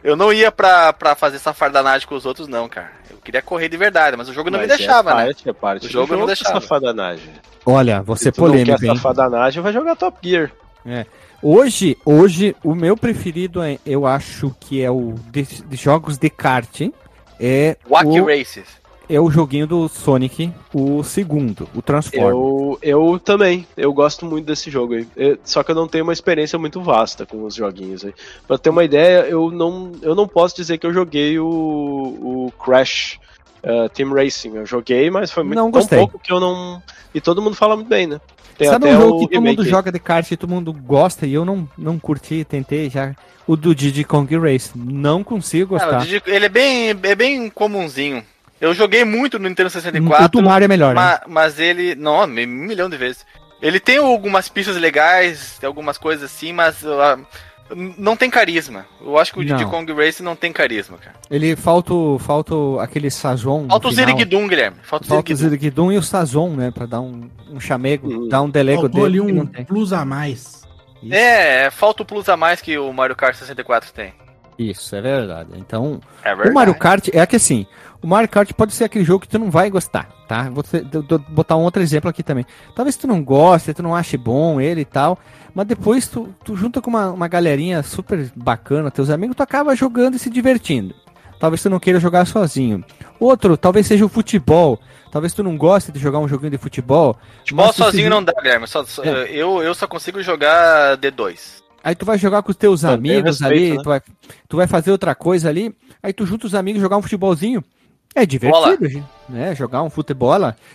Eu 0.01 0.15
não 0.15 0.31
ia 0.31 0.51
pra, 0.51 0.93
pra 0.93 1.13
fazer 1.13 1.39
safardanagem 1.39 2.07
com 2.07 2.15
os 2.15 2.25
outros, 2.25 2.47
não, 2.47 2.69
cara. 2.69 2.91
Eu 3.11 3.17
queria 3.17 3.41
correr 3.41 3.67
de 3.67 3.75
verdade, 3.75 4.15
mas 4.15 4.29
o 4.29 4.33
jogo 4.33 4.49
não 4.49 4.57
me 4.59 4.65
Mas 4.65 4.77
deixava, 4.77 5.11
é 5.11 5.15
né? 5.15 5.25
parte, 5.25 5.49
É 5.49 5.53
parte 5.53 5.85
O 5.87 5.89
jogo 5.89 6.15
não 6.15 6.25
deixava. 6.25 6.61
Safadanagem. 6.61 7.29
Olha, 7.65 8.01
você 8.01 8.25
Se 8.25 8.31
tu 8.31 8.41
não 8.41 8.47
polêmico, 8.47 8.79
quer 8.79 8.87
hein? 8.87 8.95
safadanagem, 8.95 9.61
vai 9.61 9.73
jogar 9.73 9.95
Top 9.97 10.17
Gear. 10.27 10.51
Hoje, 11.41 11.97
hoje, 12.05 12.55
o 12.63 12.73
meu 12.73 12.95
preferido, 12.97 13.61
é, 13.61 13.77
eu 13.85 14.05
acho 14.07 14.55
que 14.59 14.81
é 14.81 14.89
o 14.89 15.15
de, 15.31 15.43
de 15.43 15.75
jogos 15.77 16.17
de 16.17 16.29
kart, 16.29 16.81
é 17.39 17.77
Wacky 17.87 18.19
o, 18.21 18.25
Races. 18.25 18.78
É 19.09 19.19
o 19.19 19.29
joguinho 19.31 19.65
do 19.65 19.87
Sonic, 19.89 20.51
o 20.73 21.03
segundo, 21.03 21.67
o 21.75 21.81
Transform. 21.81 22.21
Eu, 22.29 22.79
eu 22.81 23.19
também, 23.19 23.65
eu 23.75 23.91
gosto 23.91 24.25
muito 24.25 24.45
desse 24.45 24.69
jogo 24.69 24.93
aí. 24.93 25.07
É, 25.17 25.37
Só 25.43 25.63
que 25.63 25.71
eu 25.71 25.75
não 25.75 25.87
tenho 25.87 26.03
uma 26.03 26.13
experiência 26.13 26.59
muito 26.59 26.79
vasta 26.81 27.25
com 27.25 27.43
os 27.43 27.55
joguinhos 27.55 28.05
aí. 28.05 28.13
Pra 28.47 28.57
ter 28.57 28.69
uma 28.69 28.83
ideia, 28.83 29.21
eu 29.27 29.49
não, 29.51 29.91
eu 30.01 30.13
não 30.13 30.27
posso 30.27 30.55
dizer 30.55 30.77
que 30.77 30.85
eu 30.85 30.93
joguei 30.93 31.39
o, 31.39 31.47
o 31.47 32.53
Crash 32.63 33.19
uh, 33.63 33.89
Team 33.89 34.13
Racing. 34.13 34.55
Eu 34.55 34.65
joguei, 34.65 35.09
mas 35.09 35.31
foi 35.31 35.43
muito 35.43 35.55
Não 35.57 35.71
tão 35.71 35.81
gostei. 35.81 35.97
pouco 35.99 36.19
que 36.19 36.31
eu 36.31 36.39
não. 36.39 36.81
E 37.13 37.19
todo 37.19 37.41
mundo 37.41 37.55
fala 37.55 37.75
muito 37.75 37.87
bem, 37.89 38.05
né? 38.07 38.21
Tem 38.57 38.67
Sabe 38.67 38.87
até 38.89 38.97
um 38.97 39.01
jogo 39.01 39.15
o 39.15 39.19
que 39.27 39.33
todo 39.35 39.43
mundo 39.45 39.61
aí. 39.61 39.67
joga 39.69 39.91
de 39.91 39.99
kart 39.99 40.29
e 40.31 40.37
todo 40.37 40.49
mundo 40.49 40.73
gosta 40.73 41.25
e 41.25 41.33
eu 41.33 41.45
não, 41.45 41.67
não 41.77 41.97
curti, 41.97 42.43
tentei 42.43 42.89
já. 42.89 43.15
O 43.47 43.55
do 43.55 43.73
Diddy 43.73 44.03
Kong 44.03 44.37
Race. 44.37 44.71
Não 44.75 45.23
consigo 45.23 45.75
Ah, 45.75 45.77
o 45.77 45.79
gostar. 45.79 45.99
Digi- 46.05 46.21
ele 46.27 46.45
é 46.45 46.49
bem, 46.49 46.89
é 46.89 47.15
bem 47.15 47.49
comunzinho. 47.49 48.21
Eu 48.59 48.73
joguei 48.73 49.05
muito 49.05 49.39
no 49.39 49.47
Nintendo 49.47 49.67
o 49.67 49.71
64, 49.71 50.29
do 50.29 50.45
Mario 50.45 50.65
é 50.65 50.67
melhor, 50.67 50.93
né? 50.93 51.01
ma- 51.01 51.21
mas 51.27 51.59
ele. 51.59 51.95
Não, 51.95 52.23
um 52.23 52.27
milhão 52.27 52.89
de 52.89 52.97
vezes. 52.97 53.25
Ele 53.61 53.79
tem 53.79 53.97
algumas 53.97 54.47
pistas 54.49 54.77
legais, 54.77 55.57
tem 55.59 55.67
algumas 55.67 55.97
coisas 55.97 56.31
assim, 56.31 56.53
mas 56.53 56.83
ah, 56.85 57.17
não 57.97 58.15
tem 58.17 58.29
carisma. 58.29 58.85
Eu 59.01 59.17
acho 59.17 59.33
que 59.33 59.39
o 59.39 59.45
Diddy. 59.45 59.65
Kong 59.65 59.91
Race 59.93 60.23
não 60.23 60.35
tem 60.35 60.51
carisma, 60.51 60.97
cara. 60.97 61.15
Ele 61.29 61.55
falta, 61.55 61.93
o- 61.93 62.17
falta 62.19 62.55
o- 62.55 62.79
aquele 62.79 63.09
Sazon. 63.11 63.67
Falta 63.67 63.87
o 63.87 63.91
final. 63.91 64.05
Ziriguidum, 64.05 64.47
Guilherme. 64.47 64.77
Falta 64.83 65.05
o 65.05 65.09
Falta 65.09 65.33
o. 65.33 65.35
Ziriguidum 65.35 65.91
e 65.91 65.97
o 65.97 66.03
Sazon, 66.03 66.49
né? 66.55 66.71
Pra 66.71 66.85
dar 66.85 67.01
um, 67.01 67.29
um 67.49 67.59
chamego, 67.59 68.07
Uhum. 68.09 68.27
dar 68.29 68.41
um 68.41 68.49
delego 68.49 68.81
Faltou 68.83 69.05
ali 69.05 69.19
dele. 69.21 69.31
não 69.33 69.43
um 69.43 69.65
plus 69.65 69.93
a 69.93 70.03
mais. 70.05 70.63
Isso. 71.01 71.13
É, 71.13 71.65
é, 71.65 71.69
falta 71.71 72.03
o 72.03 72.05
plus 72.05 72.27
a 72.27 72.35
mais 72.35 72.59
que 72.61 72.77
o 72.77 72.91
Mario 72.91 73.15
Kart 73.15 73.35
64 73.35 73.91
tem. 73.93 74.13
Isso, 74.59 74.95
é 74.95 75.01
verdade. 75.01 75.51
Então, 75.55 76.01
É 76.21 76.29
verdade. 76.29 76.49
o 76.49 76.53
Mario 76.53 76.75
Kart 76.75 77.07
é 77.13 77.25
que 77.25 77.37
assim, 77.37 77.65
o 78.01 78.07
Mario 78.07 78.27
Kart 78.29 78.51
pode 78.53 78.73
ser 78.73 78.83
aquele 78.83 79.05
jogo 79.05 79.21
que 79.21 79.27
tu 79.29 79.39
não 79.39 79.49
vai 79.49 79.69
gostar, 79.69 80.09
tá? 80.27 80.49
Vou 80.49 80.61
te- 80.61 80.81
do- 80.81 81.17
botar 81.29 81.55
um 81.55 81.61
outro 81.63 81.81
exemplo 81.81 82.09
aqui 82.09 82.21
também. 82.21 82.45
Talvez 82.75 82.97
tu 82.97 83.07
não 83.07 83.23
goste, 83.23 83.73
tu 83.73 83.81
não 83.81 83.95
ache 83.95 84.17
bom 84.17 84.59
ele 84.59 84.81
e 84.81 84.85
tal, 84.85 85.17
mas 85.55 85.65
depois 85.65 86.07
tu, 86.09 86.27
tu 86.43 86.55
junta 86.57 86.81
com 86.81 86.89
uma, 86.89 87.09
uma 87.09 87.27
galerinha 87.29 87.81
super 87.81 88.29
bacana, 88.35 88.91
teus 88.91 89.09
amigos, 89.09 89.35
tu 89.35 89.43
acaba 89.43 89.75
jogando 89.75 90.15
e 90.15 90.19
se 90.19 90.29
divertindo. 90.29 90.93
talvez 91.39 91.63
tu 91.63 91.69
não 91.69 91.79
queira 91.79 92.01
jogar 92.01 92.25
sozinho. 92.27 92.83
Outro, 93.17 93.55
talvez 93.55 93.87
seja 93.87 94.05
o 94.05 94.09
futebol. 94.09 94.77
Talvez 95.09 95.33
tu 95.33 95.41
não 95.41 95.57
goste 95.57 95.89
de 95.91 95.97
jogar 95.97 96.19
um 96.19 96.27
joguinho 96.27 96.51
de 96.51 96.57
futebol. 96.57 97.17
Futebol 97.39 97.71
sozinho 97.73 98.03
se- 98.03 98.09
não 98.09 98.21
dá, 98.23 98.33
Guilherme. 98.33 98.67
Só- 98.67 98.83
só- 98.83 99.03
É. 99.05 99.31
eu, 99.31 99.63
eu 99.63 99.73
só 99.73 99.87
consigo 99.87 100.21
jogar 100.21 100.97
D2. 100.97 101.63
Aí 101.83 101.95
tu 101.95 102.05
vai 102.05 102.17
jogar 102.17 102.41
com 102.43 102.51
os 102.51 102.57
teus 102.57 102.83
amigos 102.85 103.39
respeito, 103.39 103.53
ali, 103.71 103.77
né? 103.77 103.83
tu, 103.83 103.89
vai, 103.89 104.01
tu 104.49 104.57
vai 104.57 104.67
fazer 104.67 104.91
outra 104.91 105.15
coisa 105.15 105.49
ali, 105.49 105.73
aí 106.03 106.11
tu 106.13 106.25
junta 106.25 106.45
os 106.47 106.55
amigos 106.55 106.81
jogar 106.81 106.97
um 106.97 107.01
futebolzinho. 107.01 107.63
É 108.15 108.25
divertido, 108.25 108.89
gente, 108.89 109.05
né? 109.29 109.53
Jogar 109.53 109.83
um 109.83 109.89
futebol. 109.89 110.33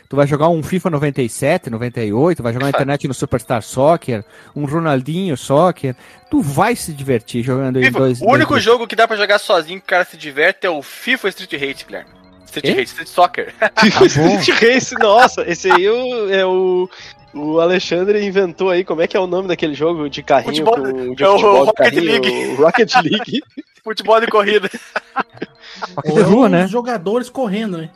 Tu 0.08 0.14
vai 0.14 0.24
jogar 0.24 0.48
um 0.50 0.62
FIFA 0.62 0.90
97, 0.90 1.68
98, 1.68 2.40
vai 2.40 2.52
jogar 2.52 2.66
na 2.66 2.70
internet 2.70 3.08
no 3.08 3.12
Superstar 3.12 3.60
Soccer, 3.60 4.24
um 4.54 4.64
Ronaldinho 4.64 5.36
Soccer. 5.36 5.96
Tu 6.30 6.40
vai 6.40 6.76
se 6.76 6.92
divertir 6.92 7.42
jogando 7.42 7.80
em 7.80 7.86
FIFA, 7.86 7.98
dois. 7.98 8.20
o 8.20 8.26
único 8.30 8.50
dois- 8.52 8.62
jogo 8.62 8.86
que 8.86 8.94
dá 8.94 9.08
pra 9.08 9.16
jogar 9.16 9.40
sozinho 9.40 9.80
que 9.80 9.84
o 9.86 9.88
cara 9.88 10.04
se 10.04 10.16
diverte 10.16 10.64
é 10.64 10.70
o 10.70 10.80
FIFA 10.80 11.28
Street 11.30 11.52
Race, 11.60 11.84
Guilherme. 11.84 12.10
Street? 12.46 12.76
Race, 12.76 12.82
Street 12.92 13.08
Soccer. 13.08 13.52
bom. 13.98 14.06
Street 14.06 14.48
Race, 14.62 14.94
nossa, 15.00 15.42
esse 15.42 15.68
aí 15.68 15.88
o- 15.90 16.30
é 16.32 16.46
o. 16.46 16.88
O 17.34 17.60
Alexandre 17.60 18.24
inventou 18.24 18.70
aí, 18.70 18.84
como 18.84 19.02
é 19.02 19.06
que 19.08 19.16
é 19.16 19.20
o 19.20 19.26
nome 19.26 19.48
daquele 19.48 19.74
jogo 19.74 20.08
de 20.08 20.22
carrinho? 20.22 20.64
Futebol- 20.64 20.74
com- 20.92 21.14
de 21.14 21.22
é 21.24 21.28
o 21.28 21.32
futebol 21.32 21.52
de 21.60 21.66
Rocket 21.66 21.76
carrinho, 21.76 22.04
League. 22.12 22.30
o 22.30 22.56
Rocket 22.64 22.94
League. 22.94 23.42
Futebol 23.84 24.20
de 24.20 24.26
corrida. 24.28 24.70
Só 25.94 26.00
que 26.02 26.12
de 26.12 26.20
rua, 26.22 26.46
os 26.46 26.50
né? 26.52 26.66
jogadores 26.68 27.28
correndo, 27.28 27.76
né? 27.78 27.90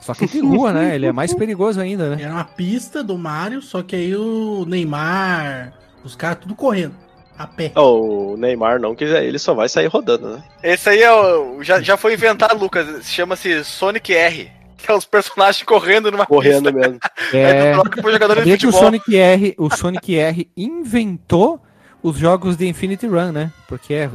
Só 0.00 0.14
que 0.14 0.26
de 0.26 0.40
rua, 0.40 0.72
né? 0.72 0.96
Ele 0.96 1.06
é 1.06 1.12
mais 1.12 1.32
perigoso 1.36 1.80
ainda, 1.80 2.16
né? 2.16 2.22
Era 2.24 2.32
uma 2.32 2.44
pista 2.44 3.04
do 3.04 3.16
Mario, 3.16 3.62
só 3.62 3.82
que 3.82 3.94
aí 3.94 4.16
o 4.16 4.64
Neymar, 4.66 5.74
os 6.02 6.16
caras 6.16 6.38
tudo 6.40 6.56
correndo, 6.56 6.94
a 7.38 7.46
pé. 7.46 7.70
O 7.76 8.36
Neymar 8.36 8.80
não, 8.80 8.96
que 8.96 9.04
ele 9.04 9.38
só 9.38 9.54
vai 9.54 9.68
sair 9.68 9.86
rodando, 9.86 10.28
né? 10.30 10.42
Esse 10.62 10.88
aí 10.90 11.02
é 11.02 11.12
o, 11.12 11.62
já, 11.62 11.80
já 11.80 11.96
foi 11.96 12.14
inventado, 12.14 12.58
Lucas. 12.58 13.06
Chama-se 13.06 13.62
Sonic 13.64 14.12
R. 14.12 14.50
Que 14.82 14.90
é 14.90 14.94
os 14.94 15.04
personagens 15.04 15.62
correndo 15.64 16.10
numa 16.10 16.26
Correndo 16.26 16.72
mesmo. 16.72 16.92
pista. 16.98 17.10
Aí 17.32 18.50
É, 18.52 18.56
que 18.58 18.66
o. 18.66 18.72
Sonic 18.72 19.16
R, 19.16 19.54
o 19.58 19.70
Sonic 19.74 20.16
R 20.18 20.50
inventou 20.56 21.60
os 22.02 22.16
jogos 22.18 22.56
de 22.56 22.66
Infinity 22.68 23.06
Run, 23.06 23.30
né? 23.32 23.52
Porque 23.68 23.94
é, 23.94 24.10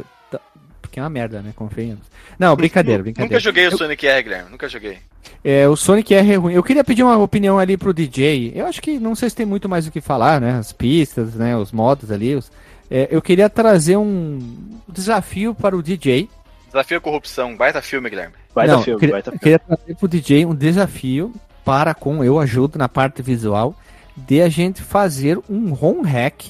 porque 0.82 1.00
é 1.00 1.04
uma 1.04 1.10
merda, 1.10 1.42
né? 1.42 1.54
Confiamos. 1.56 2.06
Não, 2.38 2.56
brincadeira, 2.56 3.02
brincadeira. 3.02 3.34
Nunca 3.34 3.40
joguei 3.40 3.68
o 3.68 3.78
Sonic 3.78 4.06
R, 4.06 4.24
Guilherme. 4.24 4.52
Nunca 4.52 4.68
joguei. 4.70 4.98
É, 5.44 5.68
o 5.68 5.76
Sonic 5.76 6.14
R 6.14 6.32
é 6.32 6.36
ruim. 6.36 6.54
Eu 6.54 6.64
queria 6.64 6.84
pedir 6.84 7.04
uma 7.04 7.18
opinião 7.18 7.58
ali 7.58 7.78
pro 7.78 7.94
DJ. 7.94 8.52
Eu 8.56 8.66
acho 8.66 8.82
que 8.82 9.00
não 9.00 9.16
sei 9.16 9.30
se 9.30 9.36
tem 9.36 9.46
muito 9.46 9.68
mais 9.70 9.88
o 9.88 9.92
que 9.92 10.02
falar, 10.02 10.40
né? 10.42 10.58
As 10.60 10.72
pistas, 10.74 11.34
né? 11.36 11.56
Os 11.56 11.72
modos 11.72 12.12
ali. 12.12 12.36
os- 12.36 12.52
é, 12.92 13.08
eu 13.12 13.22
queria 13.22 13.50
trazer 13.50 13.98
um 13.98 14.40
desafio 14.88 15.54
para 15.56 15.76
o 15.76 15.82
DJ. 15.84 16.30
Desafio 16.68 16.98
a 16.98 17.02
corrupção. 17.02 17.56
Baita 17.56 17.82
filme, 17.82 18.10
Guilherme. 18.10 18.34
Baita 18.54 18.74
Não, 18.74 18.84
filme, 18.84 19.00
queria, 19.00 19.14
baita 19.14 19.30
eu 19.30 19.32
filme. 19.34 19.40
queria 19.44 19.60
trazer 19.60 19.96
pro 19.96 20.08
DJ 20.08 20.46
um 20.46 20.54
desafio 20.56 21.34
para 21.66 21.94
com 21.94 22.24
eu 22.24 22.40
ajudo 22.40 22.78
na 22.78 22.88
parte 22.90 23.22
visual 23.22 23.76
de 24.16 24.42
a 24.42 24.50
gente 24.50 24.82
fazer 24.82 25.38
um 25.50 25.74
ROM 25.74 26.02
hack 26.02 26.46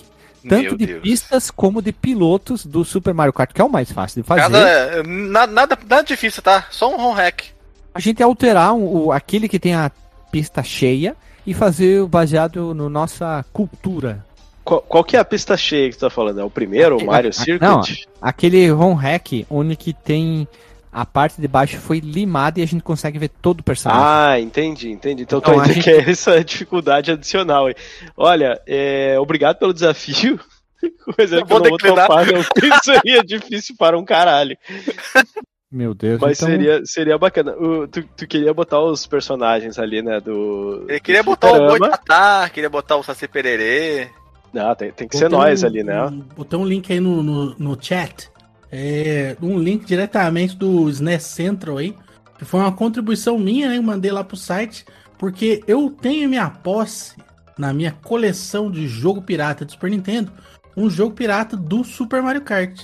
tanto 0.48 0.62
Meu 0.64 0.78
de 0.78 0.86
Deus. 0.86 1.02
pistas 1.02 1.52
como 1.52 1.82
de 1.82 1.92
pilotos 1.92 2.66
do 2.66 2.86
Super 2.86 3.14
Mario 3.14 3.34
Kart, 3.34 3.52
que 3.52 3.60
é 3.60 3.64
o 3.66 3.70
mais 3.70 3.92
fácil 3.92 4.22
de 4.22 4.28
fazer. 4.28 4.48
Nada, 4.50 5.04
na- 5.04 5.48
nada, 5.48 5.78
nada 5.90 6.04
difícil, 6.04 6.42
tá? 6.42 6.66
Só 6.72 6.90
um 6.90 6.98
home 7.02 7.18
hack. 7.20 7.42
A 7.94 8.00
gente 8.00 8.24
alterar 8.24 8.74
um- 8.74 8.86
o, 9.08 9.12
aquele 9.12 9.50
que 9.50 9.60
tem 9.60 9.74
a 9.76 9.92
pista 10.32 10.64
cheia 10.64 11.18
e 11.46 11.54
fazer 11.54 12.06
baseado 12.06 12.74
no 12.74 12.88
nossa 12.90 13.44
cultura. 13.52 14.24
Qual, 14.68 14.82
qual 14.82 15.04
que 15.04 15.16
é 15.16 15.20
a 15.20 15.24
pista 15.24 15.56
cheia 15.56 15.90
que 15.90 15.96
tu 15.96 16.02
tá 16.02 16.10
falando? 16.10 16.42
É 16.42 16.44
o 16.44 16.50
primeiro, 16.50 16.98
o 16.98 17.06
Mario 17.06 17.30
Ah, 17.30 17.34
Circuit? 17.34 17.62
não. 17.66 17.82
Aquele 18.22 18.70
ROM 18.70 18.94
hack 18.96 19.46
onde 19.50 19.78
que 19.78 19.94
tem 19.94 20.46
a 20.92 21.06
parte 21.06 21.40
de 21.40 21.48
baixo 21.48 21.78
foi 21.78 22.00
limada 22.00 22.60
e 22.60 22.64
a 22.64 22.66
gente 22.68 22.84
consegue 22.84 23.18
ver 23.18 23.30
todo 23.30 23.62
o 23.62 23.64
personagem. 23.64 24.04
Ah, 24.04 24.40
entendi, 24.42 24.90
entendi. 24.92 25.24
Então, 25.24 25.40
Então, 25.40 25.54
tô 25.54 25.64
gente- 25.64 25.82
que 25.84 25.90
é 25.90 26.10
essa 26.10 26.44
dificuldade 26.44 27.12
adicional. 27.12 27.68
Olha, 28.18 28.60
é, 28.68 29.16
obrigado 29.20 29.58
pelo 29.58 29.74
desafio. 29.74 30.38
Mas 31.18 31.32
é 31.32 31.42
que 31.42 31.54
eu 31.54 31.60
não 31.60 31.70
vou 31.70 31.78
topar, 31.78 32.26
não. 32.26 32.40
Isso 32.42 32.92
aí 32.92 33.18
é 33.20 33.24
difícil 33.24 33.74
para 33.80 33.98
um 33.98 34.04
caralho. 34.04 34.58
Meu 35.72 35.94
Deus. 35.94 36.20
Mas 36.20 36.38
então- 36.42 36.50
seria, 36.50 36.82
seria 36.86 37.18
bacana. 37.18 37.54
O- 37.54 37.88
tu, 37.88 38.04
tu 38.16 38.28
queria 38.28 38.54
botar 38.54 38.82
os 38.82 39.06
personagens 39.08 39.78
ali, 39.80 40.02
né? 40.02 40.20
Do. 40.20 40.86
Ele 40.90 41.00
queria 41.00 41.22
do 41.24 41.26
botar 41.26 41.52
o. 41.54 41.68
Boitatá, 41.78 42.50
queria 42.54 42.70
botar 42.70 42.96
o 42.98 43.04
Saci 43.04 43.28
Pererê. 43.28 44.10
Não, 44.54 44.74
tem, 44.76 44.92
tem 44.92 45.08
que 45.08 45.18
ser 45.18 45.26
Botei 45.30 45.38
nós 45.38 45.64
um- 45.64 45.66
ali, 45.68 45.84
né? 45.84 46.06
um- 46.06 46.20
Botei 46.36 46.60
um 46.60 46.66
link 46.66 46.92
aí 46.92 47.00
no, 47.00 47.22
no, 47.22 47.56
no 47.58 47.78
chat. 47.80 48.30
É, 48.72 49.36
um 49.42 49.58
link 49.60 49.86
diretamente 49.86 50.56
do 50.56 50.90
SNES 50.90 51.24
Central 51.24 51.78
aí. 51.78 51.96
Que 52.38 52.46
foi 52.46 52.60
uma 52.60 52.72
contribuição 52.72 53.38
minha, 53.40 53.70
né? 53.70 53.78
Eu 53.78 53.84
mandei 53.84 54.12
lá 54.12 54.24
pro 54.24 54.38
site. 54.38 54.86
Porque 55.18 55.64
eu 55.68 55.90
tenho 55.90 56.30
minha 56.30 56.50
posse, 56.50 57.16
na 57.58 57.74
minha 57.74 57.92
coleção 58.04 58.70
de 58.70 58.88
jogo 58.88 59.22
pirata 59.22 59.66
do 59.66 59.72
Super 59.72 59.90
Nintendo, 59.90 60.32
um 60.76 60.90
jogo 60.90 61.16
pirata 61.16 61.58
do 61.58 61.84
Super 61.84 62.22
Mario 62.22 62.42
Kart. 62.44 62.80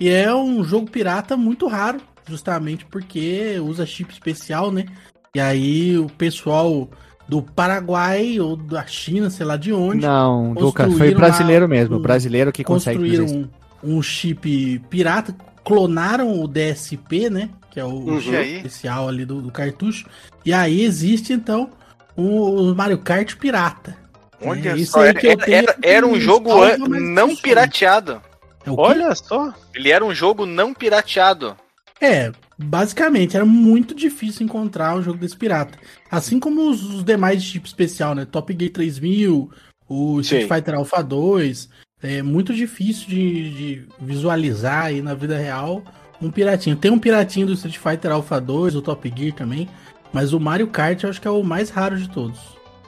E 0.00 0.08
é 0.08 0.34
um 0.34 0.64
jogo 0.64 0.90
pirata 0.90 1.36
muito 1.36 1.68
raro, 1.68 2.00
justamente 2.28 2.84
porque 2.86 3.58
usa 3.60 3.86
chip 3.86 4.12
especial, 4.12 4.72
né? 4.72 4.86
E 5.32 5.38
aí 5.40 5.96
o 5.96 6.08
pessoal 6.08 6.88
do 7.28 7.42
Paraguai 7.42 8.38
ou 8.38 8.56
da 8.56 8.86
China, 8.86 9.28
sei 9.30 9.44
lá 9.46 9.56
de 9.56 9.72
onde, 9.72 10.06
Não, 10.06 10.52
Lucas, 10.52 10.92
foi 10.96 11.14
brasileiro 11.14 11.64
lá 11.64 11.68
mesmo. 11.68 11.96
um- 11.96 12.00
brasileiro 12.00 12.52
que 12.52 12.62
consegue 12.64 12.98
fazer 12.98 13.12
isso. 13.14 13.22
construíram 13.22 13.50
um, 13.82 13.96
um 13.98 14.02
chip 14.02 14.78
pirata, 14.88 15.34
clonaram 15.64 16.40
o 16.40 16.46
DSP, 16.46 17.28
né? 17.28 17.50
Que 17.70 17.80
é 17.80 17.84
o, 17.84 17.88
Uhum. 17.88 18.18
especial 18.18 19.08
ali 19.08 19.24
do, 19.24 19.42
do 19.42 19.50
cartucho. 19.50 20.06
E 20.44 20.52
aí 20.52 20.82
existe 20.82 21.32
então 21.32 21.70
o, 22.16 22.70
o 22.70 22.74
Mario 22.74 22.98
Kart 22.98 23.34
pirata. 23.36 23.96
Olha 24.40 24.70
É, 24.70 24.76
isso 24.76 24.92
só, 24.92 25.00
aí 25.00 25.08
era, 25.08 25.18
que 25.20 25.26
eu 25.26 25.36
era- 25.48 25.76
era- 25.82 26.06
um 26.06 26.18
jogo 26.20 26.50
não 26.88 27.34
pirateado. 27.34 28.20
É? 28.64 28.70
Olha 28.70 29.14
só. 29.14 29.52
Ele 29.74 29.90
era 29.90 30.04
um 30.04 30.14
jogo 30.14 30.44
não 30.46 30.72
pirateado. 30.74 31.56
É, 32.00 32.30
basicamente, 32.58 33.36
era 33.36 33.44
muito 33.44 33.94
difícil 33.94 34.44
encontrar 34.44 34.96
um 34.96 35.02
jogo 35.02 35.18
desse 35.18 35.36
pirata. 35.36 35.78
Assim 36.10 36.40
como 36.40 36.70
os, 36.70 36.82
os 36.82 37.04
demais 37.04 37.42
de 37.42 37.48
chip 37.48 37.66
especial, 37.66 38.14
né? 38.14 38.24
Top 38.24 38.54
Gear 38.58 38.72
3000, 38.72 39.50
o 39.88 40.20
Street 40.20 40.42
Sim. 40.42 40.54
Fighter 40.54 40.74
Alpha 40.74 41.02
2. 41.02 41.68
É 42.02 42.22
muito 42.22 42.54
difícil 42.54 43.08
de, 43.08 43.50
de 43.50 43.88
visualizar 44.00 44.86
aí 44.86 45.00
na 45.00 45.14
vida 45.14 45.36
real 45.36 45.82
um 46.20 46.30
piratinho. 46.30 46.76
Tem 46.76 46.90
um 46.90 46.98
piratinho 46.98 47.46
do 47.46 47.54
Street 47.54 47.78
Fighter 47.78 48.12
Alpha 48.12 48.40
2, 48.40 48.76
o 48.76 48.82
Top 48.82 49.12
Gear 49.14 49.34
também. 49.34 49.68
Mas 50.12 50.32
o 50.32 50.40
Mario 50.40 50.68
Kart 50.68 51.02
eu 51.02 51.10
acho 51.10 51.20
que 51.20 51.28
é 51.28 51.30
o 51.30 51.42
mais 51.42 51.70
raro 51.70 51.96
de 51.96 52.08
todos. 52.08 52.38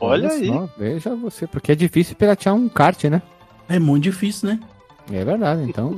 Olha 0.00 0.30
aí. 0.30 0.46
só, 0.46 0.68
veja 0.78 1.14
você, 1.14 1.46
porque 1.46 1.72
é 1.72 1.74
difícil 1.74 2.14
piratear 2.14 2.54
um 2.54 2.68
kart, 2.68 3.04
né? 3.04 3.20
É 3.68 3.78
muito 3.78 4.04
difícil, 4.04 4.48
né? 4.48 4.60
É 5.12 5.24
verdade, 5.24 5.62
então. 5.62 5.96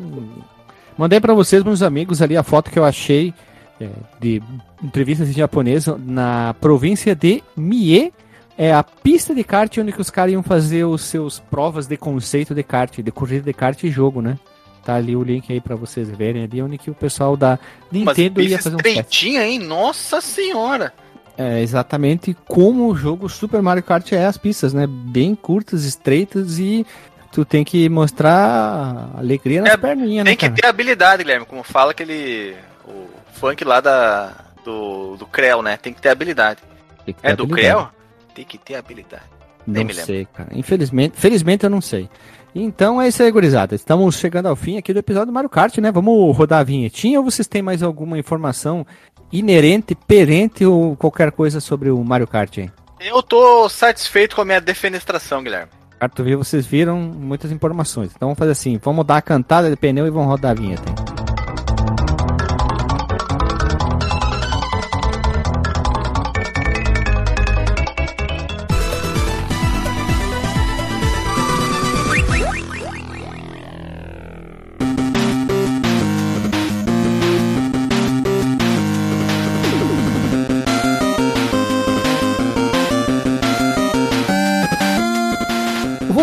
Mandei 0.96 1.20
pra 1.20 1.34
vocês, 1.34 1.62
meus 1.62 1.82
amigos, 1.82 2.22
ali 2.22 2.36
a 2.36 2.42
foto 2.42 2.70
que 2.70 2.78
eu 2.78 2.84
achei 2.84 3.34
de 4.20 4.42
entrevistas 4.82 5.28
em 5.28 5.32
japonês 5.32 5.86
na 5.98 6.54
província 6.60 7.14
de 7.14 7.42
Mie. 7.56 8.12
É 8.58 8.74
a 8.74 8.82
pista 8.82 9.34
de 9.34 9.42
kart 9.42 9.74
onde 9.78 9.92
que 9.92 10.00
os 10.00 10.10
caras 10.10 10.32
iam 10.32 10.42
fazer 10.42 10.84
os 10.84 11.02
seus 11.02 11.38
provas 11.38 11.86
de 11.86 11.96
conceito 11.96 12.54
de 12.54 12.62
kart, 12.62 13.00
de 13.00 13.10
corrida 13.10 13.44
de 13.44 13.52
kart 13.54 13.82
e 13.82 13.90
jogo, 13.90 14.20
né? 14.20 14.38
Tá 14.84 14.96
ali 14.96 15.16
o 15.16 15.22
link 15.22 15.50
aí 15.52 15.60
pra 15.60 15.76
vocês 15.76 16.10
verem 16.10 16.44
ali 16.44 16.60
onde 16.60 16.76
que 16.76 16.90
o 16.90 16.94
pessoal 16.94 17.36
da 17.36 17.58
Mas 17.90 18.06
Nintendo 18.06 18.42
ia 18.42 18.58
fazer 18.58 18.76
um 18.76 18.78
estreitinha, 18.78 19.46
hein? 19.46 19.58
Nossa 19.58 20.20
senhora. 20.20 20.92
É 21.38 21.62
exatamente 21.62 22.36
como 22.46 22.88
o 22.88 22.94
jogo 22.94 23.28
Super 23.28 23.62
Mario 23.62 23.82
Kart 23.82 24.12
é 24.12 24.26
as 24.26 24.36
pistas, 24.36 24.74
né? 24.74 24.86
Bem 24.86 25.34
curtas, 25.34 25.84
estreitas 25.84 26.58
e 26.58 26.86
tu 27.32 27.46
tem 27.46 27.64
que 27.64 27.88
mostrar 27.88 29.10
alegria 29.16 29.62
nas 29.62 29.72
É, 29.72 29.76
perninhas, 29.76 30.24
né, 30.24 30.34
Tem 30.34 30.50
que 30.50 30.60
ter 30.60 30.66
habilidade, 30.66 31.22
Guilherme. 31.22 31.46
Como 31.46 31.62
fala 31.62 31.92
aquele. 31.92 32.56
Funk 33.40 33.64
lá 33.64 33.80
da. 33.80 34.32
Do, 34.64 35.16
do 35.16 35.26
Creu, 35.26 35.62
né? 35.62 35.78
Tem 35.78 35.92
que 35.94 36.02
ter 36.02 36.10
habilidade. 36.10 36.60
Que 37.06 37.14
ter 37.14 37.28
É 37.28 37.34
do 37.34 37.44
habilidade. 37.44 37.74
Creu? 37.74 37.88
Tem 38.34 38.44
que 38.44 38.58
ter 38.58 38.74
habilidade. 38.74 39.22
Nem 39.66 39.84
Não 39.84 39.94
sei, 39.94 40.26
cara. 40.26 40.50
Infelizmente, 40.52 41.16
felizmente 41.18 41.64
eu 41.64 41.70
não 41.70 41.80
sei. 41.80 42.08
Então 42.54 43.00
é 43.00 43.08
isso 43.08 43.22
aí, 43.22 43.30
gurizada. 43.30 43.74
Estamos 43.74 44.16
chegando 44.16 44.46
ao 44.46 44.56
fim 44.56 44.76
aqui 44.76 44.92
do 44.92 44.98
episódio 44.98 45.26
do 45.28 45.32
Mario 45.32 45.48
Kart, 45.48 45.76
né? 45.78 45.90
Vamos 45.90 46.36
rodar 46.36 46.60
a 46.60 46.64
vinhetinha 46.64 47.18
ou 47.18 47.24
vocês 47.24 47.48
têm 47.48 47.62
mais 47.62 47.82
alguma 47.82 48.18
informação 48.18 48.86
inerente, 49.32 49.94
perente 49.94 50.64
ou 50.66 50.96
qualquer 50.96 51.32
coisa 51.32 51.60
sobre 51.60 51.90
o 51.90 52.02
Mario 52.04 52.26
Kart 52.26 52.58
aí? 52.58 52.70
Eu 53.00 53.22
tô 53.22 53.68
satisfeito 53.68 54.36
com 54.36 54.42
a 54.42 54.44
minha 54.44 54.60
defenestração, 54.60 55.42
Guilherme. 55.42 55.70
Carto 55.98 56.24
viu, 56.24 56.38
vocês 56.38 56.66
viram 56.66 56.98
muitas 56.98 57.50
informações. 57.52 58.10
Então 58.14 58.28
vamos 58.28 58.38
fazer 58.38 58.52
assim, 58.52 58.78
vamos 58.82 59.06
dar 59.06 59.18
a 59.18 59.22
cantada 59.22 59.70
de 59.70 59.76
pneu 59.76 60.06
e 60.06 60.10
vamos 60.10 60.28
rodar 60.28 60.50
a 60.50 60.54
vinheta. 60.54 60.82
hein? 60.88 61.09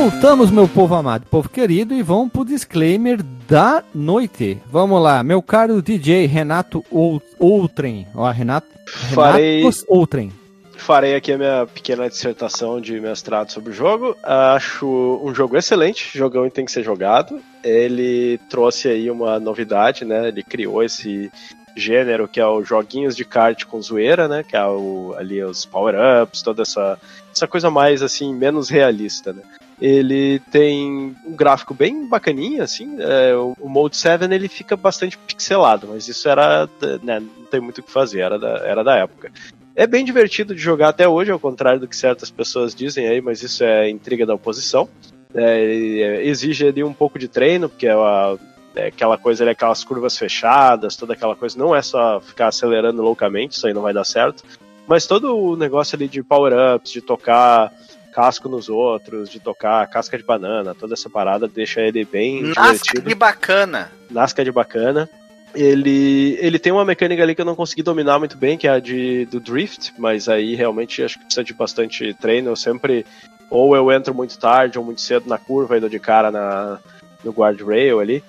Voltamos, 0.09 0.49
meu 0.51 0.69
povo 0.69 0.95
amado, 0.95 1.25
povo 1.29 1.49
querido, 1.49 1.93
e 1.93 2.01
vamos 2.01 2.31
pro 2.31 2.45
disclaimer 2.45 3.21
da 3.47 3.84
noite. 3.93 4.57
Vamos 4.71 5.01
lá, 5.01 5.21
meu 5.21 5.41
caro 5.41 5.81
DJ 5.81 6.25
Renato 6.25 6.84
Ou- 6.89 7.21
Outren. 7.38 8.07
Ó, 8.15 8.29
Renato. 8.31 8.67
Farei- 9.13 9.57
Renatos 9.57 9.84
Outren. 9.88 10.31
Farei 10.77 11.13
aqui 11.15 11.34
a 11.34 11.38
minha 11.38 11.65
pequena 11.67 12.07
dissertação 12.07 12.79
de 12.79 12.97
mestrado 13.01 13.51
sobre 13.51 13.71
o 13.71 13.73
jogo. 13.73 14.15
Acho 14.23 15.19
um 15.21 15.35
jogo 15.35 15.57
excelente, 15.57 16.17
jogão 16.17 16.45
e 16.45 16.51
tem 16.51 16.63
que 16.63 16.71
ser 16.71 16.84
jogado. 16.84 17.41
Ele 17.61 18.39
trouxe 18.49 18.88
aí 18.88 19.11
uma 19.11 19.38
novidade, 19.41 20.05
né? 20.05 20.29
Ele 20.29 20.41
criou 20.41 20.81
esse 20.81 21.29
gênero 21.75 22.27
que 22.29 22.39
é 22.39 22.47
os 22.47 22.65
joguinhos 22.65 23.13
de 23.15 23.25
kart 23.25 23.65
com 23.65 23.81
zoeira, 23.81 24.27
né? 24.29 24.41
Que 24.47 24.55
é 24.55 24.65
o, 24.65 25.13
ali 25.17 25.43
os 25.43 25.65
power-ups, 25.65 26.41
toda 26.41 26.61
essa, 26.61 26.97
essa 27.35 27.45
coisa 27.47 27.69
mais 27.69 28.01
assim, 28.01 28.34
menos 28.34 28.69
realista, 28.69 29.34
né? 29.34 29.41
Ele 29.79 30.39
tem 30.51 31.15
um 31.25 31.35
gráfico 31.35 31.73
bem 31.73 32.07
bacaninha, 32.07 32.63
assim. 32.63 32.95
é, 32.99 33.35
o, 33.35 33.55
o 33.59 33.69
Mode 33.69 33.95
7 33.95 34.23
ele 34.25 34.47
fica 34.47 34.75
bastante 34.75 35.17
pixelado, 35.17 35.87
mas 35.89 36.07
isso 36.07 36.27
era. 36.27 36.67
Né, 37.03 37.19
não 37.19 37.45
tem 37.45 37.59
muito 37.59 37.79
o 37.79 37.83
que 37.83 37.91
fazer, 37.91 38.21
era 38.21 38.39
da, 38.39 38.57
era 38.65 38.83
da 38.83 38.95
época. 38.97 39.31
É 39.75 39.85
bem 39.85 40.03
divertido 40.03 40.55
de 40.55 40.61
jogar 40.61 40.89
até 40.89 41.07
hoje, 41.07 41.31
ao 41.31 41.39
contrário 41.39 41.79
do 41.79 41.87
que 41.87 41.95
certas 41.95 42.31
pessoas 42.31 42.73
dizem 42.73 43.07
aí, 43.07 43.21
mas 43.21 43.43
isso 43.43 43.63
é 43.63 43.87
intriga 43.87 44.25
da 44.25 44.33
oposição. 44.33 44.89
É, 45.35 45.61
é, 45.63 46.25
exige 46.25 46.67
ali 46.67 46.83
um 46.83 46.93
pouco 46.93 47.19
de 47.19 47.27
treino, 47.27 47.69
porque 47.69 47.85
é, 47.85 47.95
uma- 47.95 48.39
é 48.75 48.87
aquela 48.87 49.19
coisa 49.19 49.43
ali, 49.43 49.51
aquelas 49.51 49.83
curvas 49.83 50.17
fechadas, 50.17 50.95
toda 50.95 51.13
aquela 51.13 51.35
coisa. 51.35 51.57
Não 51.59 51.75
é 51.75 51.81
só 51.83 52.19
ficar 52.19 52.47
acelerando 52.47 53.03
loucamente, 53.03 53.55
isso 53.55 53.67
aí 53.67 53.73
não 53.73 53.83
vai 53.83 53.93
dar 53.93 54.03
certo. 54.03 54.43
Mas 54.87 55.05
todo 55.05 55.37
o 55.37 55.55
negócio 55.55 55.95
ali 55.95 56.07
de 56.07 56.23
power-ups, 56.23 56.91
de 56.91 57.01
tocar 57.01 57.71
casco 58.18 58.49
nos 58.49 58.68
outros, 58.68 59.30
de 59.30 59.39
tocar 59.39 59.85
casca 59.88 60.18
de 60.18 60.23
banana, 60.23 60.73
toda 60.73 60.95
essa 60.95 61.07
parada 61.07 61.48
deixa 61.48 61.81
ele 61.81 62.03
bem 62.03 62.41
Nasca 62.41 62.64
divertido. 62.64 63.10
de 63.10 63.14
bacana. 63.14 63.91
Nasca 64.10 64.44
de 64.44 64.52
bacana. 64.52 65.07
Ele, 65.53 66.35
ele 66.41 66.57
tem 66.57 66.72
uma 66.72 66.84
mecânica 66.84 67.22
ali 67.22 67.35
que 67.35 67.41
eu 67.41 67.45
não 67.45 67.56
consegui 67.56 67.84
dominar 67.84 68.18
muito 68.18 68.35
bem, 68.35 68.57
que 68.57 68.68
é 68.68 68.72
a 68.72 68.80
de, 68.80 69.27
do 69.27 69.39
drift, 69.39 69.94
mas 69.99 70.27
aí 70.27 70.56
realmente 70.56 71.03
acho 71.03 71.19
que 71.19 71.26
precisa 71.26 71.44
de 71.44 71.53
bastante 71.53 72.11
treino. 72.15 72.49
Eu 72.49 72.56
sempre, 72.56 73.06
ou 73.52 73.76
eu 73.76 73.91
entro 73.91 74.15
muito 74.15 74.35
tarde 74.39 74.80
ou 74.80 74.84
muito 74.84 74.99
cedo 74.99 75.30
na 75.30 75.38
curva 75.38 75.77
e 75.77 75.80
dou 75.80 75.88
de 75.88 75.99
cara 75.99 76.31
na, 76.31 76.80
no 77.23 77.31
guardrail 77.31 77.99
ali. 77.99 78.23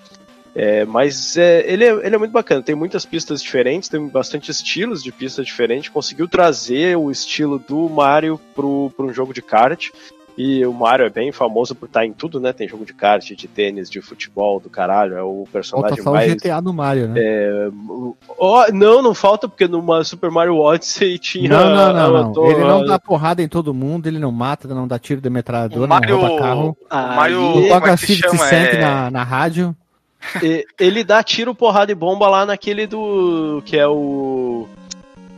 É, 0.61 0.85
mas 0.85 1.37
é, 1.37 1.63
ele, 1.71 1.85
é, 1.85 1.91
ele 2.05 2.15
é 2.17 2.19
muito 2.19 2.33
bacana, 2.33 2.61
tem 2.61 2.75
muitas 2.75 3.07
pistas 3.07 3.41
diferentes, 3.41 3.89
tem 3.89 4.05
bastante 4.09 4.51
estilos 4.51 5.05
de 5.05 5.13
pistas 5.13 5.47
diferentes. 5.47 5.89
Conseguiu 5.89 6.27
trazer 6.27 6.97
o 6.97 7.13
estilo 7.13 7.61
do 7.61 7.89
Mario 7.89 8.41
para 8.57 8.67
um 8.67 9.13
jogo 9.15 9.33
de 9.33 9.41
kart. 9.41 9.89
E 10.41 10.65
o 10.65 10.73
Mario 10.73 11.05
é 11.07 11.11
bem 11.11 11.33
famoso 11.33 11.75
por 11.75 11.87
estar 11.87 12.07
em 12.07 12.13
tudo, 12.13 12.39
né? 12.39 12.53
Tem 12.53 12.69
jogo 12.69 12.85
de 12.85 12.93
kart, 12.95 13.25
de 13.29 13.49
tênis, 13.49 13.91
de 13.91 14.01
futebol, 14.01 14.61
do 14.61 14.71
caralho. 14.71 15.17
É 15.17 15.23
o 15.23 15.45
Falta 15.45 15.51
personagem 15.53 16.03
só 16.03 16.11
o 16.11 16.15
mais. 16.15 16.33
GTA 16.33 16.61
do 16.61 16.73
Mario, 16.73 17.09
né? 17.09 17.21
Ó, 18.39 18.67
não, 18.73 19.03
não 19.03 19.15
falta, 19.15 19.49
porque 19.49 19.67
numa 19.67 20.05
Super 20.05 20.31
Mario 20.31 20.57
Odyssey 20.57 21.19
tinha. 21.21 21.49
não, 21.49 21.75
não, 21.75 21.93
não, 21.93 22.13
não. 22.23 22.33
to- 22.33 22.47
Ele 22.47 22.61
não 22.61 22.85
dá 22.85 22.99
porrada 22.99 23.43
em 23.43 23.49
todo 23.49 23.75
mundo, 23.75 24.07
ele 24.07 24.19
não 24.21 24.31
mata, 24.31 24.69
não 24.69 24.87
dá 24.87 24.99
tiro 24.99 25.21
de 25.21 25.29
metralhadora, 25.31 25.87
O 25.87 25.89
Mario. 25.89 26.17
não 26.19 26.21
rouba 26.27 26.39
carro. 26.43 26.77
O 26.91 26.97
Mario. 26.97 27.67
É 27.67 27.69
toca 27.69 27.97
que 27.97 28.07
se 28.07 28.17
50 28.17 28.37
chama? 28.37 28.49
Cent 28.49 28.75
É... 28.75 28.81
na, 28.81 29.11
na 29.11 29.25
rádio. 29.25 29.77
E- 30.43 30.65
Ele 30.79 31.05
dá 31.05 31.23
tiro, 31.23 31.55
porrada 31.55 31.93
e 31.93 31.95
bomba 31.95 32.29
lá 32.29 32.45
naquele 32.47 32.87
do. 32.87 33.63
que 33.65 33.77
é 33.79 33.87
o. 33.87 34.67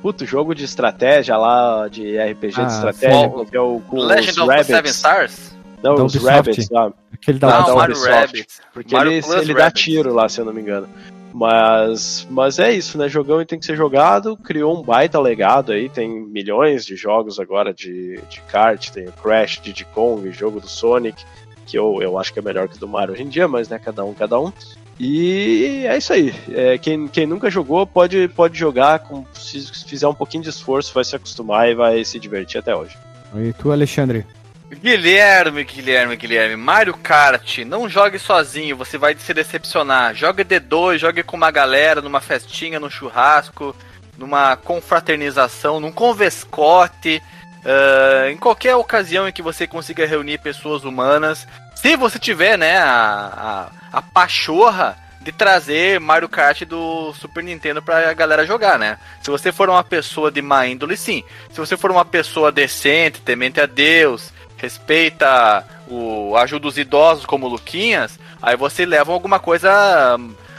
Puto, 0.02 0.24
jogo 0.24 0.54
de 0.54 0.64
estratégia 0.64 1.36
lá, 1.36 1.86
de 1.88 2.16
RPG 2.18 2.60
Ah, 2.60 2.64
de 2.64 2.72
estratégia, 2.72 3.30
que 3.50 3.56
é 3.56 3.60
o 3.60 3.80
com 3.86 3.98
Legend 3.98 4.30
os 4.30 4.38
of 4.38 4.46
the 4.46 4.52
Rabbits. 4.54 4.66
Seven 4.66 4.90
Stars? 4.90 5.54
Não, 5.82 5.94
Da 5.94 6.04
os. 6.04 6.14
Rabbits 6.14 6.70
lá. 6.70 6.92
Aquele 7.12 7.38
da 7.38 7.46
Não, 7.48 7.52
da 7.54 7.60
Ubisoft. 7.60 7.78
Mario 7.78 7.94
Ubisoft. 7.96 8.20
Rabbids. 8.20 8.60
Porque 8.72 8.94
Mario 8.94 9.12
ele, 9.12 9.40
ele 9.42 9.54
dá 9.54 9.70
tiro 9.70 10.14
lá, 10.14 10.28
se 10.28 10.40
eu 10.40 10.44
não 10.46 10.52
me 10.54 10.60
engano. 10.62 10.88
Mas, 11.32 12.26
mas 12.30 12.58
é 12.58 12.72
isso, 12.72 12.98
né? 12.98 13.08
Jogão 13.08 13.40
e 13.40 13.46
tem 13.46 13.58
que 13.58 13.64
ser 13.66 13.76
jogado. 13.76 14.36
Criou 14.36 14.78
um 14.78 14.82
baita 14.82 15.20
legado 15.20 15.70
aí. 15.72 15.88
Tem 15.88 16.08
milhões 16.08 16.84
de 16.84 16.96
jogos 16.96 17.38
agora 17.38 17.72
de, 17.72 18.20
de 18.28 18.40
kart. 18.50 18.90
Tem 18.90 19.06
o 19.06 19.12
Crash, 19.12 19.60
Diddy 19.62 19.84
Kong, 19.86 20.30
jogo 20.32 20.60
do 20.60 20.68
Sonic, 20.68 21.22
que 21.70 21.78
eu, 21.78 22.02
eu 22.02 22.18
acho 22.18 22.32
que 22.32 22.40
é 22.40 22.42
melhor 22.42 22.68
que 22.68 22.76
o 22.76 22.80
do 22.80 22.88
Mario 22.88 23.14
hoje 23.14 23.22
em 23.22 23.28
dia, 23.28 23.46
mas 23.46 23.68
né, 23.68 23.78
cada 23.78 24.04
um, 24.04 24.12
cada 24.12 24.38
um. 24.40 24.52
E 24.98 25.84
é 25.86 25.96
isso 25.96 26.12
aí. 26.12 26.34
É, 26.52 26.76
quem, 26.76 27.06
quem 27.08 27.26
nunca 27.26 27.48
jogou 27.48 27.86
pode, 27.86 28.28
pode 28.28 28.58
jogar. 28.58 28.98
Com, 28.98 29.24
se 29.32 29.60
fizer 29.86 30.08
um 30.08 30.14
pouquinho 30.14 30.42
de 30.42 30.50
esforço, 30.50 30.92
vai 30.92 31.04
se 31.04 31.14
acostumar 31.14 31.70
e 31.70 31.74
vai 31.74 32.04
se 32.04 32.18
divertir 32.18 32.58
até 32.58 32.74
hoje. 32.74 32.98
E 33.36 33.52
tu, 33.52 33.70
Alexandre? 33.70 34.26
Guilherme, 34.74 35.64
Guilherme, 35.64 36.16
Guilherme. 36.16 36.56
Mario 36.56 36.94
Kart, 36.94 37.58
não 37.58 37.88
jogue 37.88 38.18
sozinho, 38.18 38.76
você 38.76 38.98
vai 38.98 39.16
se 39.16 39.32
decepcionar. 39.32 40.14
Jogue 40.14 40.44
D2, 40.44 40.98
jogue 40.98 41.22
com 41.22 41.36
uma 41.36 41.50
galera, 41.50 42.02
numa 42.02 42.20
festinha, 42.20 42.78
num 42.78 42.90
churrasco, 42.90 43.74
numa 44.18 44.56
confraternização, 44.56 45.80
num 45.80 45.90
convescote, 45.90 47.22
ah, 47.64 48.30
em 48.30 48.36
qualquer 48.36 48.74
ocasião 48.76 49.28
em 49.28 49.32
que 49.32 49.42
você 49.42 49.66
consiga 49.66 50.06
reunir 50.06 50.38
pessoas 50.38 50.84
humanas. 50.84 51.46
Se 51.74 51.96
você 51.96 52.18
tiver, 52.18 52.56
né, 52.56 52.78
a, 52.78 53.70
a, 53.92 53.98
a 53.98 54.02
pachorra 54.02 54.96
de 55.20 55.32
trazer 55.32 56.00
Mario 56.00 56.28
Kart 56.28 56.62
do 56.64 57.12
Super 57.12 57.44
Nintendo 57.44 57.82
pra 57.82 58.12
galera 58.14 58.46
jogar, 58.46 58.78
né? 58.78 58.98
Se 59.22 59.30
você 59.30 59.52
for 59.52 59.68
uma 59.68 59.84
pessoa 59.84 60.30
de 60.30 60.40
má 60.40 60.66
índole, 60.66 60.96
sim. 60.96 61.22
Se 61.52 61.58
você 61.58 61.76
for 61.76 61.90
uma 61.90 62.04
pessoa 62.04 62.50
decente, 62.50 63.20
temente 63.20 63.60
a 63.60 63.66
Deus, 63.66 64.32
respeita 64.56 65.66
o 65.88 66.36
ajuda 66.36 66.68
os 66.68 66.78
idosos 66.78 67.26
como 67.26 67.48
Luquinhas, 67.48 68.18
aí 68.40 68.56
você 68.56 68.86
leva 68.86 69.12
alguma 69.12 69.38
coisa 69.38 69.70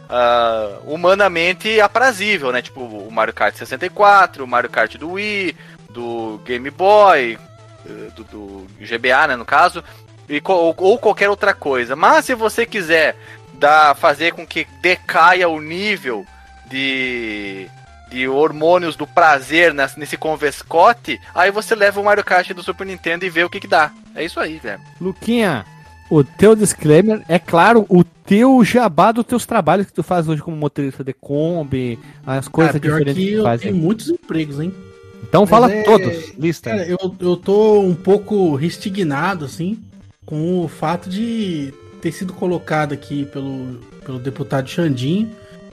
ah, 0.09 0.79
humanamente 0.83 1.79
aprazível, 1.79 2.51
né? 2.51 2.61
Tipo 2.61 2.81
o 2.81 3.11
Mario 3.11 3.33
Kart 3.33 3.55
64, 3.55 4.43
o 4.43 4.47
Mario 4.47 4.69
Kart 4.69 4.95
do 4.97 5.13
Wii, 5.13 5.55
do 5.93 6.39
Game 6.45 6.69
Boy, 6.69 7.37
eh, 7.85 8.09
do, 8.15 8.23
do 8.23 8.67
GBA, 8.79 9.27
né, 9.27 9.35
no 9.35 9.45
caso, 9.45 9.83
e, 10.29 10.41
ou, 10.43 10.73
ou 10.77 10.97
qualquer 10.97 11.29
outra 11.29 11.53
coisa. 11.53 11.95
Mas 11.95 12.25
se 12.25 12.35
você 12.35 12.65
quiser 12.65 13.15
dar, 13.53 13.95
fazer 13.95 14.33
com 14.33 14.45
que 14.45 14.67
decaia 14.81 15.47
o 15.47 15.61
nível 15.61 16.25
de, 16.69 17.67
de 18.09 18.27
hormônios 18.27 18.95
do 18.95 19.05
prazer 19.05 19.73
nesse, 19.73 19.99
nesse 19.99 20.17
convescote, 20.17 21.19
aí 21.35 21.51
você 21.51 21.75
leva 21.75 21.99
o 21.99 22.03
Mario 22.03 22.23
Kart 22.23 22.49
do 22.53 22.63
Super 22.63 22.87
Nintendo 22.87 23.25
e 23.25 23.29
vê 23.29 23.43
o 23.43 23.49
que, 23.49 23.59
que 23.59 23.67
dá. 23.67 23.91
É 24.15 24.23
isso 24.23 24.39
aí, 24.39 24.57
velho. 24.57 24.81
Luquinha, 24.99 25.65
o 26.09 26.23
teu 26.23 26.55
disclaimer 26.55 27.21
é 27.27 27.39
claro, 27.39 27.85
o 27.89 28.03
teu 28.03 28.63
jabá 28.63 29.11
dos 29.11 29.25
teus 29.25 29.45
trabalhos 29.45 29.87
que 29.87 29.93
tu 29.93 30.03
faz 30.03 30.27
hoje 30.27 30.41
como 30.41 30.55
motorista 30.57 31.03
de 31.03 31.13
Kombi, 31.13 31.99
as 32.25 32.47
coisas 32.47 32.73
Cara, 32.73 32.81
pior 32.81 32.99
diferentes 32.99 33.23
que 33.23 33.31
que 33.31 33.37
tu 33.37 33.43
faz. 33.43 33.61
tenho 33.61 33.75
muitos 33.75 34.09
empregos, 34.09 34.59
hein? 34.59 34.73
Então 35.23 35.45
fala 35.45 35.71
é- 35.71 35.83
todos, 35.83 36.33
lista. 36.37 36.69
Cara, 36.71 36.85
eu, 36.85 37.15
eu 37.19 37.37
tô 37.37 37.79
um 37.79 37.95
pouco 37.95 38.55
restignado, 38.55 39.45
assim, 39.45 39.79
com 40.25 40.63
o 40.63 40.67
fato 40.67 41.09
de 41.09 41.73
ter 42.01 42.11
sido 42.11 42.33
colocado 42.33 42.93
aqui 42.93 43.25
pelo, 43.25 43.79
pelo 44.03 44.19
deputado 44.19 44.69
Xandinho 44.69 45.29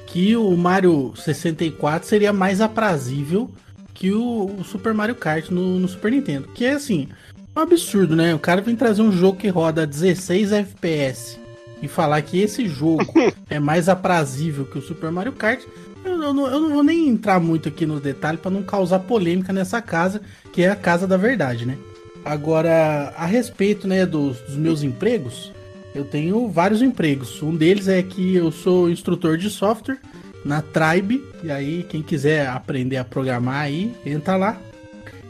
que 0.08 0.34
o 0.36 0.56
Mario 0.56 1.12
64 1.16 2.08
seria 2.08 2.32
mais 2.32 2.60
aprazível 2.60 3.50
que 3.92 4.12
o, 4.12 4.56
o 4.58 4.64
Super 4.64 4.94
Mario 4.94 5.14
Kart 5.14 5.50
no, 5.50 5.78
no 5.78 5.86
Super 5.86 6.10
Nintendo. 6.10 6.48
Que 6.48 6.64
é 6.64 6.72
assim, 6.72 7.08
um 7.54 7.60
absurdo, 7.60 8.16
né? 8.16 8.34
O 8.34 8.38
cara 8.38 8.62
vem 8.62 8.74
trazer 8.74 9.02
um 9.02 9.12
jogo 9.12 9.38
que 9.38 9.48
roda 9.48 9.86
16 9.86 10.52
FPS 10.52 11.38
e 11.82 11.88
falar 11.88 12.22
que 12.22 12.40
esse 12.40 12.66
jogo 12.66 13.04
é 13.50 13.60
mais 13.60 13.88
aprazível 13.88 14.64
que 14.64 14.78
o 14.78 14.82
Super 14.82 15.10
Mario 15.10 15.32
Kart. 15.32 15.62
Eu, 16.08 16.22
eu 16.22 16.32
não, 16.32 16.46
eu 16.46 16.60
não 16.60 16.70
vou 16.70 16.82
nem 16.82 17.08
entrar 17.08 17.38
muito 17.38 17.68
aqui 17.68 17.84
no 17.84 18.00
detalhe 18.00 18.38
para 18.38 18.50
não 18.50 18.62
causar 18.62 19.00
polêmica 19.00 19.52
nessa 19.52 19.82
casa, 19.82 20.22
que 20.52 20.62
é 20.62 20.70
a 20.70 20.76
casa 20.76 21.06
da 21.06 21.16
verdade, 21.16 21.66
né? 21.66 21.76
Agora, 22.24 23.12
a 23.16 23.26
respeito 23.26 23.86
né, 23.86 24.04
dos, 24.04 24.40
dos 24.40 24.56
meus 24.56 24.82
empregos, 24.82 25.52
eu 25.94 26.04
tenho 26.04 26.48
vários 26.48 26.82
empregos. 26.82 27.42
Um 27.42 27.54
deles 27.54 27.88
é 27.88 28.02
que 28.02 28.34
eu 28.34 28.50
sou 28.50 28.90
instrutor 28.90 29.36
de 29.36 29.50
software 29.50 29.98
na 30.44 30.62
Tribe. 30.62 31.24
E 31.42 31.50
aí, 31.50 31.82
quem 31.82 32.02
quiser 32.02 32.48
aprender 32.48 32.96
a 32.96 33.04
programar 33.04 33.62
aí, 33.62 33.94
entra 34.04 34.36
lá. 34.36 34.60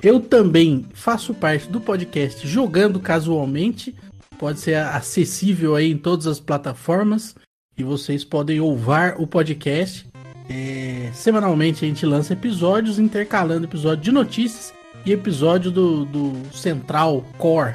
Eu 0.03 0.21
também 0.21 0.87
faço 0.95 1.35
parte 1.35 1.69
do 1.69 1.81
podcast 1.81 2.47
Jogando 2.47 3.01
Casualmente. 3.01 3.95
Pode 4.39 4.61
ser 4.61 4.77
acessível 4.77 5.75
aí 5.75 5.91
em 5.91 5.99
todas 5.99 6.27
as 6.27 6.39
plataformas. 6.41 7.35
E 7.77 7.83
vocês 7.83 8.25
podem 8.25 8.61
ouvir 8.61 9.15
o 9.19 9.27
podcast. 9.27 10.08
É, 10.49 11.11
semanalmente 11.13 11.85
a 11.85 11.89
gente 11.89 12.07
lança 12.07 12.33
episódios, 12.33 12.99
intercalando 12.99 13.67
episódio 13.67 14.03
de 14.03 14.13
notícias 14.13 14.73
e 15.05 15.13
episódio 15.13 15.71
do, 15.71 16.05
do 16.05 16.43
Central 16.53 17.25
Core 17.37 17.75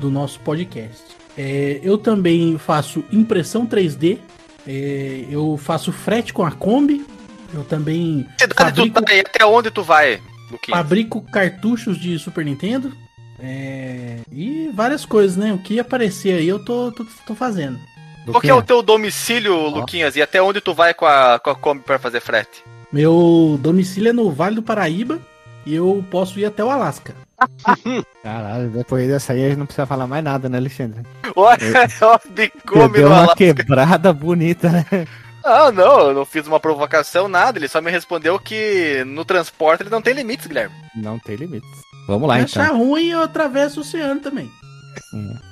do 0.00 0.10
nosso 0.10 0.40
podcast. 0.40 1.02
É, 1.36 1.80
eu 1.82 1.98
também 1.98 2.56
faço 2.58 3.04
impressão 3.12 3.66
3D. 3.66 4.18
é, 4.66 5.26
eu 5.30 5.56
faço 5.56 5.92
frete 5.92 6.32
com 6.32 6.44
a 6.44 6.50
Kombi. 6.50 7.04
Eu 7.52 7.64
também 7.64 8.26
Cidade 8.38 8.54
tu 8.54 8.56
fabrico, 8.56 9.02
tá 9.02 9.12
aí, 9.12 9.20
até 9.20 9.46
onde 9.46 9.70
tu 9.70 9.82
vai, 9.82 10.20
fabrico 10.68 11.20
cartuchos 11.22 11.98
de 11.98 12.18
Super 12.18 12.44
Nintendo. 12.44 12.92
É, 13.38 14.18
e 14.32 14.70
várias 14.72 15.04
coisas, 15.04 15.36
né? 15.36 15.52
O 15.52 15.58
que 15.58 15.78
aparecer 15.78 16.38
aí 16.38 16.48
eu 16.48 16.64
tô, 16.64 16.90
tô, 16.92 17.06
tô 17.26 17.34
fazendo. 17.34 17.78
Qual 18.26 18.40
que 18.40 18.50
é 18.50 18.54
o 18.54 18.62
teu 18.62 18.82
domicílio, 18.82 19.68
Luquinhas? 19.68 20.16
E 20.16 20.22
até 20.22 20.40
onde 20.42 20.60
tu 20.60 20.72
vai 20.74 20.94
com 20.94 21.06
a, 21.06 21.38
com 21.38 21.50
a 21.50 21.54
Kombi 21.54 21.82
pra 21.82 21.98
fazer 21.98 22.20
frete? 22.20 22.62
Meu 22.92 23.58
domicílio 23.60 24.10
é 24.10 24.12
no 24.12 24.30
Vale 24.30 24.56
do 24.56 24.62
Paraíba 24.62 25.18
e 25.66 25.74
eu 25.74 26.04
posso 26.10 26.38
ir 26.38 26.44
até 26.46 26.64
o 26.64 26.70
Alasca. 26.70 27.14
Caralho, 28.22 28.70
depois 28.70 29.08
dessa 29.08 29.32
aí 29.32 29.44
a 29.44 29.48
gente 29.48 29.58
não 29.58 29.66
precisa 29.66 29.86
falar 29.86 30.06
mais 30.06 30.22
nada, 30.24 30.48
né, 30.48 30.58
Alexandre? 30.58 31.02
Olha, 31.34 31.58
ó, 32.02 32.18
de 32.30 32.48
Kombi 32.66 32.98
Deu 32.98 33.08
no 33.08 33.14
uma 33.14 33.18
Alasca. 33.24 33.36
quebrada 33.36 34.12
bonita, 34.12 34.70
né? 34.70 35.06
Ah, 35.44 35.70
não, 35.70 36.08
eu 36.08 36.14
não 36.14 36.24
fiz 36.24 36.46
uma 36.46 36.58
provocação, 36.58 37.28
nada. 37.28 37.58
Ele 37.58 37.68
só 37.68 37.80
me 37.82 37.90
respondeu 37.90 38.38
que 38.38 39.04
no 39.06 39.24
transporte 39.26 39.82
ele 39.82 39.90
não 39.90 40.00
tem 40.00 40.14
limites, 40.14 40.46
Guilherme. 40.46 40.74
Não 40.96 41.18
tem 41.18 41.36
limites. 41.36 41.68
Vamos 42.06 42.26
lá, 42.28 42.36
Se 42.38 42.44
achar 42.44 42.66
então. 42.66 42.78
ruim, 42.78 43.08
eu 43.10 43.22
atravesso 43.22 43.80
o 43.80 43.82
oceano 43.82 44.20
também. 44.20 44.50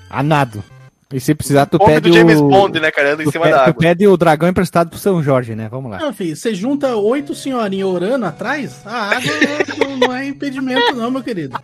A 0.08 0.22
nado. 0.22 0.64
E 1.12 1.20
se 1.20 1.34
precisar, 1.34 1.66
tu 1.66 1.78
pede 1.78 2.08
do 2.10 2.16
James 2.16 2.38
o... 2.40 2.48
Bond, 2.48 2.80
né, 2.80 2.90
cara? 2.90 3.12
Anda 3.12 3.22
em 3.22 3.26
Tu, 3.26 3.32
cima 3.32 3.44
pe- 3.44 3.50
da 3.50 3.64
tu 3.64 3.68
água. 3.70 3.74
pede 3.80 4.06
o 4.06 4.16
dragão 4.16 4.48
emprestado 4.48 4.88
pro 4.90 4.98
São 4.98 5.22
Jorge, 5.22 5.54
né? 5.54 5.68
Vamos 5.70 5.90
lá. 5.90 5.98
Não, 5.98 6.12
filho, 6.12 6.34
você 6.34 6.54
junta 6.54 6.96
oito 6.96 7.34
senhorinhas 7.34 7.88
orando 7.88 8.24
atrás, 8.24 8.80
a 8.86 9.10
água 9.16 9.32
não, 9.78 9.96
não 10.08 10.16
é 10.16 10.26
impedimento, 10.26 10.94
não, 10.94 11.10
meu 11.10 11.22
querido. 11.22 11.58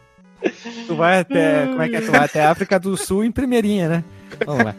Tu 0.86 0.94
vai 0.94 1.20
até. 1.20 1.66
Como 1.66 1.82
é 1.82 1.88
que 1.88 1.96
é? 1.96 2.00
Tu 2.00 2.10
vai 2.12 2.24
até 2.24 2.42
a 2.44 2.50
África 2.50 2.78
do 2.78 2.96
Sul 2.96 3.24
em 3.24 3.30
primeirinha, 3.32 3.88
né? 3.88 4.04
Vamos 4.46 4.64
lá. 4.64 4.74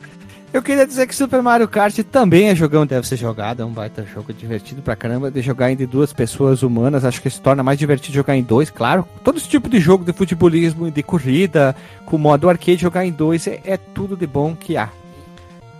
Eu 0.52 0.64
queria 0.64 0.86
dizer 0.86 1.06
que 1.06 1.16
Super 1.16 1.44
Mario 1.44 1.68
Kart 1.68 1.98
também 2.12 2.50
é 2.50 2.56
jogão, 2.56 2.86
deve 2.86 3.08
ser 3.08 3.18
jogado. 3.18 3.62
É 3.62 3.66
um 3.66 3.72
baita 3.72 4.04
jogo 4.04 4.34
divertido 4.34 4.82
pra 4.82 4.96
caramba. 4.96 5.30
De 5.30 5.42
jogar 5.42 5.72
entre 5.72 5.86
duas 5.86 6.12
pessoas 6.12 6.64
humanas, 6.64 7.06
acho 7.06 7.22
que 7.22 7.30
se 7.30 7.40
torna 7.40 7.62
mais 7.62 7.78
divertido 7.78 8.16
jogar 8.16 8.36
em 8.36 8.42
dois, 8.42 8.70
claro. 8.70 9.08
Todo 9.24 9.38
esse 9.38 9.48
tipo 9.48 9.70
de 9.70 9.80
jogo 9.80 10.04
de 10.04 10.12
futebolismo 10.12 10.90
de 10.90 11.04
corrida, 11.04 11.76
com 12.06 12.18
modo 12.18 12.50
arcade, 12.50 12.78
jogar 12.78 13.06
em 13.06 13.12
dois 13.12 13.48
é, 13.48 13.62
é 13.64 13.78
tudo 13.78 14.18
de 14.18 14.26
bom 14.26 14.56
que 14.56 14.76
há. 14.76 14.90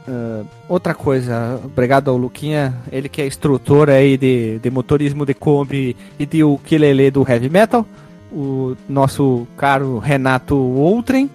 Ah, 0.10 0.44
outra 0.68 0.96
coisa, 0.96 1.60
obrigado 1.64 2.10
ao 2.10 2.18
Luquinha, 2.18 2.74
ele 2.92 3.08
que 3.08 3.22
é 3.22 3.28
instrutor 3.28 3.90
aí 3.90 4.18
de, 4.18 4.58
de 4.58 4.72
motorismo 4.72 5.26
de 5.26 5.36
Kombi 5.36 5.96
e 6.18 6.26
de 6.26 6.44
ukulele 6.44 7.12
do 7.12 7.28
Heavy 7.28 7.50
Metal. 7.50 7.86
O 8.32 8.76
nosso 8.88 9.48
caro 9.58 9.98
Renato 10.00 10.56
Outren, 10.56 11.30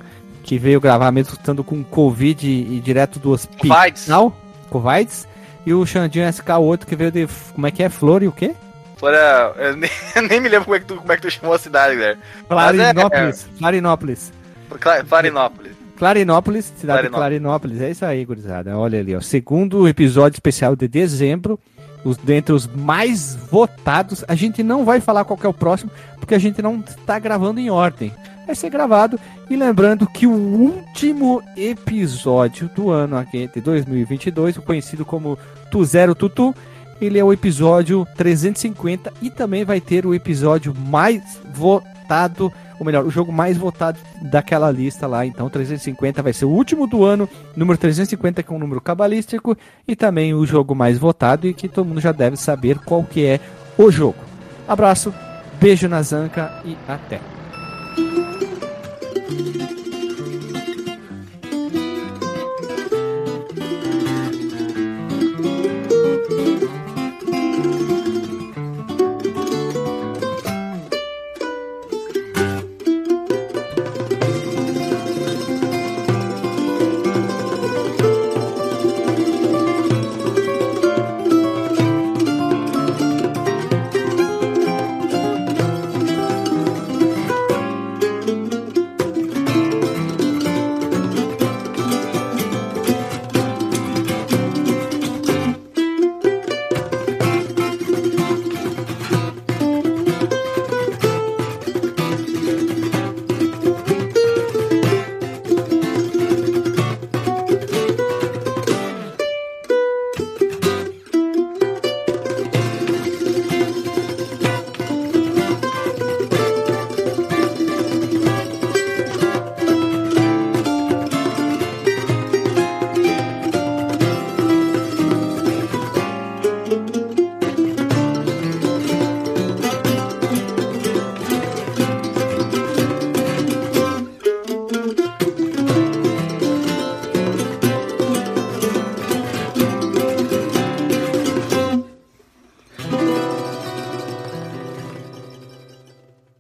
que 0.45 0.59
veio 0.59 0.81
gravar 0.81 1.11
mesmo 1.11 1.33
estando 1.33 1.65
com 1.65 1.83
Covid 1.83 2.47
e, 2.47 2.77
e 2.77 2.81
direto 2.81 3.19
do 3.19 3.31
hospital. 3.31 4.33
Covides. 4.71 5.27
E 5.67 5.73
o 5.73 5.85
Xandinho 5.87 6.29
SK8, 6.29 6.85
que 6.85 6.95
veio 6.95 7.11
de. 7.11 7.27
Como 7.55 7.67
é 7.67 7.71
que 7.71 7.83
é? 7.83 7.89
Flor 7.89 8.23
e 8.23 8.29
o 8.29 8.33
quê? 8.33 8.55
Fora, 8.97 9.55
eu 9.57 9.77
nem, 9.77 9.91
eu 10.15 10.23
nem 10.23 10.41
me 10.41 10.49
lembro 10.49 10.67
como 10.67 10.77
é, 10.77 10.81
que 10.81 10.85
tu, 10.87 10.97
como 10.97 11.11
é 11.13 11.17
que 11.17 11.23
tu 11.23 11.31
chamou 11.31 11.55
a 11.55 11.59
cidade, 11.59 11.95
Guilherme. 11.95 12.21
Mas 12.49 12.79
é- 12.79 12.93
Clarinópolis. 12.93 13.47
Clarinópolis. 13.59 14.33
Cla- 14.79 15.03
Clarinópolis. 15.05 15.73
Clarinópolis, 15.97 16.65
cidade 16.77 17.03
de 17.05 17.09
Clarinópolis. 17.09 17.19
Clarinópolis. 17.41 17.81
É 17.81 17.91
isso 17.91 18.05
aí, 18.05 18.25
gurizada. 18.25 18.77
Olha 18.77 18.99
ali, 19.01 19.15
ó. 19.17 19.21
Segundo 19.21 19.89
episódio 19.89 20.37
especial 20.37 20.77
de 20.77 20.87
dezembro. 20.89 21.59
Os, 22.05 22.17
dentre 22.17 22.53
os 22.53 22.67
mais 22.67 23.35
votados. 23.51 24.25
A 24.29 24.35
gente 24.35 24.63
não 24.63 24.85
vai 24.85 25.01
falar 25.01 25.25
qual 25.25 25.39
é 25.43 25.49
o 25.49 25.55
próximo, 25.55 25.91
porque 26.19 26.35
a 26.35 26.39
gente 26.39 26.61
não 26.61 26.81
está 26.81 27.19
gravando 27.19 27.61
em 27.61 27.71
ordem. 27.71 28.13
Vai 28.47 28.55
ser 28.55 28.71
gravado. 28.71 29.19
E 29.49 29.57
lembrando 29.57 30.07
que 30.07 30.27
o 30.27 30.33
último 30.33 31.43
episódio 31.57 32.69
do 32.75 32.91
ano 32.91 33.17
aqui 33.17 33.49
de 33.49 33.61
2022, 33.61 34.59
o 34.59 34.63
conhecido 34.63 35.05
como 35.05 35.39
Tu 35.71 35.85
Zero 35.85 36.15
Tutu, 36.15 36.55
ele 37.01 37.19
é 37.19 37.25
o 37.25 37.33
episódio 37.33 38.07
350 38.17 39.13
e 39.21 39.31
também 39.31 39.65
vai 39.65 39.81
ter 39.81 40.07
o 40.07 40.15
episódio 40.15 40.75
mais 40.75 41.41
votado, 41.53 42.53
ou 42.79 42.87
melhor, 42.87 43.05
o 43.05 43.11
jogo 43.11 43.33
mais 43.33 43.57
votado 43.57 43.99
daquela 44.21 44.71
lista 44.71 45.07
lá. 45.07 45.25
Então, 45.25 45.49
350 45.49 46.23
vai 46.23 46.33
ser 46.33 46.45
o 46.45 46.51
último 46.51 46.87
do 46.87 47.05
ano, 47.05 47.29
número 47.57 47.79
350 47.79 48.43
que 48.43 48.53
é 48.53 48.57
um 48.57 48.59
número 48.59 48.81
cabalístico 48.81 49.57
e 49.87 49.95
também 49.95 50.35
o 50.35 50.47
jogo 50.47 50.75
mais 50.75 50.99
votado 50.99 51.47
e 51.47 51.55
que 51.55 51.69
todo 51.69 51.87
mundo 51.87 52.01
já 52.01 52.13
deve 52.13 52.37
saber 52.37 52.79
qual 52.79 53.05
que 53.05 53.25
é 53.25 53.41
o 53.77 53.91
jogo. 53.91 54.19
Abraço, 54.67 55.13
beijo 55.61 55.89
na 55.89 56.03
zanca 56.03 56.63
e 56.65 56.77
até. 56.89 57.21